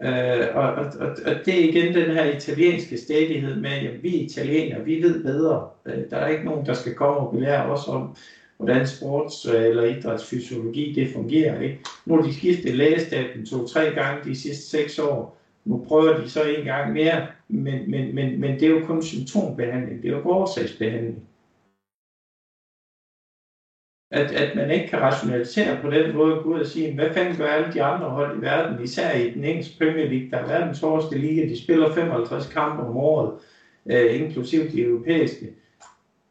Øh, 0.02 0.46
og, 0.54 0.62
og, 0.62 0.86
og, 1.00 1.08
og 1.26 1.34
det 1.44 1.54
er 1.60 1.68
igen 1.68 1.94
den 1.94 2.10
her 2.10 2.24
italienske 2.24 2.98
stædighed 2.98 3.60
med, 3.60 3.70
at 3.70 4.02
vi 4.02 4.08
italienere, 4.08 4.84
vi 4.84 5.02
ved 5.02 5.22
bedre. 5.22 5.68
Øh, 5.86 6.10
der 6.10 6.16
er 6.16 6.28
ikke 6.28 6.44
nogen, 6.44 6.66
der 6.66 6.74
skal 6.74 6.94
komme 6.94 7.20
og 7.20 7.32
belære 7.32 7.70
os 7.70 7.88
om, 7.88 8.16
hvordan 8.58 8.86
sports- 8.86 9.54
øh, 9.54 9.64
eller 9.64 9.84
idrætsfysiologi 9.84 10.92
det 10.92 11.12
fungerer. 11.12 11.60
Ikke? 11.60 11.78
Nu 12.06 12.14
har 12.16 12.22
de 12.22 12.34
skiftet 12.34 12.74
lægestaten 12.76 13.46
to-tre 13.46 13.84
gange 13.84 14.30
de 14.30 14.34
sidste 14.34 14.70
seks 14.70 14.98
år. 14.98 15.38
Nu 15.64 15.84
prøver 15.88 16.20
de 16.20 16.28
så 16.28 16.44
en 16.44 16.64
gang 16.64 16.92
mere, 16.92 17.26
men, 17.48 17.90
men, 17.90 18.14
men, 18.14 18.40
men 18.40 18.54
det 18.54 18.62
er 18.62 18.80
jo 18.80 18.86
kun 18.86 19.02
symptombehandling, 19.02 20.02
det 20.02 20.10
er 20.10 20.16
jo 20.16 20.22
årsagsbehandling 20.24 21.22
at, 24.10 24.30
at 24.32 24.56
man 24.56 24.70
ikke 24.70 24.88
kan 24.88 25.00
rationalisere 25.00 25.82
på 25.82 25.90
den 25.90 26.14
måde, 26.14 26.34
gå 26.42 26.54
ud 26.54 26.60
og 26.60 26.66
sige, 26.66 26.94
hvad 26.94 27.14
fanden 27.14 27.36
gør 27.36 27.46
alle 27.46 27.72
de 27.72 27.82
andre 27.82 28.10
hold 28.10 28.38
i 28.38 28.40
verden, 28.40 28.84
især 28.84 29.12
i 29.12 29.30
den 29.30 29.44
engelske 29.44 29.78
Premier 29.78 30.06
League, 30.06 30.30
der 30.30 30.38
er 30.38 30.46
verdens 30.46 30.80
hårdeste 30.80 31.18
liga, 31.18 31.48
de 31.48 31.64
spiller 31.64 31.92
55 31.92 32.46
kampe 32.46 32.82
om 32.82 32.96
året, 32.96 33.32
øh, 33.86 34.20
inklusiv 34.20 34.60
de 34.60 34.80
europæiske. 34.80 35.54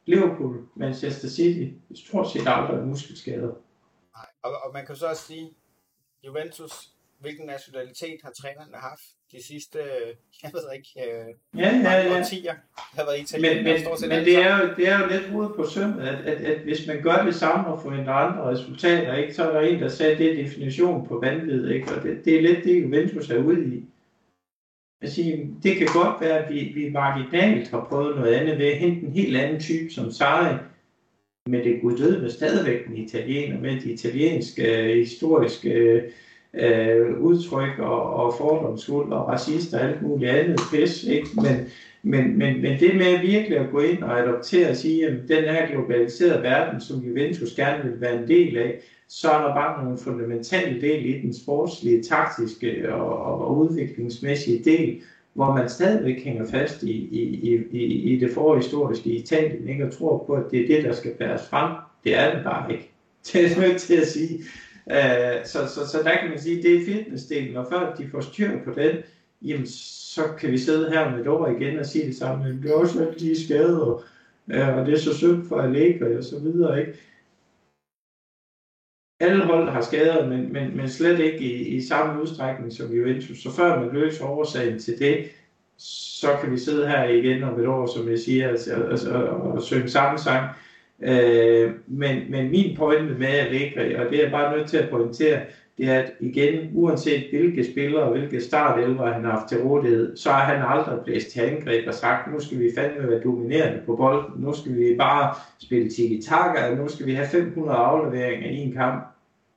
Liverpool, 0.08 0.68
Manchester 0.76 1.28
City, 1.28 1.74
stort 1.96 2.32
set 2.32 2.48
aldrig 2.48 2.88
muskelskader. 2.88 3.54
Nej, 4.16 4.26
og, 4.42 4.52
og 4.64 4.74
man 4.74 4.86
kan 4.86 4.96
så 4.96 5.08
også 5.08 5.24
sige, 5.24 5.50
Juventus 6.26 6.92
hvilken 7.20 7.46
nationalitet 7.46 8.20
har 8.24 8.32
trænerne 8.32 8.78
haft 8.78 9.02
de 9.32 9.44
sidste, 9.48 9.80
jeg 10.44 10.52
ved 10.54 10.64
ikke, 10.78 10.90
øh, 11.06 11.60
ja, 11.62 11.70
ja, 11.84 11.92
ja. 11.92 12.20
årtier, 12.20 12.56
har 12.76 13.06
været 13.06 13.20
italiener. 13.20 13.56
Men, 13.56 13.64
men, 13.64 14.10
men 14.10 14.26
det, 14.26 14.38
er 14.38 14.58
jo, 14.58 14.76
det 14.78 14.88
er 14.88 15.00
jo 15.00 15.08
lidt 15.08 15.30
hovedet 15.30 15.56
på 15.56 15.66
søm, 15.66 16.00
at, 16.00 16.16
at, 16.16 16.38
at, 16.52 16.60
hvis 16.60 16.88
man 16.88 17.02
gør 17.02 17.26
det 17.26 17.36
samme 17.36 17.68
og 17.68 17.82
får 17.82 17.92
en 17.92 18.00
andre 18.00 18.44
resultater, 18.52 19.16
ikke, 19.16 19.34
så 19.34 19.50
er 19.50 19.54
der 19.54 19.70
en, 19.70 19.82
der 19.82 19.90
sagde, 19.90 20.12
at 20.12 20.18
det 20.18 20.32
er 20.32 20.44
definition 20.44 21.08
på 21.08 21.20
vanvid, 21.20 21.70
ikke? 21.70 21.96
og 21.96 22.04
det, 22.04 22.26
det 22.26 22.36
er 22.36 22.42
lidt 22.42 22.64
det, 22.64 22.84
Juventus 22.84 23.30
er 23.30 23.44
ude 23.44 23.76
i. 23.76 23.86
Jeg 25.02 25.10
siger, 25.10 25.38
det 25.64 25.78
kan 25.78 25.88
godt 25.94 26.22
være, 26.22 26.40
at 26.40 26.54
vi, 26.54 26.72
vi 26.76 26.90
marginalt 26.90 27.70
har 27.70 27.86
prøvet 27.90 28.16
noget 28.16 28.34
andet 28.34 28.58
ved 28.58 28.66
at 28.66 28.78
hente 28.78 29.06
en 29.06 29.12
helt 29.12 29.38
anden 29.38 29.60
type 29.60 29.90
som 29.94 30.12
Sarri, 30.12 30.58
men 31.50 31.64
det 31.64 31.82
kunne 31.82 31.98
døde 31.98 32.22
med 32.22 32.30
stadigvæk 32.30 32.88
en 32.88 32.98
italiener 32.98 33.60
med 33.60 33.82
de 33.82 33.92
italienske 33.92 34.84
øh, 34.84 34.98
historiske 34.98 36.04
øh, 36.54 37.20
udtryk 37.20 37.80
og, 37.80 38.14
og 38.14 38.34
fordomsfuld 38.38 39.14
og 39.14 39.28
racist 39.28 39.74
og 39.74 39.82
alt 39.82 40.02
muligt 40.02 40.32
andet 40.32 40.60
pis, 40.72 41.04
ikke? 41.04 41.28
Men, 41.36 41.56
men, 42.04 42.38
men, 42.38 42.62
men 42.62 42.80
det 42.80 42.96
med 42.96 43.20
virkelig 43.20 43.58
at 43.58 43.72
gå 43.72 43.80
ind 43.80 44.04
og 44.04 44.20
adoptere 44.20 44.70
og 44.70 44.76
sige, 44.76 45.08
at 45.08 45.14
den 45.28 45.44
her 45.44 45.68
globaliserede 45.68 46.44
verden, 46.44 46.82
som 46.82 47.00
Juventus 47.00 47.56
gerne 47.56 47.84
vil 47.84 48.02
være 48.02 48.22
en 48.22 48.28
del 48.28 48.58
af, 48.58 48.80
så 49.10 49.32
er 49.32 49.48
der 49.48 49.54
bare 49.54 49.84
nogle 49.84 49.98
fundamentale 49.98 50.82
del 50.82 51.06
i 51.06 51.22
den 51.22 51.34
sportslige, 51.34 52.04
taktiske 52.04 52.94
og, 52.94 53.42
og 53.42 53.58
udviklingsmæssige 53.58 54.64
del, 54.64 55.02
hvor 55.34 55.54
man 55.54 55.70
stadigvæk 55.70 56.24
hænger 56.24 56.46
fast 56.48 56.84
i, 56.84 56.92
i, 56.92 57.64
i, 57.72 57.84
i 58.14 58.20
det 58.20 58.32
forhistoriske 58.34 59.10
Italien, 59.10 59.68
ikke? 59.68 59.86
og 59.86 59.94
tror 59.94 60.24
på, 60.28 60.34
at 60.34 60.44
det 60.52 60.62
er 60.62 60.76
det, 60.76 60.86
der 60.86 60.94
skal 60.94 61.12
bæres 61.12 61.48
frem. 61.50 61.76
Det 62.04 62.16
er 62.16 62.36
det 62.36 62.44
bare 62.44 62.72
ikke. 62.72 62.92
Det 63.34 63.52
er 63.52 63.62
nødt 63.62 63.82
til 63.82 63.96
at 63.96 64.08
sige. 64.08 64.44
Uh, 64.86 65.46
så, 65.46 65.60
så, 65.68 65.88
så 65.92 65.98
der 66.04 66.18
kan 66.22 66.30
man 66.30 66.40
sige, 66.40 66.62
det 66.62 66.76
er 66.76 66.86
fitnessdelen, 66.86 67.58
og 67.58 67.68
før 67.72 67.96
de 67.96 68.10
får 68.12 68.22
styr 68.22 68.52
på 68.66 68.72
den, 68.72 68.96
jamen 69.42 69.68
så 69.68 70.22
kan 70.40 70.52
vi 70.52 70.58
sidde 70.58 70.90
her 70.90 71.12
med 71.12 71.20
et 71.22 71.28
år 71.28 71.48
igen 71.48 71.80
og 71.80 71.86
sige 71.86 72.08
det 72.08 72.16
samme, 72.16 72.44
men 72.44 72.64
det 72.64 72.72
er 72.72 72.76
også 72.76 73.00
alle 73.00 73.20
de 73.20 73.46
skader, 73.46 73.80
og, 73.80 74.04
øh, 74.48 74.78
og 74.78 74.86
det 74.86 74.94
er 74.94 75.00
så 75.00 75.18
synd 75.18 75.48
for 75.48 75.62
Allegri 75.62 76.16
og 76.16 76.24
så 76.24 76.40
videre, 76.40 76.80
ikke? 76.80 76.94
Alle 79.20 79.46
hold 79.46 79.70
har 79.70 79.82
skader, 79.82 80.28
men, 80.28 80.54
men, 80.54 80.78
men 80.78 80.90
slet 80.90 81.20
ikke 81.20 81.40
i, 81.40 81.76
i 81.76 81.82
samme 81.82 82.22
udstrækning 82.22 82.74
som 82.74 82.92
Juventus. 82.92 83.44
Så 83.44 83.56
før 83.56 83.80
man 83.80 83.94
løser 83.94 84.26
årsagen 84.26 84.80
til 84.80 85.00
det, 85.00 85.26
så 85.78 86.28
kan 86.42 86.52
vi 86.52 86.58
sidde 86.58 86.88
her 86.88 87.04
igen 87.04 87.44
om 87.44 87.60
et 87.60 87.68
år, 87.68 87.86
som 87.86 88.10
jeg 88.10 88.20
siger, 88.20 88.50
altså, 88.50 88.74
altså, 88.74 89.12
og, 89.14 89.52
og 89.52 89.62
synge 89.62 89.88
samme 89.88 90.20
sang. 90.20 90.46
Øh, 91.02 91.72
men, 91.88 92.32
men 92.32 92.52
min 92.52 92.78
pointe 92.78 93.14
med 93.14 93.28
Allegri, 93.28 93.94
og 93.94 94.10
det 94.10 94.18
er 94.18 94.24
jeg 94.24 94.32
bare 94.32 94.58
nødt 94.58 94.70
til 94.70 94.78
at 94.78 94.90
pointere, 94.90 95.42
det 95.78 95.90
er, 95.90 95.94
at 96.00 96.12
igen, 96.20 96.70
uanset 96.74 97.30
hvilke 97.32 97.64
spillere 97.64 98.04
og 98.04 98.12
hvilke 98.12 98.40
startelver 98.42 99.14
han 99.14 99.24
har 99.26 99.32
haft 99.32 99.50
til 99.50 99.58
rådighed, 99.58 100.18
så 100.18 100.30
har 100.30 100.44
han 100.44 100.64
aldrig 100.64 101.00
blæst 101.06 101.30
til 101.30 101.40
angreb 101.40 101.88
og 101.88 101.94
sagt, 101.94 102.34
nu 102.34 102.40
skal 102.40 102.60
vi 102.60 102.72
fandme 102.78 103.08
være 103.08 103.20
dominerende 103.20 103.82
på 103.86 103.96
bolden, 103.96 104.42
nu 104.42 104.54
skal 104.54 104.76
vi 104.76 104.96
bare 104.98 105.36
spille 105.60 105.90
tiki-taka, 105.90 106.76
nu 106.76 106.88
skal 106.88 107.06
vi 107.06 107.14
have 107.14 107.26
500 107.26 107.78
afleveringer 107.78 108.48
i 108.48 108.56
en 108.56 108.72
kamp. 108.72 109.04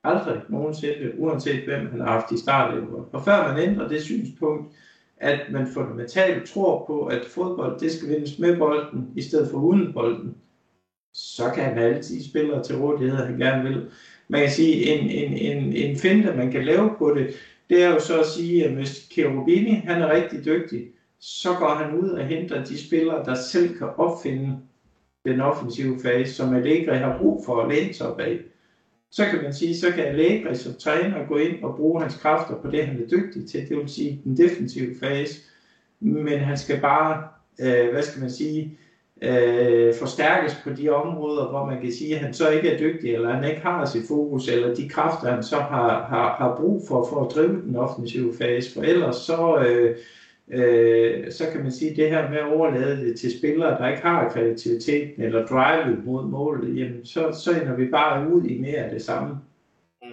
Aldrig 0.04 0.40
nogensinde, 0.48 1.12
uanset 1.18 1.64
hvem 1.64 1.90
han 1.90 2.00
har 2.00 2.06
haft 2.06 2.32
i 2.32 2.36
startelver. 2.36 3.02
Og 3.12 3.20
før 3.24 3.52
man 3.52 3.58
ændrer 3.58 3.88
det 3.88 4.02
synspunkt, 4.02 4.74
at 5.16 5.40
man 5.50 5.66
fundamentalt 5.66 6.46
tror 6.46 6.84
på, 6.86 7.04
at 7.04 7.24
fodbold 7.24 7.78
det 7.78 7.92
skal 7.92 8.08
vindes 8.08 8.38
med 8.38 8.58
bolden, 8.58 9.12
i 9.16 9.20
stedet 9.22 9.50
for 9.50 9.58
uden 9.58 9.92
bolden, 9.92 10.34
så 11.12 11.50
kan 11.54 11.62
han 11.64 11.78
altid 11.78 12.22
spille 12.24 12.62
til 12.62 12.76
rådighed, 12.76 13.24
han 13.24 13.36
gerne 13.36 13.62
vil 13.62 13.86
man 14.30 14.40
kan 14.40 14.50
sige, 14.50 14.86
en, 14.86 15.10
en, 15.10 15.32
en, 15.32 15.72
en 15.72 15.96
finte, 15.96 16.34
man 16.36 16.52
kan 16.52 16.64
lave 16.64 16.90
på 16.98 17.14
det, 17.14 17.34
det 17.70 17.82
er 17.82 17.88
jo 17.88 18.00
så 18.00 18.20
at 18.20 18.26
sige, 18.26 18.64
at 18.64 18.70
hvis 18.70 19.08
Cherubini, 19.12 19.70
han 19.70 20.02
er 20.02 20.12
rigtig 20.12 20.44
dygtig, 20.44 20.88
så 21.20 21.54
går 21.54 21.68
han 21.68 21.98
ud 21.98 22.08
og 22.10 22.26
henter 22.26 22.64
de 22.64 22.86
spillere, 22.86 23.24
der 23.24 23.34
selv 23.34 23.78
kan 23.78 23.88
opfinde 23.96 24.56
den 25.24 25.40
offensive 25.40 26.00
fase, 26.02 26.34
som 26.34 26.54
Allegri 26.54 26.96
har 26.96 27.18
brug 27.18 27.44
for 27.44 27.62
at 27.62 27.68
læne 27.68 27.94
sig 27.94 28.06
op 28.06 28.20
af. 28.20 28.38
Så 29.10 29.24
kan 29.24 29.42
man 29.42 29.54
sige, 29.54 29.76
så 29.76 29.92
kan 29.92 30.04
Allegri 30.04 30.54
som 30.54 30.74
træner 30.78 31.26
gå 31.26 31.36
ind 31.36 31.62
og 31.64 31.76
bruge 31.76 32.00
hans 32.00 32.14
kræfter 32.14 32.54
på 32.54 32.70
det, 32.70 32.86
han 32.86 33.02
er 33.02 33.08
dygtig 33.08 33.46
til, 33.46 33.68
det 33.68 33.76
vil 33.76 33.88
sige 33.88 34.20
den 34.24 34.36
defensive 34.36 34.94
fase. 35.00 35.40
Men 36.00 36.38
han 36.38 36.56
skal 36.56 36.80
bare, 36.80 37.22
øh, 37.60 37.90
hvad 37.92 38.02
skal 38.02 38.20
man 38.20 38.30
sige, 38.30 38.76
øh, 39.22 39.94
forstærkes 39.94 40.60
på 40.64 40.70
de 40.70 40.88
områder, 40.88 41.48
hvor 41.48 41.64
man 41.64 41.80
kan 41.80 41.92
sige, 41.92 42.14
at 42.14 42.20
han 42.20 42.34
så 42.34 42.50
ikke 42.50 42.70
er 42.70 42.78
dygtig, 42.78 43.14
eller 43.14 43.32
han 43.32 43.50
ikke 43.50 43.60
har 43.60 43.84
sit 43.84 44.08
fokus, 44.08 44.48
eller 44.48 44.74
de 44.74 44.88
kræfter, 44.88 45.30
han 45.34 45.42
så 45.42 45.56
har, 45.56 46.04
har, 46.04 46.34
har 46.34 46.56
brug 46.56 46.82
for, 46.88 47.06
for 47.06 47.24
at 47.24 47.34
drive 47.34 47.62
den 47.62 47.76
offensive 47.76 48.34
fase. 48.38 48.74
For 48.74 48.82
ellers 48.82 49.16
så, 49.16 49.58
øh, 49.58 49.98
øh, 50.48 51.32
så 51.32 51.50
kan 51.52 51.62
man 51.62 51.72
sige, 51.72 51.90
at 51.90 51.96
det 51.96 52.10
her 52.10 52.30
med 52.30 52.38
at 52.38 52.52
overlade 52.52 53.06
det 53.06 53.20
til 53.20 53.38
spillere, 53.38 53.78
der 53.82 53.88
ikke 53.88 54.02
har 54.02 54.28
kreativiteten 54.28 55.22
eller 55.22 55.46
drive 55.46 55.96
mod 56.04 56.24
målet, 56.24 56.80
jamen 56.80 57.06
så, 57.06 57.32
så 57.32 57.50
ender 57.60 57.76
vi 57.76 57.86
bare 57.90 58.28
ud 58.28 58.44
i 58.44 58.58
mere 58.58 58.78
af 58.78 58.90
det 58.90 59.02
samme. 59.02 59.40
Mm. 60.02 60.10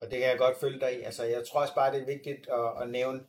Og 0.00 0.10
det 0.10 0.18
kan 0.18 0.28
jeg 0.28 0.38
godt 0.38 0.60
følge 0.60 0.80
dig 0.80 1.00
i. 1.00 1.02
Altså, 1.02 1.24
jeg 1.24 1.42
tror 1.50 1.60
også 1.60 1.74
bare, 1.74 1.92
det 1.92 2.02
er 2.02 2.06
vigtigt 2.06 2.48
at, 2.48 2.82
at 2.82 2.90
nævne, 2.90 3.20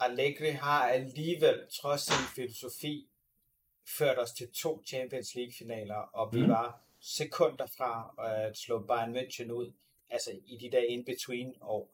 Allegri 0.00 0.50
har 0.50 0.82
alligevel, 0.82 1.54
trods 1.82 2.00
sin 2.00 2.26
filosofi, 2.36 3.06
førte 3.86 4.18
os 4.18 4.32
til 4.32 4.48
to 4.52 4.82
Champions 4.86 5.34
League-finaler, 5.34 5.94
og 5.94 6.34
vi 6.34 6.42
mm. 6.42 6.48
var 6.48 6.80
sekunder 7.00 7.66
fra 7.66 8.14
at 8.28 8.56
slå 8.56 8.86
Bayern 8.86 9.16
München 9.16 9.50
ud, 9.50 9.72
altså 10.10 10.30
i 10.46 10.56
de 10.56 10.70
der 10.70 10.82
in-between 10.82 11.58
år. 11.60 11.90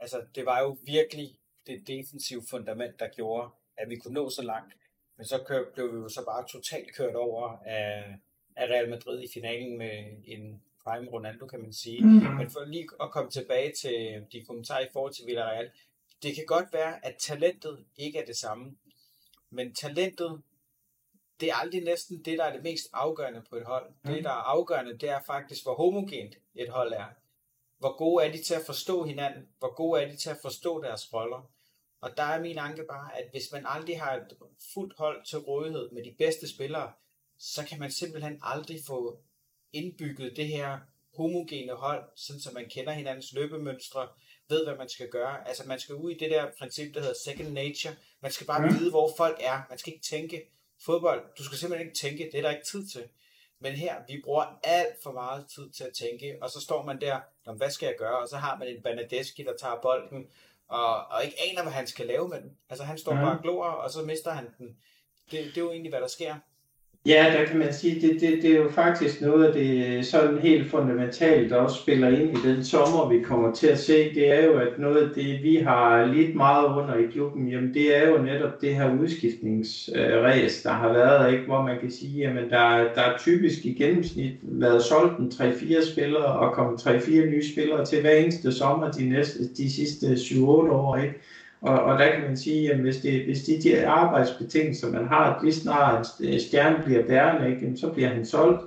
Altså, 0.00 0.24
det 0.34 0.46
var 0.46 0.60
jo 0.60 0.78
virkelig 0.82 1.36
det 1.66 1.86
defensive 1.86 2.42
fundament, 2.50 3.00
der 3.00 3.08
gjorde, 3.08 3.50
at 3.76 3.90
vi 3.90 3.96
kunne 3.96 4.14
nå 4.14 4.30
så 4.30 4.42
langt. 4.42 4.74
Men 5.16 5.26
så 5.26 5.42
kør, 5.46 5.64
blev 5.74 5.92
vi 5.92 5.98
jo 5.98 6.08
så 6.08 6.24
bare 6.24 6.46
totalt 6.48 6.94
kørt 6.94 7.14
over 7.14 7.58
af, 7.66 8.16
af 8.56 8.66
Real 8.66 8.90
Madrid 8.90 9.22
i 9.22 9.28
finalen 9.34 9.78
med 9.78 10.04
en 10.24 10.62
prime 10.84 11.10
Ronaldo, 11.10 11.46
kan 11.46 11.60
man 11.60 11.72
sige. 11.72 12.04
Mm. 12.04 12.36
Men 12.36 12.50
for 12.50 12.64
lige 12.64 12.88
at 13.00 13.10
komme 13.10 13.30
tilbage 13.30 13.72
til 13.72 14.26
de 14.32 14.44
kommentarer 14.44 14.80
i 14.80 14.88
forhold 14.92 15.12
til 15.12 15.26
Villarreal, 15.26 15.70
det 16.22 16.34
kan 16.34 16.46
godt 16.46 16.72
være, 16.72 17.06
at 17.06 17.16
talentet 17.18 17.84
ikke 17.96 18.18
er 18.18 18.24
det 18.24 18.36
samme, 18.36 18.76
men 19.50 19.74
talentet 19.74 20.42
det 21.42 21.50
er 21.50 21.54
aldrig 21.54 21.84
næsten 21.84 22.24
det, 22.24 22.38
der 22.38 22.44
er 22.44 22.52
det 22.52 22.62
mest 22.62 22.88
afgørende 22.92 23.42
på 23.50 23.56
et 23.56 23.64
hold. 23.64 23.92
Mm. 24.02 24.12
Det, 24.12 24.24
der 24.24 24.30
er 24.30 24.44
afgørende, 24.54 24.98
det 24.98 25.08
er 25.08 25.20
faktisk, 25.26 25.62
hvor 25.64 25.74
homogent 25.74 26.34
et 26.54 26.68
hold 26.68 26.92
er. 26.92 27.06
Hvor 27.78 27.96
gode 27.96 28.24
er 28.24 28.32
de 28.32 28.42
til 28.42 28.54
at 28.54 28.66
forstå 28.66 29.04
hinanden? 29.04 29.48
Hvor 29.58 29.74
gode 29.74 30.02
er 30.02 30.08
de 30.10 30.16
til 30.16 30.30
at 30.30 30.38
forstå 30.42 30.82
deres 30.82 31.14
roller? 31.14 31.50
Og 32.00 32.16
der 32.16 32.22
er 32.22 32.40
min 32.40 32.58
anke 32.58 32.84
bare, 32.88 33.18
at 33.18 33.30
hvis 33.30 33.52
man 33.52 33.64
aldrig 33.66 34.00
har 34.00 34.16
et 34.16 34.36
fuldt 34.74 34.94
hold 34.98 35.24
til 35.24 35.38
rådighed 35.38 35.90
med 35.90 36.04
de 36.04 36.14
bedste 36.18 36.48
spillere, 36.54 36.92
så 37.38 37.66
kan 37.68 37.78
man 37.78 37.90
simpelthen 37.90 38.40
aldrig 38.42 38.80
få 38.86 39.18
indbygget 39.72 40.36
det 40.36 40.46
her 40.46 40.78
homogene 41.16 41.72
hold, 41.72 42.04
sådan 42.16 42.40
så 42.40 42.50
man 42.54 42.68
kender 42.68 42.92
hinandens 42.92 43.32
løbemønstre, 43.32 44.08
ved 44.48 44.64
hvad 44.64 44.76
man 44.76 44.88
skal 44.88 45.08
gøre. 45.08 45.48
Altså 45.48 45.68
man 45.68 45.80
skal 45.80 45.94
ud 45.94 46.10
i 46.10 46.18
det 46.18 46.30
der 46.30 46.50
princip, 46.58 46.94
der 46.94 47.00
hedder 47.00 47.14
second 47.24 47.52
nature. 47.52 47.94
Man 48.20 48.32
skal 48.32 48.46
bare 48.46 48.66
mm. 48.66 48.74
vide, 48.74 48.90
hvor 48.90 49.10
folk 49.16 49.38
er. 49.40 49.62
Man 49.68 49.78
skal 49.78 49.92
ikke 49.92 50.04
tænke, 50.04 50.42
fodbold, 50.84 51.22
du 51.38 51.44
skal 51.44 51.58
simpelthen 51.58 51.88
ikke 51.88 51.98
tænke, 51.98 52.30
det 52.32 52.38
er 52.38 52.42
der 52.42 52.50
ikke 52.50 52.64
tid 52.64 52.86
til. 52.86 53.04
Men 53.60 53.72
her, 53.72 53.96
vi 54.08 54.20
bruger 54.24 54.58
alt 54.62 55.02
for 55.02 55.12
meget 55.12 55.46
tid 55.54 55.70
til 55.70 55.84
at 55.84 55.92
tænke, 55.92 56.38
og 56.42 56.50
så 56.50 56.60
står 56.60 56.82
man 56.82 57.00
der, 57.00 57.20
hvad 57.56 57.70
skal 57.70 57.86
jeg 57.86 57.96
gøre? 57.98 58.18
Og 58.18 58.28
så 58.28 58.36
har 58.36 58.58
man 58.58 58.68
en 58.68 58.82
Banadeski, 58.82 59.42
der 59.42 59.56
tager 59.56 59.80
bolden, 59.82 60.26
og, 60.68 61.06
og 61.06 61.24
ikke 61.24 61.36
aner, 61.50 61.62
hvad 61.62 61.72
han 61.72 61.86
skal 61.86 62.06
lave 62.06 62.28
med 62.28 62.40
den. 62.40 62.58
Altså 62.68 62.84
han 62.84 62.98
står 62.98 63.14
ja. 63.14 63.20
bare 63.20 63.36
og 63.36 63.42
glor, 63.42 63.64
og 63.64 63.90
så 63.90 64.02
mister 64.02 64.30
han 64.30 64.54
den. 64.58 64.76
Det, 65.30 65.44
det 65.44 65.56
er 65.56 65.60
jo 65.60 65.70
egentlig, 65.70 65.92
hvad 65.92 66.00
der 66.00 66.06
sker. 66.06 66.36
Ja, 67.06 67.34
der 67.38 67.44
kan 67.46 67.58
man 67.58 67.72
sige, 67.72 68.00
det, 68.00 68.20
det, 68.20 68.42
det 68.42 68.52
er 68.52 68.56
jo 68.56 68.68
faktisk 68.68 69.20
noget 69.20 69.44
af 69.44 69.52
det 69.52 69.86
øh, 69.86 70.04
sådan 70.04 70.38
helt 70.38 70.70
fundamentalt, 70.70 71.50
der 71.50 71.56
også 71.56 71.82
spiller 71.82 72.08
ind 72.08 72.38
i 72.38 72.48
den 72.48 72.64
sommer, 72.64 73.08
vi 73.08 73.22
kommer 73.22 73.52
til 73.54 73.66
at 73.66 73.78
se. 73.78 74.14
Det 74.14 74.32
er 74.32 74.44
jo, 74.46 74.58
at 74.58 74.78
noget 74.78 74.96
af 74.96 75.14
det, 75.14 75.42
vi 75.42 75.56
har 75.56 76.04
lidt 76.04 76.36
meget 76.36 76.66
under 76.66 76.96
i 76.96 77.10
klubben, 77.12 77.48
jamen 77.48 77.74
det 77.74 77.96
er 77.96 78.10
jo 78.10 78.22
netop 78.22 78.60
det 78.60 78.74
her 78.74 78.98
udskiftningsræs, 78.98 80.62
der 80.62 80.70
har 80.70 80.92
været, 80.92 81.32
ikke? 81.32 81.44
hvor 81.44 81.62
man 81.62 81.80
kan 81.80 81.90
sige, 81.90 82.18
jamen 82.18 82.50
der, 82.50 82.94
der 82.94 83.02
er 83.02 83.18
typisk 83.18 83.66
i 83.66 83.72
gennemsnit 83.72 84.34
været 84.42 84.82
solgt 84.82 85.18
en 85.18 85.32
3-4 85.34 85.92
spillere 85.92 86.24
og 86.24 86.54
kommet 86.54 86.80
3-4 86.80 87.10
nye 87.10 87.52
spillere 87.52 87.84
til 87.84 88.00
hver 88.00 88.10
eneste 88.10 88.52
sommer 88.52 88.90
de, 88.90 89.08
næste, 89.08 89.54
de 89.56 89.72
sidste 89.72 90.06
7-8 90.06 90.42
år. 90.44 90.96
Ikke? 90.96 91.14
Og, 91.62 91.82
og 91.82 91.98
der 91.98 92.12
kan 92.12 92.20
man 92.20 92.36
sige, 92.36 92.72
at 92.72 92.78
hvis, 92.78 92.96
det, 92.96 93.24
hvis 93.24 93.42
de, 93.42 93.62
de 93.62 93.86
arbejdsbetingelser, 93.86 94.90
man 94.90 95.06
har, 95.06 95.40
lige 95.42 95.54
snart 95.54 96.06
en 96.20 96.40
stjerne 96.40 96.84
bliver 96.84 97.06
bærende, 97.06 97.50
ikke, 97.50 97.76
så 97.76 97.92
bliver 97.92 98.08
han 98.08 98.26
solgt, 98.26 98.62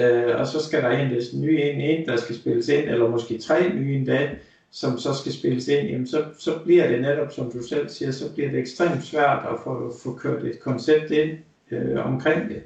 øh, 0.00 0.40
og 0.40 0.46
så 0.46 0.64
skal 0.64 0.82
der 0.82 0.96
hentes 0.96 1.32
en 1.32 1.40
ny 1.40 1.60
ind, 1.60 1.82
en, 1.82 2.06
der 2.06 2.16
skal 2.16 2.36
spilles 2.36 2.68
ind, 2.68 2.88
eller 2.88 3.08
måske 3.08 3.38
tre 3.38 3.74
nye 3.74 3.94
endda, 3.94 4.30
som 4.70 4.98
så 4.98 5.14
skal 5.14 5.32
spilles 5.32 5.68
ind, 5.68 5.88
jamen 5.88 6.06
så, 6.06 6.24
så 6.38 6.58
bliver 6.64 6.88
det 6.88 7.00
netop, 7.00 7.32
som 7.32 7.50
du 7.50 7.62
selv 7.62 7.88
siger, 7.88 8.10
så 8.10 8.34
bliver 8.34 8.50
det 8.50 8.58
ekstremt 8.58 9.04
svært 9.04 9.46
at 9.52 9.58
få, 9.64 9.92
få 10.02 10.14
kørt 10.14 10.44
et 10.44 10.60
koncept 10.60 11.10
ind 11.10 11.38
øh, 11.70 12.06
omkring 12.06 12.48
det. 12.48 12.62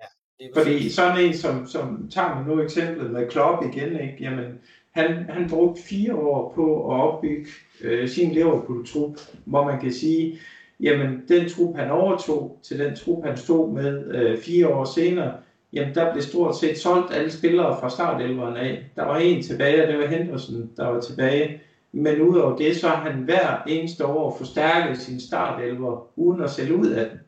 Ja, 0.00 0.04
det 0.40 0.50
Fordi 0.54 0.90
sådan 0.90 1.24
en, 1.24 1.34
som, 1.34 1.66
som 1.66 2.08
tager 2.10 2.34
man 2.34 2.44
nu 2.46 2.62
eksemplet 2.62 3.10
med 3.10 3.30
Klopp 3.30 3.64
igen, 3.64 4.00
ikke? 4.00 4.16
Jamen, 4.20 4.60
han, 4.90 5.24
han 5.28 5.50
brugte 5.50 5.82
fire 5.82 6.14
år 6.14 6.52
på 6.54 6.92
at 6.92 7.00
opbygge 7.00 7.46
øh, 7.80 8.08
sin 8.08 8.30
Liverpool-trup, 8.30 9.20
hvor 9.44 9.64
man 9.64 9.80
kan 9.80 9.92
sige, 9.92 10.38
jamen 10.80 11.22
den 11.28 11.48
trup, 11.48 11.76
han 11.76 11.90
overtog 11.90 12.58
til 12.62 12.78
den 12.78 12.96
trup, 12.96 13.24
han 13.24 13.36
stod 13.36 13.72
med 13.72 14.14
øh, 14.14 14.38
fire 14.38 14.68
år 14.68 14.84
senere, 14.84 15.32
jamen 15.72 15.94
der 15.94 16.12
blev 16.12 16.22
stort 16.22 16.56
set 16.56 16.78
solgt 16.78 17.14
alle 17.14 17.30
spillere 17.30 17.80
fra 17.80 17.90
startelveren 17.90 18.56
af. 18.56 18.84
Der 18.96 19.04
var 19.04 19.16
en 19.16 19.42
tilbage, 19.42 19.82
og 19.82 19.88
det 19.88 19.98
var 19.98 20.06
Henderson, 20.06 20.70
der 20.76 20.86
var 20.88 21.00
tilbage. 21.00 21.60
Men 21.92 22.20
udover 22.20 22.56
det, 22.56 22.76
så 22.76 22.88
har 22.88 23.10
han 23.10 23.22
hver 23.22 23.62
eneste 23.66 24.06
år 24.06 24.36
forstærket 24.38 24.98
sin 24.98 25.20
startelver, 25.20 26.06
uden 26.16 26.42
at 26.42 26.50
sælge 26.50 26.76
ud 26.76 26.90
af 26.90 27.10
den. 27.10 27.18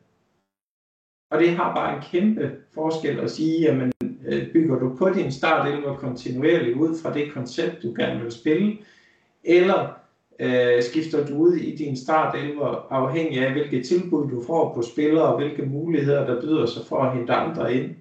Og 1.31 1.39
det 1.39 1.49
har 1.49 1.75
bare 1.75 1.95
en 1.95 2.01
kæmpe 2.01 2.51
forskel 2.73 3.19
at 3.19 3.31
sige, 3.31 3.61
jamen 3.61 3.92
Øh, 4.33 4.53
bygger 4.53 4.79
du 4.79 4.95
på 4.95 5.09
din 5.09 5.31
startelver 5.31 5.95
kontinuerligt 5.95 6.77
ud 6.77 6.97
fra 7.01 7.13
det 7.13 7.33
koncept, 7.33 7.83
du 7.83 7.93
gerne 7.97 8.21
vil 8.23 8.31
spille, 8.31 8.77
eller 9.43 9.93
øh, 10.39 10.83
skifter 10.83 11.25
du 11.25 11.35
ud 11.35 11.53
i 11.53 11.75
din 11.75 11.97
startelver 11.97 12.87
afhængig 12.89 13.45
af, 13.45 13.51
hvilke 13.51 13.83
tilbud 13.83 14.29
du 14.29 14.43
får 14.43 14.73
på 14.73 14.81
spillere, 14.81 15.25
og 15.25 15.37
hvilke 15.37 15.65
muligheder 15.65 16.25
der 16.25 16.41
byder 16.41 16.65
sig 16.65 16.85
for 16.85 16.97
at 16.97 17.17
hente 17.17 17.33
andre 17.33 17.73
ind. 17.73 17.95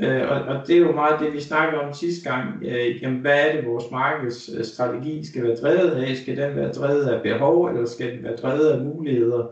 Øh, 0.00 0.30
og, 0.30 0.40
og 0.40 0.66
det 0.66 0.76
er 0.76 0.80
jo 0.80 0.92
meget 0.92 1.20
det, 1.20 1.32
vi 1.32 1.40
snakker 1.40 1.78
om 1.78 1.94
sidste 1.94 2.30
gang. 2.30 2.62
Øh, 2.62 3.02
jamen, 3.02 3.20
hvad 3.20 3.48
er 3.48 3.56
det, 3.56 3.66
vores 3.66 3.90
markedsstrategi 3.90 5.26
skal 5.26 5.42
være 5.42 5.56
drevet 5.56 5.90
af? 5.90 6.16
Skal 6.16 6.36
den 6.36 6.56
være 6.56 6.72
drevet 6.72 7.04
af 7.04 7.22
behov, 7.22 7.66
eller 7.66 7.86
skal 7.86 8.12
den 8.12 8.24
være 8.24 8.36
drevet 8.36 8.70
af 8.70 8.84
muligheder? 8.84 9.46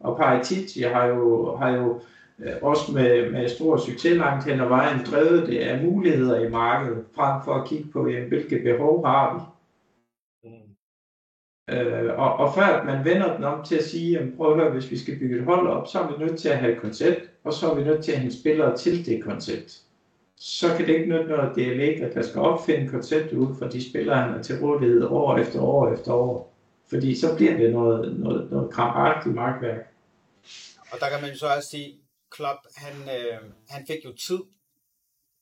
Og 0.00 0.16
Paratici 0.16 0.82
har 0.82 1.06
jo, 1.06 1.56
har 1.56 1.70
jo 1.70 1.94
øh, 1.94 2.00
Øh, 2.42 2.52
også 2.62 2.92
med, 2.92 3.30
med 3.30 3.48
stor 3.48 3.76
succes 3.76 4.16
langt 4.16 4.44
hen 4.44 4.60
ad 4.60 4.68
vejen, 4.68 5.06
drevet 5.10 5.46
det 5.46 5.58
af 5.58 5.84
muligheder 5.84 6.40
i 6.40 6.48
markedet, 6.48 7.04
frem 7.14 7.42
for 7.44 7.54
at 7.54 7.68
kigge 7.68 7.90
på, 7.92 8.08
jamen, 8.08 8.28
hvilke 8.28 8.58
behov 8.58 9.06
har 9.06 9.34
vi. 9.34 9.40
Mm. 10.48 11.76
Øh, 11.76 12.18
og, 12.18 12.36
og 12.36 12.54
før 12.54 12.62
at 12.62 12.86
man 12.86 13.04
vender 13.04 13.36
den 13.36 13.44
om 13.44 13.64
til 13.64 13.76
at 13.76 13.84
sige, 13.84 14.10
jamen, 14.10 14.36
prøv 14.36 14.52
at 14.52 14.60
høre, 14.60 14.72
hvis 14.72 14.90
vi 14.90 14.98
skal 14.98 15.18
bygge 15.18 15.38
et 15.38 15.44
hold 15.44 15.66
op, 15.66 15.86
så 15.86 15.98
er 15.98 16.12
vi 16.12 16.24
nødt 16.24 16.38
til 16.38 16.48
at 16.48 16.58
have 16.58 16.72
et 16.72 16.80
koncept, 16.80 17.20
og 17.44 17.52
så 17.52 17.70
er 17.70 17.74
vi 17.74 17.84
nødt 17.84 18.04
til 18.04 18.12
at 18.12 18.18
have 18.18 18.32
spillere 18.32 18.76
til 18.76 19.06
det 19.06 19.24
koncept 19.24 19.82
så 20.42 20.76
kan 20.76 20.86
det 20.86 20.94
ikke 20.94 21.08
nytte 21.08 21.28
noget, 21.28 21.50
at 21.50 21.56
det 21.56 21.68
er 21.68 21.76
Lega, 21.76 22.12
der 22.14 22.22
skal 22.22 22.40
opfinde 22.40 22.88
konceptet 22.88 23.36
ud 23.36 23.56
fra 23.58 23.68
de 23.68 23.90
spillere, 23.90 24.16
han 24.16 24.34
er 24.38 24.42
til 24.42 24.60
rådighed 24.60 25.04
år 25.04 25.38
efter 25.38 25.60
år 25.60 25.92
efter 25.92 26.12
år. 26.12 26.54
Fordi 26.90 27.14
så 27.14 27.36
bliver 27.36 27.56
det 27.56 27.72
noget, 27.72 28.18
noget, 28.18 28.50
noget 28.50 28.70
krampagtigt 28.70 29.34
markværk. 29.34 29.94
Og 30.90 31.00
der 31.00 31.08
kan 31.08 31.20
man 31.20 31.30
jo 31.30 31.38
så 31.38 31.46
også 31.56 31.68
sige, 31.68 31.94
Klopp, 32.32 32.60
han, 32.76 32.94
øh, 33.16 33.40
han 33.68 33.86
fik 33.86 34.04
jo 34.04 34.12
tid. 34.12 34.40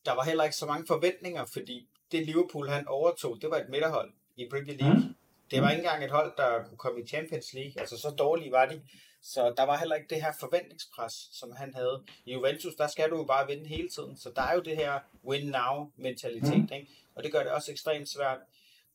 Der 0.05 0.13
var 0.15 0.25
heller 0.25 0.45
ikke 0.45 0.57
så 0.57 0.67
mange 0.67 0.87
forventninger, 0.87 1.45
fordi 1.45 1.89
det 2.13 2.27
Liverpool, 2.27 2.69
han 2.69 2.89
overtog, 2.89 3.39
det 3.43 3.51
var 3.51 3.57
et 3.57 3.69
midterhold 3.69 4.13
i 4.37 4.49
Premier 4.51 4.77
League. 4.77 5.01
Mm. 5.01 5.15
Det 5.51 5.63
var 5.63 5.71
ikke 5.71 5.81
engang 5.81 6.05
et 6.05 6.11
hold, 6.11 6.33
der 6.37 6.65
kunne 6.65 6.79
komme 6.79 7.01
i 7.03 7.07
Champions 7.07 7.53
League. 7.53 7.81
Altså 7.81 7.97
så 7.99 8.11
dårlige 8.11 8.53
var 8.53 8.67
de. 8.67 8.83
Så 9.23 9.55
der 9.57 9.63
var 9.63 9.77
heller 9.79 9.97
ikke 9.97 10.15
det 10.15 10.23
her 10.23 10.33
forventningspres, 10.41 11.13
som 11.33 11.53
han 11.53 11.75
havde. 11.75 12.05
I 12.25 12.33
Juventus, 12.33 12.75
der 12.75 12.87
skal 12.87 13.11
du 13.11 13.17
jo 13.17 13.25
bare 13.25 13.47
vinde 13.47 13.69
hele 13.69 13.89
tiden. 13.89 14.17
Så 14.17 14.33
der 14.37 14.43
er 14.43 14.55
jo 14.55 14.61
det 14.61 14.77
her 14.77 15.01
win-now-mentalitet, 15.25 16.69
mm. 16.71 16.75
ikke? 16.75 16.89
og 17.15 17.23
det 17.23 17.33
gør 17.33 17.43
det 17.43 17.53
også 17.53 17.73
ekstremt 17.73 18.09
svært. 18.09 18.39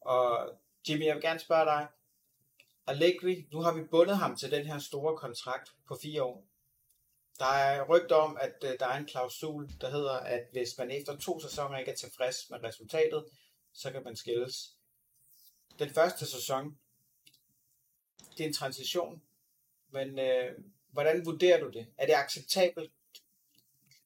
Og 0.01 0.49
Jimmy, 0.89 1.05
jeg 1.05 1.15
vil 1.15 1.23
gerne 1.23 1.39
spørge 1.39 1.65
dig, 1.65 1.87
Allegri, 2.87 3.47
nu 3.51 3.61
har 3.61 3.73
vi 3.73 3.81
bundet 3.83 4.17
ham 4.17 4.35
til 4.35 4.51
den 4.51 4.65
her 4.65 4.79
store 4.79 5.17
kontrakt 5.17 5.71
på 5.87 5.97
fire 6.01 6.23
år. 6.23 6.43
Der 7.39 7.45
er 7.45 7.85
rygter 7.89 8.15
om, 8.15 8.37
at 8.41 8.53
øh, 8.63 8.79
der 8.79 8.87
er 8.87 8.97
en 8.97 9.05
klausul, 9.05 9.69
der 9.81 9.89
hedder, 9.89 10.13
at 10.13 10.43
hvis 10.51 10.77
man 10.77 10.91
efter 10.91 11.17
to 11.17 11.39
sæsoner 11.39 11.77
ikke 11.77 11.91
er 11.91 11.95
tilfreds 11.95 12.49
med 12.49 12.63
resultatet, 12.63 13.25
så 13.73 13.91
kan 13.91 14.03
man 14.03 14.15
skilles. 14.15 14.71
Den 15.79 15.89
første 15.89 16.25
sæson, 16.25 16.77
det 18.37 18.43
er 18.43 18.47
en 18.47 18.53
transition 18.53 19.21
men 19.95 20.19
øh, 20.19 20.51
hvordan 20.91 21.25
vurderer 21.25 21.59
du 21.59 21.69
det? 21.69 21.85
Er 21.97 22.05
det 22.05 22.13
acceptabelt 22.13 22.91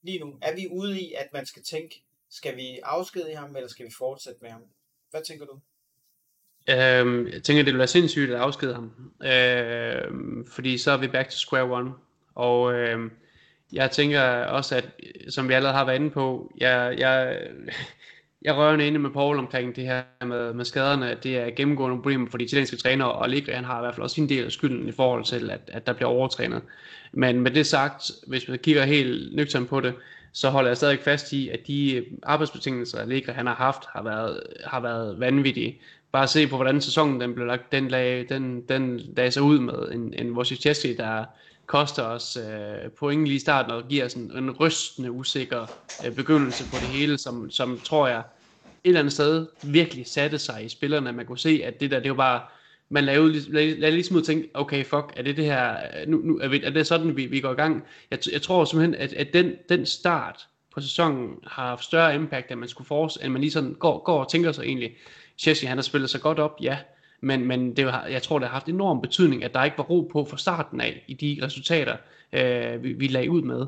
lige 0.01 0.19
nu? 0.19 0.37
Er 0.41 0.55
vi 0.55 0.67
ude 0.71 1.01
i, 1.01 1.13
at 1.13 1.27
man 1.33 1.45
skal 1.45 1.63
tænke, 1.63 2.03
skal 2.29 2.55
vi 2.55 2.79
afskedige 2.83 3.35
ham, 3.35 3.55
eller 3.55 3.69
skal 3.69 3.85
vi 3.85 3.91
fortsætte 3.97 4.39
med 4.41 4.49
ham? 4.49 4.61
Hvad 5.11 5.21
tænker 5.27 5.45
du? 5.45 5.59
Øhm, 6.69 7.27
jeg 7.27 7.43
tænker, 7.43 7.63
det 7.63 7.73
vil 7.73 7.77
være 7.77 7.87
sindssygt 7.87 8.31
at 8.31 8.39
afskede 8.39 8.73
ham. 8.73 9.13
Øhm, 9.23 10.47
fordi 10.47 10.77
så 10.77 10.91
er 10.91 10.97
vi 10.97 11.07
back 11.07 11.29
to 11.29 11.37
square 11.37 11.71
one. 11.71 11.93
Og 12.35 12.73
øh, 12.73 13.11
jeg 13.73 13.91
tænker 13.91 14.21
også, 14.45 14.75
at 14.75 14.89
som 15.29 15.49
vi 15.49 15.53
allerede 15.53 15.77
har 15.77 15.85
været 15.85 15.95
inde 15.95 16.09
på, 16.09 16.51
jeg, 16.57 16.95
jeg, 16.97 17.37
jeg 18.41 18.55
rører 18.55 18.77
inde 18.77 18.99
med 18.99 19.09
Paul 19.09 19.37
omkring 19.37 19.75
det 19.75 19.83
her 19.83 20.25
med, 20.25 20.53
med 20.53 20.65
skaderne, 20.65 21.17
det 21.23 21.37
er 21.37 21.49
gennemgående 21.55 21.97
problem 21.97 22.29
for 22.29 22.37
de 22.37 22.43
italienske 22.43 22.77
trænere, 22.77 23.11
og 23.11 23.29
Ligre, 23.29 23.53
han 23.53 23.63
har 23.63 23.79
i 23.79 23.81
hvert 23.81 23.95
fald 23.95 24.03
også 24.03 24.13
sin 24.13 24.29
del 24.29 24.45
af 24.45 24.51
skylden 24.51 24.87
i 24.87 24.91
forhold 24.91 25.23
til, 25.23 25.49
at, 25.49 25.61
at 25.67 25.87
der 25.87 25.93
bliver 25.93 26.09
overtrænet. 26.09 26.61
Men 27.11 27.41
med 27.41 27.51
det 27.51 27.67
sagt, 27.67 28.11
hvis 28.27 28.47
man 28.47 28.59
kigger 28.59 28.83
helt 28.83 29.35
nøgternt 29.35 29.69
på 29.69 29.79
det, 29.79 29.93
så 30.33 30.49
holder 30.49 30.69
jeg 30.69 30.77
stadig 30.77 30.99
fast 30.99 31.33
i, 31.33 31.49
at 31.49 31.67
de 31.67 32.05
arbejdsbetingelser, 32.23 33.05
Ligre, 33.05 33.33
han 33.33 33.47
har 33.47 33.55
haft, 33.55 33.83
har 33.95 34.03
været, 34.03 34.43
har 34.65 34.79
været 34.79 35.19
vanvittige. 35.19 35.81
Bare 36.11 36.27
se 36.27 36.47
på, 36.47 36.55
hvordan 36.55 36.81
sæsonen 36.81 37.21
den 37.21 37.33
blev 37.33 37.47
lagt, 37.47 37.71
den 37.71 37.87
lag, 37.87 38.25
den, 38.29 38.61
den 38.61 38.99
lagde 38.99 39.31
sig 39.31 39.41
ud 39.41 39.59
med 39.59 39.91
en, 39.91 40.13
en 40.13 40.31
Wojciechowski, 40.31 40.93
der 40.93 41.25
koster 41.69 42.03
os 42.03 42.37
øh, 42.37 42.91
point 42.91 43.25
lige 43.25 43.35
i 43.35 43.39
starten 43.39 43.71
og 43.71 43.83
giver 43.89 44.07
sådan 44.07 44.31
en 44.31 44.51
rystende 44.51 45.11
usikker 45.11 45.65
øh, 46.05 46.15
begyndelse 46.15 46.63
på 46.63 46.75
det 46.75 46.87
hele, 46.87 47.17
som, 47.17 47.51
som 47.51 47.79
tror 47.83 48.07
jeg 48.07 48.19
et 48.19 48.23
eller 48.83 48.99
andet 48.99 49.13
sted 49.13 49.47
virkelig 49.63 50.07
satte 50.07 50.39
sig 50.39 50.65
i 50.65 50.69
spillerne. 50.69 51.11
Man 51.11 51.25
kunne 51.25 51.39
se, 51.39 51.61
at 51.65 51.79
det 51.79 51.91
der, 51.91 51.99
det 51.99 52.11
var 52.11 52.17
bare, 52.17 52.41
man 52.89 53.03
lavede, 53.03 53.51
lavede, 53.51 53.79
lavede 53.79 53.95
ligesom 53.95 54.15
ud 54.15 54.21
og 54.21 54.27
tænkte, 54.27 54.49
okay, 54.53 54.85
fuck, 54.85 55.13
er 55.15 55.21
det 55.21 55.37
det 55.37 55.45
her, 55.45 55.75
nu, 56.07 56.17
nu 56.17 56.39
er, 56.39 56.47
vi, 56.47 56.63
er 56.63 56.69
det 56.69 56.87
sådan, 56.87 57.17
vi, 57.17 57.25
vi 57.25 57.39
går 57.39 57.51
i 57.51 57.55
gang? 57.55 57.83
Jeg, 58.11 58.19
jeg 58.31 58.41
tror 58.41 58.65
simpelthen, 58.65 58.95
at, 58.95 59.13
at 59.13 59.33
den, 59.33 59.53
den 59.69 59.85
start 59.85 60.47
på 60.73 60.81
sæsonen 60.81 61.35
har 61.47 61.67
haft 61.67 61.83
større 61.83 62.15
impact, 62.15 62.51
end 62.51 62.59
man 62.59 62.69
skulle 62.69 62.87
forestille, 62.87 63.25
end 63.25 63.33
man 63.33 63.41
lige 63.41 63.51
sådan 63.51 63.73
går, 63.73 64.03
går 64.03 64.19
og 64.19 64.31
tænker 64.31 64.51
sig 64.51 64.63
egentlig. 64.63 64.95
Chelsea, 65.37 65.69
han 65.69 65.77
har 65.77 65.83
spillet 65.83 66.09
sig 66.09 66.21
godt 66.21 66.39
op, 66.39 66.57
ja, 66.61 66.77
men, 67.21 67.45
men 67.45 67.77
det, 67.77 67.93
jeg 68.09 68.21
tror, 68.23 68.39
det 68.39 68.47
har 68.47 68.53
haft 68.53 68.69
enorm 68.69 69.01
betydning, 69.01 69.43
at 69.43 69.53
der 69.53 69.63
ikke 69.63 69.77
var 69.77 69.83
ro 69.83 70.09
på 70.11 70.25
fra 70.25 70.37
starten 70.37 70.81
af 70.81 71.03
i 71.07 71.13
de 71.13 71.39
resultater, 71.45 71.97
øh, 72.33 72.83
vi, 72.83 72.93
vi 72.93 73.07
lagde 73.07 73.31
ud 73.31 73.41
med. 73.41 73.65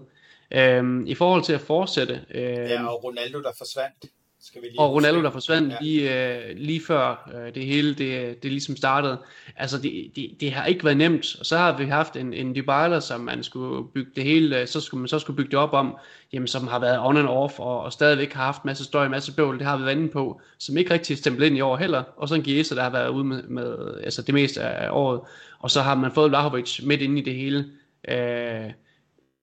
Øh, 0.52 1.08
I 1.08 1.16
forhold 1.16 1.44
til 1.44 1.54
at 1.54 1.62
fortsætte... 1.62 2.26
Øh, 2.34 2.44
ja, 2.44 2.88
og 2.88 3.04
Ronaldo, 3.04 3.42
der 3.42 3.52
forsvandt. 3.58 4.06
Skal 4.44 4.62
vi 4.62 4.68
lige 4.68 4.80
og 4.80 4.94
Ronaldo, 4.94 5.22
der 5.22 5.30
forsvandt 5.30 5.74
ja. 5.74 5.78
lige, 5.82 6.36
øh, 6.36 6.58
lige 6.58 6.82
før 6.88 7.32
øh, 7.36 7.56
det 7.56 7.66
hele 7.66 7.94
det, 7.94 8.44
det 8.44 8.52
ligesom 8.52 8.76
startede. 8.76 9.18
Altså, 9.56 9.78
det, 9.78 10.12
det, 10.16 10.32
det 10.40 10.52
har 10.52 10.66
ikke 10.66 10.84
været 10.84 10.98
nemt. 10.98 11.36
Og 11.40 11.46
så 11.46 11.58
har 11.58 11.78
vi 11.78 11.86
haft 11.86 12.16
en, 12.16 12.34
en 12.34 12.56
Dybala, 12.56 13.00
som 13.00 13.22
man 13.22 13.44
skulle 13.44 13.88
bygge 13.94 14.12
det 14.16 14.24
hele, 14.24 14.68
så 14.68 14.82
skulle 14.82 15.02
man 15.02 15.08
så 15.08 15.20
skulle 15.20 15.38
bygge 15.38 15.52
det 15.52 15.60
op 15.60 15.74
om, 15.74 15.98
jamen, 16.34 16.48
som 16.48 16.68
har 16.68 16.80
været 16.80 17.00
on 17.00 17.18
and 17.18 17.28
off, 17.28 17.60
og, 17.60 17.82
og 17.82 17.94
stadigvæk 17.94 18.34
har 18.34 18.44
haft 18.44 18.66
masse 18.66 18.84
støj, 18.84 19.08
masse 19.08 19.36
bøvl, 19.36 19.60
det 19.60 19.68
har 19.68 19.78
vi 19.78 19.84
været 19.84 19.96
inde 19.96 20.10
på, 20.10 20.42
som 20.58 20.78
ikke 20.78 20.94
rigtig 20.94 21.18
stemplet 21.18 21.48
ind 21.48 21.58
i 21.58 21.62
år 21.62 21.78
heller. 21.78 22.04
Og 22.18 22.28
så 22.28 22.36
en 22.36 22.44
Giesa, 22.44 22.76
der 22.76 22.84
har 22.84 22.90
været 22.90 23.10
ude 23.10 23.24
med, 23.24 23.44
med 23.44 23.78
altså 24.04 24.22
det 24.22 24.34
meste 24.34 24.62
af 24.62 24.90
året. 24.92 25.20
Og 25.60 25.72
så 25.72 25.82
har 25.82 25.96
man 25.96 26.12
fået 26.12 26.30
Vlahovic 26.30 26.80
midt 26.84 27.02
inde 27.02 27.22
i 27.22 27.24
det 27.24 27.36
hele. 27.36 27.66
Øh, 28.08 28.72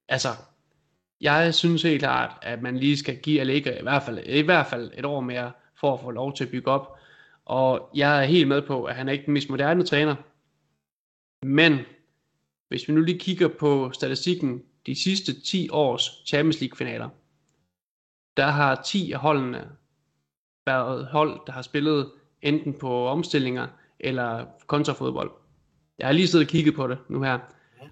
altså, 0.08 0.28
jeg 1.20 1.54
synes 1.54 1.82
helt 1.82 2.00
klart, 2.00 2.38
at 2.42 2.62
man 2.62 2.76
lige 2.76 2.96
skal 2.96 3.18
give 3.18 3.40
Allegri 3.40 3.78
i 3.78 3.82
hvert 3.82 4.02
fald, 4.02 4.18
i 4.26 4.40
hvert 4.40 4.66
fald 4.66 4.90
et 4.94 5.04
år 5.04 5.20
mere, 5.20 5.52
for 5.80 5.94
at 5.94 6.00
få 6.00 6.10
lov 6.10 6.34
til 6.34 6.44
at 6.44 6.50
bygge 6.50 6.70
op. 6.70 6.98
Og 7.44 7.90
jeg 7.94 8.22
er 8.22 8.26
helt 8.26 8.48
med 8.48 8.62
på, 8.62 8.84
at 8.84 8.94
han 8.94 9.08
er 9.08 9.12
ikke 9.12 9.26
den 9.26 9.34
mest 9.34 9.50
moderne 9.50 9.84
træner. 9.84 10.14
Men 11.46 11.78
hvis 12.68 12.88
vi 12.88 12.92
nu 12.92 13.00
lige 13.00 13.18
kigger 13.18 13.48
på 13.48 13.90
statistikken, 13.92 14.62
de 14.86 14.94
sidste 14.94 15.40
10 15.40 15.68
års 15.70 16.22
Champions 16.26 16.60
League 16.60 16.76
finaler, 16.76 17.08
der 18.36 18.46
har 18.46 18.82
10 18.82 19.12
af 19.12 19.18
holdene 19.18 19.68
været 20.66 21.06
hold, 21.06 21.40
der 21.46 21.52
har 21.52 21.62
spillet 21.62 22.10
enten 22.42 22.78
på 22.78 23.06
omstillinger 23.06 23.66
eller 24.00 24.46
kontrafodbold. 24.66 25.30
Jeg 25.98 26.06
har 26.06 26.12
lige 26.12 26.28
siddet 26.28 26.46
og 26.46 26.50
kigget 26.50 26.74
på 26.74 26.86
det 26.86 26.98
nu 27.08 27.22
her. 27.22 27.38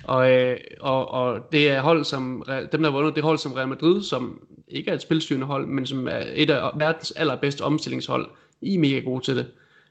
Og, 0.04 0.32
øh, 0.32 0.56
og, 0.80 1.10
og 1.10 1.52
det 1.52 1.70
er 1.70 1.80
hold 1.80 2.04
som, 2.04 2.44
dem 2.72 2.82
der 2.82 2.90
har 2.90 2.96
vundet, 2.96 3.14
det 3.14 3.20
er 3.20 3.26
hold 3.26 3.38
som 3.38 3.52
Real 3.52 3.68
Madrid, 3.68 4.02
som 4.02 4.40
ikke 4.68 4.90
er 4.90 4.94
et 4.94 5.02
spilstyrende 5.02 5.46
hold, 5.46 5.66
men 5.66 5.86
som 5.86 6.08
er 6.08 6.22
et 6.34 6.50
af 6.50 6.70
verdens 6.74 7.10
allerbedste 7.10 7.62
omstillingshold. 7.62 8.30
I 8.60 8.74
er 8.74 8.78
mega 8.78 8.98
gode 8.98 9.24
til 9.24 9.36
det. 9.36 9.46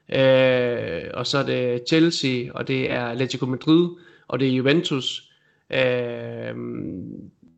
Øh, 0.08 1.10
og 1.14 1.26
så 1.26 1.38
er 1.38 1.42
det 1.42 1.82
Chelsea, 1.88 2.52
og 2.54 2.68
det 2.68 2.90
er 2.90 3.04
Atletico 3.06 3.46
Madrid, 3.46 3.88
og 4.28 4.40
det 4.40 4.48
er 4.48 4.52
Juventus. 4.52 5.30
Øh, 5.70 6.54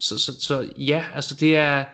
så, 0.01 0.19
så, 0.19 0.41
så 0.41 0.69
ja, 0.77 1.05
altså 1.15 1.35
det 1.35 1.57
er, 1.57 1.85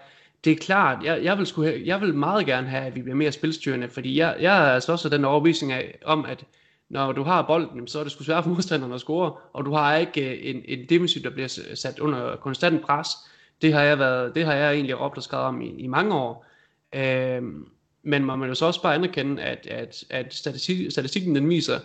det 0.45 0.53
er 0.53 0.57
klart, 0.57 1.05
jeg, 1.05 1.25
jeg, 1.25 1.39
vil 1.39 1.47
sku, 1.47 1.63
jeg 1.63 2.01
vil 2.01 2.15
meget 2.15 2.47
gerne 2.47 2.69
have, 2.69 2.85
at 2.85 2.95
vi 2.95 3.03
bliver 3.03 3.17
mere 3.17 3.33
spilstyrende, 3.33 3.89
fordi 3.89 4.19
jeg, 4.19 4.37
jeg 4.41 4.69
er 4.69 4.73
altså 4.73 4.93
også 4.93 5.09
den 5.09 5.25
overbevisning 5.25 5.73
af, 5.73 5.99
om, 6.05 6.25
at 6.25 6.45
når 6.91 7.13
du 7.13 7.23
har 7.23 7.43
bolden, 7.43 7.89
så 7.89 7.99
er 7.99 8.03
det 8.03 8.13
sgu 8.13 8.25
svært 8.25 8.45
for 8.45 8.51
modstanderen 8.51 8.93
at 8.93 9.01
score, 9.01 9.33
og 9.53 9.65
du 9.65 9.73
har 9.73 9.97
ikke 9.97 10.31
øh, 10.31 10.55
en, 10.55 10.63
en 10.65 10.89
defensiv, 10.89 11.23
der 11.23 11.31
bliver 11.31 11.49
sat 11.75 11.99
under 11.99 12.37
konstant 12.37 12.83
pres. 12.83 13.09
Det 13.63 13.73
har 13.73 13.83
jeg, 13.83 13.99
været, 13.99 14.35
det 14.35 14.45
har 14.45 14.55
jeg 14.55 14.75
egentlig 14.75 15.01
råbt 15.01 15.17
og 15.17 15.23
skrevet 15.23 15.47
om 15.47 15.61
i, 15.61 15.75
i 15.79 15.87
mange 15.87 16.15
år. 16.15 16.47
Øhm, 16.95 17.69
men 18.03 18.25
man 18.25 18.39
må 18.39 18.45
jo 18.45 18.55
så 18.55 18.67
også 18.67 18.83
bare 18.83 18.95
anerkende, 18.95 19.43
at, 19.43 19.67
at, 19.67 20.05
at 20.11 20.35
statistik, 20.35 20.91
statistikken 20.91 21.35
den 21.35 21.49
viser, 21.49 21.79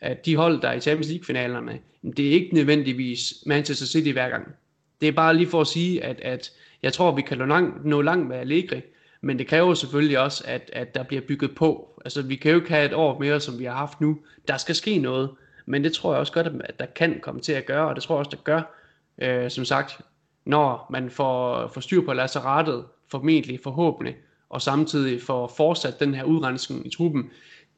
at 0.00 0.26
de 0.26 0.36
hold, 0.36 0.60
der 0.60 0.68
er 0.68 0.72
i 0.72 0.80
Champions 0.80 1.08
League-finalerne, 1.08 1.78
det 2.16 2.28
er 2.28 2.32
ikke 2.32 2.54
nødvendigvis 2.54 3.34
Manchester 3.46 3.86
City 3.86 4.10
hver 4.10 4.28
gang. 4.28 4.54
Det 5.00 5.08
er 5.08 5.12
bare 5.12 5.36
lige 5.36 5.46
for 5.46 5.60
at 5.60 5.66
sige, 5.66 6.04
at, 6.04 6.20
at 6.20 6.52
jeg 6.82 6.92
tror, 6.92 7.12
vi 7.12 7.22
kan 7.22 7.38
nå 7.38 7.44
langt, 7.44 7.84
nå 7.84 8.02
langt 8.02 8.28
med 8.28 8.36
Allegri, 8.36 8.80
men 9.20 9.38
det 9.38 9.46
kræver 9.46 9.74
selvfølgelig 9.74 10.18
også, 10.18 10.44
at, 10.46 10.70
at 10.72 10.94
der 10.94 11.02
bliver 11.02 11.22
bygget 11.22 11.54
på. 11.54 11.93
Altså, 12.04 12.22
vi 12.22 12.36
kan 12.36 12.50
jo 12.50 12.56
ikke 12.56 12.70
have 12.70 12.86
et 12.86 12.94
år 12.94 13.18
mere, 13.18 13.40
som 13.40 13.58
vi 13.58 13.64
har 13.64 13.74
haft 13.74 14.00
nu. 14.00 14.18
Der 14.48 14.56
skal 14.56 14.74
ske 14.74 14.98
noget. 14.98 15.30
Men 15.66 15.84
det 15.84 15.92
tror 15.92 16.12
jeg 16.12 16.20
også 16.20 16.32
godt, 16.32 16.46
at 16.46 16.78
der 16.78 16.86
kan 16.86 17.20
komme 17.22 17.40
til 17.40 17.52
at 17.52 17.66
gøre, 17.66 17.88
og 17.88 17.94
det 17.94 18.02
tror 18.02 18.14
jeg 18.14 18.18
også, 18.18 18.30
der 18.30 18.42
gør. 18.42 18.62
Øh, 19.18 19.50
som 19.50 19.64
sagt, 19.64 20.00
når 20.44 20.86
man 20.90 21.10
får, 21.10 21.66
får 21.68 21.80
styr 21.80 22.04
på 22.04 22.12
lasserettet, 22.12 22.84
formentlig, 23.10 23.60
forhåbentlig, 23.62 24.16
og 24.48 24.62
samtidig 24.62 25.22
får 25.22 25.52
fortsat 25.56 26.00
den 26.00 26.14
her 26.14 26.24
udrensning 26.24 26.86
i 26.86 26.90
truppen. 26.90 27.30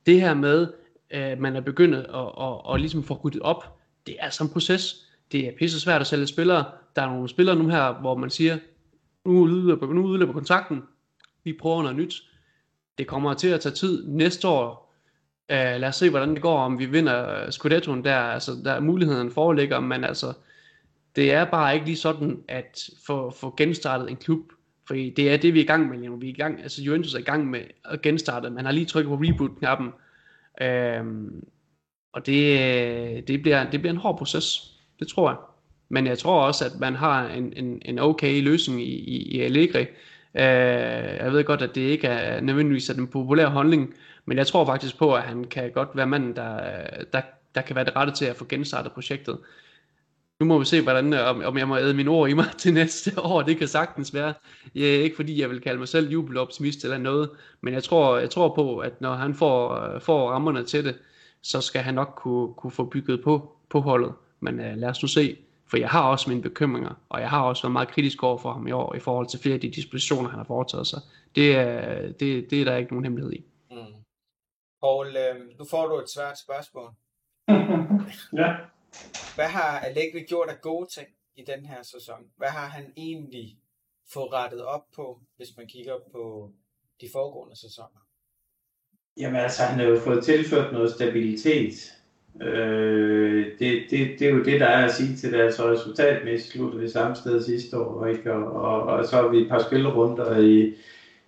Det 0.07 0.20
her 0.20 0.35
med, 0.35 0.72
at 1.11 1.41
man 1.41 1.57
er 1.57 1.61
begyndt 1.61 1.95
at, 1.95 2.05
at, 2.14 2.33
at, 2.41 2.74
at 2.74 2.81
ligesom 2.81 3.03
få 3.03 3.20
ryddet 3.24 3.43
op, 3.43 3.79
det 4.07 4.16
er 4.18 4.24
altså 4.24 4.45
en 4.45 4.51
proces. 4.51 4.95
Det 5.33 5.49
er 5.49 5.53
pisse 5.59 5.81
svært 5.81 6.01
at 6.01 6.07
sælge 6.07 6.27
spillere. 6.27 6.64
Der 6.97 7.03
er 7.03 7.07
nogle 7.07 7.29
spillere 7.29 7.57
nu 7.57 7.68
her, 7.68 7.93
hvor 7.93 8.16
man 8.16 8.31
siger, 8.31 8.59
nu 9.24 9.33
udløber, 9.33 9.87
nu 9.87 10.07
udløber 10.07 10.33
kontrakten, 10.33 10.83
vi 11.45 11.53
prøver 11.53 11.83
noget 11.83 11.97
nyt. 11.97 12.14
Det 12.99 13.07
kommer 13.07 13.34
til 13.34 13.49
at 13.49 13.61
tage 13.61 13.74
tid 13.74 14.07
næste 14.07 14.49
år. 14.49 14.94
Uh, 15.53 15.57
lad 15.57 15.84
os 15.84 15.97
se, 15.97 16.11
hvordan 16.11 16.34
det 16.34 16.42
går, 16.42 16.59
om 16.59 16.78
vi 16.78 16.86
vinder 16.86 17.44
øh, 17.44 17.51
Scudettoen 17.51 18.05
der. 18.05 18.16
Altså, 18.16 18.53
der 18.64 18.80
muligheden 18.80 19.30
foreligger, 19.30 19.80
men 19.80 20.05
altså, 20.05 20.32
det 21.16 21.32
er 21.32 21.44
bare 21.44 21.74
ikke 21.74 21.86
lige 21.86 21.97
sådan, 21.97 22.42
at 22.49 22.90
få, 23.07 23.30
få 23.30 23.55
genstartet 23.57 24.11
en 24.11 24.16
klub, 24.16 24.40
for 24.86 24.94
det 24.94 25.18
er 25.18 25.36
det, 25.36 25.55
vi 25.55 25.59
er 25.59 25.64
i 25.64 25.66
gang 25.66 25.88
med 25.88 25.99
lige 25.99 26.09
nu. 26.09 26.16
Vi 26.16 26.26
er 26.26 26.30
i 26.30 26.36
gang, 26.36 26.62
altså 26.62 26.82
Juventus 26.82 27.14
er 27.14 27.18
i 27.18 27.22
gang 27.22 27.51
med 27.51 27.61
at 27.84 28.03
genstarte. 28.03 28.51
Man 28.51 28.64
har 28.64 28.72
lige 28.72 28.86
trykket 28.86 29.09
på 29.09 29.24
reboot-knappen. 29.24 29.90
Øhm, 30.61 31.44
og 32.12 32.26
det, 32.26 32.61
øh, 32.61 33.22
det, 33.26 33.42
bliver, 33.42 33.70
det 33.70 33.80
bliver 33.80 33.92
en 33.92 34.01
hård 34.01 34.18
proces. 34.18 34.72
Det 34.99 35.09
tror 35.09 35.30
jeg. 35.30 35.38
Men 35.88 36.07
jeg 36.07 36.18
tror 36.18 36.42
også, 36.42 36.64
at 36.64 36.80
man 36.80 36.94
har 36.94 37.28
en, 37.28 37.53
en, 37.57 37.82
en 37.84 37.99
okay 37.99 38.42
løsning 38.42 38.82
i, 38.82 38.94
i, 38.94 39.22
i 39.22 39.40
Allegri. 39.40 39.86
Øh, 40.37 40.43
jeg 41.22 41.32
ved 41.32 41.45
godt, 41.45 41.62
at 41.62 41.74
det 41.74 41.80
ikke 41.80 42.07
er 42.07 42.41
nødvendigvis 42.41 42.87
den 42.87 43.07
populære 43.07 43.51
holdning, 43.51 43.95
men 44.24 44.39
jeg 44.39 44.47
tror 44.47 44.66
faktisk 44.66 44.99
på, 44.99 45.14
at 45.14 45.22
han 45.22 45.45
kan 45.45 45.72
godt 45.72 45.89
være 45.95 46.07
manden, 46.07 46.37
der, 46.37 46.61
der, 47.12 47.20
der 47.55 47.61
kan 47.61 47.76
være 47.76 47.84
det 47.84 47.97
rette 47.97 48.12
til 48.12 48.24
at 48.24 48.37
få 48.37 48.47
genstartet 48.49 48.93
projektet. 48.93 49.39
Nu 50.41 50.47
må 50.47 50.59
vi 50.59 50.64
se, 50.64 50.82
hvordan, 50.82 51.12
om, 51.12 51.43
om 51.45 51.59
jeg 51.59 51.68
må 51.68 51.78
æde 51.78 51.95
mine 51.95 52.11
ord 52.11 52.28
i 52.28 52.32
mig 52.32 52.47
til 52.59 52.74
næste 52.74 53.20
år. 53.20 53.43
Det 53.43 53.59
kan 53.59 53.68
sagtens 53.68 54.14
være. 54.14 54.34
Jeg, 54.74 54.84
ikke 54.84 55.16
fordi 55.16 55.41
jeg 55.41 55.51
vil 55.51 55.61
kalde 55.61 55.78
mig 55.78 55.89
selv 55.89 56.11
jubeloptimist 56.11 56.84
eller 56.84 56.99
noget, 56.99 57.30
men 57.61 57.74
jeg 57.74 57.82
tror, 57.84 58.18
jeg 58.18 58.30
tror 58.30 58.55
på, 58.55 58.78
at 58.78 59.01
når 59.01 59.14
han 59.14 59.34
får, 59.34 59.99
får 60.01 60.30
rammerne 60.30 60.64
til 60.64 60.84
det, 60.84 60.99
så 61.43 61.61
skal 61.61 61.82
han 61.82 61.95
nok 61.95 62.12
kunne, 62.16 62.55
kunne 62.55 62.70
få 62.70 62.84
bygget 62.84 63.24
på, 63.24 63.57
på 63.70 63.80
holdet. 63.80 64.12
Men 64.41 64.61
øh, 64.61 64.76
lad 64.76 64.89
os 64.89 65.03
nu 65.03 65.09
se. 65.09 65.37
For 65.71 65.77
jeg 65.77 65.89
har 65.89 66.11
også 66.11 66.31
mine 66.31 66.43
bekymringer, 66.43 66.95
og 67.09 67.21
jeg 67.21 67.31
har 67.31 67.43
også 67.43 67.62
været 67.62 67.73
meget 67.73 67.89
kritisk 67.89 68.23
over 68.23 68.39
for 68.39 68.53
ham 68.53 68.67
i 68.67 68.73
år, 68.73 68.95
i 68.95 69.01
forhold 69.01 69.27
til 69.27 69.41
flere 69.41 69.55
af 69.55 69.61
de 69.61 69.71
dispositioner, 69.71 70.29
han 70.29 70.39
har 70.39 70.45
foretaget 70.45 70.87
sig. 70.87 71.01
Det 71.35 71.57
er, 71.57 72.12
det, 72.12 72.51
det 72.51 72.61
er 72.61 72.64
der 72.64 72.77
ikke 72.77 72.93
nogen 72.93 73.05
hemmelighed 73.05 73.33
i. 73.33 73.45
Mm. 73.71 73.77
Paul, 74.83 75.07
øh, 75.07 75.59
nu 75.59 75.64
får 75.71 75.87
du 75.87 75.99
et 75.99 76.11
svært 76.11 76.39
spørgsmål. 76.39 76.91
ja. 78.43 78.57
Hvad 79.35 79.49
har 79.49 79.81
Allegri 79.81 80.21
gjort 80.29 80.49
af 80.49 80.61
gode 80.61 80.89
ting 80.95 81.09
i 81.37 81.45
den 81.47 81.67
her 81.67 81.83
sæson? 81.83 82.21
Hvad 82.37 82.49
har 82.49 82.67
han 82.67 82.93
egentlig 82.97 83.59
fået 84.12 84.33
rettet 84.33 84.64
op 84.64 84.85
på, 84.97 85.21
hvis 85.37 85.49
man 85.57 85.67
kigger 85.67 85.95
på 86.12 86.51
de 87.01 87.09
foregående 87.12 87.57
sæsoner? 87.57 88.07
Jamen 89.17 89.41
altså, 89.41 89.62
han 89.62 89.79
har 89.79 89.87
jo 89.87 90.01
fået 90.01 90.25
tilført 90.25 90.73
noget 90.73 90.91
stabilitet. 90.91 91.75
Øh, 92.43 93.47
det, 93.59 93.82
det, 93.91 94.09
det 94.18 94.28
er 94.28 94.30
jo 94.30 94.43
det, 94.45 94.61
der 94.61 94.66
er 94.66 94.84
at 94.84 94.93
sige 94.93 95.16
til 95.16 95.32
det. 95.32 95.41
Altså 95.41 95.72
resultatmæssigt 95.72 96.53
slutter 96.53 96.78
vi 96.78 96.89
samme 96.89 97.16
sted 97.16 97.43
sidste 97.43 97.78
år, 97.78 98.07
ikke? 98.07 98.32
Og, 98.32 98.53
og, 98.53 98.82
og 98.82 99.07
så 99.07 99.16
har 99.16 99.28
vi 99.28 99.39
et 99.39 99.49
par 99.49 99.62
spillerunder 99.62 100.39
i, 100.39 100.74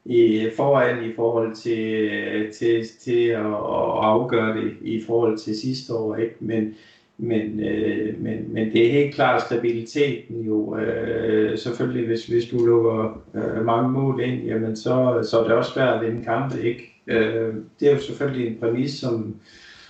i 0.05 0.51
foran 0.57 1.11
i 1.11 1.13
forhold 1.17 1.55
til, 1.55 2.53
til, 2.53 2.87
til 3.01 3.25
at, 3.25 3.47
at 3.47 4.05
afgøre 4.05 4.57
det 4.57 4.73
i 4.81 5.03
forhold 5.07 5.39
til 5.39 5.61
sidste 5.61 5.95
år, 5.95 6.17
ikke? 6.17 6.35
Men, 6.41 6.75
men, 7.19 7.61
øh, 7.61 8.21
men, 8.21 8.53
men 8.53 8.73
det 8.73 8.87
er 8.87 8.93
helt 8.93 9.15
klart 9.15 9.43
stabiliteten 9.43 10.41
jo. 10.41 10.77
Øh, 10.77 11.59
selvfølgelig, 11.59 12.07
hvis, 12.07 12.27
hvis 12.27 12.45
du 12.45 12.67
lukker 12.67 13.23
øh, 13.35 13.65
mange 13.65 13.89
mål 13.89 14.21
ind, 14.21 14.43
jamen 14.43 14.77
så, 14.77 15.27
så 15.31 15.39
er 15.39 15.45
det 15.45 15.53
også 15.53 15.73
svært 15.73 15.95
at 15.95 16.07
vinde 16.07 16.25
kampe, 16.25 16.63
ikke? 16.63 17.03
Øh, 17.07 17.55
det 17.81 17.89
er 17.89 17.93
jo 17.93 18.01
selvfølgelig 18.01 18.47
en 18.47 18.59
præmis, 18.61 18.91
som, 18.93 19.35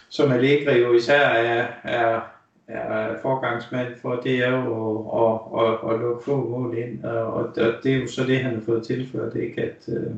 som 0.09 0.33
Allegri 0.33 0.79
jo 0.79 0.93
især 0.93 1.29
er, 1.29 1.67
er, 1.85 2.21
er 2.69 3.15
forgangsmand 3.23 3.95
for, 4.03 4.21
det 4.25 4.39
er 4.39 4.51
jo 4.51 4.99
at, 5.09 5.41
at, 5.61 5.73
at, 5.73 5.95
at 5.95 6.01
lukke 6.01 6.25
få 6.25 6.49
mål 6.49 6.79
ind, 6.79 7.05
og, 7.05 7.33
og 7.33 7.55
det 7.83 7.93
er 7.93 7.99
jo 7.99 8.07
så 8.07 8.25
det, 8.25 8.39
han 8.39 8.55
har 8.55 8.61
fået 8.61 8.87
tilført, 8.87 9.37
ikke? 9.37 9.63
At, 9.63 9.89
øh, 9.89 10.11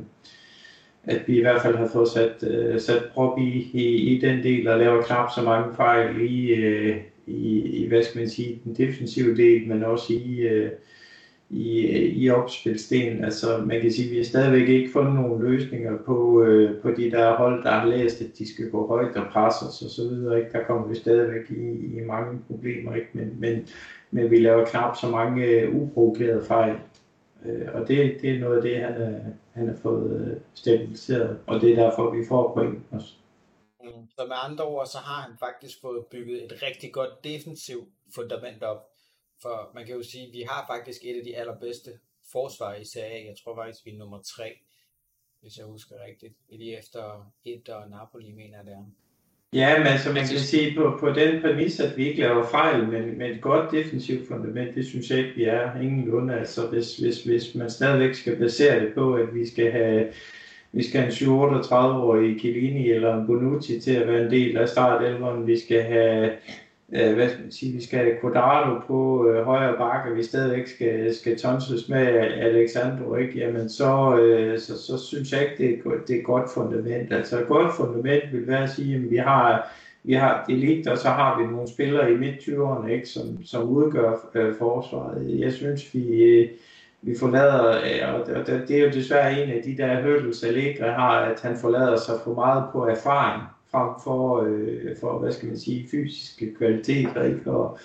at 1.03 1.21
vi 1.27 1.37
i 1.37 1.41
hvert 1.41 1.61
fald 1.61 1.75
har 1.75 1.87
fået 1.87 2.07
sat, 2.07 2.43
øh, 2.43 2.79
sat 2.79 3.03
prop 3.13 3.39
i, 3.39 3.69
i, 3.73 3.85
i 3.85 4.21
den 4.21 4.43
del, 4.43 4.67
og 4.67 4.79
laver 4.79 5.01
knap 5.01 5.29
så 5.35 5.41
mange 5.41 5.75
fejl 5.75 6.21
i, 6.21 6.47
øh, 6.47 6.97
i, 7.27 7.59
i 7.59 7.87
hvad 7.87 8.03
skal 8.03 8.19
man 8.19 8.29
sige, 8.29 8.61
den 8.63 8.73
defensive 8.73 9.35
del, 9.35 9.67
men 9.67 9.83
også 9.83 10.13
i, 10.13 10.39
øh, 10.39 10.71
i, 11.51 11.87
i 12.23 12.29
opspilsdelen. 12.29 13.23
Altså 13.23 13.57
man 13.57 13.81
kan 13.81 13.91
sige, 13.91 14.05
at 14.05 14.11
vi 14.11 14.17
har 14.17 14.23
stadigvæk 14.23 14.69
ikke 14.69 14.91
fundet 14.91 15.15
nogle 15.15 15.49
løsninger 15.49 15.97
på, 16.05 16.43
øh, 16.43 16.81
på 16.81 16.91
de 16.91 17.11
der 17.11 17.35
hold, 17.35 17.63
der 17.63 17.71
har 17.71 17.85
læst, 17.85 18.21
at 18.21 18.37
de 18.37 18.53
skal 18.53 18.69
gå 18.69 18.87
højt 18.87 19.17
og 19.17 19.25
presse 19.31 19.65
os 19.65 19.81
og 19.81 19.89
så 19.89 20.01
videre. 20.09 20.39
Ikke? 20.39 20.51
Der 20.51 20.63
kommer 20.63 20.87
vi 20.87 20.95
stadigvæk 20.95 21.49
i, 21.49 21.97
i 21.97 22.05
mange 22.05 22.39
problemer, 22.47 22.95
ikke? 22.95 23.07
Men, 23.13 23.39
men, 23.39 23.67
men 24.11 24.31
vi 24.31 24.39
laver 24.39 24.65
knap 24.65 24.97
så 24.97 25.09
mange 25.09 25.45
øh, 25.45 25.75
uprovokerede 25.75 26.45
fejl. 26.45 26.75
Øh, 27.45 27.67
og 27.73 27.87
det, 27.87 28.17
det 28.21 28.29
er 28.35 28.39
noget 28.39 28.55
af 28.55 28.61
det, 28.61 28.77
han 28.77 29.01
er, 29.01 29.19
han 29.53 29.67
har 29.67 29.75
fået 29.75 30.27
øh, 30.27 30.37
stabiliseret, 30.53 31.37
og 31.47 31.61
det 31.61 31.71
er 31.71 31.75
derfor, 31.75 32.15
vi 32.15 32.25
får 32.27 32.53
point 32.53 32.79
også. 32.91 33.13
Så 34.17 34.25
med 34.27 34.35
andre 34.49 34.65
ord, 34.65 34.85
så 34.85 34.97
har 34.97 35.21
han 35.21 35.31
faktisk 35.39 35.81
fået 35.81 36.05
bygget 36.11 36.43
et 36.43 36.53
rigtig 36.63 36.91
godt 36.93 37.23
defensivt 37.23 37.89
fundament 38.15 38.63
op. 38.63 38.90
For 39.41 39.71
man 39.75 39.85
kan 39.85 39.95
jo 39.95 40.03
sige, 40.03 40.27
at 40.27 40.33
vi 40.33 40.43
har 40.49 40.65
faktisk 40.73 41.01
et 41.03 41.17
af 41.17 41.23
de 41.23 41.37
allerbedste 41.37 41.91
forsvar 42.31 42.75
i 42.75 42.85
Serie 42.85 43.27
Jeg 43.27 43.35
tror 43.43 43.55
faktisk, 43.55 43.85
vi 43.85 43.91
er 43.91 43.97
nummer 43.97 44.21
tre, 44.35 44.49
hvis 45.41 45.57
jeg 45.57 45.65
husker 45.65 45.95
rigtigt. 46.07 46.33
Lige 46.49 46.77
efter 46.77 47.31
Inter 47.45 47.73
og 47.73 47.89
Napoli, 47.89 48.31
mener 48.31 48.57
jeg 48.57 48.65
det 48.65 48.73
er. 48.73 48.85
Ja, 49.53 49.77
men 49.77 49.87
altså 49.87 50.13
man 50.13 50.27
kan 50.27 50.39
sige 50.39 50.75
på, 50.75 50.97
på 50.99 51.09
den 51.09 51.41
præmis, 51.41 51.79
at 51.79 51.97
vi 51.97 52.07
ikke 52.07 52.21
laver 52.21 52.47
fejl, 52.47 52.87
men 52.87 53.17
med 53.17 53.29
et 53.29 53.41
godt 53.41 53.71
defensivt 53.71 54.27
fundament, 54.27 54.75
det 54.75 54.85
synes 54.85 55.09
jeg 55.09 55.19
ikke, 55.19 55.35
vi 55.35 55.43
er 55.43 55.81
lunde. 56.05 56.39
Altså 56.39 56.67
hvis, 56.67 56.97
hvis, 56.97 57.23
hvis 57.23 57.55
man 57.55 57.69
stadigvæk 57.69 58.15
skal 58.15 58.37
basere 58.37 58.79
det 58.85 58.93
på, 58.93 59.15
at 59.15 59.35
vi 59.35 59.47
skal 59.47 59.71
have 59.71 60.13
vi 60.73 60.83
skal 60.83 61.01
have 61.01 61.21
en 61.21 61.63
38-årig 61.63 62.39
Chiellini 62.39 62.91
eller 62.91 63.15
en 63.15 63.27
Bonucci 63.27 63.79
til 63.79 63.91
at 63.91 64.07
være 64.07 64.25
en 64.25 64.31
del 64.31 64.57
af 64.57 64.69
startelveren. 64.69 65.47
Vi 65.47 65.59
skal 65.59 65.83
have 65.83 66.31
øh, 66.95 67.13
hvad 67.13 67.29
skal 67.29 67.41
man 67.41 67.51
sige, 67.51 67.73
vi 67.73 67.83
skal 67.83 67.99
have 67.99 68.17
Quadrado 68.21 68.79
på 68.87 69.29
øh, 69.29 69.45
højre 69.45 69.77
bakke, 69.77 70.15
vi 70.15 70.23
stadigvæk 70.23 70.67
skal, 70.67 71.15
skal 71.15 71.37
tonses 71.37 71.89
med 71.89 72.07
Alexandro, 72.37 73.15
ikke? 73.15 73.39
Jamen 73.39 73.69
så, 73.69 74.17
øh, 74.17 74.59
så, 74.59 74.81
så, 74.81 74.97
synes 74.97 75.31
jeg 75.31 75.41
ikke, 75.41 75.55
det 75.57 75.81
er, 75.85 75.91
det 76.07 76.15
er 76.15 76.19
et 76.19 76.25
godt 76.25 76.49
fundament. 76.53 77.13
Altså 77.13 77.39
et 77.39 77.47
godt 77.47 77.73
fundament 77.73 78.23
vil 78.31 78.47
være 78.47 78.63
at 78.63 78.69
sige, 78.69 78.95
at 78.95 79.11
vi 79.11 79.17
har, 79.17 79.71
vi 80.03 80.13
har 80.13 80.45
elite, 80.49 80.91
og 80.91 80.97
så 80.97 81.09
har 81.09 81.39
vi 81.41 81.47
nogle 81.47 81.67
spillere 81.67 82.11
i 82.11 82.17
midt-20'erne, 82.17 82.87
ikke? 82.87 83.07
Som, 83.07 83.43
som 83.43 83.69
udgør 83.69 84.29
øh, 84.35 84.55
forsvaret. 84.55 85.39
Jeg 85.39 85.53
synes, 85.53 85.93
vi, 85.93 86.23
øh, 86.23 86.49
vi 87.01 87.15
forlader, 87.19 87.69
øh, 87.69 88.21
og 88.21 88.47
det 88.47 88.71
er 88.71 88.85
jo 88.85 88.91
desværre 88.91 89.43
en 89.43 89.49
af 89.49 89.61
de 89.63 89.77
der 89.77 90.01
hurdles, 90.01 90.43
Allegri 90.43 90.89
har, 90.89 91.19
at 91.19 91.41
han 91.41 91.57
forlader 91.57 91.97
sig 91.97 92.15
for 92.23 92.33
meget 92.33 92.63
på 92.71 92.87
erfaring 92.87 93.43
frem 93.71 93.89
for, 94.03 94.43
øh, 94.47 94.97
for 94.99 95.19
hvad 95.19 95.31
skal 95.31 95.47
man 95.47 95.57
sige, 95.57 95.87
fysiske 95.91 96.55
kvaliteter. 96.57 97.23
Ikke? 97.23 97.51
Og, 97.51 97.77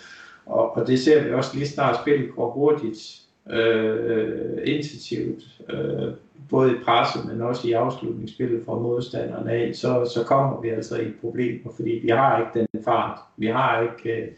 og, 0.47 0.77
og 0.77 0.87
det 0.87 1.01
ser 1.01 1.25
vi 1.25 1.33
også 1.33 1.51
lige 1.55 1.69
snart 1.69 2.01
spillet 2.03 2.35
går 2.37 2.51
hurtigt, 2.51 3.27
øh, 3.51 4.59
intensivt, 4.65 5.43
øh, 5.71 6.13
både 6.51 6.73
i 6.73 6.75
presse, 6.85 7.19
men 7.29 7.41
også 7.41 7.69
i 7.69 7.73
afslutningsspillet 7.73 8.65
fra 8.65 8.79
modstanderne 8.79 9.53
af, 9.53 9.75
så, 9.75 10.11
så 10.15 10.25
kommer 10.27 10.61
vi 10.61 10.69
altså 10.69 10.97
i 10.97 11.11
problemer, 11.21 11.73
fordi 11.77 11.91
vi 11.91 12.09
har 12.09 12.39
ikke 12.39 12.67
den 12.73 12.85
fart. 12.85 13.19
Vi 13.37 13.47
har 13.47 13.83
ikke, 13.83 14.21
øh, 14.21 14.29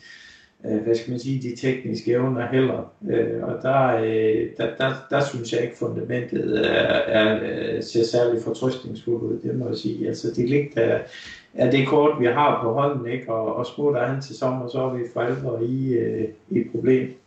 øh, 0.66 0.82
hvad 0.82 0.94
skal 0.94 1.10
man 1.10 1.20
sige, 1.20 1.42
de 1.42 1.56
tekniske 1.56 2.12
evner 2.12 2.46
heller. 2.46 2.92
Øh, 3.10 3.42
og 3.42 3.62
der, 3.62 3.96
øh, 3.96 4.46
der, 4.56 4.76
der, 4.78 4.92
der 5.10 5.24
synes 5.24 5.52
jeg 5.52 5.62
ikke, 5.62 5.76
fundamentet 5.76 6.66
er, 6.66 6.98
er, 7.20 7.40
øh, 7.42 7.82
ser 7.82 8.04
særlig 8.04 8.42
fortrystningsfuldt 8.42 9.22
ud, 9.22 9.38
det 9.38 9.58
må 9.58 9.68
jeg 9.68 9.76
sige. 9.76 10.08
Altså, 10.08 10.28
det 10.36 10.48
ligger 10.48 10.98
er 11.54 11.70
det 11.70 11.88
kort, 11.88 12.20
vi 12.20 12.26
har 12.26 12.62
på 12.62 12.72
hånden, 12.72 13.12
ikke? 13.12 13.32
Og, 13.32 13.56
og 13.56 13.66
smutter 13.66 14.06
han 14.06 14.22
til 14.22 14.36
sommer, 14.36 14.68
så 14.68 14.80
er 14.80 14.94
vi 14.94 15.04
for 15.12 15.20
alvor 15.20 15.58
i, 15.58 15.92
øh, 15.92 16.34
i 16.48 16.58
et 16.58 16.70
problem. 16.70 17.20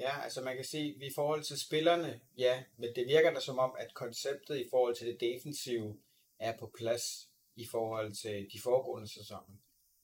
Ja, 0.00 0.22
altså 0.24 0.40
man 0.42 0.56
kan 0.56 0.64
sige, 0.64 0.94
at 0.96 1.02
i 1.02 1.14
forhold 1.14 1.42
til 1.42 1.60
spillerne, 1.60 2.20
ja, 2.38 2.62
men 2.76 2.88
det 2.96 3.04
virker 3.08 3.34
da 3.34 3.40
som 3.40 3.58
om, 3.58 3.72
at 3.78 3.94
konceptet 3.94 4.56
i 4.56 4.64
forhold 4.70 4.94
til 4.94 5.06
det 5.06 5.20
defensive 5.20 5.96
er 6.38 6.52
på 6.60 6.70
plads 6.78 7.28
i 7.56 7.66
forhold 7.70 8.12
til 8.12 8.46
de 8.52 8.60
foregående 8.62 9.08
sæsoner. 9.08 9.56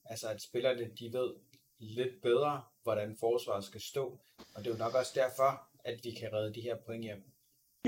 Altså 0.05 0.29
at 0.29 0.43
spillerne, 0.43 0.91
de 0.99 1.13
ved 1.13 1.35
lidt 1.79 2.23
bedre, 2.23 2.63
hvordan 2.83 3.17
forsvaret 3.21 3.65
skal 3.65 3.81
stå, 3.81 4.19
og 4.55 4.65
det 4.65 4.67
er 4.67 4.75
jo 4.75 4.79
nok 4.79 4.95
også 4.95 5.13
derfor, 5.15 5.69
at 5.85 6.01
vi 6.05 6.11
kan 6.11 6.33
redde 6.33 6.55
de 6.55 6.61
her 6.61 6.77
point 6.87 7.05
hjem. 7.05 7.25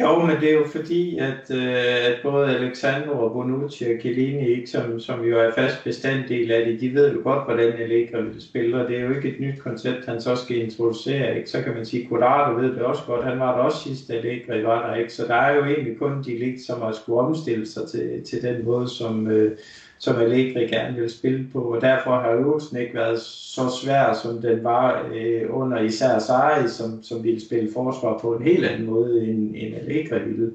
Jo, 0.01 0.27
men 0.27 0.37
det 0.41 0.51
er 0.51 0.55
jo 0.55 0.67
fordi, 0.67 1.19
at, 1.19 1.51
øh, 1.51 2.07
at 2.07 2.19
både 2.23 2.57
Alexandro 2.57 3.25
og 3.25 3.33
Bonucci 3.33 3.85
og 3.85 4.01
Chiellini, 4.01 4.47
ikke, 4.47 4.67
som, 4.67 5.01
som 5.01 5.25
jo 5.25 5.39
er 5.39 5.51
fast 5.55 5.85
bestanddel 5.85 6.51
af 6.51 6.65
det, 6.67 6.81
de 6.81 6.95
ved 6.95 7.13
jo 7.13 7.21
godt, 7.23 7.45
hvordan 7.45 7.73
Allegri 7.73 8.23
vil 8.23 8.43
spille, 8.43 8.83
og 8.83 8.89
det 8.89 8.99
er 8.99 9.01
jo 9.01 9.15
ikke 9.15 9.29
et 9.29 9.41
nyt 9.41 9.59
koncept, 9.59 10.07
han 10.07 10.21
så 10.21 10.37
skal 10.37 10.57
introducere. 10.57 11.37
Ikke? 11.37 11.51
Så 11.51 11.63
kan 11.63 11.75
man 11.75 11.87
sige, 11.87 12.09
Quadrado 12.09 12.61
ved 12.61 12.73
det 12.75 12.83
også 12.83 13.03
godt, 13.07 13.25
han 13.25 13.39
var 13.39 13.57
der 13.57 13.63
også 13.63 13.83
sidst, 13.83 14.11
Allegri 14.11 14.65
var 14.65 14.89
der, 14.89 14.95
ikke? 14.95 15.13
så 15.13 15.27
der 15.27 15.35
er 15.35 15.57
jo 15.57 15.65
egentlig 15.65 15.99
kun 15.99 16.23
de 16.25 16.39
lig, 16.39 16.57
som 16.67 16.83
har 16.83 16.93
skulle 16.93 17.21
omstille 17.21 17.67
sig 17.67 17.83
til, 17.89 18.25
til 18.25 18.43
den 18.43 18.65
måde, 18.65 18.89
som, 18.89 19.31
øh, 19.31 19.57
som 19.99 20.21
Allegri 20.21 20.67
gerne 20.67 21.01
vil 21.01 21.11
spille 21.11 21.47
på, 21.53 21.61
og 21.61 21.81
derfor 21.81 22.11
har 22.11 22.33
øvelsen 22.33 22.77
ikke 22.77 22.95
været 22.95 23.21
så 23.21 23.63
svær, 23.83 24.13
som 24.13 24.43
den 24.43 24.65
var 24.65 25.09
øh, 25.15 25.43
under 25.51 25.81
især 25.81 26.19
Sarri, 26.19 26.69
som, 26.69 27.03
som 27.03 27.25
ville 27.25 27.41
spille 27.41 27.73
forsvar 27.73 28.19
på 28.19 28.35
en 28.35 28.43
helt 28.43 28.65
anden 28.65 28.87
måde, 28.87 29.25
end, 29.25 29.55
end 29.57 29.75
Allegri 29.75 30.19
ville. 30.25 30.53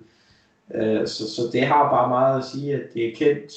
Øh, 0.75 1.07
så, 1.07 1.35
så 1.35 1.41
det 1.51 1.61
har 1.61 1.89
bare 1.89 2.09
meget 2.09 2.39
at 2.39 2.45
sige, 2.45 2.73
at 2.73 2.93
det 2.93 3.05
er 3.07 3.15
kendt, 3.15 3.53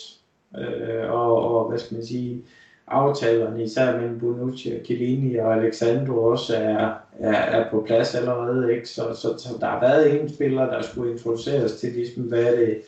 øh, 0.58 1.10
og, 1.10 1.42
og 1.42 1.68
hvad 1.68 1.78
skal 1.78 1.94
man 1.94 2.06
sige, 2.06 2.42
aftalerne, 2.86 3.64
især 3.64 3.96
mellem 3.96 4.20
Bonucci 4.20 4.72
og 4.72 4.84
Chiellini 4.84 5.36
og 5.36 5.54
Alexandro 5.54 6.24
også 6.24 6.56
er, 6.56 6.90
er, 7.18 7.32
er 7.32 7.70
på 7.70 7.84
plads 7.86 8.14
allerede. 8.14 8.74
Ikke? 8.74 8.88
Så, 8.88 9.02
så, 9.14 9.34
så 9.38 9.48
der 9.60 9.66
har 9.66 9.80
været 9.80 10.20
en 10.20 10.28
spiller, 10.28 10.70
der 10.70 10.82
skulle 10.82 11.12
introduceres 11.12 11.72
til, 11.72 11.92
ligesom, 11.92 12.22
hvad 12.22 12.56
det 12.56 12.82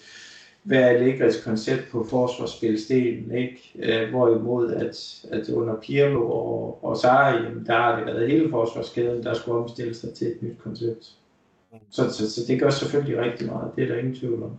hvad 0.68 0.78
er 0.78 0.86
Allegris 0.86 1.42
koncept 1.44 1.90
på 1.92 2.06
forsvarsspilstenen, 2.10 3.34
ikke? 3.34 3.72
Øh, 3.78 4.10
hvorimod 4.10 4.72
at, 4.72 5.24
at 5.32 5.48
under 5.48 5.76
Pirlo 5.82 6.30
og, 6.30 6.84
og 6.84 6.96
Sarri, 6.96 7.44
der 7.66 7.72
har 7.72 7.96
det 7.96 8.06
været 8.06 8.30
hele 8.30 8.50
forsvarskæden, 8.50 9.22
der 9.22 9.34
skulle 9.34 9.58
omstille 9.58 9.94
sig 9.94 10.14
til 10.14 10.26
et 10.26 10.42
nyt 10.42 10.58
koncept. 10.58 11.10
Så, 11.90 12.10
så, 12.10 12.32
så 12.32 12.40
det 12.48 12.60
gør 12.60 12.70
selvfølgelig 12.70 13.20
rigtig 13.20 13.46
meget, 13.46 13.70
det 13.76 13.84
er 13.84 13.88
der 13.88 13.98
ingen 13.98 14.14
tvivl 14.14 14.42
om. 14.42 14.50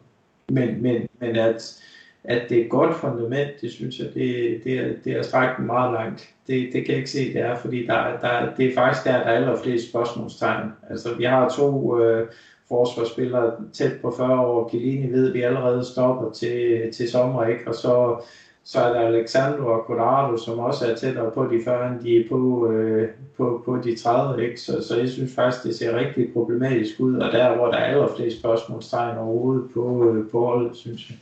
Men, 0.50 0.82
men, 0.82 1.08
men 1.20 1.36
at, 1.36 1.84
at 2.24 2.50
det 2.50 2.60
er 2.60 2.64
et 2.64 2.70
godt 2.70 2.96
fundament, 2.96 3.62
det 3.62 3.72
synes 3.72 4.00
jeg, 4.00 4.08
det, 4.14 4.62
det, 4.64 4.74
er, 4.80 4.94
det 5.04 5.14
er 5.14 5.22
strækt 5.22 5.60
meget 5.60 5.94
langt. 5.94 6.30
Det, 6.48 6.70
det 6.74 6.86
kan 6.86 6.90
jeg 6.90 6.98
ikke 6.98 7.10
se, 7.10 7.34
det 7.34 7.42
er, 7.42 7.56
fordi 7.56 7.86
der, 7.86 8.20
der, 8.22 8.56
det 8.56 8.66
er 8.66 8.76
faktisk 8.76 9.06
der, 9.06 9.12
der 9.12 9.20
er 9.20 9.36
allerflest 9.36 9.90
spørgsmålstegn. 9.90 10.70
Altså, 10.90 11.14
vi 11.14 11.24
har 11.24 11.50
to 11.50 12.00
øh, 12.02 12.28
forsvarsspillere 12.70 13.58
tæt 13.74 14.02
på 14.02 14.14
40 14.18 14.48
år. 14.48 14.70
Chiellini 14.70 15.12
ved, 15.12 15.32
vi 15.32 15.42
allerede 15.42 15.86
stopper 15.86 16.32
til, 16.32 16.92
til 16.94 17.12
sommer, 17.12 17.46
ikke? 17.46 17.68
Og 17.68 17.76
så, 17.76 18.22
så 18.64 18.80
er 18.80 18.94
der 18.94 19.00
Alexandro 19.00 19.66
og 19.66 19.84
Corrado, 19.88 20.38
som 20.38 20.60
også 20.60 20.92
er 20.92 20.96
tættere 20.96 21.32
på 21.32 21.46
de 21.46 21.64
40, 21.64 21.88
end 21.88 22.02
de 22.02 22.18
er 22.18 22.30
på, 22.30 22.72
øh, 22.72 23.10
på, 23.38 23.62
på 23.66 23.78
de 23.84 23.96
30, 23.96 24.46
ikke? 24.46 24.62
Så, 24.62 24.88
så 24.88 24.98
jeg 24.98 25.10
synes 25.10 25.36
faktisk, 25.36 25.64
det 25.64 25.76
ser 25.76 26.00
rigtig 26.00 26.34
problematisk 26.34 27.00
ud, 27.00 27.20
og 27.20 27.32
der, 27.32 27.56
hvor 27.56 27.68
der 27.68 27.78
er 27.78 27.86
allerflest 27.86 28.40
spørgsmålstegn 28.40 29.18
overhovedet 29.18 29.72
på, 29.74 30.10
øh, 30.10 30.32
på 30.32 30.46
holdet, 30.46 30.78
synes 30.78 31.10
jeg. 31.10 31.18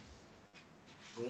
Mm. 1.17 1.23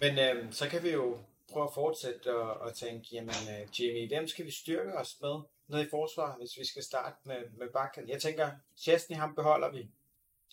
Men 0.00 0.10
øh, 0.10 0.44
så 0.50 0.68
kan 0.68 0.82
vi 0.82 0.92
jo 0.92 1.14
prøve 1.52 1.64
at 1.64 1.74
fortsætte 1.74 2.36
og, 2.36 2.60
og 2.60 2.74
tænke, 2.74 3.06
jamen 3.12 3.28
øh, 3.28 3.80
Jimmy, 3.80 4.08
hvem 4.08 4.28
skal 4.28 4.46
vi 4.46 4.50
styrke 4.50 4.98
os 4.98 5.16
med 5.22 5.34
nede 5.68 5.82
i 5.82 5.90
forsvar, 5.90 6.36
hvis 6.38 6.58
vi 6.58 6.64
skal 6.64 6.82
starte 6.82 7.16
med, 7.24 7.50
med 7.58 7.68
bakken? 7.72 8.08
Jeg 8.08 8.22
tænker, 8.22 8.50
Chesney, 8.76 9.16
ham 9.16 9.34
beholder 9.34 9.70
vi. 9.70 9.90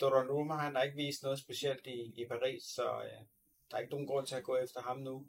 Donnarumma, 0.01 0.53
han 0.53 0.75
har 0.75 0.83
ikke 0.83 0.95
vist 0.95 1.23
noget 1.23 1.39
specielt 1.39 1.87
i, 1.87 2.13
i 2.21 2.25
Paris, 2.29 2.63
så 2.63 2.83
øh, 2.83 3.19
der 3.71 3.77
er 3.77 3.79
ikke 3.79 3.91
nogen 3.91 4.07
grund 4.07 4.27
til 4.27 4.35
at 4.35 4.43
gå 4.43 4.57
efter 4.57 4.81
ham 4.81 4.97
nu. 4.97 5.25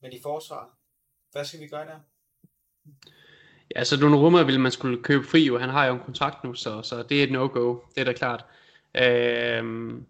Men 0.00 0.12
i 0.12 0.20
forsvar, 0.22 0.76
hvad 1.32 1.44
skal 1.44 1.60
vi 1.60 1.66
gøre 1.66 1.86
der? 1.86 2.00
Ja, 3.76 3.84
så 3.84 3.96
Donnarumma 3.96 4.42
ville 4.42 4.60
man 4.60 4.72
skulle 4.72 5.02
købe 5.02 5.24
fri, 5.24 5.50
og 5.50 5.60
han 5.60 5.68
har 5.68 5.86
jo 5.86 5.94
en 5.94 6.00
kontrakt 6.00 6.44
nu, 6.44 6.54
så, 6.54 6.82
så 6.82 7.02
det 7.02 7.18
er 7.18 7.24
et 7.24 7.32
no-go, 7.32 7.78
det 7.94 8.00
er 8.00 8.04
da 8.04 8.12
klart. 8.12 8.44
Øhm, 8.94 10.06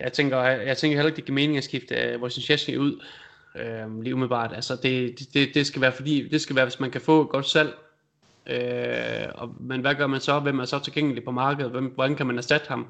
jeg 0.00 0.12
tænker, 0.12 0.38
jeg 0.38 0.76
tænker 0.76 0.96
heller 0.96 1.08
ikke, 1.08 1.16
det 1.16 1.24
giver 1.24 1.34
mening 1.34 1.58
at 1.58 1.64
skifte 1.64 2.20
uh, 2.22 2.28
Chesney 2.28 2.76
ud 2.76 3.04
øh, 3.60 4.02
lige 4.02 4.14
umiddelbart. 4.14 4.52
Altså 4.54 4.76
det, 4.82 5.18
det, 5.34 5.54
det, 5.54 5.66
skal 5.66 5.82
være 5.82 5.92
fordi, 5.92 6.28
det 6.28 6.40
skal 6.40 6.56
være, 6.56 6.64
hvis 6.64 6.80
man 6.80 6.90
kan 6.90 7.00
få 7.00 7.22
et 7.22 7.28
godt 7.28 7.46
salg. 7.46 7.74
Øh, 8.46 9.28
og, 9.34 9.54
men 9.60 9.80
hvad 9.80 9.94
gør 9.94 10.06
man 10.06 10.20
så? 10.20 10.40
Hvem 10.40 10.58
er 10.58 10.64
så 10.64 10.78
tilgængelig 10.78 11.24
på 11.24 11.30
markedet? 11.30 11.70
Hvem, 11.70 11.92
hvordan 11.94 12.16
kan 12.16 12.26
man 12.26 12.38
erstatte 12.38 12.68
ham? 12.68 12.86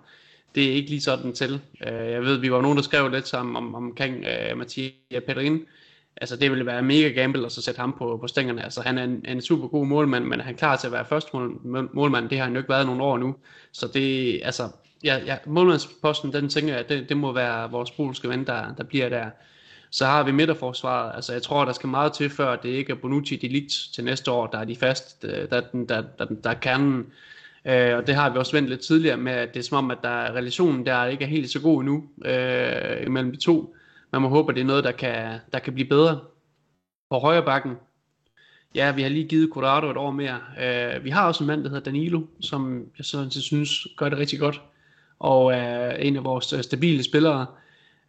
Det 0.55 0.65
er 0.69 0.73
ikke 0.73 0.91
lige 0.91 1.01
sådan 1.01 1.33
til. 1.33 1.61
Øh, 1.87 2.11
jeg 2.11 2.23
ved, 2.23 2.37
vi 2.37 2.53
var 2.53 2.61
nogen, 2.61 2.77
der 2.77 2.83
skrev 2.83 3.09
lidt 3.09 3.29
sammen 3.29 3.57
om, 3.57 3.75
omkring 3.75 4.25
øh, 4.25 4.59
Mathias 4.59 4.93
Pedrin. 5.27 5.67
Altså 6.21 6.37
det 6.37 6.51
ville 6.51 6.67
være 6.67 6.83
mega 6.83 7.09
gamble 7.09 7.47
at 7.47 7.53
så 7.53 7.63
sætte 7.63 7.81
ham 7.81 7.95
på, 7.99 8.19
på 8.21 8.27
stængerne. 8.27 8.65
Altså 8.65 8.81
han 8.81 8.99
er 8.99 9.05
en, 9.05 9.25
en 9.29 9.41
super 9.41 9.69
god 9.69 9.87
målmand, 9.87 10.25
men 10.25 10.41
han 10.41 10.55
er 10.55 10.59
klar 10.59 10.77
til 10.77 10.87
at 10.87 10.93
være 10.93 11.05
første 11.05 11.31
mål, 11.33 11.91
målmand. 11.93 12.29
Det 12.29 12.39
har 12.39 12.45
han 12.45 12.55
jo 12.55 12.59
ikke 12.59 12.69
været 12.69 12.87
nogle 12.87 13.03
år 13.03 13.19
nu. 13.19 13.35
Så 13.73 13.89
det, 13.95 14.41
altså, 14.45 14.69
ja, 15.05 15.19
ja, 15.27 15.37
målmandsposten, 15.47 16.33
den 16.33 16.49
tænker 16.49 16.75
jeg, 16.75 16.89
det, 16.89 17.09
det 17.09 17.17
må 17.17 17.33
være 17.33 17.71
vores 17.71 17.91
polske 17.91 18.29
ven, 18.29 18.47
der, 18.47 18.75
der 18.75 18.85
bliver 18.85 19.09
der. 19.09 19.31
Så 19.91 20.07
har 20.07 20.23
vi 20.23 20.33
midterforsvaret. 20.33 21.13
Altså, 21.15 21.33
jeg 21.33 21.43
tror, 21.43 21.65
der 21.65 21.73
skal 21.73 21.89
meget 21.89 22.13
til, 22.13 22.31
før 22.31 22.57
det 22.57 22.69
ikke 22.69 22.93
er 22.93 22.97
Bonucci 22.97 23.37
Delict 23.37 23.73
til 23.95 24.05
næste 24.05 24.31
år, 24.31 24.47
der 24.47 24.59
er 24.59 24.65
de 24.65 24.77
fast, 24.77 25.25
øh, 25.25 25.51
der, 25.51 25.61
der, 25.61 25.85
der, 25.89 26.03
der, 26.19 26.25
der 26.45 26.51
er 26.51 26.55
kernen. 26.55 27.07
Øh, 27.65 27.97
og 27.97 28.07
det 28.07 28.15
har 28.15 28.31
vi 28.31 28.39
også 28.39 28.53
vendt 28.53 28.69
lidt 28.69 28.81
tidligere 28.81 29.17
med, 29.17 29.33
at 29.33 29.55
det 29.55 29.61
er 29.61 29.65
som 29.65 29.85
om, 29.85 29.91
at 29.91 29.99
der, 30.03 30.35
relationen 30.35 30.87
der 30.87 31.05
ikke 31.05 31.25
er 31.25 31.29
helt 31.29 31.51
så 31.51 31.61
god 31.61 31.81
endnu 31.81 32.05
øh, 32.25 33.07
imellem 33.07 33.33
de 33.33 33.37
to. 33.39 33.75
Man 34.13 34.23
må 34.23 34.29
håbe, 34.29 34.53
at 34.53 34.57
det 34.57 34.61
er 34.61 34.67
noget, 34.67 34.85
der 34.85 34.93
kan, 34.93 35.39
der 35.53 35.59
kan 35.59 35.75
blive 35.75 35.89
bedre. 35.89 36.21
På 37.11 37.19
højre 37.19 37.43
bakken, 37.43 37.73
ja, 38.75 38.93
vi 38.93 39.03
har 39.03 39.09
lige 39.09 39.29
givet 39.29 39.51
Corrado 39.53 39.91
et 39.91 39.97
år 39.97 40.11
mere. 40.11 40.41
Øh, 40.63 41.05
vi 41.05 41.11
har 41.11 41.27
også 41.27 41.45
en 41.45 41.47
mand, 41.47 41.65
der 41.65 41.69
hedder 41.69 41.85
Danilo, 41.85 42.21
som 42.41 42.85
jeg 42.99 43.05
sådan 43.05 43.31
synes 43.31 43.87
gør 43.97 44.09
det 44.09 44.19
rigtig 44.19 44.39
godt. 44.39 44.61
Og 45.19 45.53
er 45.53 45.97
en 45.97 46.17
af 46.17 46.25
vores 46.25 46.53
øh, 46.53 46.63
stabile 46.63 47.03
spillere. 47.03 47.47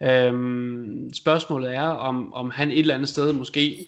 Øhm, 0.04 1.14
spørgsmålet 1.14 1.76
er, 1.76 1.88
om, 1.88 2.34
om 2.34 2.50
han 2.50 2.72
et 2.72 2.80
eller 2.80 2.96
andet 2.96 3.10
sted 3.10 3.34
måske 3.34 3.88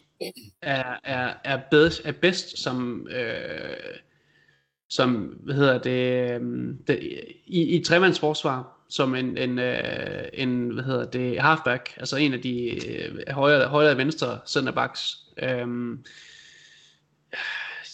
er, 0.62 1.00
er, 1.04 1.34
er, 1.44 1.60
bedst, 1.72 2.02
er 2.06 2.12
bedst 2.12 2.58
som, 2.60 3.08
øh, 3.12 3.76
som 4.90 5.14
hvad 5.16 5.56
hedder 5.56 5.78
det, 5.78 6.32
øhm, 6.32 6.78
det 6.88 7.00
i, 7.46 7.76
i 7.76 7.84
tremandsforsvar, 7.84 8.78
som 8.90 9.16
en, 9.16 9.38
en, 9.38 9.60
øh, 9.60 10.24
en 10.34 10.70
hvad 10.70 10.84
hedder 10.84 11.06
det, 11.06 11.42
halfback, 11.42 11.94
altså 11.98 12.18
en 12.18 12.34
af 12.34 12.42
de 12.42 12.88
øh, 12.88 13.16
højre, 13.30 13.68
højre 13.68 13.92
og 13.92 13.98
venstre 13.98 14.40
centerbacks. 14.48 15.18
Øhm, 15.44 16.04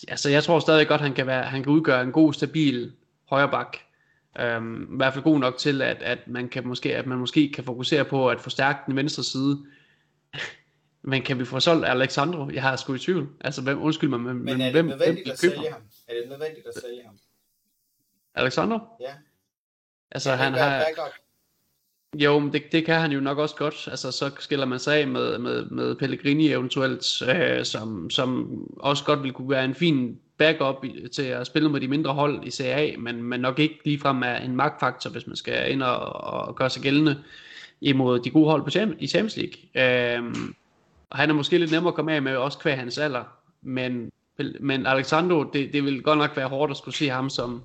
altså 0.08 0.30
jeg 0.30 0.44
tror 0.44 0.60
stadig 0.60 0.88
godt, 0.88 1.02
han 1.02 1.14
kan, 1.14 1.28
være, 1.28 1.44
han 1.44 1.64
kan 1.64 1.72
udgøre 1.72 2.04
en 2.04 2.12
god, 2.12 2.34
stabil 2.34 2.92
højreback. 3.30 3.87
Øhm, 4.40 4.94
I 4.94 4.98
hvert 4.98 5.14
fald 5.14 5.24
god 5.24 5.40
nok 5.40 5.58
til, 5.58 5.82
at, 5.82 6.02
at, 6.02 6.28
man 6.28 6.50
kan 6.50 6.68
måske, 6.68 6.96
at 6.96 7.06
man 7.06 7.18
måske 7.18 7.52
kan 7.56 7.64
fokusere 7.64 8.06
på 8.06 8.30
at 8.30 8.42
forstærke 8.42 8.80
den 8.86 8.96
venstre 8.96 9.24
side. 9.24 9.66
Men 11.02 11.22
kan 11.22 11.40
vi 11.40 11.46
få 11.46 11.60
solgt 11.60 11.86
Alexandro? 11.86 12.50
Jeg 12.50 12.62
har 12.62 12.76
sgu 12.76 12.94
i 12.94 13.00
tvivl. 13.00 13.30
Altså, 13.42 13.62
hvem, 13.62 13.82
undskyld 13.82 14.10
mig, 14.10 14.20
men, 14.20 14.46
men 14.46 14.62
er 14.62 14.66
det 14.66 14.74
hvem, 14.74 14.86
nødvendigt 14.86 15.26
hvem 15.26 15.32
at 15.34 15.40
sælge 15.40 15.72
ham? 15.72 15.82
Er 16.08 16.14
det 16.14 16.30
nødvendigt 16.30 16.68
at 16.68 16.74
sælge 16.82 17.04
ham? 17.06 17.18
Alexander? 18.36 18.80
Ja. 19.00 19.14
Altså, 20.12 20.32
han 20.32 20.54
har... 20.54 20.86
Jo, 22.16 22.40
men 22.40 22.54
det, 22.54 22.64
det 22.72 22.86
kan 22.86 23.00
han 23.00 23.12
jo 23.12 23.20
nok 23.20 23.38
også 23.38 23.56
godt. 23.56 23.88
Altså, 23.88 24.12
så 24.12 24.32
skiller 24.40 24.66
man 24.66 24.80
sig 24.80 24.98
af 25.00 25.08
med, 25.08 25.38
med, 25.38 25.66
med 25.66 25.96
Pellegrini 25.96 26.52
eventuelt, 26.52 27.22
øh, 27.22 27.66
som, 27.66 28.10
som 28.10 28.52
også 28.80 29.04
godt 29.04 29.20
ville 29.20 29.34
kunne 29.34 29.50
være 29.50 29.66
en 29.66 29.76
fin 29.76 30.20
backup 30.38 30.86
til 31.14 31.24
at 31.24 31.48
spille 31.48 31.70
med 31.70 31.82
de 31.82 31.88
mindre 31.88 32.14
hold 32.14 32.44
i 32.44 32.52
CA, 32.52 32.92
men, 32.98 33.24
men 33.24 33.40
nok 33.40 33.60
ikke 33.60 33.80
ligefrem 33.86 34.24
er 34.24 34.36
en 34.36 34.56
magtfaktor, 34.56 35.10
hvis 35.10 35.28
man 35.28 35.36
skal 35.36 35.72
ind 35.72 35.84
og, 35.84 36.00
og 36.14 36.56
gøre 36.56 36.70
sig 36.70 36.82
gældende 36.82 37.24
imod 37.82 38.20
de 38.20 38.30
gode 38.30 38.50
hold 38.50 38.64
på 38.64 38.70
Champions, 38.70 39.02
i 39.02 39.08
Champions 39.08 39.38
League. 39.38 40.16
Øhm, 40.18 40.56
og 41.10 41.18
han 41.18 41.30
er 41.30 41.34
måske 41.34 41.58
lidt 41.58 41.72
nemmere 41.72 41.92
at 41.92 41.96
komme 41.96 42.14
af 42.14 42.22
med, 42.22 42.36
også 42.36 42.58
kvæg 42.58 42.78
hans 42.78 42.98
alder, 42.98 43.24
men, 43.62 44.12
men 44.60 44.86
Alexandro, 44.86 45.44
det, 45.44 45.74
det 45.74 45.84
vil 45.84 46.04
godt 46.04 46.20
nok 46.20 46.38
være 46.38 46.48
hårdt 46.48 46.72
at 46.72 46.78
skulle 46.78 46.96
se 46.96 47.10
ham 47.10 47.30
som, 47.30 47.64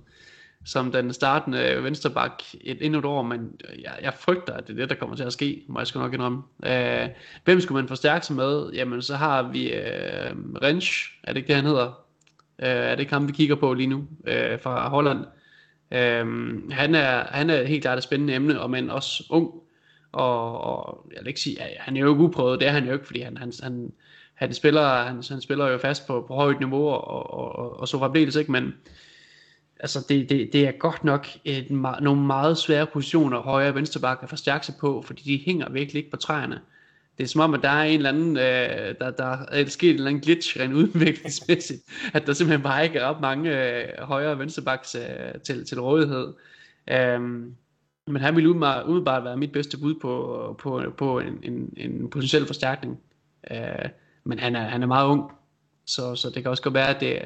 som 0.65 0.93
den 0.93 1.13
startende 1.13 1.83
vensterbak 1.83 2.43
et, 2.61 2.79
endnu 2.81 2.99
et 2.99 3.05
år, 3.05 3.23
men 3.23 3.61
jeg, 3.83 3.99
jeg 4.03 4.15
frygter, 4.15 4.53
at 4.53 4.67
det 4.67 4.73
er 4.73 4.77
det, 4.77 4.89
der 4.89 4.95
kommer 4.95 5.17
til 5.17 5.25
at 5.25 5.33
ske, 5.33 5.63
må 5.69 5.81
jeg 5.81 5.87
sgu 5.87 6.01
nok 6.01 6.15
indrømme. 6.15 6.43
Øh, 6.67 7.09
hvem 7.45 7.61
skulle 7.61 7.81
man 7.83 7.89
forstærke 7.89 8.27
sig 8.27 8.37
med? 8.37 8.71
Jamen, 8.73 9.03
så 9.03 9.17
har 9.17 9.43
vi 9.43 9.73
øh, 9.73 10.31
Rensch, 10.63 11.19
er 11.23 11.33
det 11.33 11.37
ikke 11.37 11.49
det, 11.49 11.57
han 11.57 11.65
hedder? 11.65 12.03
Øh, 12.63 12.69
er 12.69 12.95
det 12.95 13.09
kamp, 13.09 13.29
vi 13.29 13.33
kigger 13.33 13.55
på 13.57 13.75
lige 13.75 13.87
nu 13.87 14.05
øh, 14.27 14.61
fra 14.61 14.89
Holland? 14.89 15.19
Øh, 15.91 16.27
han, 16.71 16.95
er, 16.95 17.25
han 17.31 17.51
er 17.51 17.65
helt 17.65 17.83
klart 17.83 17.99
et 17.99 18.05
spændende 18.05 18.35
emne, 18.35 18.61
og 18.61 18.71
men 18.71 18.91
også 18.91 19.25
ung. 19.31 19.51
Og, 20.13 20.61
og 20.61 21.07
jeg 21.15 21.21
vil 21.21 21.29
ikke 21.29 21.41
sige, 21.41 21.63
at 21.63 21.77
han 21.79 21.97
er 21.97 22.01
jo 22.01 22.13
ikke 22.13 22.23
uprøvet, 22.23 22.61
det 22.61 22.69
er 22.69 22.73
han 22.73 22.87
jo 22.87 22.93
ikke, 22.93 23.07
fordi 23.07 23.21
han, 23.21 23.37
han, 23.37 23.53
han, 23.63 23.93
han, 24.35 24.55
spiller, 24.55 25.03
han, 25.03 25.23
han 25.29 25.41
spiller 25.41 25.69
jo 25.69 25.79
fast 25.79 26.07
på, 26.07 26.25
på 26.29 26.35
højt 26.35 26.61
niveau, 26.61 26.89
og, 26.89 27.31
og, 27.31 27.59
og, 27.59 27.81
og 27.81 27.89
så 27.89 27.99
fremdeles 27.99 28.37
ikke, 28.37 28.53
men 28.53 28.75
altså 29.81 30.07
det, 30.09 30.31
det, 30.31 30.53
det 30.53 30.67
er 30.67 30.73
godt 30.73 31.05
nok 31.05 31.27
et, 31.45 31.71
nogle 32.01 32.27
meget 32.27 32.59
svære 32.59 32.87
positioner, 32.87 33.41
højre 33.41 33.69
og 33.69 33.75
venstre 33.75 34.01
bakke 34.01 34.23
at 34.23 34.29
forstærke 34.29 34.67
sig 34.67 34.75
på, 34.81 35.03
fordi 35.07 35.23
de 35.23 35.43
hænger 35.45 35.71
virkelig 35.71 35.99
ikke 36.01 36.11
på 36.11 36.17
træerne 36.17 36.61
det 37.19 37.25
er 37.25 37.29
som 37.29 37.41
om, 37.41 37.55
at 37.55 37.63
der 37.63 37.69
er 37.69 37.83
en 37.83 37.97
eller 37.97 38.09
anden, 38.09 38.37
øh, 38.37 38.95
der, 39.01 39.11
der 39.11 39.37
er 39.49 39.67
sket 39.67 39.91
en 39.91 39.95
eller 39.95 40.11
anden 40.11 40.23
glitch 40.23 40.61
rent 40.61 40.75
udviklingsmæssigt, 40.75 41.83
at 42.15 42.27
der 42.27 42.33
simpelthen 42.33 42.63
bare 42.63 42.85
ikke 42.85 42.99
er 42.99 43.05
op 43.05 43.21
mange 43.21 43.51
øh, 43.51 43.89
højre 43.99 44.31
og 44.31 44.39
venstrebacks 44.39 44.95
øh, 44.95 45.41
til, 45.45 45.67
til 45.67 45.81
rådighed. 45.81 46.35
Um, 47.17 47.55
men 48.07 48.23
han 48.23 48.37
ville 48.37 48.51
umiddelbart, 48.51 48.85
umiddelbart 48.85 49.25
være 49.25 49.37
mit 49.37 49.53
bedste 49.53 49.79
bud 49.79 49.95
på, 49.95 50.57
på, 50.59 50.83
på 50.99 51.19
en, 51.19 51.39
en, 51.43 51.75
en 51.77 52.11
potentiel 52.11 52.47
forstærkning. 52.47 53.01
Uh, 53.51 53.89
men 54.25 54.39
han 54.39 54.57
er, 54.57 54.69
han 54.69 54.83
er 54.83 54.87
meget 54.87 55.07
ung, 55.07 55.31
så, 55.87 56.15
så 56.15 56.31
det 56.31 56.43
kan 56.43 56.51
også 56.51 56.63
godt 56.63 56.75
være, 56.75 56.95
at 56.95 57.01
det, 57.01 57.23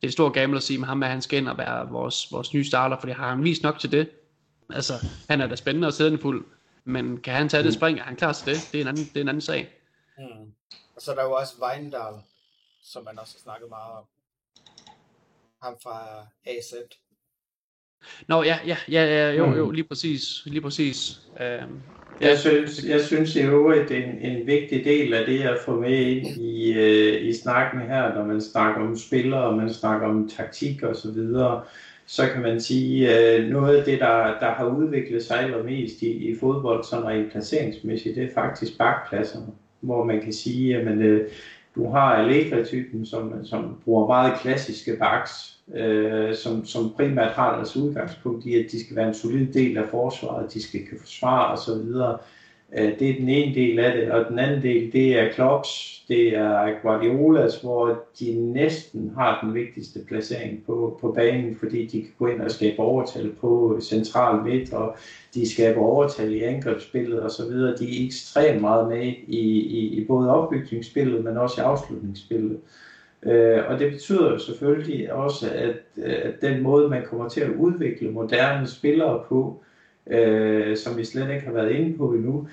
det 0.00 0.02
er 0.02 0.06
et 0.06 0.12
stort 0.12 0.32
gamble 0.32 0.56
at 0.56 0.62
sige 0.62 0.78
med 0.78 0.86
ham, 0.86 1.02
at 1.02 1.08
han 1.08 1.22
skal 1.22 1.38
ind 1.38 1.48
og 1.48 1.58
være 1.58 1.88
vores, 1.88 2.32
vores 2.32 2.54
nye 2.54 2.64
starter, 2.64 2.96
for 3.00 3.06
det 3.06 3.16
har 3.16 3.30
han 3.30 3.44
vist 3.44 3.62
nok 3.62 3.78
til 3.78 3.92
det. 3.92 4.08
Altså, 4.70 4.92
han 5.28 5.40
er 5.40 5.46
da 5.46 5.56
spændende 5.56 5.88
at 5.88 5.94
sædende 5.94 6.18
fuld 6.18 6.44
men 6.88 7.20
kan 7.20 7.34
han 7.34 7.48
tage 7.48 7.62
det 7.62 7.68
mm. 7.68 7.72
spring? 7.74 7.98
Er 7.98 8.02
han 8.02 8.16
klar 8.16 8.32
til 8.32 8.46
det? 8.54 8.68
Det 8.72 8.78
er 8.78 8.82
en 8.82 8.88
anden, 8.88 9.04
det 9.04 9.16
er 9.16 9.20
en 9.20 9.28
anden 9.28 9.40
sag. 9.40 9.74
Mm. 10.18 10.52
Og 10.96 11.02
så 11.02 11.10
er 11.10 11.14
der 11.14 11.22
jo 11.24 11.32
også 11.32 11.54
Weindal, 11.62 12.14
som 12.82 13.04
man 13.04 13.18
også 13.18 13.34
har 13.34 13.40
snakket 13.42 13.68
meget 13.68 13.92
om. 13.98 14.04
Ham 15.62 15.76
fra 15.82 16.26
AZ. 16.46 16.74
Nå, 18.28 18.42
ja, 18.42 18.58
ja, 18.66 18.76
ja, 18.88 19.04
ja 19.04 19.30
jo, 19.30 19.54
jo, 19.56 19.64
mm. 19.64 19.70
lige 19.70 19.84
præcis, 19.88 20.42
lige 20.46 20.60
præcis. 20.60 21.20
Øhm, 21.40 21.82
Jeg 22.20 22.38
synes, 22.38 22.84
jeg 22.84 23.00
synes 23.00 23.36
i 23.36 23.40
øvrigt, 23.40 23.90
en, 23.90 24.18
en 24.18 24.46
vigtig 24.46 24.84
del 24.84 25.14
af 25.14 25.26
det 25.26 25.42
at 25.42 25.58
få 25.64 25.80
med 25.80 26.00
ind 26.00 26.26
i, 26.26 26.72
øh, 26.72 27.28
i 27.28 27.32
snakken 27.32 27.80
her, 27.80 28.14
når 28.14 28.24
man 28.24 28.40
snakker 28.40 28.80
om 28.80 28.96
spillere, 28.96 29.42
og 29.44 29.56
man 29.56 29.74
snakker 29.74 30.06
om 30.06 30.28
taktik 30.28 30.82
og 30.82 30.96
så 30.96 31.12
videre, 31.12 31.64
så 32.08 32.28
kan 32.32 32.42
man 32.42 32.60
sige, 32.60 33.18
øh, 33.18 33.48
noget 33.48 33.76
af 33.76 33.84
det, 33.84 34.00
der, 34.00 34.38
der 34.40 34.50
har 34.50 34.66
udviklet 34.66 35.22
sig 35.22 35.40
allermest 35.40 36.02
i, 36.02 36.30
i 36.30 36.38
fodbold, 36.40 36.84
sådan 36.84 37.06
rent 37.06 37.30
placeringsmæssigt, 37.30 38.16
det 38.16 38.24
er 38.24 38.34
faktisk 38.34 38.78
bakpladserne, 38.78 39.46
hvor 39.80 40.04
man 40.04 40.20
kan 40.20 40.32
sige, 40.32 40.76
at 40.76 40.84
man, 40.84 41.02
øh, 41.02 41.30
du 41.74 41.88
har 41.88 42.14
Allegra-typen, 42.14 43.06
som, 43.06 43.44
som 43.44 43.78
bruger 43.84 44.06
meget 44.06 44.38
klassiske 44.40 44.96
backs, 44.96 45.58
øh, 45.74 46.34
som, 46.34 46.64
som 46.64 46.92
primært 46.96 47.32
har 47.32 47.54
deres 47.56 47.76
udgangspunkt 47.76 48.46
i, 48.46 48.54
at 48.54 48.72
de 48.72 48.84
skal 48.84 48.96
være 48.96 49.08
en 49.08 49.14
solid 49.14 49.52
del 49.52 49.78
af 49.78 49.88
forsvaret, 49.90 50.54
de 50.54 50.62
skal 50.62 50.86
kunne 50.88 51.00
forsvare 51.00 51.52
osv. 51.52 51.72
Øh, 52.72 52.98
det 52.98 53.10
er 53.10 53.20
den 53.20 53.28
ene 53.28 53.54
del 53.54 53.78
af 53.78 53.92
det, 53.92 54.10
og 54.12 54.28
den 54.28 54.38
anden 54.38 54.62
del, 54.62 54.92
det 54.92 55.18
er 55.18 55.32
Klopps, 55.32 56.04
det 56.08 56.36
er 56.36 56.80
Guardiolas, 56.82 57.60
hvor 57.60 58.00
de 58.20 58.52
næsten 58.52 59.10
har 59.16 59.40
den 59.44 59.54
vigtigste 59.54 60.00
placering 60.08 60.62
på, 60.66 60.98
på 61.00 61.08
banen, 61.08 61.56
fordi 61.56 61.86
de 61.86 62.02
kan 62.02 62.12
gå 62.18 62.26
ind 62.26 62.40
og 62.40 62.50
skabe 62.50 62.78
overtal 62.78 63.30
på 63.40 63.78
central 63.80 64.42
midt, 64.42 64.72
og 64.72 64.96
de 65.34 65.46
skaber 65.46 65.80
overtal 65.80 66.34
i 66.34 66.42
angrebsspillet 66.42 67.24
osv. 67.24 67.50
De 67.50 68.02
er 68.02 68.04
ekstremt 68.06 68.60
meget 68.60 68.88
med 68.88 69.06
i, 69.26 69.40
i, 69.60 69.98
i 69.98 70.00
både 70.00 70.30
opbygningsspillet, 70.30 71.22
men 71.22 71.36
også 71.36 71.60
i 71.60 71.64
afslutningsspillet. 71.64 72.56
Øh, 73.22 73.60
og 73.66 73.78
det 73.78 73.88
betyder 73.88 74.30
jo 74.30 74.38
selvfølgelig 74.38 75.12
også, 75.12 75.50
at, 75.50 75.74
at 76.02 76.42
den 76.42 76.60
måde, 76.62 76.88
man 76.88 77.02
kommer 77.02 77.26
til 77.26 77.40
at 77.40 77.48
udvikle 77.48 78.08
moderne 78.08 78.66
spillere 78.66 79.18
på, 79.28 79.56
øh, 80.10 80.76
som 80.76 80.96
vi 80.96 81.04
slet 81.04 81.34
ikke 81.34 81.46
har 81.46 81.52
været 81.52 81.70
inde 81.70 81.98
på 81.98 82.12
endnu, 82.12 82.48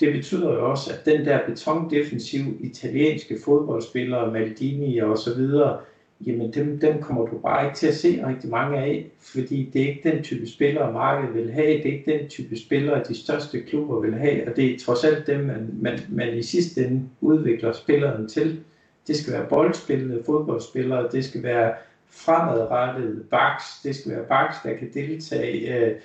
det 0.00 0.12
betyder 0.12 0.52
jo 0.52 0.70
også, 0.70 0.92
at 0.92 1.06
den 1.06 1.24
der 1.24 1.46
betondefensiv 1.46 2.44
italienske 2.60 3.38
fodboldspillere, 3.44 4.32
Maldini 4.32 4.98
og 4.98 5.18
så 5.18 5.34
videre, 5.34 5.78
jamen 6.26 6.54
dem, 6.54 6.80
dem 6.80 7.02
kommer 7.02 7.26
du 7.26 7.38
bare 7.38 7.64
ikke 7.64 7.76
til 7.76 7.86
at 7.86 7.96
se 7.96 8.26
rigtig 8.26 8.50
mange 8.50 8.78
af, 8.78 9.06
fordi 9.20 9.70
det 9.72 9.82
er 9.82 9.88
ikke 9.88 10.10
den 10.12 10.22
type 10.22 10.46
spillere, 10.46 10.92
markedet 10.92 11.34
vil 11.34 11.52
have, 11.52 11.66
det 11.66 11.86
er 11.86 11.92
ikke 11.92 12.18
den 12.18 12.28
type 12.28 12.58
spillere, 12.58 13.04
de 13.08 13.14
største 13.14 13.60
klubber 13.60 14.00
vil 14.00 14.14
have, 14.14 14.48
og 14.48 14.56
det 14.56 14.74
er 14.74 14.78
trods 14.78 15.04
alt 15.04 15.26
dem, 15.26 15.40
man, 15.40 15.70
man, 15.80 15.98
man 16.08 16.34
i 16.34 16.42
sidste 16.42 16.86
ende 16.86 17.02
udvikler 17.20 17.72
spilleren 17.72 18.28
til. 18.28 18.60
Det 19.06 19.16
skal 19.16 19.32
være 19.32 19.46
boldspillende 19.48 20.22
fodboldspillere, 20.26 21.08
det 21.12 21.24
skal 21.24 21.42
være 21.42 21.74
fremadrettede 22.10 23.24
backs, 23.30 23.64
det 23.82 23.96
skal 23.96 24.12
være 24.12 24.24
backs, 24.24 24.56
der 24.64 24.76
kan 24.76 24.90
deltage 24.94 25.78
øh, 25.78 25.96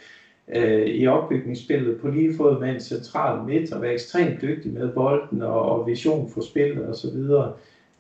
øh, 0.48 0.86
i 0.86 1.08
opbygningsspillet 1.08 2.02
på 2.02 2.08
lige 2.08 2.38
fod 2.38 2.60
med 2.60 2.70
en 2.70 2.80
central 2.80 3.44
midt 3.46 3.74
og 3.74 3.82
være 3.82 3.94
ekstremt 3.94 4.42
dygtig 4.42 4.74
med 4.74 4.90
bolden 4.90 5.42
og, 5.42 5.62
og 5.62 5.88
vision 5.88 6.30
for 6.34 6.42
spillet 6.42 6.90
osv. 6.90 7.18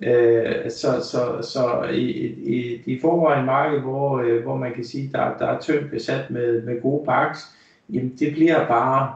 Øh, 0.07 0.72
så, 0.72 0.88
så, 1.11 1.49
så 1.52 1.90
i, 1.94 2.06
i, 2.28 2.82
i 2.86 2.99
forvejen 2.99 3.45
marked, 3.45 3.80
hvor, 3.80 4.20
øh, 4.20 4.44
hvor 4.44 4.57
man 4.57 4.74
kan 4.74 4.84
sige, 4.84 5.10
der, 5.11 5.38
der 5.38 5.45
er 5.45 5.60
tyndt 5.60 5.91
besat 5.91 6.32
med, 6.32 6.61
med 6.61 6.82
gode 6.82 7.06
backs, 7.06 7.40
jamen 7.90 8.15
det 8.20 8.34
bliver 8.34 8.68
bare 8.68 9.14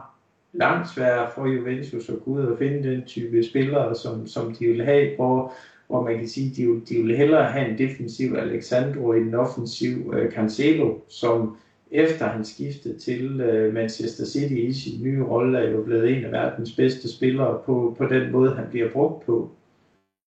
langt 0.52 0.88
sværere 0.88 1.30
for 1.34 1.46
Juventus 1.46 2.08
at 2.08 2.14
gå 2.24 2.30
ud 2.30 2.42
og 2.42 2.58
finde 2.58 2.90
den 2.90 3.02
type 3.06 3.42
spillere, 3.42 3.94
som, 3.94 4.26
som 4.26 4.54
de 4.54 4.66
vil 4.66 4.84
have, 4.84 5.16
hvor, 5.16 5.52
hvor 5.86 6.02
man 6.02 6.18
kan 6.18 6.28
sige, 6.28 6.54
de, 6.56 6.80
de 6.88 7.02
vil 7.02 7.16
hellere 7.16 7.44
have 7.44 7.68
en 7.68 7.78
defensiv 7.78 8.34
Alexandro 8.34 9.12
end 9.12 9.28
en 9.28 9.34
offensiv 9.34 10.06
uh, 10.06 10.32
Cancelo, 10.32 10.94
som 11.08 11.56
efter 11.90 12.26
han 12.26 12.44
skiftede 12.44 12.98
til 12.98 13.40
øh, 13.40 13.74
Manchester 13.74 14.24
City 14.24 14.54
i 14.54 14.72
sin 14.72 15.02
nye 15.02 15.24
rolle, 15.24 15.58
er 15.58 15.70
jo 15.70 15.82
blevet 15.82 16.16
en 16.16 16.24
af 16.24 16.32
verdens 16.32 16.72
bedste 16.76 17.16
spillere 17.16 17.62
på, 17.66 17.94
på 17.98 18.06
den 18.06 18.32
måde, 18.32 18.54
han 18.54 18.70
bliver 18.70 18.90
brugt 18.92 19.26
på. 19.26 19.50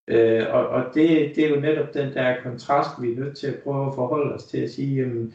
Øh, 0.07 0.43
og 0.49 0.67
og 0.67 0.83
det, 0.93 1.35
det 1.35 1.45
er 1.45 1.49
jo 1.49 1.61
netop 1.61 1.93
den 1.93 2.13
der 2.13 2.41
kontrast, 2.43 3.01
vi 3.01 3.11
er 3.11 3.15
nødt 3.15 3.37
til 3.37 3.47
at 3.47 3.59
prøve 3.63 3.87
at 3.87 3.95
forholde 3.95 4.35
os 4.35 4.43
til 4.43 4.57
at 4.57 4.69
sige, 4.69 4.95
jamen, 4.95 5.33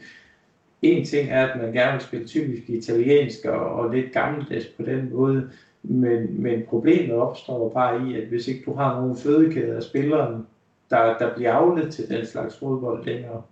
en 0.81 1.05
ting 1.05 1.29
er, 1.29 1.47
at 1.47 1.61
man 1.61 1.73
gerne 1.73 1.91
vil 1.91 2.01
spille 2.01 2.27
typisk 2.27 2.69
italiensk 2.69 3.45
og, 3.45 3.59
og 3.59 3.93
lidt 3.93 4.13
gammeldags 4.13 4.65
på 4.65 4.83
den 4.83 5.09
måde, 5.13 5.51
men, 5.83 6.41
men 6.41 6.65
problemet 6.67 7.15
opstår 7.15 7.69
bare 7.69 8.07
i, 8.07 8.21
at 8.21 8.27
hvis 8.27 8.47
ikke 8.47 8.63
du 8.65 8.73
har 8.73 9.01
nogen 9.01 9.17
fødekæde 9.17 9.75
af 9.75 9.83
spilleren, 9.83 10.47
der, 10.89 11.17
der 11.17 11.35
bliver 11.35 11.53
afledt 11.53 11.93
til 11.93 12.09
den 12.09 12.25
slags 12.25 12.59
fodbold 12.59 13.05
længere. 13.05 13.43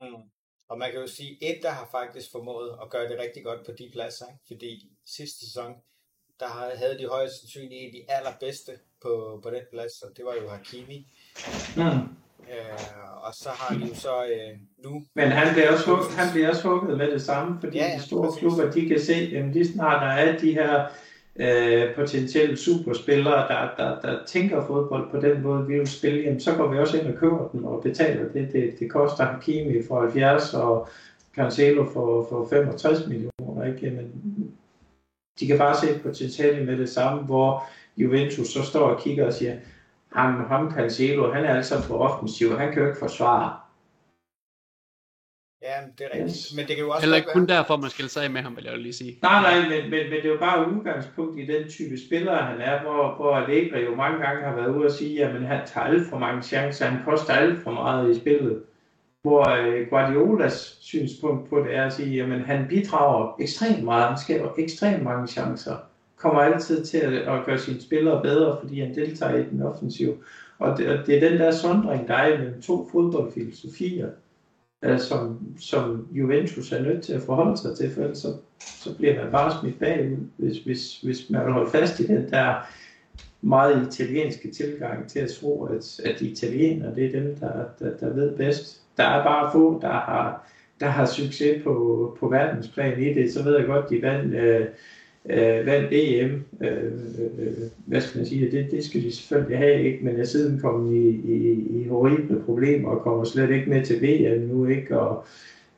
Mm. 0.00 0.33
Og 0.74 0.78
man 0.78 0.90
kan 0.92 1.00
jo 1.00 1.06
sige, 1.06 1.32
at 1.50 1.58
der 1.62 1.70
har 1.70 1.88
faktisk 1.90 2.32
formået 2.32 2.70
at 2.82 2.90
gøre 2.90 3.08
det 3.08 3.18
rigtig 3.24 3.44
godt 3.44 3.66
på 3.66 3.72
de 3.78 3.90
pladser, 3.92 4.26
ikke? 4.26 4.44
fordi 4.46 4.70
sidste 5.06 5.40
sæson, 5.46 5.72
der 6.40 6.46
havde 6.80 6.98
de 6.98 7.06
højst 7.06 7.40
sandsynligt 7.40 7.72
en 7.72 7.86
af 7.86 7.92
de 7.92 8.02
allerbedste 8.16 8.72
på, 9.02 9.40
på 9.42 9.50
den 9.50 9.64
plads, 9.72 10.02
og 10.02 10.10
det 10.16 10.24
var 10.24 10.34
jo 10.42 10.48
Hakimi. 10.48 10.98
Mm. 11.76 12.02
Øh, 12.52 13.24
og 13.26 13.34
så 13.34 13.50
har 13.58 13.74
de 13.74 13.80
jo 13.88 13.94
så 13.94 14.24
øh, 14.24 14.52
nu... 14.84 15.04
Men 15.14 15.28
han 15.32 15.54
bliver, 15.54 15.72
også 15.72 15.86
hugget, 15.90 16.10
han 16.20 16.32
bliver 16.32 16.48
også 16.48 16.68
hugget 16.68 16.98
med 16.98 17.10
det 17.10 17.22
samme, 17.22 17.60
fordi 17.60 17.78
ja, 17.78 17.86
ja, 17.86 17.96
de 17.96 18.02
store 18.02 18.28
præcis. 18.28 18.40
klubber, 18.40 18.70
de 18.70 18.88
kan 18.88 19.00
se, 19.00 19.14
at 19.14 19.44
lige 19.52 19.72
snart 19.72 20.02
der 20.02 20.12
er 20.22 20.38
de 20.38 20.52
her 20.52 20.86
øh, 21.36 21.94
potentielle 21.94 22.56
superspillere, 22.56 23.48
der, 23.48 23.68
der, 23.76 24.00
der 24.00 24.24
tænker 24.26 24.66
fodbold 24.66 25.10
på 25.10 25.20
den 25.20 25.42
måde, 25.42 25.66
vi 25.66 25.78
vil 25.78 25.86
spille, 25.86 26.20
jamen, 26.20 26.40
så 26.40 26.54
går 26.54 26.68
vi 26.68 26.78
også 26.78 26.98
ind 26.98 27.06
og 27.06 27.14
køber 27.14 27.48
den 27.48 27.64
og 27.64 27.82
betaler 27.82 28.28
det. 28.32 28.52
Det, 28.52 28.74
det 28.78 28.90
koster 28.90 29.24
Hakimi 29.24 29.82
for 29.88 30.00
70 30.00 30.54
og 30.54 30.88
Cancelo 31.36 31.84
for, 31.92 32.26
for 32.28 32.46
65 32.50 33.06
millioner. 33.06 33.64
Ikke? 33.66 33.86
Jamen, 33.86 34.12
de 35.40 35.46
kan 35.46 35.58
bare 35.58 35.76
se 35.76 35.98
potentiale 36.02 36.66
med 36.66 36.78
det 36.78 36.88
samme, 36.88 37.22
hvor 37.22 37.64
Juventus 37.96 38.48
så 38.48 38.62
står 38.62 38.88
og 38.88 39.00
kigger 39.00 39.26
og 39.26 39.32
siger, 39.32 39.56
ham, 40.12 40.44
ham 40.48 40.72
Cancelo, 40.72 41.32
han 41.32 41.44
er 41.44 41.54
altså 41.54 41.88
på 41.88 41.98
offensiv, 41.98 42.58
han 42.58 42.72
kan 42.72 42.82
jo 42.82 42.88
ikke 42.88 42.98
forsvare. 42.98 43.56
Ja, 45.74 45.86
det 45.98 46.04
er 46.06 46.18
rigtigt. 46.18 46.36
Yes. 46.36 46.54
Men 46.56 46.66
det 46.66 46.76
kan 46.76 46.84
jo 46.84 46.90
også 46.90 47.00
Heller 47.00 47.16
ikke 47.16 47.28
kun 47.32 47.48
være... 47.48 47.56
derfor, 47.56 47.76
man 47.76 47.90
skal 47.90 48.08
sig 48.08 48.30
med 48.30 48.40
ham, 48.40 48.56
vil 48.56 48.64
jeg 48.64 48.78
lige 48.78 48.92
sige. 48.92 49.18
Nej, 49.22 49.42
nej, 49.42 49.68
men, 49.68 49.90
men, 49.90 50.02
men 50.10 50.18
det 50.22 50.24
er 50.24 50.28
jo 50.28 50.38
bare 50.38 50.72
udgangspunkt 50.72 51.38
i 51.38 51.46
den 51.46 51.70
type 51.70 51.98
spiller, 52.06 52.36
han 52.42 52.60
er, 52.60 52.82
hvor, 52.82 53.14
hvor 53.16 53.36
Allegri 53.36 53.84
jo 53.84 53.94
mange 53.94 54.18
gange 54.18 54.42
har 54.42 54.54
været 54.54 54.76
ude 54.76 54.86
og 54.86 54.92
sige, 54.92 55.24
at 55.24 55.30
han 55.32 55.60
tager 55.66 55.86
alt 55.86 56.08
for 56.10 56.18
mange 56.18 56.42
chancer, 56.42 56.86
han 56.86 57.04
koster 57.04 57.32
alt 57.32 57.62
for 57.62 57.70
meget 57.70 58.16
i 58.16 58.20
spillet. 58.20 58.62
Hvor 59.22 59.48
øh, 59.48 59.86
Guardiolas 59.90 60.78
synspunkt 60.80 61.50
på 61.50 61.60
det 61.60 61.76
er 61.76 61.84
at 61.86 61.92
sige, 61.92 62.22
at 62.22 62.40
han 62.40 62.66
bidrager 62.68 63.36
ekstremt 63.40 63.84
meget, 63.84 64.08
han 64.08 64.18
skaber 64.18 64.48
ekstremt 64.58 65.02
mange 65.02 65.26
chancer 65.28 65.76
kommer 66.24 66.40
altid 66.40 66.84
til 66.84 66.98
at, 66.98 67.12
at 67.12 67.44
gøre 67.46 67.58
sine 67.58 67.80
spillere 67.80 68.22
bedre, 68.22 68.58
fordi 68.62 68.80
han 68.80 68.94
deltager 68.94 69.36
i 69.36 69.44
den 69.50 69.62
offensiv. 69.62 70.24
Og 70.58 70.78
det, 70.78 70.88
og 70.88 71.06
det 71.06 71.16
er 71.16 71.28
den 71.28 71.38
der 71.38 71.50
sondring, 71.50 72.08
der 72.08 72.14
er 72.14 72.38
mellem 72.38 72.62
to 72.62 72.88
fodboldfilosofier, 72.92 74.08
uh, 74.92 74.98
som, 74.98 75.38
som 75.58 76.08
Juventus 76.12 76.72
er 76.72 76.82
nødt 76.82 77.02
til 77.02 77.12
at 77.12 77.22
forholde 77.22 77.56
sig 77.56 77.76
til, 77.76 77.90
for 77.94 78.02
ellers 78.02 78.18
så, 78.18 78.34
så 78.60 78.94
bliver 78.94 79.22
man 79.22 79.32
bare 79.32 79.60
smidt 79.60 79.78
bagud, 79.78 80.16
hvis, 80.36 80.58
hvis, 80.58 81.00
hvis 81.00 81.30
man 81.30 81.44
vil 81.44 81.52
holde 81.52 81.70
fast 81.70 82.00
i 82.00 82.06
den 82.06 82.30
der 82.30 82.54
meget 83.44 83.86
italienske 83.86 84.50
tilgang 84.50 85.08
til 85.08 85.18
at 85.18 85.30
tro, 85.30 85.64
at, 85.64 86.00
at 86.04 86.20
italienere, 86.20 86.94
det 86.94 87.06
er 87.06 87.20
dem, 87.20 87.36
der, 87.36 87.64
der, 87.78 87.96
der 87.96 88.12
ved 88.12 88.36
bedst. 88.36 88.80
Der 88.96 89.04
er 89.04 89.24
bare 89.24 89.52
få, 89.52 89.78
der 89.80 89.88
har, 89.88 90.46
der 90.80 90.86
har 90.86 91.06
succes 91.06 91.62
på, 91.62 92.16
på 92.20 92.28
verdensplan 92.28 93.02
i 93.02 93.14
det. 93.14 93.32
Så 93.32 93.42
ved 93.42 93.56
jeg 93.56 93.66
godt, 93.66 93.90
de 93.90 94.02
vandt 94.02 94.34
øh, 94.34 94.66
øh, 95.30 95.66
vandt 95.66 95.88
EM, 95.92 96.44
øh, 96.60 96.84
øh, 97.38 97.52
hvad 97.86 98.00
skal 98.00 98.18
man 98.18 98.26
sige, 98.26 98.50
det, 98.50 98.70
det 98.70 98.84
skal 98.84 99.02
de 99.02 99.12
selvfølgelig 99.12 99.58
have, 99.58 99.82
ikke? 99.82 100.04
men 100.04 100.20
er 100.20 100.24
siden 100.24 100.60
kommet 100.60 100.96
i, 100.96 101.08
i, 101.08 101.66
i 101.80 101.88
horrible 101.88 102.42
problemer 102.42 102.88
og 102.88 103.02
kommer 103.02 103.24
slet 103.24 103.50
ikke 103.50 103.70
med 103.70 103.84
til 103.84 104.02
VM 104.02 104.40
nu, 104.40 104.66
ikke? 104.66 104.98
Og, 105.00 105.24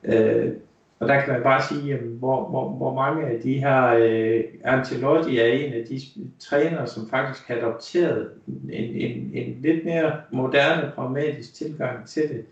øh, 0.04 0.52
og 1.00 1.08
der 1.08 1.20
kan 1.20 1.32
man 1.32 1.42
bare 1.42 1.62
sige, 1.68 1.86
jamen, 1.86 2.16
hvor, 2.18 2.48
hvor, 2.48 2.68
hvor 2.68 2.94
mange 2.94 3.26
af 3.26 3.40
de 3.40 3.58
her, 3.58 3.86
øh, 3.86 4.44
Ancelotti 4.64 5.38
er 5.38 5.46
en 5.46 5.72
af 5.72 5.84
de 5.88 6.00
trænere, 6.38 6.86
som 6.86 7.08
faktisk 7.08 7.48
har 7.48 7.56
adopteret 7.56 8.28
en, 8.72 8.84
en, 8.84 9.30
en 9.34 9.56
lidt 9.62 9.84
mere 9.84 10.12
moderne, 10.32 10.92
pragmatisk 10.94 11.54
tilgang 11.54 12.06
til 12.06 12.22
det, 12.22 12.44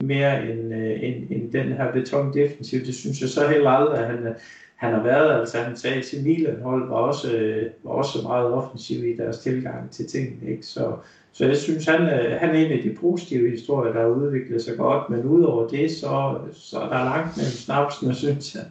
mere 0.00 0.50
end, 0.50 0.74
øh, 0.74 1.02
end, 1.02 1.30
end 1.30 1.52
den 1.52 1.72
her 1.72 1.92
betondefensiv. 1.92 2.80
Det 2.80 2.94
synes 2.94 3.20
jeg 3.20 3.28
så 3.28 3.48
heller 3.48 3.70
aldrig, 3.70 3.98
at 3.98 4.06
han, 4.06 4.34
han 4.80 4.94
har 4.94 5.02
været. 5.02 5.40
Altså 5.40 5.58
han 5.58 5.76
sagde 5.76 6.02
til 6.02 6.22
Milan 6.24 6.62
hold 6.62 6.88
var 6.88 6.96
også, 6.96 7.36
øh, 7.36 7.70
var 7.82 7.90
også 7.90 8.22
meget 8.22 8.46
offensiv 8.46 9.06
i 9.06 9.16
deres 9.16 9.38
tilgang 9.38 9.90
til 9.90 10.06
tingene. 10.06 10.50
Ikke? 10.50 10.66
Så, 10.66 10.96
så 11.32 11.46
jeg 11.46 11.56
synes, 11.56 11.84
han, 11.86 12.00
øh, 12.00 12.40
han 12.40 12.50
er 12.50 12.66
en 12.66 12.72
af 12.72 12.82
de 12.82 12.96
positive 13.00 13.50
historier, 13.50 13.92
der 13.92 14.00
har 14.00 14.08
udviklet 14.08 14.62
sig 14.62 14.76
godt, 14.76 15.10
men 15.10 15.24
udover 15.24 15.68
det, 15.68 15.90
så, 15.90 16.38
så 16.52 16.78
er 16.78 16.88
der 16.88 17.04
langt 17.04 17.36
mellem 17.36 17.52
snapsene, 17.52 18.14
synes 18.14 18.54
jeg. 18.54 18.64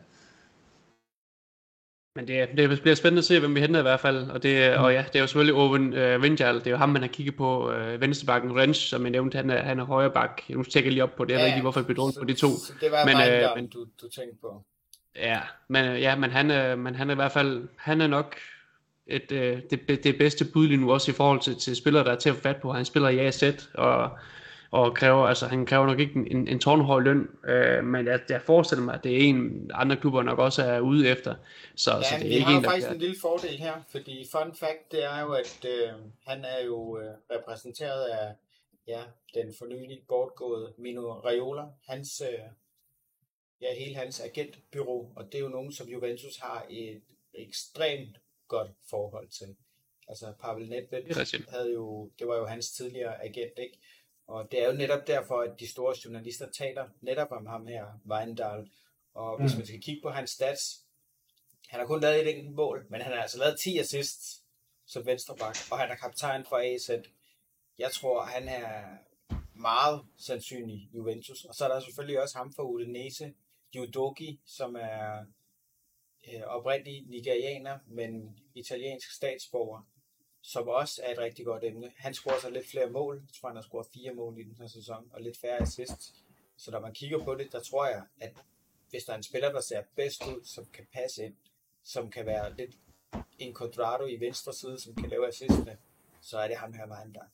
Men 2.15 2.27
det, 2.27 2.49
det 2.57 2.81
bliver 2.81 2.95
spændende 2.95 3.19
at 3.19 3.26
se, 3.26 3.40
hvem 3.40 3.56
vi 3.56 3.60
henter 3.60 3.80
i 3.80 3.84
hvert 3.84 3.99
fald. 3.99 4.30
Og, 4.30 4.44
det, 4.44 4.77
mm. 4.77 4.84
og 4.84 4.94
ja, 4.94 5.03
det 5.07 5.15
er 5.15 5.19
jo 5.19 5.27
selvfølgelig 5.27 5.56
Owen 5.56 5.94
øh, 5.94 6.22
Rinjal. 6.22 6.56
Det 6.56 6.68
er 6.68 6.72
jo 6.72 6.77
ham, 6.77 6.90
man 6.90 7.02
har 7.02 7.10
kigget 7.10 7.36
på. 7.36 7.72
Øh, 7.72 8.02
venstrebakken 8.02 8.56
Rensch, 8.56 8.90
som 8.90 9.03
jeg 9.03 9.11
nævnte, 9.11 9.36
han 9.36 9.49
er, 9.49 9.61
han 9.61 9.80
er 9.80 9.84
højre 9.84 10.11
bak. 10.11 10.41
Nu 10.49 10.64
tjekker 10.64 10.91
lige 10.91 11.03
op 11.03 11.15
på 11.15 11.26
det. 11.26 11.31
Jeg 11.31 11.40
ja, 11.40 11.44
ved 11.44 11.52
ikke, 11.52 11.61
hvorfor 11.61 11.80
jeg 11.80 11.86
blev 11.86 11.98
på 12.19 12.26
de 12.27 12.34
to. 12.34 12.48
Så 12.48 12.73
det 12.81 12.91
var 12.91 13.06
men, 13.06 13.15
øh, 13.15 13.49
men, 13.56 13.68
du, 13.68 13.86
du 14.02 14.10
tænkte 14.10 14.38
på. 14.41 14.64
Ja, 15.20 15.40
men, 15.68 15.98
ja, 15.98 16.16
men, 16.16 16.32
han, 16.32 16.52
er, 16.52 16.76
men 16.76 16.96
han 16.96 17.10
er 17.10 17.14
i 17.14 17.16
hvert 17.16 17.32
fald, 17.32 17.68
han 17.76 18.02
er 18.02 18.08
nok 18.08 18.36
et, 19.08 19.32
øh, 19.32 19.62
det, 19.70 20.04
det 20.04 20.18
bedste 20.18 20.46
bud 20.54 20.68
lige 20.68 20.82
nu, 20.82 20.91
også 20.94 21.12
i 21.12 21.14
forhold 21.14 21.40
til, 21.40 21.56
til 21.56 21.76
spillere, 21.76 22.04
der 22.04 22.12
er 22.12 22.16
til 22.16 22.30
at 22.30 22.36
få 22.36 22.41
fat 22.41 22.58
på. 22.58 22.72
Han 22.72 22.86
spiller 22.86 23.10
i 23.10 23.20
AZ, 23.20 23.44
og, 23.74 24.10
og 24.72 24.96
kræver, 24.96 25.28
altså, 25.28 25.48
han 25.48 25.66
kræver 25.66 25.86
nok 25.86 26.00
ikke 26.00 26.14
en, 26.28 26.48
en 26.48 26.60
tårnhøj 26.60 27.00
løn, 27.00 27.30
øh, 27.48 27.84
men 27.84 28.08
jeg, 28.08 28.20
jeg 28.30 28.41
forestiller 28.41 28.86
mig, 28.86 28.96
at 28.96 29.04
det 29.04 29.14
er 29.14 29.30
en, 29.30 29.72
andre 29.74 29.96
klubber 29.96 30.24
nok 30.24 30.40
også 30.40 30.64
er 30.64 30.80
ude 30.80 31.10
efter. 31.10 31.36
Så, 31.76 31.91
ja, 31.96 32.04
så 32.04 32.16
det 32.20 32.26
er 32.26 32.28
vi 32.28 32.34
ikke 32.34 32.46
har 32.46 32.58
en, 32.58 32.64
der 32.64 32.70
faktisk 32.70 32.88
kan... 32.88 32.96
en 32.96 33.02
lille 33.02 33.16
fordel 33.22 33.58
her, 33.58 33.74
fordi 33.91 34.28
fun 34.32 34.56
fact, 34.56 34.91
det 34.91 35.06
er 35.06 35.22
jo, 35.22 35.32
at 35.32 35.66
øh, 35.66 35.94
han 36.28 36.46
er 36.46 36.66
jo 36.66 37.00
øh, 37.00 37.12
repræsenteret 37.32 38.06
af 38.06 38.34
ja, 38.88 39.02
den 39.34 39.54
fornyelige 39.60 40.02
bortgåede 40.08 40.74
Mino 40.78 41.12
Raiola, 41.12 41.64
hans, 41.88 42.22
øh, 42.22 42.40
ja, 43.61 43.76
hele 43.76 43.95
hans 43.95 44.19
agentbyrå, 44.19 45.11
og 45.15 45.26
det 45.26 45.36
er 45.36 45.40
jo 45.40 45.49
nogen, 45.49 45.73
som 45.73 45.88
Juventus 45.88 46.38
har 46.38 46.65
et 46.69 47.02
ekstremt 47.34 48.18
godt 48.48 48.72
forhold 48.90 49.30
til. 49.30 49.56
Altså 50.07 50.34
Pavel 50.41 50.69
Nedved 50.69 51.03
havde 51.49 51.73
jo, 51.73 52.11
det 52.19 52.27
var 52.27 52.38
jo 52.38 52.45
hans 52.45 52.72
tidligere 52.72 53.23
agent, 53.23 53.53
ikke? 53.60 53.80
Og 54.27 54.52
det 54.52 54.61
er 54.64 54.68
jo 54.68 54.73
netop 54.73 55.07
derfor, 55.07 55.41
at 55.41 55.60
de 55.60 55.68
store 55.68 55.95
journalister 56.06 56.49
taler 56.52 56.90
netop 57.02 57.31
om 57.31 57.45
ham 57.45 57.68
her, 57.68 57.86
Weindal. 58.06 58.69
Og 59.14 59.40
hvis 59.41 59.53
Mm. 59.53 59.57
man 59.57 59.68
skal 59.68 59.81
kigge 59.81 60.02
på 60.02 60.10
hans 60.10 60.30
stats, 60.30 60.81
han 61.68 61.80
har 61.80 61.88
kun 61.88 62.02
lavet 62.02 62.22
et 62.22 62.36
enkelt 62.36 62.56
mål, 62.56 62.86
men 62.90 63.02
han 63.02 63.11
har 63.14 63.22
altså 63.22 63.38
lavet 63.40 63.60
10 63.60 63.80
assists 63.80 64.44
som 64.86 65.06
venstreback, 65.06 65.57
og 65.72 65.80
han 65.80 65.90
er 65.90 65.95
kaptajn 65.95 66.45
for 66.45 66.57
AZ. 66.57 66.90
Jeg 67.77 67.91
tror, 67.91 68.22
han 68.23 68.48
er 68.48 68.84
meget 69.53 70.06
sandsynlig 70.18 70.90
Juventus. 70.94 71.45
Og 71.45 71.56
så 71.56 71.65
er 71.65 71.73
der 71.73 71.80
selvfølgelig 71.80 72.22
også 72.22 72.38
ham 72.38 72.53
for 72.53 72.64
Udinese, 72.64 73.34
Yudoki, 73.76 74.40
som 74.46 74.76
er 74.76 75.26
øh, 76.28 76.41
oprindelig 76.41 77.06
nigerianer, 77.08 77.80
men 77.88 78.40
italiensk 78.56 79.12
statsborger, 79.12 79.88
som 80.41 80.68
også 80.68 81.02
er 81.04 81.12
et 81.12 81.18
rigtig 81.18 81.46
godt 81.46 81.64
emne. 81.64 81.91
Han 81.98 82.14
scorer 82.14 82.40
så 82.40 82.50
lidt 82.50 82.68
flere 82.68 82.90
mål. 82.90 83.16
Jeg 83.16 83.34
tror, 83.40 83.50
han 83.50 83.56
har 83.56 83.64
scoret 83.64 83.88
fire 83.94 84.14
mål 84.14 84.40
i 84.40 84.44
den 84.44 84.56
her 84.60 84.68
sæson, 84.68 85.10
og 85.12 85.22
lidt 85.22 85.38
færre 85.38 85.62
assists. 85.62 86.14
Så 86.58 86.72
når 86.72 86.80
man 86.80 86.94
kigger 86.94 87.24
på 87.24 87.36
det, 87.36 87.52
der 87.52 87.60
tror 87.60 87.88
jeg, 87.88 88.04
at 88.20 88.34
hvis 88.90 89.04
der 89.04 89.14
er 89.14 89.18
en 89.18 89.24
spiller, 89.24 89.52
der 89.52 89.62
ser 89.62 89.84
bedst 89.96 90.24
ud, 90.28 90.46
som 90.46 90.66
kan 90.66 90.88
passe 90.94 91.26
ind, 91.26 91.36
som 91.84 92.12
kan 92.12 92.26
være 92.26 92.56
lidt 92.56 92.78
en 93.40 93.56
quadrado 93.56 94.06
i 94.06 94.20
venstre 94.20 94.54
side, 94.54 94.80
som 94.80 94.96
kan 94.96 95.10
lave 95.10 95.28
assistene, 95.28 95.78
så 96.22 96.38
er 96.38 96.48
det 96.48 96.58
ham 96.58 96.74
her 96.74 96.88
vejen 96.88 97.14
der. 97.14 97.26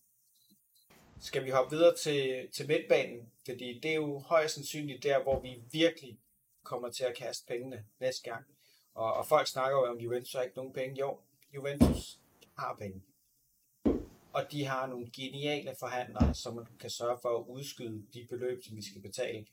Skal 1.19 1.45
vi 1.45 1.49
hoppe 1.49 1.75
videre 1.75 1.95
til, 1.95 2.49
til 2.51 2.67
midtbanen? 2.67 3.31
Fordi 3.45 3.79
det 3.79 3.91
er 3.91 3.95
jo 3.95 4.19
højst 4.19 4.55
sandsynligt 4.55 5.03
der, 5.03 5.23
hvor 5.23 5.39
vi 5.39 5.61
virkelig 5.71 6.19
kommer 6.65 6.89
til 6.89 7.03
at 7.03 7.17
kaste 7.17 7.45
pengene 7.47 7.85
næste 7.99 8.29
gang. 8.29 8.45
Og, 8.93 9.13
og 9.13 9.27
folk 9.27 9.47
snakker 9.47 9.77
jo 9.77 9.85
om, 9.85 9.97
Juventus 9.97 10.33
har 10.33 10.41
ikke 10.41 10.57
nogen 10.57 10.73
penge. 10.73 10.99
Jo, 10.99 11.17
Juventus 11.55 12.19
har 12.57 12.75
penge. 12.79 13.01
Og 14.33 14.51
de 14.51 14.65
har 14.65 14.87
nogle 14.87 15.09
geniale 15.15 15.75
forhandlere, 15.79 16.33
som 16.33 16.67
kan 16.79 16.89
sørge 16.89 17.17
for 17.21 17.37
at 17.39 17.45
udskyde 17.47 18.05
de 18.13 18.27
beløb, 18.29 18.63
som 18.63 18.77
vi 18.77 18.81
skal 18.81 19.01
betale. 19.01 19.45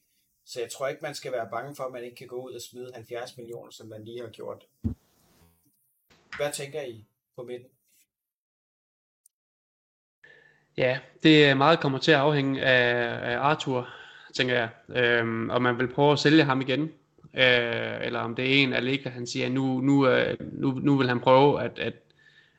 Så 0.45 0.61
jeg 0.61 0.71
tror 0.71 0.89
ikke, 0.89 1.03
man 1.03 1.15
skal 1.15 1.33
være 1.33 1.51
bange 1.51 1.77
for, 1.77 1.85
at 1.85 1.93
man 1.93 2.05
ikke 2.05 2.17
kan 2.17 2.27
gå 2.27 2.37
ud 2.37 2.53
og 2.53 2.61
smide 2.63 2.91
70 2.95 3.37
millioner, 3.37 3.71
som 3.71 3.89
man 3.89 4.05
lige 4.05 4.21
har 4.21 4.29
gjort. 4.29 4.67
Hvad 6.37 6.53
tænker 6.53 6.83
I 6.83 7.05
på 7.37 7.43
midten? 7.43 7.69
Ja, 10.77 10.99
det 11.23 11.47
er 11.47 11.55
meget 11.55 11.81
kommer 11.81 11.99
til 11.99 12.13
at 12.13 12.19
afhænge 12.19 12.63
af, 12.63 13.33
af 13.33 13.39
Arthur, 13.39 13.89
tænker 14.35 14.55
jeg. 14.55 14.69
Øhm, 14.89 15.51
og 15.51 15.63
man 15.63 15.79
vil 15.79 15.95
prøve 15.95 16.13
at 16.13 16.19
sælge 16.19 16.45
ham 16.45 16.61
igen. 16.61 16.93
Øh, 17.35 18.07
eller 18.07 18.21
om 18.21 18.35
det 18.35 18.45
er 18.45 18.63
en 18.63 18.73
Allega, 18.73 19.09
han 19.09 19.27
siger, 19.27 19.47
at 19.47 19.53
nu, 19.53 19.81
nu, 19.81 20.09
øh, 20.09 20.37
nu, 20.53 20.71
nu 20.83 20.97
vil 20.97 21.09
han 21.09 21.21
prøve 21.21 21.63
at, 21.63 21.79
at, 21.79 21.95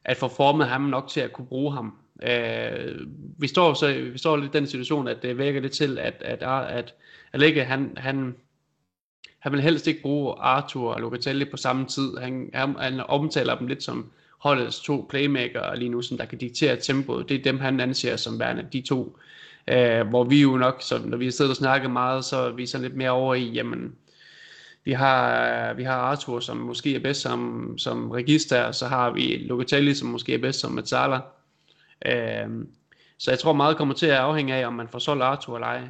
at 0.06 0.18
få 0.18 0.28
formet 0.28 0.68
ham 0.68 0.82
nok 0.82 1.08
til 1.10 1.20
at 1.22 1.34
kunne 1.34 1.48
bruge 1.48 1.74
ham. 1.74 1.94
Øh, 2.24 3.08
vi 3.38 3.48
står 3.48 3.74
så 3.74 3.94
vi 3.94 4.18
står 4.18 4.38
lidt 4.38 4.56
i 4.56 4.58
den 4.58 4.68
situation, 4.68 5.08
at 5.08 5.22
det 5.22 5.38
virker 5.38 5.62
lidt 5.62 5.74
til, 5.74 6.00
at, 6.00 6.22
at, 6.22 6.44
at 6.70 6.94
Allega, 7.34 7.64
han, 7.64 7.94
han, 7.98 8.36
han 9.40 9.52
vil 9.52 9.62
helst 9.62 9.88
ikke 9.88 10.02
bruge 10.02 10.36
Arthur 10.40 10.94
og 10.94 11.02
Locatelli 11.02 11.46
på 11.46 11.58
samme 11.58 11.86
tid. 11.86 12.18
Han, 12.18 12.50
han, 12.54 12.76
han 12.80 13.00
omtaler 13.00 13.58
dem 13.58 13.68
lidt 13.68 13.84
som 13.84 14.12
holdets 14.38 14.80
to 14.80 15.06
playmaker 15.10 15.76
lige 15.76 15.90
nu, 15.90 16.02
som 16.02 16.18
der 16.18 16.26
kan 16.26 16.38
diktere 16.38 16.76
tempoet. 16.76 17.30
Det 17.30 17.40
er 17.40 17.44
dem, 17.44 17.60
han 17.60 17.80
anser 17.80 18.16
som 18.16 18.40
værende 18.40 18.68
de 18.74 18.82
to. 18.82 19.18
Øh, 19.68 20.08
hvor 20.08 20.24
vi 20.24 20.42
jo 20.42 20.58
nok, 20.58 20.82
så 20.82 21.02
når 21.06 21.18
vi 21.18 21.26
har 21.26 21.32
siddet 21.32 21.52
og 21.52 21.56
snakket 21.56 21.92
meget, 21.92 22.26
så 22.26 22.38
er 22.38 22.52
vi 22.52 22.66
sådan 22.66 22.88
lidt 22.88 22.98
mere 22.98 23.10
over 23.10 23.36
i, 23.36 23.52
jamen, 23.52 23.96
vi 24.86 24.92
har, 24.92 25.70
øh, 25.70 25.78
vi 25.78 25.84
har 25.84 25.96
Arthur, 25.96 26.40
som 26.40 26.58
måske 26.58 26.96
er 26.96 27.00
bedst 27.00 27.22
som, 27.22 27.74
som 27.78 28.12
register, 28.12 28.64
og 28.64 28.76
så 28.76 28.88
har 28.88 29.12
vi 29.12 29.38
Locatelli, 29.38 29.94
som 29.94 30.08
måske 30.08 30.34
er 30.34 30.38
bedst 30.38 30.60
som 30.60 30.72
Mazzala. 30.72 31.20
Øhm, 32.06 32.70
så 33.18 33.32
jeg 33.32 33.40
tror 33.40 33.54
meget 33.54 33.78
kommer 33.78 33.94
til 33.94 34.06
at 34.06 34.18
afhænge 34.18 34.56
af, 34.56 34.68
om 34.68 34.74
man 34.74 34.88
får 34.88 35.00
solgt 35.00 35.24
Arthur 35.24 35.56
eller 35.56 35.68
ej. 35.68 35.82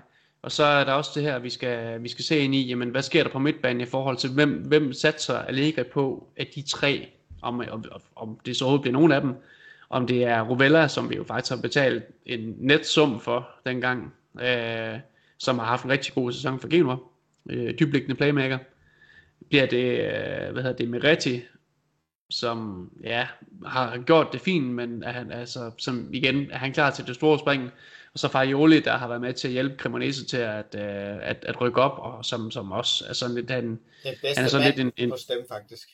Og 0.42 0.52
så 0.52 0.64
er 0.64 0.84
der 0.84 0.94
også 0.94 1.12
det 1.16 1.24
her, 1.24 1.40
vi 1.40 1.50
skal, 1.50 2.04
vi 2.04 2.10
skal 2.10 2.26
se 2.26 2.40
ind 2.40 2.56
i, 2.56 2.68
jamen, 2.68 2.90
hvad 2.90 3.02
sker 3.02 3.24
der 3.24 3.30
på 3.30 3.40
midtbanen 3.40 3.82
i 3.82 3.86
forhold 3.86 4.18
til, 4.18 4.30
hvem, 4.30 4.50
hvem 4.50 4.94
satser 4.94 5.38
Allegri 5.38 5.84
på 5.84 6.28
af 6.38 6.48
de 6.56 6.62
tre, 6.62 7.08
om, 7.42 7.64
om, 7.72 7.84
om 8.16 8.40
det 8.46 8.58
så 8.58 8.66
overhovedet 8.66 8.82
bliver 8.82 8.94
nogen 8.94 9.12
af 9.12 9.22
dem, 9.22 9.36
om 9.90 10.08
det 10.08 10.24
er 10.24 10.42
Rovella, 10.42 10.88
som 10.88 11.10
vi 11.10 11.16
jo 11.16 11.24
faktisk 11.24 11.54
har 11.56 11.62
betalt 11.62 12.04
en 12.26 12.56
net 12.58 12.86
sum 12.86 13.20
for 13.20 13.50
dengang, 13.66 14.14
øh, 14.42 15.00
som 15.38 15.60
har 15.60 15.66
haft 15.66 15.84
en 15.84 15.92
rigtig 15.92 16.14
god 16.14 16.32
sæson 16.32 16.60
for 16.60 16.68
Genua, 16.68 16.96
øh, 17.50 17.74
dybliggende 17.80 18.16
playmaker. 18.16 18.58
Bliver 19.50 19.66
det, 19.66 20.00
øh, 20.00 20.52
hvad 20.52 20.64
hedder 20.64 20.78
det, 20.78 20.90
Meretti, 20.90 21.42
som 22.30 22.90
ja, 23.04 23.28
har 23.66 23.98
gjort 23.98 24.28
det 24.34 24.42
fint, 24.42 24.66
men 24.66 25.04
er 25.04 25.12
han, 25.12 25.32
altså, 25.32 25.72
som 25.78 26.10
igen, 26.14 26.52
er 26.52 26.58
han 26.58 26.74
klar 26.74 26.92
til 26.92 27.08
det 27.08 27.16
store 27.16 27.40
spring, 27.40 27.72
og 28.14 28.20
så 28.20 28.28
Farioli, 28.28 28.80
der 28.80 28.98
har 28.98 29.08
været 29.08 29.22
med 29.22 29.34
til 29.34 29.48
at 29.48 29.52
hjælpe 29.52 29.76
Cremonese 29.78 30.26
til 30.26 30.38
at, 30.38 30.76
øh, 30.76 31.18
at, 31.22 31.46
at 31.48 31.62
rykke 31.62 31.82
op, 31.82 32.00
og 32.00 32.26
som, 32.26 32.52
som 32.52 32.72
også 32.72 33.06
er 33.10 33.14
sådan 33.14 33.36
lidt, 33.36 33.52
han, 33.52 33.66
Den 33.66 33.80
bedste 34.04 34.28
han 34.36 34.46
er 34.46 34.50
sådan 34.50 34.68
lidt 34.68 34.80
en, 34.80 34.92
en, 34.98 35.10
hos 35.10 35.26
dem, 35.26 35.46
faktisk. 35.50 35.90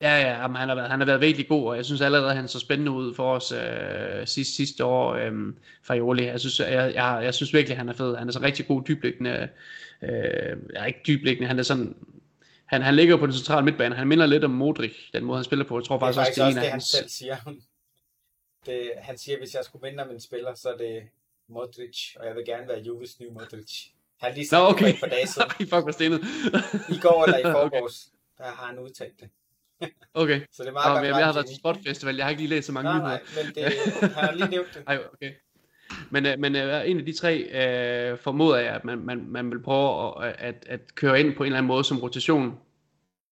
Ja, 0.00 0.20
ja, 0.20 0.40
jamen, 0.42 0.56
han, 0.56 0.68
har 0.68 0.74
været, 0.74 0.90
han 0.90 1.00
har 1.00 1.06
været 1.06 1.20
virkelig 1.20 1.48
god, 1.48 1.68
og 1.68 1.76
jeg 1.76 1.84
synes 1.84 2.00
allerede, 2.00 2.34
han 2.34 2.48
så 2.48 2.60
spændende 2.60 2.92
ud 2.92 3.14
for 3.14 3.34
os 3.34 3.52
øh, 3.52 4.26
sidste, 4.26 4.54
sidste 4.54 4.84
år, 4.84 5.14
øh, 5.14 5.32
Farioli. 5.82 6.24
Jeg 6.24 6.40
synes, 6.40 6.60
jeg, 6.60 6.92
jeg, 6.94 7.20
jeg 7.24 7.34
synes 7.34 7.54
virkelig, 7.54 7.76
han 7.76 7.88
er 7.88 7.92
fed. 7.92 8.16
Han 8.16 8.28
er 8.28 8.32
så 8.32 8.40
rigtig 8.42 8.66
god 8.66 8.82
dybliggende. 8.88 9.48
Øh, 10.02 10.56
ja, 10.74 10.84
ikke 10.84 11.00
dybliggende, 11.06 11.48
han 11.48 11.58
er 11.58 11.62
sådan... 11.62 11.96
Han, 12.74 12.82
han 12.82 12.94
ligger 12.96 13.16
på 13.16 13.26
den 13.26 13.34
centrale 13.34 13.64
midtbane. 13.64 13.94
Han 13.94 14.08
minder 14.08 14.26
lidt 14.26 14.44
om 14.44 14.50
Modric, 14.50 14.96
den 15.12 15.24
måde 15.24 15.38
han 15.38 15.44
spiller 15.44 15.64
på. 15.64 15.78
Jeg 15.78 15.84
tror 15.84 15.96
Det 15.98 16.02
er 16.02 16.06
faktisk, 16.06 16.18
faktisk 16.18 16.40
også, 16.40 16.46
også 16.46 16.54
det 16.54 16.66
er 16.66 16.70
han 16.70 16.72
hans... 16.72 16.84
selv 16.84 17.08
siger. 17.08 17.36
Det, 18.66 18.90
han 18.98 19.18
siger, 19.18 19.38
hvis 19.38 19.54
jeg 19.54 19.64
skulle 19.64 19.90
minde 19.90 20.04
om 20.04 20.10
en 20.10 20.20
spiller, 20.20 20.54
så 20.54 20.68
er 20.68 20.76
det 20.76 21.02
Modric, 21.48 22.16
og 22.16 22.26
jeg 22.26 22.34
vil 22.34 22.44
gerne 22.44 22.68
være 22.68 22.80
Juves 22.80 23.20
nye 23.20 23.30
Modric. 23.30 23.86
Han 24.20 24.30
har 24.30 24.34
lige 24.34 24.46
sagt 24.46 24.62
okay. 24.62 24.86
det 24.86 24.98
for 24.98 25.06
dage 25.06 25.26
siden. 25.26 25.48
I 25.60 25.64
fuck, 25.64 25.92
stenet. 25.92 26.20
I 26.96 26.98
går 27.00 27.24
eller 27.24 27.38
i 27.38 27.42
forgårs, 27.42 28.08
der 28.38 28.44
har 28.44 28.66
han 28.66 28.78
udtalt 28.78 29.20
det. 29.20 29.28
okay. 30.14 30.40
Så 30.52 30.62
det 30.62 30.68
er 30.68 30.72
meget 30.72 30.94
Nå, 30.94 31.00
men 31.00 31.04
jeg, 31.10 31.18
jeg 31.18 31.26
har 31.26 31.32
været 31.32 31.46
til 31.46 31.56
Spotfestival. 31.56 32.16
Jeg 32.16 32.24
har 32.24 32.30
ikke 32.30 32.42
lige 32.42 32.50
læst 32.50 32.66
så 32.66 32.72
mange 32.72 32.90
Nej, 32.90 32.98
nyheder. 32.98 33.18
nej, 33.34 33.44
men 33.44 33.54
det, 33.54 34.02
han 34.02 34.10
har 34.10 34.32
lige 34.32 34.50
nævnt 34.50 34.74
det. 34.74 34.82
Ej, 34.86 34.98
okay. 35.12 35.32
Men, 36.10 36.26
øh, 36.26 36.38
men 36.38 36.56
øh, 36.56 36.90
en 36.90 36.98
af 36.98 37.06
de 37.06 37.12
tre 37.12 37.38
øh, 37.38 38.18
formoder 38.18 38.56
jeg, 38.56 38.74
at 38.74 38.84
man, 38.84 38.98
man, 38.98 39.24
man 39.28 39.50
vil 39.50 39.62
prøve 39.62 40.24
at, 40.26 40.34
at, 40.38 40.66
at 40.66 40.94
køre 40.94 41.20
ind 41.20 41.36
på 41.36 41.42
en 41.42 41.46
eller 41.46 41.58
anden 41.58 41.68
måde 41.68 41.84
som 41.84 41.98
rotation. 41.98 42.58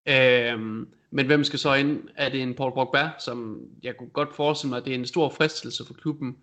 Øh, 0.06 0.86
men 1.10 1.26
hvem 1.26 1.44
skal 1.44 1.58
så 1.58 1.74
ind? 1.74 2.08
Er 2.16 2.28
det 2.28 2.42
en 2.42 2.54
Paul 2.54 2.72
Pogba, 2.74 3.10
som 3.18 3.60
jeg 3.82 3.96
kunne 3.96 4.08
godt 4.10 4.34
forestille 4.36 4.68
mig, 4.70 4.78
at 4.78 4.84
det 4.84 4.90
er 4.90 4.98
en 4.98 5.06
stor 5.06 5.28
fristelse 5.30 5.84
for 5.86 5.94
klubben 5.94 6.36